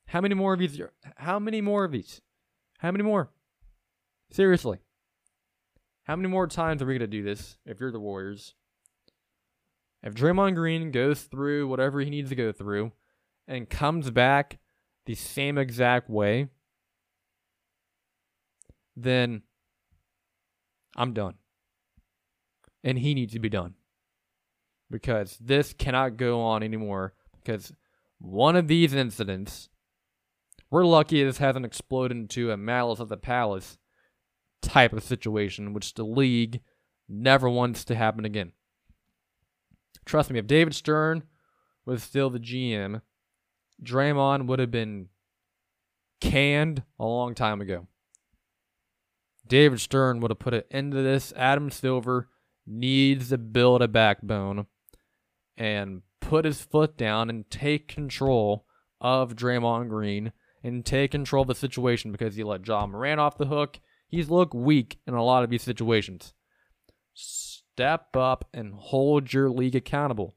How 0.06 0.20
many 0.20 0.34
more 0.34 0.52
of 0.52 0.60
these? 0.60 0.80
How 1.16 1.38
many 1.38 1.60
more 1.60 1.84
of 1.84 1.92
these? 1.92 2.20
How 2.78 2.90
many 2.90 3.02
more? 3.02 3.30
Seriously. 4.30 4.78
How 6.04 6.16
many 6.16 6.28
more 6.28 6.46
times 6.46 6.82
are 6.82 6.86
we 6.86 6.94
going 6.94 7.00
to 7.00 7.06
do 7.06 7.22
this 7.22 7.56
if 7.64 7.80
you're 7.80 7.92
the 7.92 8.00
Warriors? 8.00 8.54
If 10.02 10.14
Draymond 10.14 10.56
Green 10.56 10.90
goes 10.90 11.22
through 11.22 11.68
whatever 11.68 12.00
he 12.00 12.10
needs 12.10 12.30
to 12.30 12.36
go 12.36 12.50
through 12.50 12.92
and 13.46 13.70
comes 13.70 14.10
back 14.10 14.58
the 15.06 15.14
same 15.14 15.58
exact 15.58 16.10
way, 16.10 16.48
then 18.96 19.42
I'm 20.96 21.12
done. 21.12 21.34
And 22.82 22.98
he 22.98 23.14
needs 23.14 23.32
to 23.34 23.38
be 23.38 23.48
done. 23.48 23.74
Because 24.90 25.38
this 25.40 25.72
cannot 25.72 26.16
go 26.16 26.40
on 26.40 26.62
anymore. 26.62 27.14
Because 27.42 27.72
one 28.18 28.56
of 28.56 28.68
these 28.68 28.92
incidents, 28.92 29.68
we're 30.70 30.84
lucky 30.84 31.22
this 31.22 31.38
hasn't 31.38 31.64
exploded 31.64 32.16
into 32.16 32.50
a 32.50 32.56
malice 32.56 33.00
at 33.00 33.08
the 33.08 33.16
palace 33.16 33.78
type 34.60 34.92
of 34.92 35.02
situation, 35.02 35.72
which 35.72 35.94
the 35.94 36.04
league 36.04 36.60
never 37.08 37.48
wants 37.48 37.84
to 37.84 37.94
happen 37.94 38.24
again. 38.24 38.52
Trust 40.04 40.30
me, 40.30 40.38
if 40.38 40.46
David 40.46 40.74
Stern 40.74 41.22
was 41.84 42.02
still 42.02 42.30
the 42.30 42.38
GM, 42.38 43.02
Draymond 43.82 44.46
would 44.46 44.58
have 44.58 44.70
been 44.70 45.08
canned 46.20 46.82
a 46.98 47.04
long 47.04 47.34
time 47.34 47.60
ago. 47.60 47.88
David 49.46 49.80
Stern 49.80 50.20
would 50.20 50.30
have 50.30 50.38
put 50.38 50.54
an 50.54 50.62
end 50.70 50.92
to 50.92 51.02
this. 51.02 51.32
Adam 51.36 51.70
Silver 51.70 52.28
needs 52.66 53.30
to 53.30 53.38
build 53.38 53.82
a 53.82 53.88
backbone 53.88 54.66
and 55.56 56.02
put 56.20 56.44
his 56.44 56.62
foot 56.62 56.96
down 56.96 57.28
and 57.28 57.50
take 57.50 57.88
control 57.88 58.64
of 59.00 59.34
Draymond 59.34 59.88
Green 59.88 60.32
and 60.62 60.86
take 60.86 61.10
control 61.10 61.42
of 61.42 61.48
the 61.48 61.54
situation 61.54 62.12
because 62.12 62.36
he 62.36 62.44
let 62.44 62.66
Ja 62.66 62.86
Morant 62.86 63.20
off 63.20 63.36
the 63.36 63.46
hook. 63.46 63.80
He's 64.08 64.30
looked 64.30 64.54
weak 64.54 64.98
in 65.06 65.14
a 65.14 65.24
lot 65.24 65.42
of 65.42 65.50
these 65.50 65.62
situations. 65.62 66.34
Step 67.74 68.16
up 68.16 68.48
and 68.52 68.74
hold 68.74 69.32
your 69.32 69.48
league 69.48 69.74
accountable. 69.74 70.34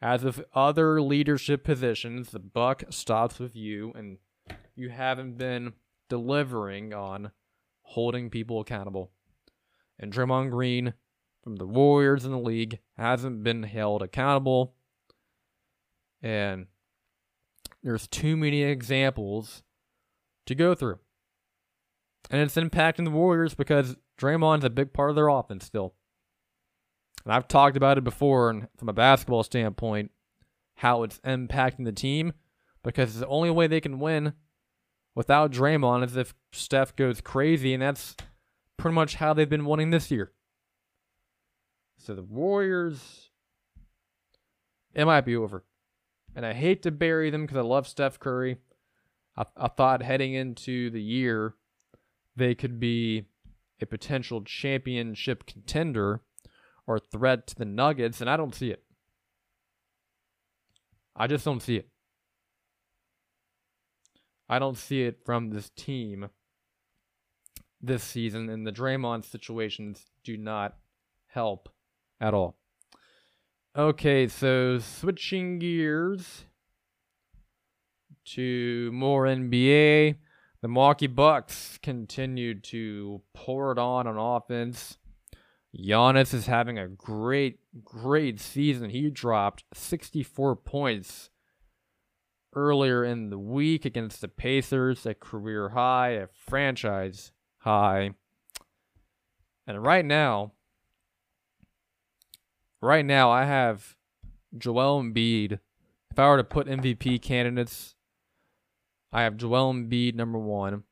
As 0.00 0.22
with 0.22 0.44
other 0.54 1.00
leadership 1.00 1.64
positions, 1.64 2.30
the 2.30 2.38
buck 2.38 2.84
stops 2.90 3.38
with 3.38 3.56
you, 3.56 3.92
and 3.96 4.18
you 4.76 4.90
haven't 4.90 5.36
been 5.38 5.72
delivering 6.08 6.92
on 6.94 7.32
holding 7.82 8.30
people 8.30 8.60
accountable. 8.60 9.10
And 9.98 10.12
Draymond 10.12 10.50
Green 10.50 10.94
from 11.42 11.56
the 11.56 11.66
Warriors 11.66 12.24
in 12.24 12.32
the 12.32 12.38
league 12.38 12.78
hasn't 12.96 13.42
been 13.42 13.64
held 13.64 14.02
accountable. 14.02 14.74
And 16.22 16.66
there's 17.82 18.06
too 18.06 18.36
many 18.36 18.62
examples 18.62 19.62
to 20.46 20.54
go 20.54 20.74
through. 20.74 20.98
And 22.30 22.40
it's 22.40 22.54
impacting 22.54 23.04
the 23.04 23.10
Warriors 23.10 23.54
because 23.54 23.96
Draymond's 24.18 24.64
a 24.64 24.70
big 24.70 24.92
part 24.92 25.10
of 25.10 25.16
their 25.16 25.28
offense 25.28 25.64
still. 25.64 25.94
And 27.24 27.32
I've 27.32 27.48
talked 27.48 27.76
about 27.76 27.98
it 27.98 28.04
before 28.04 28.50
and 28.50 28.68
from 28.76 28.88
a 28.88 28.92
basketball 28.92 29.42
standpoint, 29.42 30.10
how 30.76 31.02
it's 31.02 31.18
impacting 31.20 31.84
the 31.84 31.92
team 31.92 32.34
because 32.82 33.18
the 33.18 33.26
only 33.26 33.50
way 33.50 33.66
they 33.66 33.80
can 33.80 33.98
win 33.98 34.34
without 35.14 35.50
Draymond 35.50 36.04
is 36.04 36.16
if 36.16 36.34
Steph 36.52 36.94
goes 36.94 37.20
crazy, 37.20 37.72
and 37.72 37.82
that's 37.82 38.14
pretty 38.76 38.94
much 38.94 39.16
how 39.16 39.32
they've 39.32 39.48
been 39.48 39.64
winning 39.64 39.90
this 39.90 40.10
year. 40.10 40.32
So 41.96 42.14
the 42.14 42.22
Warriors, 42.22 43.30
it 44.92 45.06
might 45.06 45.22
be 45.22 45.34
over. 45.34 45.64
And 46.36 46.44
I 46.44 46.52
hate 46.52 46.82
to 46.82 46.90
bury 46.90 47.30
them 47.30 47.42
because 47.42 47.56
I 47.56 47.62
love 47.62 47.88
Steph 47.88 48.18
Curry. 48.18 48.58
I, 49.36 49.44
I 49.56 49.68
thought 49.68 50.02
heading 50.02 50.34
into 50.34 50.90
the 50.90 51.02
year, 51.02 51.54
they 52.36 52.54
could 52.54 52.78
be 52.78 53.24
a 53.84 53.86
potential 53.86 54.42
championship 54.42 55.46
contender 55.46 56.22
or 56.86 56.98
threat 56.98 57.46
to 57.48 57.54
the 57.54 57.66
Nuggets, 57.66 58.20
and 58.20 58.28
I 58.30 58.36
don't 58.36 58.54
see 58.54 58.70
it. 58.70 58.82
I 61.14 61.26
just 61.26 61.44
don't 61.44 61.60
see 61.60 61.76
it. 61.76 61.88
I 64.48 64.58
don't 64.58 64.76
see 64.76 65.02
it 65.02 65.20
from 65.24 65.50
this 65.50 65.70
team 65.70 66.28
this 67.80 68.02
season, 68.02 68.48
and 68.48 68.66
the 68.66 68.72
Draymond 68.72 69.24
situations 69.24 70.06
do 70.24 70.36
not 70.36 70.76
help 71.26 71.68
at 72.20 72.34
all. 72.34 72.56
Okay, 73.76 74.26
so 74.28 74.78
switching 74.78 75.58
gears 75.58 76.46
to 78.24 78.90
more 78.92 79.24
NBA. 79.24 80.16
The 80.64 80.68
Milwaukee 80.68 81.08
Bucks 81.08 81.78
continued 81.82 82.64
to 82.64 83.20
pour 83.34 83.70
it 83.70 83.78
on 83.78 84.06
on 84.06 84.16
offense. 84.16 84.96
Giannis 85.78 86.32
is 86.32 86.46
having 86.46 86.78
a 86.78 86.88
great, 86.88 87.58
great 87.84 88.40
season. 88.40 88.88
He 88.88 89.10
dropped 89.10 89.64
64 89.74 90.56
points 90.56 91.28
earlier 92.54 93.04
in 93.04 93.28
the 93.28 93.38
week 93.38 93.84
against 93.84 94.22
the 94.22 94.28
Pacers, 94.28 95.04
a 95.04 95.12
career 95.12 95.68
high, 95.68 96.12
a 96.12 96.28
franchise 96.28 97.32
high. 97.58 98.12
And 99.66 99.82
right 99.82 100.06
now, 100.06 100.52
right 102.80 103.04
now 103.04 103.30
I 103.30 103.44
have 103.44 103.96
Joel 104.56 105.02
Embiid. 105.02 105.58
If 106.10 106.18
I 106.18 106.26
were 106.26 106.38
to 106.38 106.42
put 106.42 106.68
MVP 106.68 107.20
candidates, 107.20 107.96
I 109.14 109.22
have 109.22 109.36
Joel 109.36 109.72
Embiid 109.72 110.16
number 110.16 110.40
one, 110.40 110.82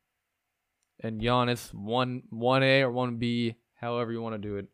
and 1.00 1.20
Giannis 1.20 1.74
one 1.74 2.22
one 2.30 2.62
A 2.62 2.82
or 2.82 2.92
one 2.92 3.16
B, 3.16 3.56
however 3.74 4.12
you 4.12 4.22
want 4.22 4.40
to 4.40 4.48
do 4.48 4.56
it. 4.56 4.66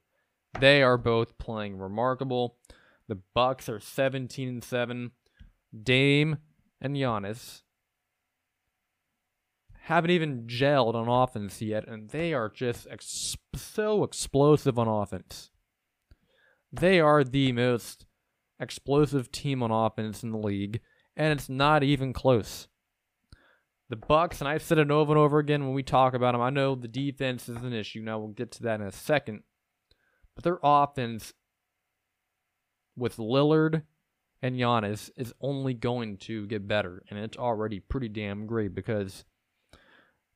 They 0.60 0.82
are 0.82 0.98
both 0.98 1.38
playing 1.38 1.78
remarkable. 1.78 2.58
The 3.08 3.18
Bucks 3.34 3.70
are 3.70 3.80
17 3.80 4.48
and 4.48 4.62
7. 4.62 5.12
Dame 5.82 6.36
and 6.78 6.94
Giannis 6.94 7.62
haven't 9.84 10.10
even 10.10 10.46
gelled 10.46 10.94
on 10.94 11.08
offense 11.08 11.62
yet, 11.62 11.88
and 11.88 12.10
they 12.10 12.34
are 12.34 12.50
just 12.50 12.86
ex- 12.90 13.34
so 13.54 14.04
explosive 14.04 14.78
on 14.78 14.88
offense. 14.88 15.50
They 16.70 17.00
are 17.00 17.24
the 17.24 17.52
most 17.52 18.04
explosive 18.60 19.32
team 19.32 19.62
on 19.62 19.70
offense 19.70 20.22
in 20.22 20.32
the 20.32 20.38
league, 20.38 20.80
and 21.16 21.32
it's 21.32 21.48
not 21.48 21.82
even 21.82 22.12
close. 22.12 22.68
The 23.90 23.96
Bucks, 23.96 24.40
and 24.40 24.48
I've 24.48 24.62
said 24.62 24.78
it 24.78 24.90
over 24.90 25.12
and 25.12 25.18
over 25.18 25.38
again 25.38 25.64
when 25.64 25.74
we 25.74 25.82
talk 25.82 26.12
about 26.12 26.32
them. 26.32 26.42
I 26.42 26.50
know 26.50 26.74
the 26.74 26.88
defense 26.88 27.48
is 27.48 27.56
an 27.62 27.72
issue. 27.72 28.02
Now 28.02 28.18
we'll 28.18 28.28
get 28.28 28.50
to 28.52 28.62
that 28.64 28.80
in 28.80 28.86
a 28.86 28.92
second, 28.92 29.44
but 30.34 30.44
their 30.44 30.58
offense 30.62 31.32
with 32.96 33.16
Lillard 33.16 33.82
and 34.42 34.56
Giannis 34.56 35.10
is 35.16 35.32
only 35.40 35.72
going 35.72 36.18
to 36.18 36.46
get 36.46 36.68
better, 36.68 37.02
and 37.08 37.18
it's 37.18 37.38
already 37.38 37.80
pretty 37.80 38.08
damn 38.08 38.46
great 38.46 38.74
because 38.74 39.24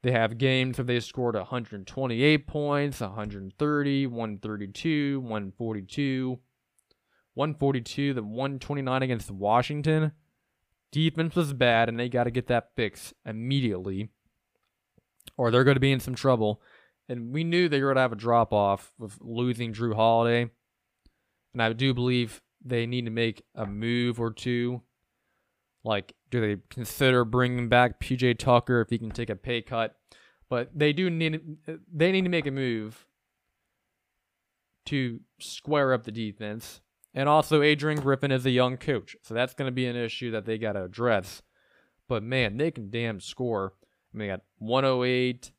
they 0.03 0.13
have 0.13 0.39
games 0.39 0.79
where 0.79 0.85
they 0.85 0.99
scored 0.99 1.37
128 1.37 2.47
points, 2.47 3.01
130, 3.01 4.07
132, 4.07 5.21
142, 5.21 6.41
142, 7.35 8.15
the 8.15 8.23
129 8.23 9.03
against 9.03 9.31
Washington. 9.31 10.13
Defense 10.93 11.35
was 11.35 11.53
bad, 11.55 11.89
and 11.89 11.99
they 11.99 12.09
got 12.09 12.25
to 12.25 12.31
get 12.31 12.47
that 12.49 12.77
fixed 12.77 13.15
immediately, 13.27 14.11
or 15.37 15.51
they're 15.51 15.65
going 15.65 15.77
to 15.77 15.81
be 15.81 15.93
in 15.93 16.01
some 16.01 16.15
trouble. 16.15 16.61
And 17.09 17.33
we 17.33 17.43
knew 17.45 17.69
they 17.69 17.81
were 17.81 17.89
going 17.89 17.97
to 17.97 18.03
have 18.03 18.13
a 18.13 18.17
drop 18.17 18.53
off 18.53 18.93
with 18.99 19.19
losing 19.21 19.73
Jrue 19.73 19.95
Holiday. 19.95 20.51
And 21.53 21.63
I 21.63 21.73
do 21.73 21.93
believe 21.93 22.41
they 22.65 22.87
need 22.87 23.07
to 23.07 23.11
make 23.11 23.43
a 23.55 23.67
move 23.67 24.21
or 24.21 24.33
two. 24.33 24.83
Like, 25.85 26.15
do 26.31 26.41
they 26.41 26.63
consider 26.71 27.25
bringing 27.25 27.69
back 27.69 28.01
PJ 28.01 28.39
Tucker 28.39 28.81
if 28.81 28.91
he 28.91 28.99
can 28.99 29.11
take 29.11 29.31
a 29.31 29.37
pay 29.37 29.63
cut? 29.63 29.97
But 30.49 30.71
they 30.75 30.93
do 30.93 31.11
need 31.11 31.41
they 31.93 32.13
need 32.13 32.23
to 32.23 32.29
make 32.29 32.47
a 32.47 32.51
move 32.51 33.07
to 34.87 35.21
square 35.41 35.93
up 35.93 36.05
the 36.05 36.13
defense. 36.13 36.81
And 37.15 37.29
also, 37.29 37.63
Adrian 37.63 38.01
Griffin 38.01 38.33
is 38.33 38.47
a 38.47 38.51
young 38.51 38.79
coach, 38.79 39.17
so 39.23 39.35
that's 39.35 39.55
going 39.55 39.69
to 39.69 39.73
be 39.73 39.87
an 39.87 39.97
issue 39.97 40.31
that 40.31 40.47
they 40.47 40.57
got 40.57 40.73
to 40.73 40.85
address. 40.85 41.43
But 42.09 42.23
man, 42.23 42.57
they 42.57 42.71
can 42.71 42.91
damn 42.91 43.21
score. 43.21 43.75
I 43.83 44.17
mean, 44.17 44.29
they 44.29 44.33
got 44.33 44.43
108. 44.59 45.53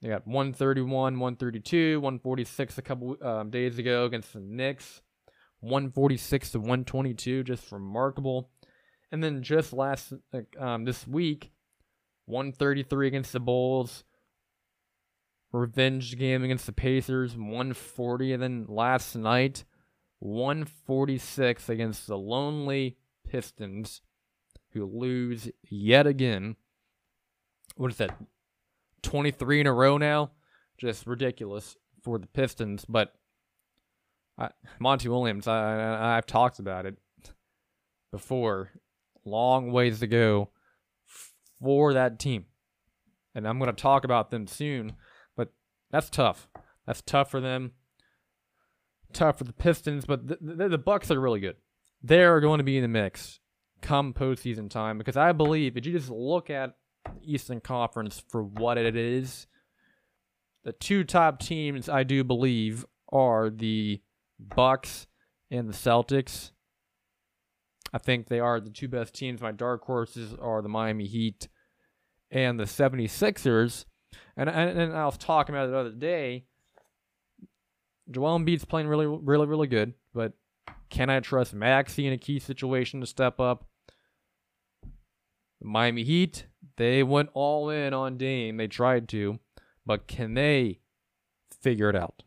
They 0.00 0.08
got 0.08 0.26
131, 0.26 0.90
132, 0.90 2.00
146 2.00 2.78
a 2.78 2.82
couple 2.82 3.16
um, 3.22 3.50
days 3.50 3.78
ago 3.78 4.04
against 4.04 4.32
the 4.32 4.40
Knicks. 4.40 5.00
146 5.60 6.52
to 6.52 6.58
122, 6.58 7.42
just 7.42 7.72
remarkable. 7.72 8.50
And 9.10 9.24
then 9.24 9.42
just 9.42 9.72
last 9.72 10.12
um, 10.58 10.84
this 10.84 11.06
week, 11.06 11.50
133 12.26 13.08
against 13.08 13.32
the 13.32 13.40
Bulls. 13.40 14.04
Revenge 15.50 16.16
game 16.18 16.44
against 16.44 16.66
the 16.66 16.72
Pacers, 16.72 17.34
140. 17.34 18.32
And 18.34 18.42
then 18.42 18.66
last 18.68 19.16
night, 19.16 19.64
146 20.20 21.68
against 21.68 22.06
the 22.06 22.18
lonely 22.18 22.96
Pistons, 23.28 24.00
who 24.72 24.84
lose 24.86 25.50
yet 25.68 26.06
again. 26.06 26.56
What 27.76 27.90
is 27.90 27.98
that? 27.98 28.18
23 29.02 29.60
in 29.60 29.66
a 29.66 29.72
row 29.72 29.98
now? 29.98 30.32
Just 30.78 31.06
ridiculous 31.06 31.76
for 32.02 32.18
the 32.18 32.26
Pistons. 32.26 32.84
But 32.88 33.14
I, 34.38 34.50
Monty 34.78 35.08
Williams, 35.08 35.46
I, 35.46 35.78
I 35.78 36.16
I've 36.16 36.26
talked 36.26 36.58
about 36.58 36.86
it 36.86 36.96
before. 38.10 38.70
Long 39.24 39.72
ways 39.72 40.00
to 40.00 40.06
go 40.06 40.50
for 41.60 41.92
that 41.92 42.18
team, 42.18 42.46
and 43.34 43.46
I'm 43.46 43.58
going 43.58 43.74
to 43.74 43.82
talk 43.82 44.04
about 44.04 44.30
them 44.30 44.46
soon. 44.46 44.94
But 45.36 45.52
that's 45.90 46.08
tough. 46.08 46.48
That's 46.86 47.02
tough 47.02 47.30
for 47.30 47.40
them. 47.40 47.72
Tough 49.12 49.38
for 49.38 49.44
the 49.44 49.52
Pistons, 49.52 50.04
but 50.04 50.26
the, 50.26 50.38
the, 50.40 50.68
the 50.68 50.78
Bucks 50.78 51.10
are 51.10 51.20
really 51.20 51.40
good. 51.40 51.56
They're 52.02 52.40
going 52.40 52.58
to 52.58 52.64
be 52.64 52.76
in 52.76 52.82
the 52.82 52.88
mix 52.88 53.40
come 53.80 54.12
postseason 54.12 54.68
time 54.68 54.98
because 54.98 55.16
I 55.16 55.32
believe 55.32 55.76
if 55.76 55.86
you 55.86 55.92
just 55.92 56.10
look 56.10 56.50
at 56.50 56.74
Eastern 57.22 57.60
Conference 57.60 58.22
for 58.28 58.42
what 58.42 58.78
it 58.78 58.96
is, 58.96 59.46
the 60.64 60.72
two 60.72 61.04
top 61.04 61.40
teams 61.40 61.88
I 61.88 62.02
do 62.02 62.24
believe 62.24 62.84
are 63.10 63.50
the 63.50 64.00
Bucks 64.38 65.06
and 65.50 65.68
the 65.68 65.72
Celtics. 65.72 66.50
I 67.92 67.98
think 67.98 68.28
they 68.28 68.40
are 68.40 68.60
the 68.60 68.70
two 68.70 68.88
best 68.88 69.14
teams. 69.14 69.40
My 69.40 69.52
dark 69.52 69.84
horses 69.84 70.34
are 70.40 70.60
the 70.60 70.68
Miami 70.68 71.06
Heat 71.06 71.48
and 72.30 72.60
the 72.60 72.64
76ers. 72.64 73.86
And, 74.36 74.48
and, 74.48 74.78
and 74.78 74.92
I 74.96 75.06
was 75.06 75.16
talking 75.16 75.54
about 75.54 75.68
it 75.68 75.70
the 75.70 75.78
other 75.78 75.92
day. 75.92 76.44
Joel 78.10 78.38
Embiid's 78.38 78.64
playing 78.64 78.88
really, 78.88 79.06
really, 79.06 79.46
really 79.46 79.66
good, 79.66 79.94
but 80.14 80.32
can 80.88 81.10
I 81.10 81.20
trust 81.20 81.54
Maxey 81.54 82.06
in 82.06 82.12
a 82.12 82.18
key 82.18 82.38
situation 82.38 83.00
to 83.00 83.06
step 83.06 83.38
up? 83.40 83.66
Miami 85.60 86.04
Heat, 86.04 86.46
they 86.76 87.02
went 87.02 87.30
all 87.34 87.68
in 87.68 87.92
on 87.92 88.16
Dame. 88.16 88.56
They 88.56 88.68
tried 88.68 89.08
to, 89.10 89.38
but 89.84 90.06
can 90.06 90.34
they 90.34 90.80
figure 91.60 91.90
it 91.90 91.96
out? 91.96 92.22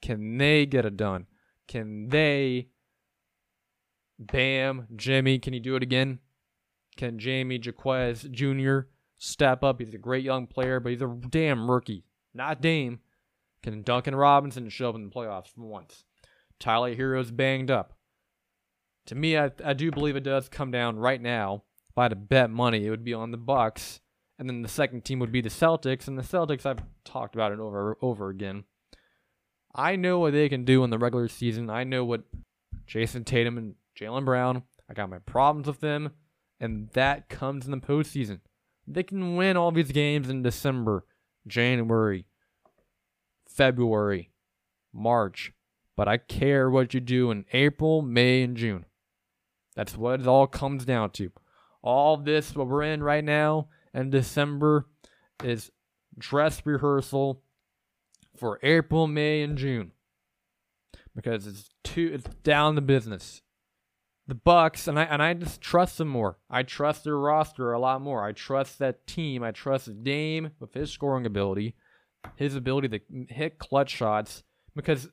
Can 0.00 0.38
they 0.38 0.66
get 0.66 0.86
it 0.86 0.96
done? 0.96 1.26
Can 1.68 2.08
they 2.08 2.68
Bam, 4.20 4.86
Jimmy, 4.94 5.38
can 5.38 5.54
he 5.54 5.60
do 5.60 5.76
it 5.76 5.82
again? 5.82 6.18
Can 6.96 7.18
Jaime 7.18 7.58
Jaquez 7.58 8.28
Jr. 8.30 8.80
step 9.16 9.64
up? 9.64 9.80
He's 9.80 9.94
a 9.94 9.98
great 9.98 10.22
young 10.22 10.46
player, 10.46 10.78
but 10.78 10.92
he's 10.92 11.00
a 11.00 11.16
damn 11.30 11.70
rookie. 11.70 12.04
Not 12.34 12.60
Dame. 12.60 13.00
Can 13.62 13.82
Duncan 13.82 14.14
Robinson 14.14 14.68
show 14.68 14.90
up 14.90 14.94
in 14.94 15.04
the 15.04 15.10
playoffs 15.10 15.48
for 15.48 15.62
once? 15.62 16.04
Tyler 16.58 16.94
Herro's 16.94 17.30
banged 17.30 17.70
up. 17.70 17.94
To 19.06 19.14
me, 19.14 19.36
I, 19.36 19.50
I 19.64 19.72
do 19.72 19.90
believe 19.90 20.16
it 20.16 20.22
does 20.22 20.48
come 20.48 20.70
down 20.70 20.98
right 20.98 21.20
now. 21.20 21.64
If 21.88 21.98
I 21.98 22.04
had 22.04 22.10
to 22.10 22.16
bet 22.16 22.50
money, 22.50 22.86
it 22.86 22.90
would 22.90 23.04
be 23.04 23.14
on 23.14 23.32
the 23.32 23.36
Bucks, 23.36 24.00
and 24.38 24.48
then 24.48 24.62
the 24.62 24.68
second 24.68 25.04
team 25.04 25.18
would 25.18 25.32
be 25.32 25.40
the 25.40 25.48
Celtics. 25.48 26.06
And 26.06 26.18
the 26.18 26.22
Celtics, 26.22 26.64
I've 26.64 26.82
talked 27.04 27.34
about 27.34 27.52
it 27.52 27.58
over 27.58 27.98
over 28.00 28.28
again. 28.28 28.64
I 29.74 29.96
know 29.96 30.18
what 30.18 30.32
they 30.32 30.48
can 30.48 30.64
do 30.64 30.84
in 30.84 30.90
the 30.90 30.98
regular 30.98 31.28
season. 31.28 31.70
I 31.70 31.84
know 31.84 32.04
what 32.04 32.22
Jayson 32.86 33.24
Tatum 33.24 33.58
and 33.58 33.74
Jaylen 33.98 34.24
Brown. 34.24 34.62
I 34.88 34.94
got 34.94 35.10
my 35.10 35.18
problems 35.18 35.66
with 35.66 35.80
them, 35.80 36.10
and 36.58 36.90
that 36.92 37.28
comes 37.28 37.64
in 37.64 37.70
the 37.70 37.78
postseason. 37.78 38.40
They 38.86 39.02
can 39.02 39.36
win 39.36 39.56
all 39.56 39.70
these 39.70 39.92
games 39.92 40.28
in 40.28 40.42
December, 40.42 41.04
January, 41.46 42.26
February, 43.54 44.30
March, 44.92 45.52
but 45.96 46.08
I 46.08 46.16
care 46.16 46.70
what 46.70 46.94
you 46.94 47.00
do 47.00 47.30
in 47.30 47.44
April, 47.52 48.02
May, 48.02 48.42
and 48.42 48.56
June. 48.56 48.86
That's 49.76 49.96
what 49.96 50.20
it 50.20 50.26
all 50.26 50.46
comes 50.46 50.84
down 50.84 51.10
to. 51.12 51.30
All 51.82 52.16
this, 52.16 52.54
what 52.54 52.68
we're 52.68 52.82
in 52.82 53.02
right 53.02 53.24
now 53.24 53.68
in 53.94 54.10
December, 54.10 54.86
is 55.42 55.70
dress 56.18 56.62
rehearsal 56.64 57.42
for 58.36 58.58
April, 58.62 59.06
May, 59.06 59.42
and 59.42 59.56
June 59.56 59.92
because 61.14 61.46
it's 61.46 61.68
too 61.84 62.10
it's 62.14 62.28
down 62.42 62.74
to 62.74 62.80
business. 62.80 63.42
The 64.26 64.34
Bucks 64.34 64.86
and 64.86 64.98
I 64.98 65.04
and 65.04 65.22
I 65.22 65.34
just 65.34 65.60
trust 65.60 65.98
them 65.98 66.08
more. 66.08 66.38
I 66.48 66.62
trust 66.62 67.04
their 67.04 67.18
roster 67.18 67.72
a 67.72 67.80
lot 67.80 68.00
more. 68.00 68.24
I 68.24 68.32
trust 68.32 68.78
that 68.78 69.06
team. 69.06 69.42
I 69.42 69.50
trust 69.50 70.02
Dame 70.02 70.50
with 70.60 70.74
his 70.74 70.90
scoring 70.90 71.26
ability, 71.26 71.74
his 72.36 72.54
ability 72.54 72.88
to 72.88 73.00
hit 73.28 73.58
clutch 73.58 73.90
shots. 73.90 74.42
Because 74.74 75.08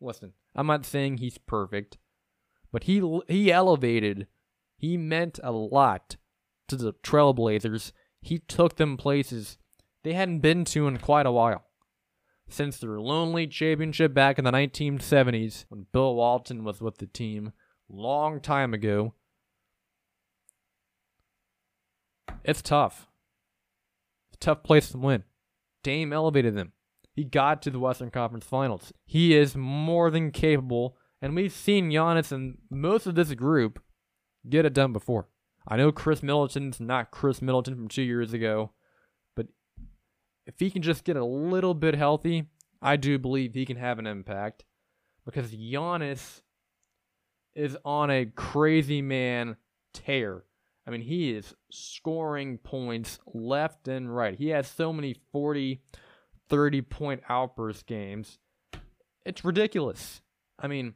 listen, 0.00 0.32
I'm 0.54 0.66
not 0.66 0.86
saying 0.86 1.18
he's 1.18 1.38
perfect, 1.38 1.98
but 2.72 2.84
he 2.84 3.02
he 3.28 3.52
elevated. 3.52 4.26
He 4.76 4.96
meant 4.96 5.38
a 5.42 5.52
lot 5.52 6.16
to 6.68 6.76
the 6.76 6.92
Trailblazers. 6.92 7.92
He 8.20 8.38
took 8.38 8.76
them 8.76 8.96
places 8.96 9.58
they 10.02 10.14
hadn't 10.14 10.40
been 10.40 10.64
to 10.66 10.88
in 10.88 10.98
quite 10.98 11.26
a 11.26 11.32
while 11.32 11.64
since 12.48 12.78
their 12.78 13.00
lonely 13.00 13.46
championship 13.46 14.12
back 14.12 14.38
in 14.38 14.44
the 14.44 14.50
1970s 14.50 15.64
when 15.68 15.86
Bill 15.92 16.14
Walton 16.14 16.64
was 16.64 16.80
with 16.80 16.98
the 16.98 17.06
team 17.06 17.52
long 17.88 18.40
time 18.40 18.74
ago. 18.74 19.14
It's 22.44 22.62
tough. 22.62 23.08
It's 24.28 24.36
a 24.36 24.44
tough 24.44 24.62
place 24.62 24.90
to 24.90 24.98
win. 24.98 25.24
Dame 25.82 26.12
elevated 26.12 26.54
them. 26.56 26.72
he 27.14 27.24
got 27.24 27.60
to 27.62 27.70
the 27.70 27.78
Western 27.78 28.10
Conference 28.10 28.44
Finals. 28.46 28.92
He 29.04 29.34
is 29.34 29.54
more 29.54 30.10
than 30.10 30.30
capable, 30.30 30.96
and 31.20 31.34
we've 31.34 31.52
seen 31.52 31.90
Giannis 31.90 32.32
and 32.32 32.58
most 32.70 33.06
of 33.06 33.14
this 33.14 33.32
group 33.34 33.82
get 34.48 34.64
it 34.64 34.72
done 34.72 34.92
before. 34.92 35.28
I 35.68 35.76
know 35.76 35.92
Khris 35.92 36.22
Middleton's 36.22 36.80
not 36.80 37.10
Khris 37.10 37.42
Middleton 37.42 37.74
from 37.74 37.88
two 37.88 38.02
years 38.02 38.32
ago, 38.32 38.72
but 39.36 39.46
if 40.46 40.54
he 40.58 40.70
can 40.70 40.82
just 40.82 41.04
get 41.04 41.16
a 41.16 41.24
little 41.24 41.74
bit 41.74 41.94
healthy, 41.94 42.46
I 42.80 42.96
do 42.96 43.18
believe 43.18 43.54
he 43.54 43.66
can 43.66 43.76
have 43.76 43.98
an 43.98 44.06
impact 44.06 44.64
because 45.24 45.52
Giannis 45.52 46.40
is 47.54 47.76
on 47.84 48.10
a 48.10 48.26
crazy 48.26 49.02
man 49.02 49.56
tear. 49.92 50.44
I 50.86 50.90
mean, 50.90 51.02
he 51.02 51.32
is 51.32 51.54
scoring 51.70 52.58
points 52.58 53.20
left 53.26 53.86
and 53.88 54.14
right. 54.14 54.34
He 54.34 54.48
has 54.48 54.66
so 54.66 54.92
many 54.92 55.14
40, 55.32 55.80
30 56.48 56.82
point 56.82 57.22
outburst 57.28 57.86
games. 57.86 58.38
It's 59.24 59.44
ridiculous. 59.44 60.20
I 60.58 60.66
mean, 60.66 60.94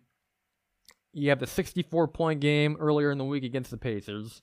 you 1.12 1.28
have 1.30 1.38
the 1.38 1.46
64 1.46 2.08
point 2.08 2.40
game 2.40 2.76
earlier 2.80 3.10
in 3.10 3.18
the 3.18 3.24
week 3.24 3.44
against 3.44 3.70
the 3.70 3.76
Pacers. 3.76 4.42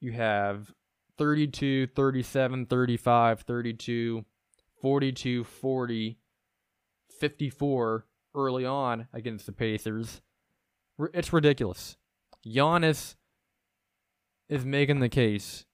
You 0.00 0.12
have 0.12 0.72
32, 1.16 1.88
37, 1.88 2.66
35, 2.66 3.40
32, 3.40 4.24
42, 4.80 5.44
40, 5.44 6.18
54 7.18 8.06
early 8.34 8.64
on 8.64 9.08
against 9.12 9.46
the 9.46 9.52
Pacers. 9.52 10.22
It's 11.14 11.32
ridiculous. 11.32 11.96
Giannis 12.46 13.14
is 14.48 14.64
making 14.64 15.00
the 15.00 15.08
case. 15.08 15.64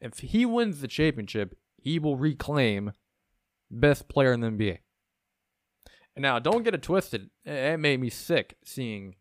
If 0.00 0.18
he 0.20 0.46
wins 0.46 0.80
the 0.80 0.88
championship, 0.88 1.56
he 1.76 1.98
will 1.98 2.16
reclaim 2.16 2.92
best 3.70 4.08
player 4.08 4.32
in 4.32 4.40
the 4.40 4.48
NBA. 4.48 4.78
And 6.14 6.22
now, 6.22 6.38
don't 6.38 6.64
get 6.64 6.74
it 6.74 6.82
twisted. 6.82 7.30
It 7.44 7.78
made 7.78 8.00
me 8.00 8.10
sick 8.10 8.56
seeing 8.64 9.14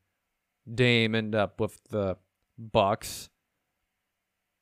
Dame 0.71 1.15
end 1.15 1.35
up 1.35 1.59
with 1.59 1.79
the 1.89 2.17
Bucks. 2.57 3.29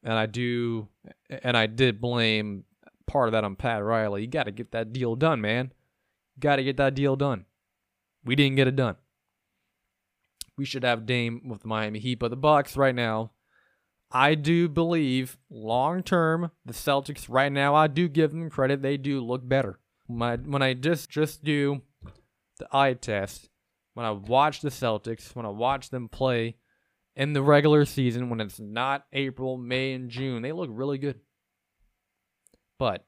And 0.03 0.13
I 0.13 0.25
do, 0.25 0.89
and 1.29 1.55
I 1.57 1.65
did 1.67 2.01
blame 2.01 2.65
part 3.07 3.27
of 3.27 3.31
that 3.31 3.43
on 3.43 3.55
Pat 3.55 3.83
Riley. 3.83 4.21
You 4.21 4.27
got 4.27 4.43
to 4.43 4.51
get 4.51 4.71
that 4.71 4.93
deal 4.93 5.15
done, 5.15 5.41
man. 5.41 5.71
Got 6.39 6.57
to 6.57 6.63
get 6.63 6.77
that 6.77 6.95
deal 6.95 7.15
done. 7.15 7.45
We 8.23 8.35
didn't 8.35 8.57
get 8.57 8.67
it 8.67 8.75
done. 8.75 8.97
We 10.57 10.65
should 10.65 10.83
have 10.83 11.05
Dame 11.05 11.47
with 11.47 11.61
the 11.61 11.67
Miami 11.67 11.99
Heat, 11.99 12.19
but 12.19 12.29
the 12.29 12.37
Bucks 12.37 12.75
right 12.77 12.95
now, 12.95 13.31
I 14.15 14.35
do 14.35 14.69
believe 14.69 15.37
long 15.49 16.01
term 16.01 16.49
the 16.65 16.71
Celtics 16.71 17.25
right 17.27 17.51
now. 17.51 17.75
I 17.75 17.87
do 17.87 18.07
give 18.07 18.31
them 18.31 18.49
credit; 18.49 18.81
they 18.81 18.95
do 18.95 19.19
look 19.19 19.45
better. 19.45 19.77
My 20.07 20.37
when 20.37 20.61
I 20.61 20.73
just 20.73 21.09
just 21.09 21.43
do 21.43 21.81
the 22.57 22.65
eye 22.71 22.93
test, 22.93 23.49
when 23.93 24.05
I 24.05 24.11
watch 24.11 24.61
the 24.61 24.69
Celtics, 24.69 25.35
when 25.35 25.45
I 25.45 25.49
watch 25.49 25.89
them 25.89 26.07
play 26.07 26.55
in 27.17 27.33
the 27.33 27.41
regular 27.41 27.83
season, 27.83 28.29
when 28.29 28.39
it's 28.39 28.57
not 28.57 29.05
April, 29.11 29.57
May, 29.57 29.91
and 29.91 30.09
June, 30.09 30.43
they 30.43 30.53
look 30.53 30.69
really 30.71 30.97
good. 30.97 31.19
But 32.79 33.05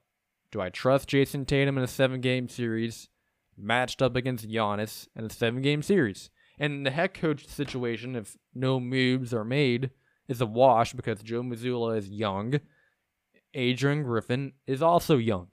do 0.52 0.60
I 0.60 0.68
trust 0.68 1.08
Jayson 1.08 1.46
Tatum 1.46 1.78
in 1.78 1.84
a 1.84 1.88
seven 1.88 2.20
game 2.20 2.50
series 2.50 3.08
matched 3.56 4.02
up 4.02 4.14
against 4.14 4.46
Giannis 4.46 5.08
in 5.16 5.24
a 5.24 5.30
seven 5.30 5.62
game 5.62 5.80
series? 5.80 6.28
And 6.58 6.84
the 6.84 6.90
head 6.90 7.14
coach 7.14 7.46
situation, 7.46 8.14
if 8.14 8.36
no 8.54 8.78
moves 8.78 9.32
are 9.32 9.44
made, 9.44 9.88
is 10.28 10.40
a 10.40 10.46
wash 10.46 10.92
because 10.92 11.22
Joe 11.22 11.42
Mazzulla 11.42 11.96
is 11.96 12.08
young. 12.08 12.60
Adrian 13.54 14.02
Griffin 14.02 14.52
is 14.66 14.82
also 14.82 15.16
young. 15.16 15.48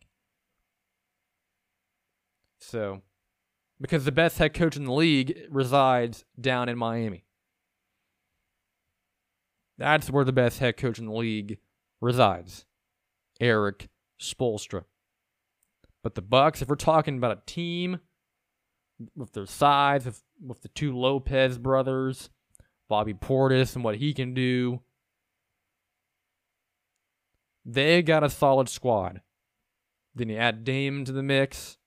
So, 2.59 3.01
because 3.79 4.05
the 4.05 4.11
best 4.11 4.37
head 4.37 4.53
coach 4.53 4.75
in 4.75 4.85
the 4.85 4.93
league 4.93 5.37
resides 5.49 6.25
down 6.39 6.69
in 6.69 6.77
Miami. 6.77 7.25
That's 9.77 10.09
where 10.09 10.23
the 10.23 10.31
best 10.31 10.59
head 10.59 10.77
coach 10.77 10.99
in 10.99 11.05
the 11.05 11.13
league 11.13 11.59
resides. 12.01 12.65
Erik 13.39 13.89
Spoelstra. 14.19 14.85
But 16.01 16.15
the 16.15 16.21
Bucks, 16.21 16.61
if 16.61 16.69
we're 16.69 16.75
talking 16.75 17.17
about 17.17 17.37
a 17.37 17.41
team 17.45 17.99
with 19.15 19.33
their 19.33 19.45
size, 19.45 20.05
with, 20.05 20.23
with 20.39 20.61
the 20.61 20.69
two 20.69 20.95
Lopez 20.97 21.57
brothers, 21.57 22.29
Bobby 22.87 23.13
Portis 23.13 23.75
and 23.75 23.83
what 23.83 23.97
he 23.97 24.13
can 24.13 24.33
do, 24.33 24.81
they 27.65 28.01
got 28.01 28.23
a 28.23 28.29
solid 28.29 28.69
squad. 28.69 29.21
Then 30.13 30.29
you 30.29 30.37
add 30.37 30.63
Dame 30.63 31.03
to 31.05 31.11
the 31.11 31.23
mix. 31.23 31.77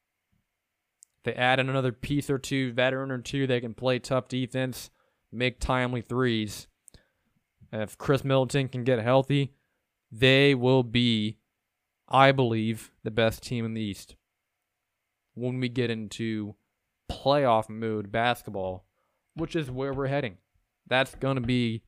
They 1.24 1.34
add 1.34 1.60
in 1.60 1.68
another 1.68 1.92
piece 1.92 2.30
or 2.30 2.38
two, 2.38 2.72
veteran 2.72 3.10
or 3.10 3.18
two 3.18 3.46
They 3.46 3.60
can 3.60 3.74
play 3.74 3.98
tough 3.98 4.28
defense, 4.28 4.90
make 5.30 5.60
timely 5.60 6.00
threes. 6.00 6.68
And 7.70 7.82
if 7.82 7.98
Khris 7.98 8.24
Middleton 8.24 8.68
can 8.68 8.84
get 8.84 8.98
healthy, 8.98 9.52
they 10.10 10.54
will 10.54 10.82
be 10.82 11.38
I 12.08 12.32
believe, 12.32 12.90
the 13.04 13.10
best 13.10 13.42
team 13.42 13.64
in 13.64 13.74
the 13.74 13.82
East. 13.82 14.16
When 15.34 15.60
we 15.60 15.68
get 15.68 15.90
into 15.90 16.54
playoff 17.10 17.68
mode 17.68 18.10
basketball, 18.10 18.86
which 19.34 19.54
is 19.54 19.70
where 19.70 19.92
we're 19.92 20.06
heading, 20.06 20.38
that's 20.88 21.14
going 21.14 21.36
to 21.36 21.42
be 21.42 21.82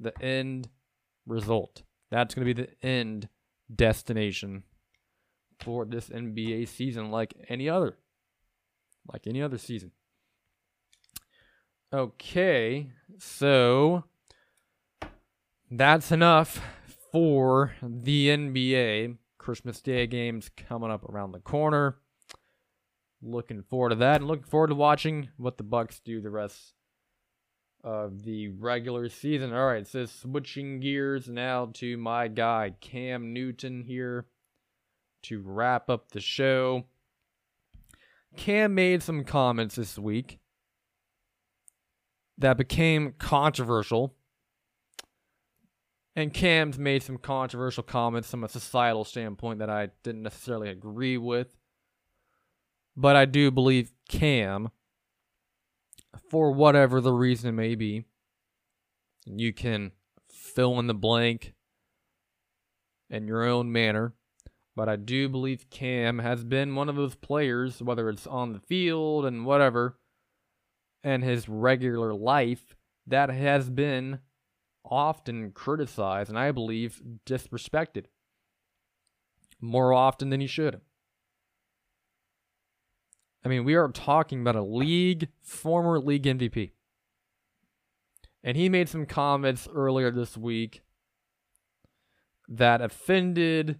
the 0.00 0.12
end 0.22 0.68
result. 1.26 1.82
That's 2.10 2.34
going 2.34 2.46
to 2.46 2.54
be 2.54 2.62
the 2.62 2.86
end 2.86 3.28
destination 3.74 4.62
for 5.60 5.84
this 5.84 6.08
NBA 6.08 6.68
season, 6.68 7.10
like 7.10 7.34
any 7.48 7.68
other. 7.68 7.98
Like 9.12 9.26
any 9.26 9.42
other 9.42 9.58
season. 9.58 9.92
Okay, 11.92 12.90
so 13.18 14.04
that's 15.70 16.10
enough 16.10 16.60
for 17.12 17.74
the 17.82 18.28
NBA. 18.28 19.16
Christmas 19.38 19.80
Day 19.80 20.08
games 20.08 20.50
coming 20.56 20.90
up 20.90 21.04
around 21.04 21.32
the 21.32 21.38
corner. 21.38 21.98
Looking 23.22 23.62
forward 23.62 23.90
to 23.90 23.94
that 23.96 24.16
and 24.16 24.26
looking 24.26 24.44
forward 24.44 24.68
to 24.68 24.74
watching 24.74 25.28
what 25.36 25.56
the 25.56 25.62
Bucks 25.62 26.00
do 26.00 26.20
the 26.20 26.30
rest 26.30 26.75
of 27.86 28.24
the 28.24 28.48
regular 28.48 29.08
season. 29.08 29.54
All 29.54 29.66
right, 29.66 29.86
so 29.86 30.04
switching 30.06 30.80
gears 30.80 31.28
now 31.28 31.70
to 31.74 31.96
my 31.96 32.26
guy 32.26 32.74
Cam 32.80 33.32
Newton 33.32 33.84
here 33.84 34.26
to 35.22 35.40
wrap 35.40 35.88
up 35.88 36.10
the 36.10 36.20
show. 36.20 36.84
Cam 38.36 38.74
made 38.74 39.02
some 39.02 39.22
comments 39.24 39.76
this 39.76 39.98
week 39.98 40.40
that 42.36 42.58
became 42.58 43.14
controversial 43.18 44.16
and 46.16 46.34
Cam's 46.34 46.78
made 46.78 47.02
some 47.02 47.18
controversial 47.18 47.82
comments 47.82 48.30
from 48.30 48.42
a 48.42 48.48
societal 48.48 49.04
standpoint 49.04 49.58
that 49.60 49.70
I 49.70 49.90
didn't 50.02 50.22
necessarily 50.22 50.70
agree 50.70 51.18
with. 51.18 51.54
But 52.96 53.14
I 53.16 53.26
do 53.26 53.50
believe 53.50 53.92
Cam, 54.08 54.70
for 56.30 56.52
whatever 56.52 57.00
the 57.00 57.12
reason 57.12 57.54
may 57.54 57.74
be, 57.74 58.04
you 59.24 59.52
can 59.52 59.92
fill 60.28 60.78
in 60.78 60.86
the 60.86 60.94
blank 60.94 61.54
in 63.10 63.26
your 63.26 63.44
own 63.44 63.70
manner. 63.70 64.14
But 64.74 64.88
I 64.88 64.96
do 64.96 65.28
believe 65.28 65.70
Cam 65.70 66.18
has 66.18 66.44
been 66.44 66.74
one 66.74 66.88
of 66.88 66.96
those 66.96 67.14
players, 67.14 67.82
whether 67.82 68.10
it's 68.10 68.26
on 68.26 68.52
the 68.52 68.60
field 68.60 69.24
and 69.24 69.46
whatever, 69.46 69.98
and 71.02 71.24
his 71.24 71.48
regular 71.48 72.12
life, 72.12 72.76
that 73.06 73.30
has 73.30 73.70
been 73.70 74.20
often 74.84 75.50
criticized 75.52 76.28
and 76.28 76.38
I 76.38 76.52
believe 76.52 77.02
disrespected 77.24 78.04
more 79.60 79.92
often 79.92 80.30
than 80.30 80.40
he 80.40 80.46
should. 80.46 80.80
I 83.46 83.48
mean, 83.48 83.62
we 83.62 83.76
are 83.76 83.86
talking 83.86 84.40
about 84.40 84.56
a 84.56 84.62
league, 84.62 85.28
former 85.40 86.00
league 86.00 86.24
MVP. 86.24 86.72
And 88.42 88.56
he 88.56 88.68
made 88.68 88.88
some 88.88 89.06
comments 89.06 89.68
earlier 89.72 90.10
this 90.10 90.36
week 90.36 90.80
that 92.48 92.82
offended 92.82 93.78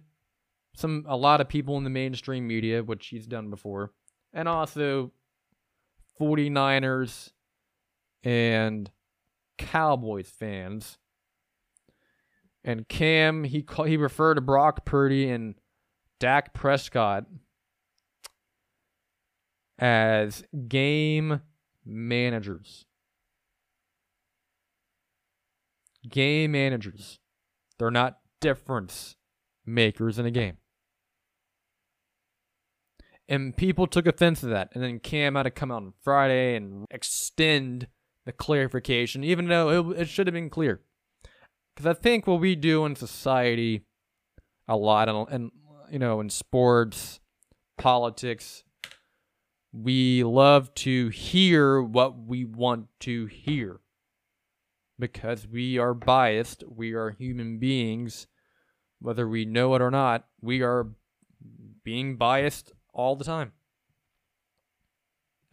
some 0.73 1.05
a 1.09 1.17
lot 1.17 1.41
of 1.41 1.49
people 1.49 1.75
in 1.75 1.83
the 1.83 1.89
mainstream 1.89 2.47
media, 2.47 2.81
which 2.81 3.07
he's 3.07 3.27
done 3.27 3.49
before, 3.49 3.91
and 4.31 4.47
also 4.47 5.11
49ers 6.17 7.33
and 8.23 8.89
Cowboys 9.57 10.29
fans. 10.29 10.97
And 12.63 12.87
Cam, 12.87 13.43
he 13.43 13.63
call, 13.63 13.83
he 13.83 13.97
referred 13.97 14.35
to 14.35 14.41
Brock 14.41 14.85
Purdy 14.85 15.29
and 15.29 15.55
Dak 16.21 16.53
Prescott 16.53 17.25
as 19.79 20.43
game 20.67 21.41
managers. 21.85 22.85
Game 26.07 26.51
managers. 26.51 27.19
They're 27.77 27.91
not 27.91 28.19
difference 28.39 29.15
makers 29.65 30.17
in 30.17 30.25
a 30.25 30.31
game. 30.31 30.57
And 33.29 33.55
people 33.55 33.87
took 33.87 34.07
offense 34.07 34.39
to 34.39 34.47
that. 34.47 34.69
And 34.73 34.81
then 34.81 34.99
Cam 34.99 35.35
had 35.35 35.43
to 35.43 35.51
come 35.51 35.71
out 35.71 35.83
on 35.83 35.93
Friday 36.01 36.55
and 36.55 36.85
extend 36.89 37.87
the 38.25 38.31
clarification, 38.31 39.23
even 39.23 39.47
though 39.47 39.91
it, 39.91 40.01
it 40.01 40.09
should 40.09 40.27
have 40.27 40.33
been 40.33 40.49
clear. 40.49 40.81
Because 41.75 41.85
I 41.85 41.93
think 41.93 42.25
what 42.25 42.39
we 42.39 42.55
do 42.55 42.85
in 42.85 42.95
society 42.95 43.85
a 44.67 44.75
lot, 44.75 45.09
and, 45.09 45.27
and 45.29 45.51
you 45.91 45.99
know, 45.99 46.19
in 46.19 46.29
sports, 46.29 47.19
politics, 47.77 48.63
we 49.83 50.23
love 50.23 50.73
to 50.73 51.09
hear 51.09 51.81
what 51.81 52.17
we 52.17 52.45
want 52.45 52.87
to 53.01 53.25
hear 53.27 53.79
because 54.97 55.47
we 55.47 55.77
are 55.77 55.93
biased. 55.93 56.63
We 56.67 56.93
are 56.93 57.11
human 57.11 57.59
beings. 57.59 58.27
Whether 58.99 59.27
we 59.27 59.45
know 59.45 59.75
it 59.75 59.81
or 59.81 59.91
not, 59.91 60.25
we 60.41 60.63
are 60.63 60.87
being 61.83 62.17
biased 62.17 62.73
all 62.93 63.15
the 63.15 63.23
time. 63.23 63.51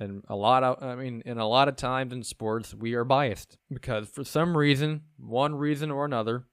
And 0.01 0.25
a 0.29 0.35
lot 0.35 0.65
of, 0.65 0.83
I 0.83 0.97
mean, 0.97 1.23
in 1.25 1.39
a 1.39 1.47
lot 1.47 1.69
of 1.69 1.77
times 1.77 2.13
in 2.13 2.23
sports, 2.23 2.75
we 2.75 2.95
are 2.95 3.05
biased 3.05 3.59
because 3.71 4.09
for 4.09 4.25
some 4.25 4.57
reason, 4.57 5.03
one 5.19 5.55
reason 5.55 5.91
or 5.91 6.05
another, 6.05 6.47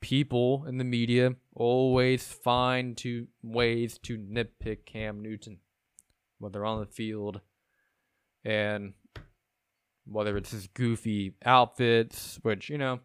people 0.00 0.64
in 0.66 0.78
the 0.78 0.84
media 0.84 1.34
always 1.54 2.24
find 2.24 2.96
to 2.96 3.28
ways 3.42 3.98
to 3.98 4.16
nitpick 4.16 4.86
Cam 4.86 5.20
Newton, 5.20 5.58
whether 6.40 6.64
on 6.64 6.80
the 6.80 6.86
field 6.86 7.40
and 8.44 8.94
whether 10.06 10.36
it's 10.36 10.50
his 10.50 10.66
goofy 10.66 11.34
outfits, 11.44 12.38
which, 12.42 12.68
you 12.68 12.78
know, 12.78 13.00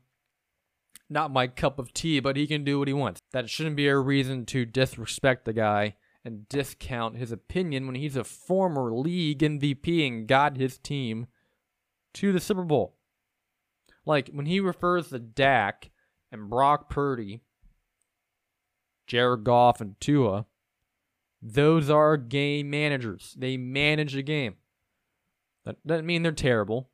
not 1.10 1.32
my 1.32 1.46
cup 1.48 1.78
of 1.78 1.94
tea, 1.94 2.20
but 2.20 2.36
he 2.36 2.48
can 2.48 2.64
do 2.64 2.80
what 2.80 2.88
he 2.88 2.94
wants. 2.94 3.22
That 3.32 3.50
shouldn't 3.50 3.76
be 3.76 3.88
a 3.88 3.98
reason 3.98 4.46
to 4.48 4.66
disrespect 4.66 5.46
the 5.46 5.54
guy 5.54 5.96
and 6.24 6.50
discount 6.50 7.18
his 7.18 7.32
opinion 7.32 7.86
when 7.86 7.96
he's 7.96 8.16
a 8.16 8.24
former 8.24 8.92
league 8.92 9.40
MVP 9.40 10.08
and 10.08 10.28
got 10.28 10.58
his 10.58 10.80
team 10.80 11.28
to 12.16 12.32
the 12.32 12.40
Super 12.40 12.64
Bowl. 12.64 12.96
Like 14.06 14.30
when 14.30 14.48
he 14.48 14.60
refers 14.60 15.10
to 15.10 15.20
Dak 15.20 15.92
and 16.32 16.50
Brock 16.50 16.90
Purdy, 16.90 17.42
Jared 19.06 19.44
Goff, 19.44 19.82
and 19.82 20.00
Tua, 20.00 20.48
those 21.48 21.92
are 21.92 22.18
game 22.18 22.72
managers. 22.72 23.36
They 23.38 23.56
manage 23.56 24.16
a 24.16 24.24
game. 24.24 24.56
That 25.64 25.76
doesn't 25.86 26.06
mean 26.06 26.24
they're 26.24 26.32
terrible. 26.32 26.90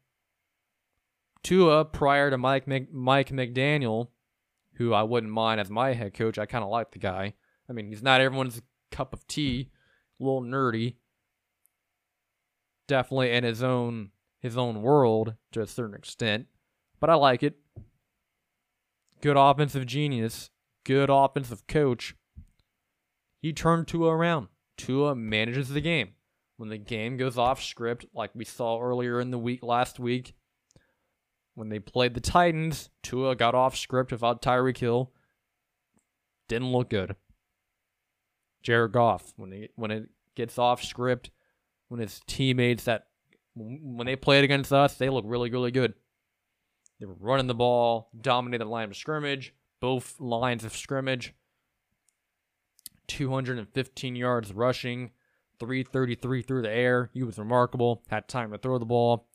Tua, 1.41 1.85
prior 1.85 2.29
to 2.29 2.37
Mike 2.37 2.67
Mc, 2.67 2.93
Mike 2.93 3.29
McDaniel, 3.29 4.09
who 4.73 4.93
I 4.93 5.03
wouldn't 5.03 5.31
mind 5.31 5.61
as 5.61 5.69
my 5.69 5.93
head 5.93 6.13
coach, 6.13 6.37
I 6.37 6.45
kind 6.45 6.65
of 6.65 6.69
like 6.69 6.91
the 6.91 6.99
guy. 6.99 7.33
I 7.69 7.73
mean, 7.73 7.87
he's 7.87 8.03
not 8.03 8.19
everyone's 8.19 8.61
cup 8.91 9.13
of 9.13 9.25
tea, 9.25 9.69
a 10.19 10.23
little 10.23 10.41
nerdy. 10.41 10.95
Definitely 12.87 13.31
in 13.31 13.45
his 13.45 13.63
own 13.63 14.11
his 14.41 14.57
own 14.57 14.81
world 14.81 15.35
to 15.53 15.61
a 15.61 15.67
certain 15.67 15.95
extent, 15.95 16.47
but 16.99 17.09
I 17.09 17.13
like 17.13 17.41
it. 17.41 17.57
Good 19.21 19.37
offensive 19.37 19.85
genius, 19.85 20.49
good 20.83 21.09
offensive 21.09 21.67
coach. 21.67 22.15
He 23.41 23.53
turned 23.53 23.87
Tua 23.87 24.15
around. 24.15 24.47
Tua 24.77 25.15
manages 25.15 25.69
the 25.69 25.81
game. 25.81 26.09
When 26.57 26.69
the 26.69 26.77
game 26.77 27.17
goes 27.17 27.37
off 27.37 27.61
script, 27.61 28.05
like 28.13 28.31
we 28.35 28.45
saw 28.45 28.79
earlier 28.79 29.19
in 29.19 29.31
the 29.31 29.39
week 29.39 29.63
last 29.63 29.99
week, 29.99 30.35
when 31.55 31.69
they 31.69 31.79
played 31.79 32.13
the 32.13 32.21
Titans, 32.21 32.89
Tua 33.01 33.35
got 33.35 33.55
off 33.55 33.75
script 33.75 34.11
without 34.11 34.41
Tyreek 34.41 34.77
Hill. 34.77 35.11
Didn't 36.47 36.71
look 36.71 36.89
good. 36.89 37.15
Jared 38.61 38.91
Goff, 38.91 39.33
when 39.37 39.49
they 39.49 39.69
when 39.75 39.89
it 39.89 40.09
gets 40.35 40.59
off 40.59 40.83
script, 40.83 41.31
when 41.87 41.99
his 41.99 42.21
teammates 42.27 42.83
that 42.83 43.07
when 43.55 44.05
they 44.05 44.15
played 44.15 44.43
against 44.43 44.71
us, 44.71 44.95
they 44.95 45.09
look 45.09 45.25
really, 45.27 45.49
really 45.49 45.71
good. 45.71 45.93
They 46.99 47.05
were 47.07 47.15
running 47.19 47.47
the 47.47 47.55
ball, 47.55 48.11
dominated 48.19 48.65
the 48.65 48.69
line 48.69 48.89
of 48.89 48.95
scrimmage, 48.95 49.53
both 49.79 50.19
lines 50.19 50.63
of 50.63 50.77
scrimmage. 50.77 51.33
215 53.11 54.15
yards 54.15 54.53
rushing, 54.53 55.11
333 55.59 56.41
through 56.41 56.61
the 56.61 56.71
air. 56.71 57.09
He 57.13 57.23
was 57.23 57.37
remarkable. 57.37 58.03
Had 58.09 58.27
time 58.27 58.51
to 58.51 58.57
throw 58.57 58.77
the 58.77 58.85
ball 58.85 59.27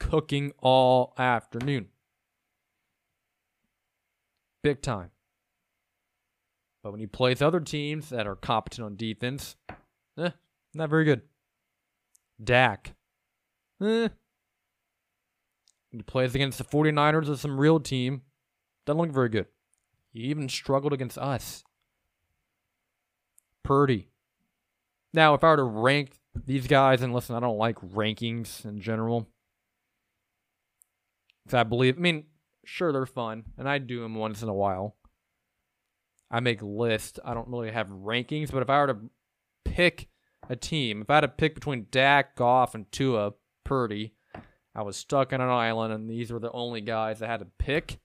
cooking 0.00 0.52
all 0.58 1.14
afternoon. 1.18 1.88
Big 4.62 4.82
time. 4.82 5.10
But 6.82 6.92
when 6.92 7.00
he 7.00 7.06
plays 7.06 7.40
other 7.40 7.60
teams 7.60 8.08
that 8.08 8.26
are 8.26 8.36
competent 8.36 8.86
on 8.86 8.96
defense, 8.96 9.56
eh, 10.18 10.30
not 10.74 10.90
very 10.90 11.04
good. 11.04 11.22
Dak, 12.42 12.94
eh. 13.82 14.08
He 15.90 16.02
plays 16.02 16.34
against 16.34 16.58
the 16.58 16.64
49ers 16.64 17.28
or 17.28 17.36
some 17.36 17.60
real 17.60 17.80
team, 17.80 18.22
doesn't 18.86 19.00
look 19.00 19.12
very 19.12 19.28
good. 19.28 19.46
He 20.12 20.20
even 20.20 20.48
struggled 20.48 20.92
against 20.92 21.18
us. 21.18 21.64
Purdy. 23.70 24.08
Now, 25.14 25.34
if 25.34 25.44
I 25.44 25.50
were 25.50 25.58
to 25.58 25.62
rank 25.62 26.18
these 26.44 26.66
guys, 26.66 27.02
and 27.02 27.14
listen, 27.14 27.36
I 27.36 27.40
don't 27.40 27.56
like 27.56 27.76
rankings 27.76 28.64
in 28.64 28.80
general. 28.80 29.28
If 31.46 31.54
I 31.54 31.62
believe, 31.62 31.96
I 31.96 32.00
mean, 32.00 32.24
sure, 32.64 32.92
they're 32.92 33.06
fun, 33.06 33.44
and 33.56 33.68
I 33.68 33.78
do 33.78 34.00
them 34.00 34.16
once 34.16 34.42
in 34.42 34.48
a 34.48 34.52
while. 34.52 34.96
I 36.32 36.40
make 36.40 36.60
lists. 36.62 37.20
I 37.24 37.32
don't 37.32 37.46
really 37.46 37.70
have 37.70 37.90
rankings, 37.90 38.50
but 38.50 38.62
if 38.62 38.70
I 38.70 38.80
were 38.80 38.88
to 38.88 38.98
pick 39.64 40.08
a 40.48 40.56
team, 40.56 41.02
if 41.02 41.08
I 41.08 41.14
had 41.14 41.20
to 41.20 41.28
pick 41.28 41.54
between 41.54 41.86
Dak, 41.92 42.34
Goff, 42.34 42.74
and 42.74 42.90
Tua, 42.90 43.34
Purdy, 43.62 44.14
I 44.74 44.82
was 44.82 44.96
stuck 44.96 45.32
on 45.32 45.40
an 45.40 45.48
island, 45.48 45.94
and 45.94 46.10
these 46.10 46.32
were 46.32 46.40
the 46.40 46.50
only 46.50 46.80
guys 46.80 47.22
I 47.22 47.28
had 47.28 47.38
to 47.38 47.46
pick. 47.60 48.00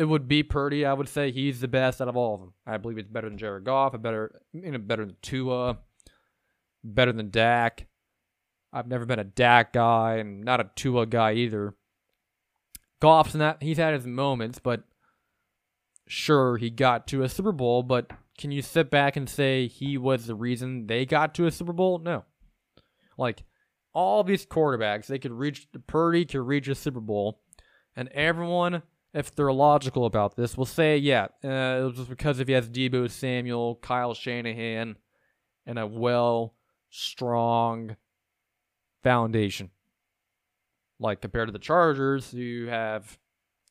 It 0.00 0.08
would 0.08 0.26
be 0.26 0.42
Purdy. 0.42 0.86
I 0.86 0.94
would 0.94 1.10
say 1.10 1.30
he's 1.30 1.60
the 1.60 1.68
best 1.68 2.00
out 2.00 2.08
of 2.08 2.16
all 2.16 2.32
of 2.32 2.40
them. 2.40 2.54
I 2.66 2.78
believe 2.78 2.96
it's 2.96 3.06
better 3.06 3.28
than 3.28 3.36
Jared 3.36 3.64
Goff, 3.64 3.92
better, 4.00 4.40
you 4.54 4.70
know, 4.70 4.78
better 4.78 5.04
than 5.04 5.16
Tua, 5.20 5.76
better 6.82 7.12
than 7.12 7.28
Dak. 7.28 7.86
I've 8.72 8.88
never 8.88 9.04
been 9.04 9.18
a 9.18 9.24
Dak 9.24 9.74
guy, 9.74 10.14
and 10.16 10.42
not 10.42 10.58
a 10.58 10.70
Tua 10.74 11.04
guy 11.04 11.34
either. 11.34 11.74
Goff's 12.98 13.34
not. 13.34 13.62
He's 13.62 13.76
had 13.76 13.92
his 13.92 14.06
moments, 14.06 14.58
but 14.58 14.84
sure, 16.08 16.56
he 16.56 16.70
got 16.70 17.06
to 17.08 17.22
a 17.22 17.28
Super 17.28 17.52
Bowl, 17.52 17.82
but 17.82 18.10
can 18.38 18.50
you 18.50 18.62
sit 18.62 18.90
back 18.90 19.16
and 19.16 19.28
say 19.28 19.66
he 19.66 19.98
was 19.98 20.26
the 20.26 20.34
reason 20.34 20.86
they 20.86 21.04
got 21.04 21.34
to 21.34 21.44
a 21.44 21.50
Super 21.50 21.74
Bowl? 21.74 21.98
No. 21.98 22.24
Like, 23.18 23.44
all 23.92 24.24
these 24.24 24.46
quarterbacks, 24.46 25.08
they 25.08 25.18
could 25.18 25.32
reach, 25.32 25.68
Purdy 25.86 26.24
could 26.24 26.40
reach 26.40 26.68
a 26.68 26.74
Super 26.74 27.00
Bowl, 27.00 27.42
and 27.94 28.08
everyone, 28.08 28.80
if 29.12 29.34
they're 29.34 29.52
logical 29.52 30.06
about 30.06 30.36
this, 30.36 30.56
we'll 30.56 30.66
say, 30.66 30.96
yeah, 30.96 31.28
uh, 31.44 31.80
it 31.88 31.96
was 31.96 32.06
because 32.08 32.38
if 32.38 32.48
he 32.48 32.54
has 32.54 32.68
Deebo 32.68 33.10
Samuel, 33.10 33.76
Kyle 33.76 34.14
Shanahan, 34.14 34.96
and 35.66 35.78
a 35.78 35.86
well, 35.86 36.54
strong 36.90 37.96
foundation. 39.02 39.70
Like, 40.98 41.20
compared 41.20 41.48
to 41.48 41.52
the 41.52 41.58
Chargers, 41.58 42.30
who 42.30 42.66
have 42.68 43.18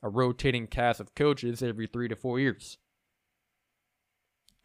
a 0.02 0.10
rotating 0.10 0.68
cast 0.68 1.00
of 1.00 1.16
coaches 1.16 1.62
every 1.62 1.88
three 1.88 2.08
to 2.08 2.16
four 2.16 2.40
years. 2.40 2.78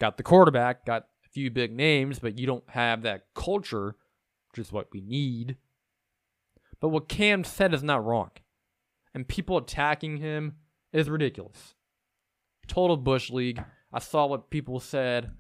Got 0.01 0.17
the 0.17 0.23
quarterback, 0.23 0.87
got 0.87 1.03
a 1.25 1.29
few 1.31 1.51
big 1.51 1.73
names, 1.73 2.19
but 2.19 2.39
you 2.39 2.47
don't 2.47 2.69
have 2.71 3.03
that 3.03 3.27
culture, 3.35 3.97
which 4.51 4.65
is 4.65 4.73
what 4.73 4.89
we 4.93 5.01
need. 5.01 5.57
But 6.81 6.89
what 6.89 7.09
Cam 7.09 7.45
said 7.45 7.75
is 7.75 7.83
not 7.83 8.05
wrong. 8.05 8.31
And 9.15 9.29
people 9.29 9.57
attacking 9.57 10.17
him 10.17 10.57
is 10.95 11.11
ridiculous. 11.11 11.75
Total 12.67 12.97
Bush 12.97 13.29
League. 13.31 13.63
I 13.93 13.99
saw 13.99 14.27
what 14.27 14.49
people 14.49 14.81
said 14.81 15.33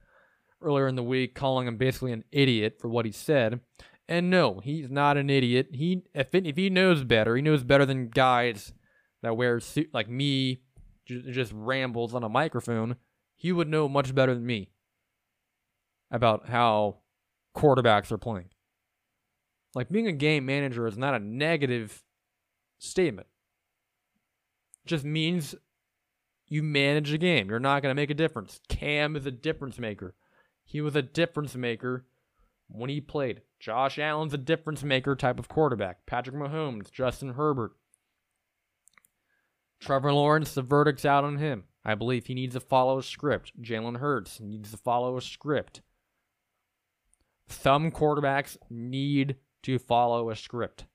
earlier 0.61 0.87
in 0.87 0.97
the 0.97 1.03
week, 1.03 1.35
calling 1.35 1.67
him 1.67 1.77
basically 1.77 2.13
an 2.13 2.25
idiot 2.31 2.77
for 2.79 2.89
what 2.89 3.07
he 3.07 3.13
said. 3.13 3.61
And 4.09 4.29
no, 4.29 4.61
he's 4.61 4.91
not 4.91 5.17
an 5.17 5.31
idiot. 5.31 5.69
He 5.73 6.03
if 6.13 6.35
it, 6.35 6.47
if 6.47 6.57
he 6.57 6.69
knows 6.69 7.05
better, 7.05 7.37
he 7.37 7.43
knows 7.43 7.65
better 7.65 7.87
than 7.87 8.09
guys 8.09 8.75
that 9.23 9.37
wear 9.37 9.59
suit 9.61 9.89
like 9.95 10.11
me, 10.11 10.61
just 11.07 11.53
rambles 11.55 12.15
on 12.15 12.23
a 12.23 12.29
microphone, 12.29 12.97
he 13.35 13.53
would 13.53 13.69
know 13.69 13.89
much 13.89 14.15
better 14.15 14.35
than 14.35 14.45
me 14.45 14.69
about 16.11 16.49
how 16.49 16.99
quarterbacks 17.57 18.13
are 18.13 18.19
playing. 18.19 18.51
Like 19.75 19.91
being 19.91 20.07
a 20.07 20.13
game 20.13 20.45
manager 20.47 20.87
is 20.87 20.99
not 20.99 21.15
a 21.15 21.19
negative 21.19 22.03
statement. 22.79 23.27
Just 24.87 25.05
means 25.05 25.55
you 26.47 26.63
manage 26.63 27.11
the 27.11 27.19
game. 27.19 27.49
You're 27.49 27.59
not 27.59 27.83
going 27.83 27.91
to 27.91 28.01
make 28.01 28.11
a 28.11 28.15
difference. 28.15 28.61
Cam 28.69 29.17
is 29.17 29.27
a 29.27 29.31
difference 29.31 29.79
maker. 29.79 30.15
He 30.65 30.81
was 30.81 30.95
a 30.97 31.03
difference 31.03 31.55
maker 31.55 32.07
when 32.69 32.91
he 32.91 33.01
played. 33.01 33.43
Josh 33.59 33.99
Allen's 33.99 34.35
a 34.35 34.39
difference 34.39 34.83
maker 34.83 35.15
type 35.17 35.39
of 35.39 35.49
quarterback. 35.49 36.07
Patrick 36.07 36.37
Mahomes, 36.37 36.91
Justin 36.91 37.31
Herbert, 37.31 37.73
Trevor 39.81 40.13
Lawrence, 40.13 40.55
the 40.55 40.63
verdict's 40.63 41.05
out 41.05 41.25
on 41.25 41.39
him. 41.39 41.65
I 41.85 41.95
believe 41.95 42.27
he 42.27 42.35
needs 42.35 42.55
to 42.55 42.61
follow 42.61 42.99
a 42.99 43.03
script. 43.03 43.53
Jalen 43.61 43.99
Hurts 43.99 44.41
needs 44.41 44.71
to 44.71 44.77
follow 44.77 45.17
a 45.17 45.23
script. 45.23 45.83
Some 47.49 47.91
quarterbacks 47.91 48.57
need 48.71 49.37
to 49.63 49.79
follow 49.79 50.31
a 50.31 50.37
script. 50.37 50.87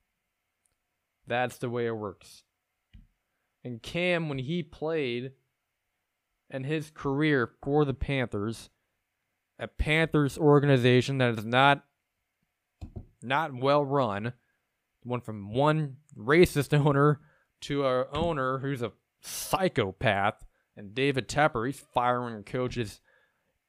That's 1.27 1.57
the 1.57 1.69
way 1.69 1.85
it 1.85 1.95
works. 1.95 2.43
And 3.69 3.83
Cam, 3.83 4.29
when 4.29 4.39
he 4.39 4.63
played 4.63 5.33
and 6.49 6.65
his 6.65 6.89
career 6.89 7.51
for 7.61 7.85
the 7.85 7.93
Panthers, 7.93 8.71
a 9.59 9.67
Panthers 9.67 10.39
organization 10.39 11.19
that 11.19 11.37
is 11.37 11.45
not 11.45 11.85
not 13.21 13.53
well 13.53 13.85
run, 13.85 14.33
went 15.05 15.23
from 15.23 15.53
one 15.53 15.97
racist 16.17 16.73
owner 16.85 17.19
to 17.61 17.85
a 17.85 18.09
owner 18.09 18.57
who's 18.57 18.81
a 18.81 18.93
psychopath, 19.21 20.43
and 20.75 20.95
David 20.95 21.27
Tepper, 21.29 21.67
he's 21.67 21.79
firing 21.93 22.41
coaches 22.43 23.01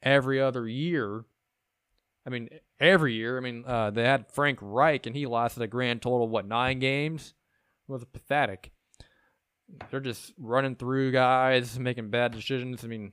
every 0.03 0.41
other 0.41 0.67
year. 0.67 1.27
I 2.25 2.31
mean, 2.31 2.49
every 2.81 3.13
year. 3.13 3.37
I 3.37 3.41
mean, 3.43 3.65
uh, 3.67 3.91
they 3.91 4.05
had 4.05 4.33
Frank 4.33 4.61
Reich, 4.63 5.05
and 5.05 5.15
he 5.15 5.27
lasted 5.27 5.63
a 5.63 5.67
grand 5.67 6.01
total 6.01 6.25
of 6.25 6.31
what 6.31 6.49
nine 6.49 6.79
games. 6.79 7.35
It 7.87 7.93
was 7.93 8.03
pathetic. 8.07 8.73
They're 9.91 10.01
just 10.01 10.33
running 10.39 10.77
through 10.77 11.13
guys, 11.13 11.79
making 11.79 12.11
bad 12.11 12.33
decisions. 12.33 12.85
I 12.85 12.89
mean, 12.89 13.13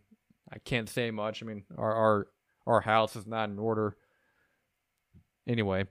I 0.52 0.60
can't 0.60 0.90
say 0.90 1.12
much. 1.12 1.42
I 1.42 1.46
mean, 1.46 1.64
our 1.78 1.94
our 1.94 2.28
our 2.66 2.82
house 2.82 3.16
is 3.16 3.28
not 3.28 3.50
in 3.50 3.60
order. 3.60 3.96
Anyway, 5.48 5.86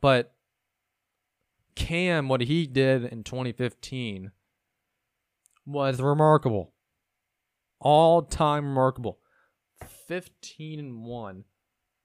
but 0.00 0.34
Cam, 1.74 2.28
what 2.28 2.40
he 2.40 2.66
did 2.66 3.04
in 3.04 3.24
2015 3.24 4.32
was 5.66 6.00
remarkable. 6.00 6.72
All 7.80 8.22
time 8.22 8.64
remarkable. 8.64 9.18
15 10.08 10.78
and 10.78 11.04
1 11.04 11.44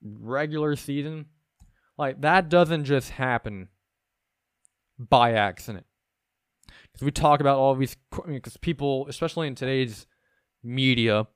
regular 0.03 0.75
season. 0.75 1.25
Like 1.97 2.21
that 2.21 2.49
doesn't 2.49 2.85
just 2.85 3.11
happen 3.11 3.69
by 4.99 5.33
accident. 5.33 5.85
Because 6.93 7.05
we 7.05 7.11
talk 7.11 7.39
about 7.39 7.57
all 7.57 7.75
these, 7.75 7.95
because 8.27 8.57
people, 8.57 9.07
especially 9.07 9.47
in 9.47 9.55
today's 9.55 10.05
media, 10.63 11.27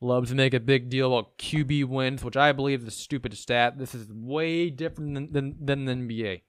love 0.00 0.28
to 0.28 0.34
make 0.34 0.54
a 0.54 0.60
big 0.60 0.90
deal 0.90 1.06
about 1.06 1.38
QB 1.38 1.84
wins, 1.86 2.24
which 2.24 2.36
I 2.36 2.52
believe 2.52 2.82
is 2.82 2.88
a 2.88 2.90
stupid 2.90 3.36
stat. 3.36 3.78
This 3.78 3.94
is 3.94 4.12
way 4.12 4.70
different 4.70 5.14
than, 5.14 5.32
than, 5.32 5.56
than 5.60 5.84
the 5.84 5.92
NBA. 5.92 6.42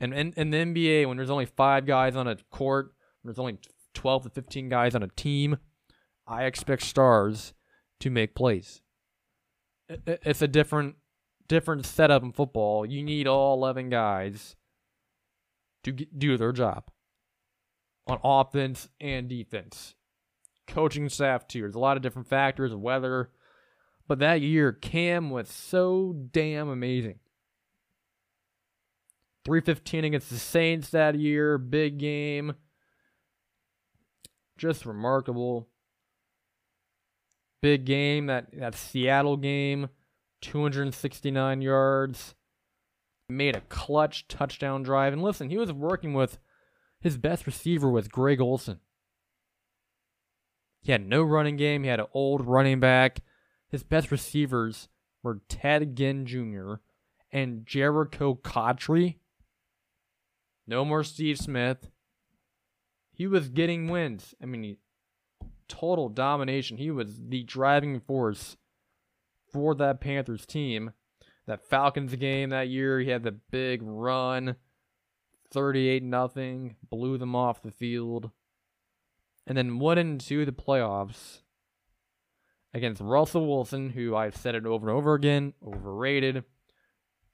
And 0.00 0.14
in, 0.14 0.32
in 0.36 0.50
the 0.50 0.58
NBA, 0.58 1.08
when 1.08 1.16
there's 1.16 1.30
only 1.30 1.46
five 1.46 1.86
guys 1.86 2.16
on 2.16 2.28
a 2.28 2.36
court, 2.50 2.94
there's 3.24 3.38
only 3.38 3.58
12 3.94 4.24
to 4.24 4.30
15 4.30 4.68
guys 4.68 4.94
on 4.94 5.02
a 5.02 5.08
team, 5.08 5.58
I 6.26 6.44
expect 6.44 6.82
stars 6.82 7.52
to 8.00 8.10
make 8.10 8.34
plays. 8.34 8.80
It's 9.88 10.42
a 10.42 10.48
different 10.48 10.96
different 11.48 11.84
setup 11.84 12.22
in 12.22 12.32
football. 12.32 12.86
You 12.86 13.02
need 13.02 13.26
all 13.26 13.54
11 13.54 13.90
guys 13.90 14.56
to 15.84 15.92
do 15.92 16.38
their 16.38 16.52
job 16.52 16.84
on 18.06 18.18
offense 18.22 18.88
and 19.00 19.28
defense. 19.28 19.94
Coaching 20.66 21.08
staff, 21.08 21.46
too. 21.46 21.60
There's 21.60 21.74
a 21.74 21.80
lot 21.80 21.96
of 21.96 22.02
different 22.02 22.28
factors, 22.28 22.74
weather. 22.74 23.30
But 24.08 24.18
that 24.18 24.40
year, 24.40 24.72
Cam 24.72 25.30
was 25.30 25.48
so 25.48 26.14
damn 26.32 26.68
amazing. 26.68 27.18
315 29.44 30.04
against 30.04 30.30
the 30.30 30.38
Saints 30.38 30.90
that 30.90 31.18
year, 31.18 31.58
big 31.58 31.98
game. 31.98 32.54
Just 34.56 34.86
remarkable. 34.86 35.68
Big 37.60 37.84
game, 37.84 38.26
that, 38.26 38.46
that 38.52 38.74
Seattle 38.74 39.36
game, 39.36 39.88
269 40.42 41.62
yards. 41.62 42.34
Made 43.28 43.56
a 43.56 43.62
clutch 43.62 44.28
touchdown 44.28 44.82
drive. 44.82 45.12
And 45.12 45.22
listen, 45.22 45.48
he 45.48 45.58
was 45.58 45.72
working 45.72 46.12
with 46.12 46.38
his 47.02 47.18
best 47.18 47.46
receiver 47.46 47.90
was 47.90 48.06
Greg 48.08 48.40
Olsen. 48.40 48.78
He 50.80 50.92
had 50.92 51.06
no 51.06 51.22
running 51.22 51.56
game. 51.56 51.82
He 51.82 51.88
had 51.88 52.00
an 52.00 52.06
old 52.14 52.46
running 52.46 52.80
back. 52.80 53.20
His 53.68 53.82
best 53.82 54.10
receivers 54.10 54.88
were 55.22 55.40
Ted 55.48 55.96
Ginn 55.96 56.26
Jr. 56.26 56.74
and 57.32 57.66
Jerricho 57.66 58.40
Cotchery. 58.42 59.18
No 60.66 60.84
more 60.84 61.02
Steve 61.02 61.38
Smith. 61.38 61.88
He 63.12 63.26
was 63.26 63.48
getting 63.48 63.88
wins. 63.88 64.34
I 64.40 64.46
mean, 64.46 64.76
total 65.68 66.08
domination. 66.08 66.76
He 66.76 66.90
was 66.90 67.18
the 67.28 67.42
driving 67.42 68.00
force 68.00 68.56
for 69.52 69.74
that 69.74 70.00
Panthers 70.00 70.46
team. 70.46 70.92
That 71.46 71.68
Falcons 71.68 72.14
game 72.14 72.50
that 72.50 72.68
year, 72.68 73.00
he 73.00 73.10
had 73.10 73.24
the 73.24 73.32
big 73.32 73.80
run, 73.82 74.54
38 75.52 76.02
nothing, 76.02 76.76
blew 76.88 77.18
them 77.18 77.36
off 77.36 77.62
the 77.62 77.70
field. 77.70 78.30
And 79.46 79.58
then 79.58 79.78
went 79.78 79.98
into 79.98 80.44
the 80.44 80.52
playoffs 80.52 81.40
against 82.72 83.00
Russell 83.00 83.46
Wilson, 83.46 83.90
who 83.90 84.14
I've 84.14 84.36
said 84.36 84.54
it 84.54 84.66
over 84.66 84.88
and 84.88 84.96
over 84.96 85.14
again, 85.14 85.52
overrated. 85.64 86.44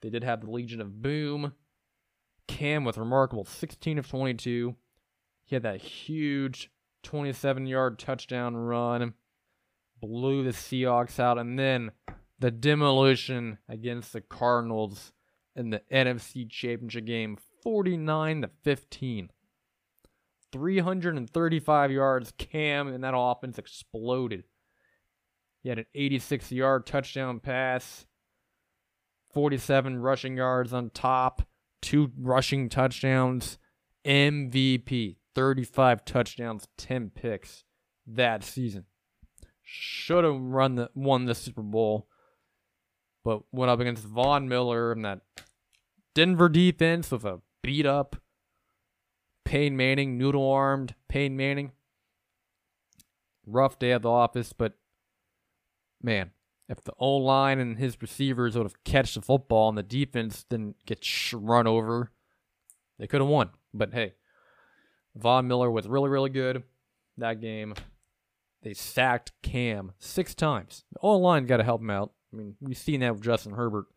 They 0.01 0.11
did 0.11 0.25
have 0.25 0.41
the 0.41 0.51
Legion 0.51 0.81
of 0.81 1.03
Boom. 1.03 1.53
Cam 2.47 2.85
with 2.85 2.97
remarkable 2.97 3.45
16 3.45 3.99
of 3.99 4.09
22. 4.09 4.75
He 5.45 5.55
had 5.55 5.63
that 5.63 5.83
huge 5.83 6.71
27 7.03 7.67
yard 7.67 7.99
touchdown 7.99 8.57
run, 8.57 9.15
blew 10.01 10.43
the 10.43 10.51
Seahawks 10.51 11.21
out, 11.21 11.39
and 11.39 11.59
then 11.59 11.93
the 12.39 12.51
demolition 12.51 13.59
against 13.69 14.13
the 14.13 14.21
Cardinals 14.21 15.13
in 15.55 15.71
the 15.71 15.83
NFC 15.93 16.49
Championship 16.49 17.05
game 17.05 17.37
49 17.63 18.43
to 18.43 18.51
15. 18.63 19.31
335 20.53 21.91
yards. 21.91 22.33
Cam 22.39 22.89
and 22.89 23.05
that 23.05 23.15
offense 23.17 23.59
exploded. 23.59 24.45
He 25.63 25.69
had 25.69 25.79
an 25.79 25.87
86 25.95 26.53
yard 26.53 26.87
touchdown 26.87 27.41
pass, 27.41 28.07
47 29.35 30.01
rushing 30.01 30.37
yards 30.37 30.73
on 30.73 30.91
top 30.91 31.43
two 31.81 32.13
rushing 32.19 32.69
touchdowns, 32.69 33.59
MVP, 34.05 35.17
35 35.35 36.05
touchdowns, 36.05 36.69
10 36.77 37.11
picks 37.11 37.65
that 38.07 38.45
season. 38.45 38.85
Should 39.63 40.25
have 40.25 40.41
run 40.41 40.77
the 40.77 40.91
won 40.95 41.27
the 41.27 41.35
Super 41.35 41.63
Bowl, 41.63 42.09
but 43.23 43.43
went 43.53 43.71
up 43.71 43.81
against 43.81 44.03
Von 44.03 44.49
Miller 44.49 44.93
and 44.93 45.05
that 45.05 45.21
Denver 46.15 46.49
defense 46.49 47.11
with 47.11 47.25
a 47.27 47.41
beat 47.69 47.85
up 47.85 48.17
Peyton 49.45 49.77
Manning, 49.77 50.17
noodle 50.17 50.51
armed 50.51 50.95
Peyton 51.07 51.37
Manning. 51.37 51.73
Rough 53.47 53.79
day 53.79 53.93
at 53.93 54.01
the 54.01 54.09
office, 54.09 54.55
but 54.55 54.79
man, 56.03 56.31
if 56.67 56.83
the 56.83 56.95
O 56.99 57.17
line 57.17 57.59
and 57.59 57.77
his 57.77 58.01
receivers 58.01 58.57
would 58.57 58.65
have 58.65 58.83
catched 58.85 59.17
the 59.17 59.21
football 59.21 59.69
and 59.69 59.77
the 59.77 59.83
defense 59.83 60.47
didn't 60.49 60.77
get 60.87 61.07
run 61.35 61.67
over, 61.67 62.11
they 62.99 63.07
could 63.07 63.21
have 63.21 63.29
won. 63.29 63.51
But 63.75 63.93
hey, 63.93 64.15
Von 65.15 65.47
Miller 65.47 65.71
was 65.71 65.87
really, 65.87 66.09
really 66.09 66.31
good 66.31 66.63
that 67.19 67.43
game. 67.43 67.75
They 68.63 68.73
sacked 68.73 69.33
Cam 69.43 69.93
six 69.99 70.35
times. 70.35 70.85
The 70.95 71.01
O 71.03 71.19
line 71.19 71.45
got 71.45 71.59
to 71.59 71.65
help 71.65 71.83
him 71.83 71.91
out. 71.91 72.13
I 72.33 72.37
mean, 72.37 72.57
we've 72.63 72.79
seen 72.79 73.01
that 73.01 73.13
with 73.13 73.23
Justin 73.23 73.53
Herbert. 73.53 73.89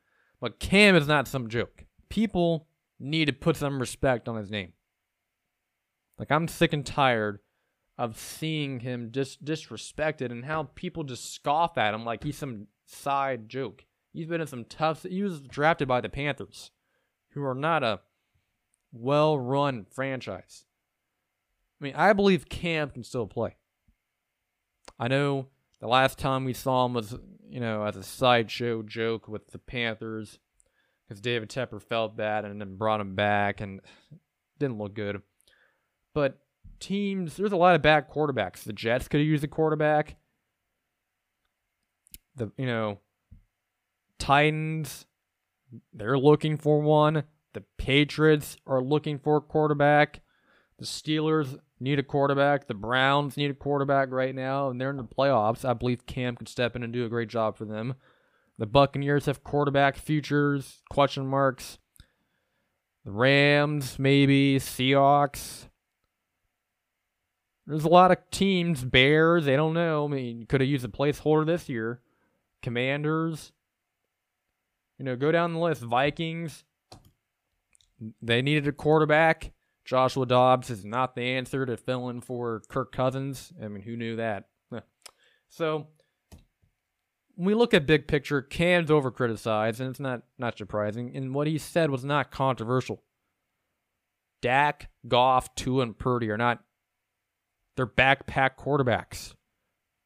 But 0.41 0.59
Cam 0.59 0.97
is 0.97 1.07
not 1.07 1.29
some 1.29 1.47
joke. 1.47 1.85
People 2.09 2.67
need 3.01 3.25
to 3.25 3.33
put 3.33 3.57
some 3.57 3.79
respect 3.79 4.27
on 4.27 4.35
his 4.35 4.51
name. 4.51 4.73
Like, 6.17 6.31
I'm 6.31 6.47
sick 6.47 6.71
and 6.71 6.85
tired 6.85 7.39
of 7.97 8.17
seeing 8.17 8.79
him 8.79 9.09
dis- 9.11 9.37
disrespected 9.37 10.31
and 10.31 10.45
how 10.45 10.69
people 10.75 11.03
just 11.03 11.33
scoff 11.33 11.77
at 11.77 11.93
him 11.93 12.05
like 12.05 12.23
he's 12.23 12.37
some 12.37 12.67
side 12.85 13.49
joke. 13.49 13.85
He's 14.13 14.27
been 14.27 14.41
in 14.41 14.47
some 14.47 14.65
tough. 14.65 15.03
He 15.03 15.23
was 15.23 15.41
drafted 15.41 15.87
by 15.87 16.01
the 16.01 16.09
Panthers, 16.09 16.71
who 17.29 17.43
are 17.43 17.55
not 17.55 17.83
a 17.83 18.01
well-run 18.91 19.85
franchise. 19.89 20.65
I 21.79 21.83
mean, 21.83 21.95
I 21.95 22.13
believe 22.13 22.49
Cam 22.49 22.89
can 22.89 23.03
still 23.03 23.27
play. 23.27 23.55
I 24.99 25.07
know 25.07 25.47
the 25.79 25.87
last 25.87 26.19
time 26.19 26.45
we 26.45 26.53
saw 26.53 26.85
him 26.85 26.93
was, 26.93 27.17
you 27.49 27.59
know, 27.59 27.83
as 27.83 27.95
a 27.95 28.03
sideshow 28.03 28.83
joke 28.83 29.27
with 29.27 29.47
the 29.51 29.57
Panthers 29.57 30.39
because 31.11 31.19
David 31.19 31.49
Tepper 31.49 31.81
felt 31.81 32.15
bad 32.15 32.45
and 32.45 32.61
then 32.61 32.77
brought 32.77 33.01
him 33.01 33.15
back 33.15 33.59
and 33.59 33.81
didn't 34.59 34.77
look 34.77 34.93
good. 34.93 35.21
But 36.13 36.39
teams, 36.79 37.35
there's 37.35 37.51
a 37.51 37.57
lot 37.57 37.75
of 37.75 37.81
bad 37.81 38.09
quarterbacks. 38.09 38.63
The 38.63 38.71
Jets 38.71 39.09
could 39.09 39.19
have 39.19 39.27
used 39.27 39.43
a 39.43 39.49
quarterback. 39.49 40.15
The 42.37 42.49
you 42.57 42.65
know 42.65 42.99
Titans, 44.19 45.05
they're 45.91 46.17
looking 46.17 46.55
for 46.55 46.79
one. 46.79 47.23
The 47.51 47.65
Patriots 47.77 48.55
are 48.65 48.81
looking 48.81 49.19
for 49.19 49.35
a 49.35 49.41
quarterback. 49.41 50.21
The 50.79 50.85
Steelers 50.85 51.59
need 51.81 51.99
a 51.99 52.03
quarterback. 52.03 52.67
The 52.67 52.73
Browns 52.73 53.35
need 53.35 53.51
a 53.51 53.53
quarterback 53.53 54.11
right 54.11 54.33
now, 54.33 54.69
and 54.69 54.79
they're 54.79 54.91
in 54.91 54.95
the 54.95 55.03
playoffs. 55.03 55.65
I 55.65 55.73
believe 55.73 56.05
Cam 56.05 56.37
could 56.37 56.47
step 56.47 56.77
in 56.77 56.83
and 56.83 56.93
do 56.93 57.03
a 57.03 57.09
great 57.09 57.27
job 57.27 57.57
for 57.57 57.65
them. 57.65 57.95
The 58.61 58.67
Buccaneers 58.67 59.25
have 59.25 59.43
quarterback 59.43 59.95
futures, 59.95 60.83
question 60.87 61.25
marks. 61.25 61.79
The 63.03 63.09
Rams, 63.09 63.97
maybe. 63.97 64.59
Seahawks. 64.59 65.67
There's 67.65 67.85
a 67.85 67.89
lot 67.89 68.11
of 68.11 68.17
teams. 68.29 68.83
Bears, 68.83 69.45
they 69.45 69.55
don't 69.55 69.73
know. 69.73 70.05
I 70.05 70.07
mean, 70.09 70.45
could 70.45 70.61
have 70.61 70.69
used 70.69 70.85
a 70.85 70.89
placeholder 70.89 71.43
this 71.43 71.69
year. 71.69 72.01
Commanders. 72.61 73.51
You 74.99 75.05
know, 75.05 75.15
go 75.15 75.31
down 75.31 75.53
the 75.53 75.59
list. 75.59 75.81
Vikings. 75.81 76.63
They 78.21 78.43
needed 78.43 78.67
a 78.67 78.73
quarterback. 78.73 79.53
Joshua 79.85 80.27
Dobbs 80.27 80.69
is 80.69 80.85
not 80.85 81.15
the 81.15 81.23
answer 81.23 81.65
to 81.65 81.77
fill 81.77 82.09
in 82.09 82.21
for 82.21 82.61
Kirk 82.69 82.91
Cousins. 82.91 83.53
I 83.59 83.69
mean, 83.69 83.81
who 83.81 83.97
knew 83.97 84.17
that? 84.17 84.49
so 85.49 85.87
when 87.41 87.47
we 87.47 87.55
look 87.55 87.73
at 87.73 87.87
big 87.87 88.07
picture, 88.07 88.39
Cam's 88.39 88.91
over 88.91 89.09
criticized, 89.09 89.81
and 89.81 89.89
it's 89.89 89.99
not 89.99 90.21
not 90.37 90.59
surprising. 90.59 91.11
And 91.15 91.33
what 91.33 91.47
he 91.47 91.57
said 91.57 91.89
was 91.89 92.05
not 92.05 92.29
controversial. 92.29 93.01
Dak, 94.43 94.91
Goff, 95.07 95.55
Tua, 95.55 95.81
and 95.81 95.97
Purdy 95.97 96.29
are 96.29 96.37
not 96.37 96.63
they're 97.75 97.87
backpack 97.87 98.57
quarterbacks. 98.59 99.33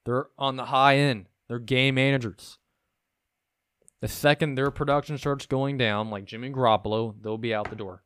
They're 0.06 0.28
on 0.38 0.56
the 0.56 0.68
high 0.68 0.96
end. 0.96 1.28
They're 1.50 1.60
game 1.60 1.96
managers. 1.96 2.58
The 4.00 4.08
second 4.08 4.56
their 4.56 4.72
production 4.72 5.18
starts 5.18 5.46
going 5.46 5.78
down, 5.78 6.10
like 6.10 6.24
Jimmy 6.24 6.52
Garoppolo, 6.52 7.16
they'll 7.22 7.38
be 7.38 7.54
out 7.54 7.70
the 7.70 7.76
door. 7.76 8.02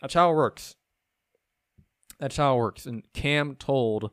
That's 0.00 0.14
how 0.14 0.30
it 0.30 0.36
works. 0.36 0.76
That's 2.20 2.36
how 2.36 2.54
it 2.54 2.58
works. 2.58 2.86
And 2.86 3.12
Cam 3.12 3.56
told 3.56 4.12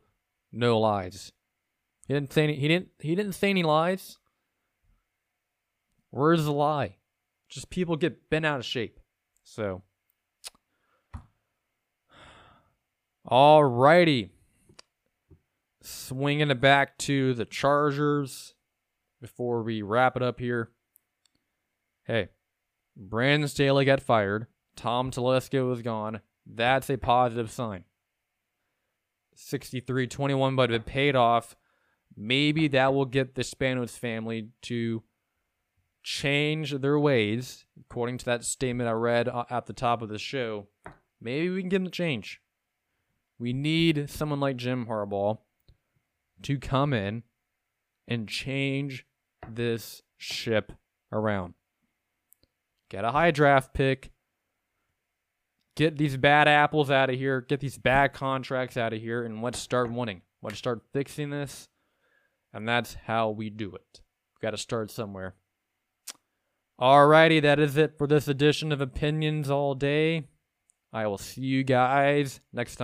no 0.52 0.80
lies. 0.80 1.34
He 2.08 2.14
didn't 2.14 2.34
say 2.34 2.44
any, 2.44 2.56
he 2.56 2.68
didn't 2.68 2.90
he 3.00 3.16
didn't 3.16 3.34
say 3.34 3.50
any 3.50 3.64
lies. 3.64 4.18
Where's 6.12 6.46
the 6.46 6.54
lie? 6.54 6.98
Just 7.50 7.70
people 7.70 7.96
get 7.96 8.30
bent 8.30 8.46
out 8.46 8.60
of 8.60 8.66
shape. 8.66 9.00
So 9.44 9.84
Alrighty. 13.30 14.30
Swinging 15.82 16.52
it 16.52 16.62
back 16.62 16.98
to 17.00 17.34
the 17.34 17.46
Chargers 17.46 18.54
before 19.20 19.64
we 19.64 19.82
wrap 19.82 20.16
it 20.16 20.22
up 20.22 20.40
here. 20.40 20.70
Hey, 22.04 22.30
Brandon 22.96 23.48
Staley 23.48 23.86
got 23.86 24.02
fired. 24.02 24.48
Tom 24.76 25.10
Telesco 25.10 25.74
is 25.74 25.82
gone. 25.82 26.22
That's 26.46 26.90
a 26.90 26.98
positive 26.98 27.50
sign. 27.50 27.86
63 29.36 30.08
21, 30.08 30.56
but 30.56 30.72
it 30.72 30.86
paid 30.86 31.16
off. 31.16 31.56
Maybe 32.18 32.68
that 32.70 32.94
will 32.94 33.06
get 33.06 33.36
the 33.36 33.42
Spanos 33.42 33.98
family 33.98 34.50
to 34.64 35.04
change 36.02 36.72
their 36.72 37.00
ways, 37.00 37.66
according 37.80 38.20
to 38.20 38.26
that 38.26 38.46
statement 38.46 38.88
I 38.88 38.94
read 38.94 39.28
uh, 39.28 39.46
at 39.50 39.66
the 39.66 39.74
top 39.74 40.02
of 40.02 40.10
the 40.10 40.20
show. 40.20 40.68
Maybe 41.20 41.50
we 41.50 41.62
can 41.62 41.70
get 41.70 41.78
them 41.78 41.86
to 41.86 41.92
change. 41.92 42.42
We 43.40 43.52
need 43.52 44.10
someone 44.10 44.40
like 44.40 44.56
Jim 44.56 44.86
Harbaugh 44.86 45.40
to 46.44 46.60
come 46.60 46.94
in 46.94 47.24
and 48.08 48.30
change 48.30 49.06
this 49.50 50.04
ship 50.18 50.72
around. 51.12 51.56
Get 52.90 53.04
a 53.04 53.12
high 53.12 53.32
draft 53.32 53.74
pick. 53.74 54.12
Get 55.76 55.98
these 55.98 56.16
bad 56.16 56.48
apples 56.48 56.90
out 56.90 57.10
of 57.10 57.18
here. 57.18 57.42
Get 57.42 57.60
these 57.60 57.78
bad 57.78 58.14
contracts 58.14 58.78
out 58.78 58.94
of 58.94 59.02
here. 59.02 59.24
And 59.24 59.42
let's 59.42 59.60
start 59.60 59.92
winning. 59.92 60.22
Let's 60.42 60.58
start 60.58 60.82
fixing 60.94 61.32
this. 61.32 61.68
And 62.56 62.66
that's 62.66 62.96
how 63.06 63.32
we 63.32 63.50
do 63.50 63.76
it. 63.76 64.02
We've 64.34 64.42
got 64.42 64.52
to 64.52 64.58
start 64.58 64.90
somewhere. 64.90 65.36
Alrighty, 66.80 67.42
that 67.42 67.60
is 67.60 67.76
it 67.76 67.98
for 67.98 68.08
this 68.08 68.30
edition 68.30 68.72
of 68.72 68.80
Opinions 68.80 69.50
All 69.50 69.76
Day. 69.76 70.30
I 70.94 71.06
will 71.08 71.18
see 71.18 71.42
you 71.42 71.66
guys 71.66 72.40
next 72.54 72.78
time. 72.78 72.84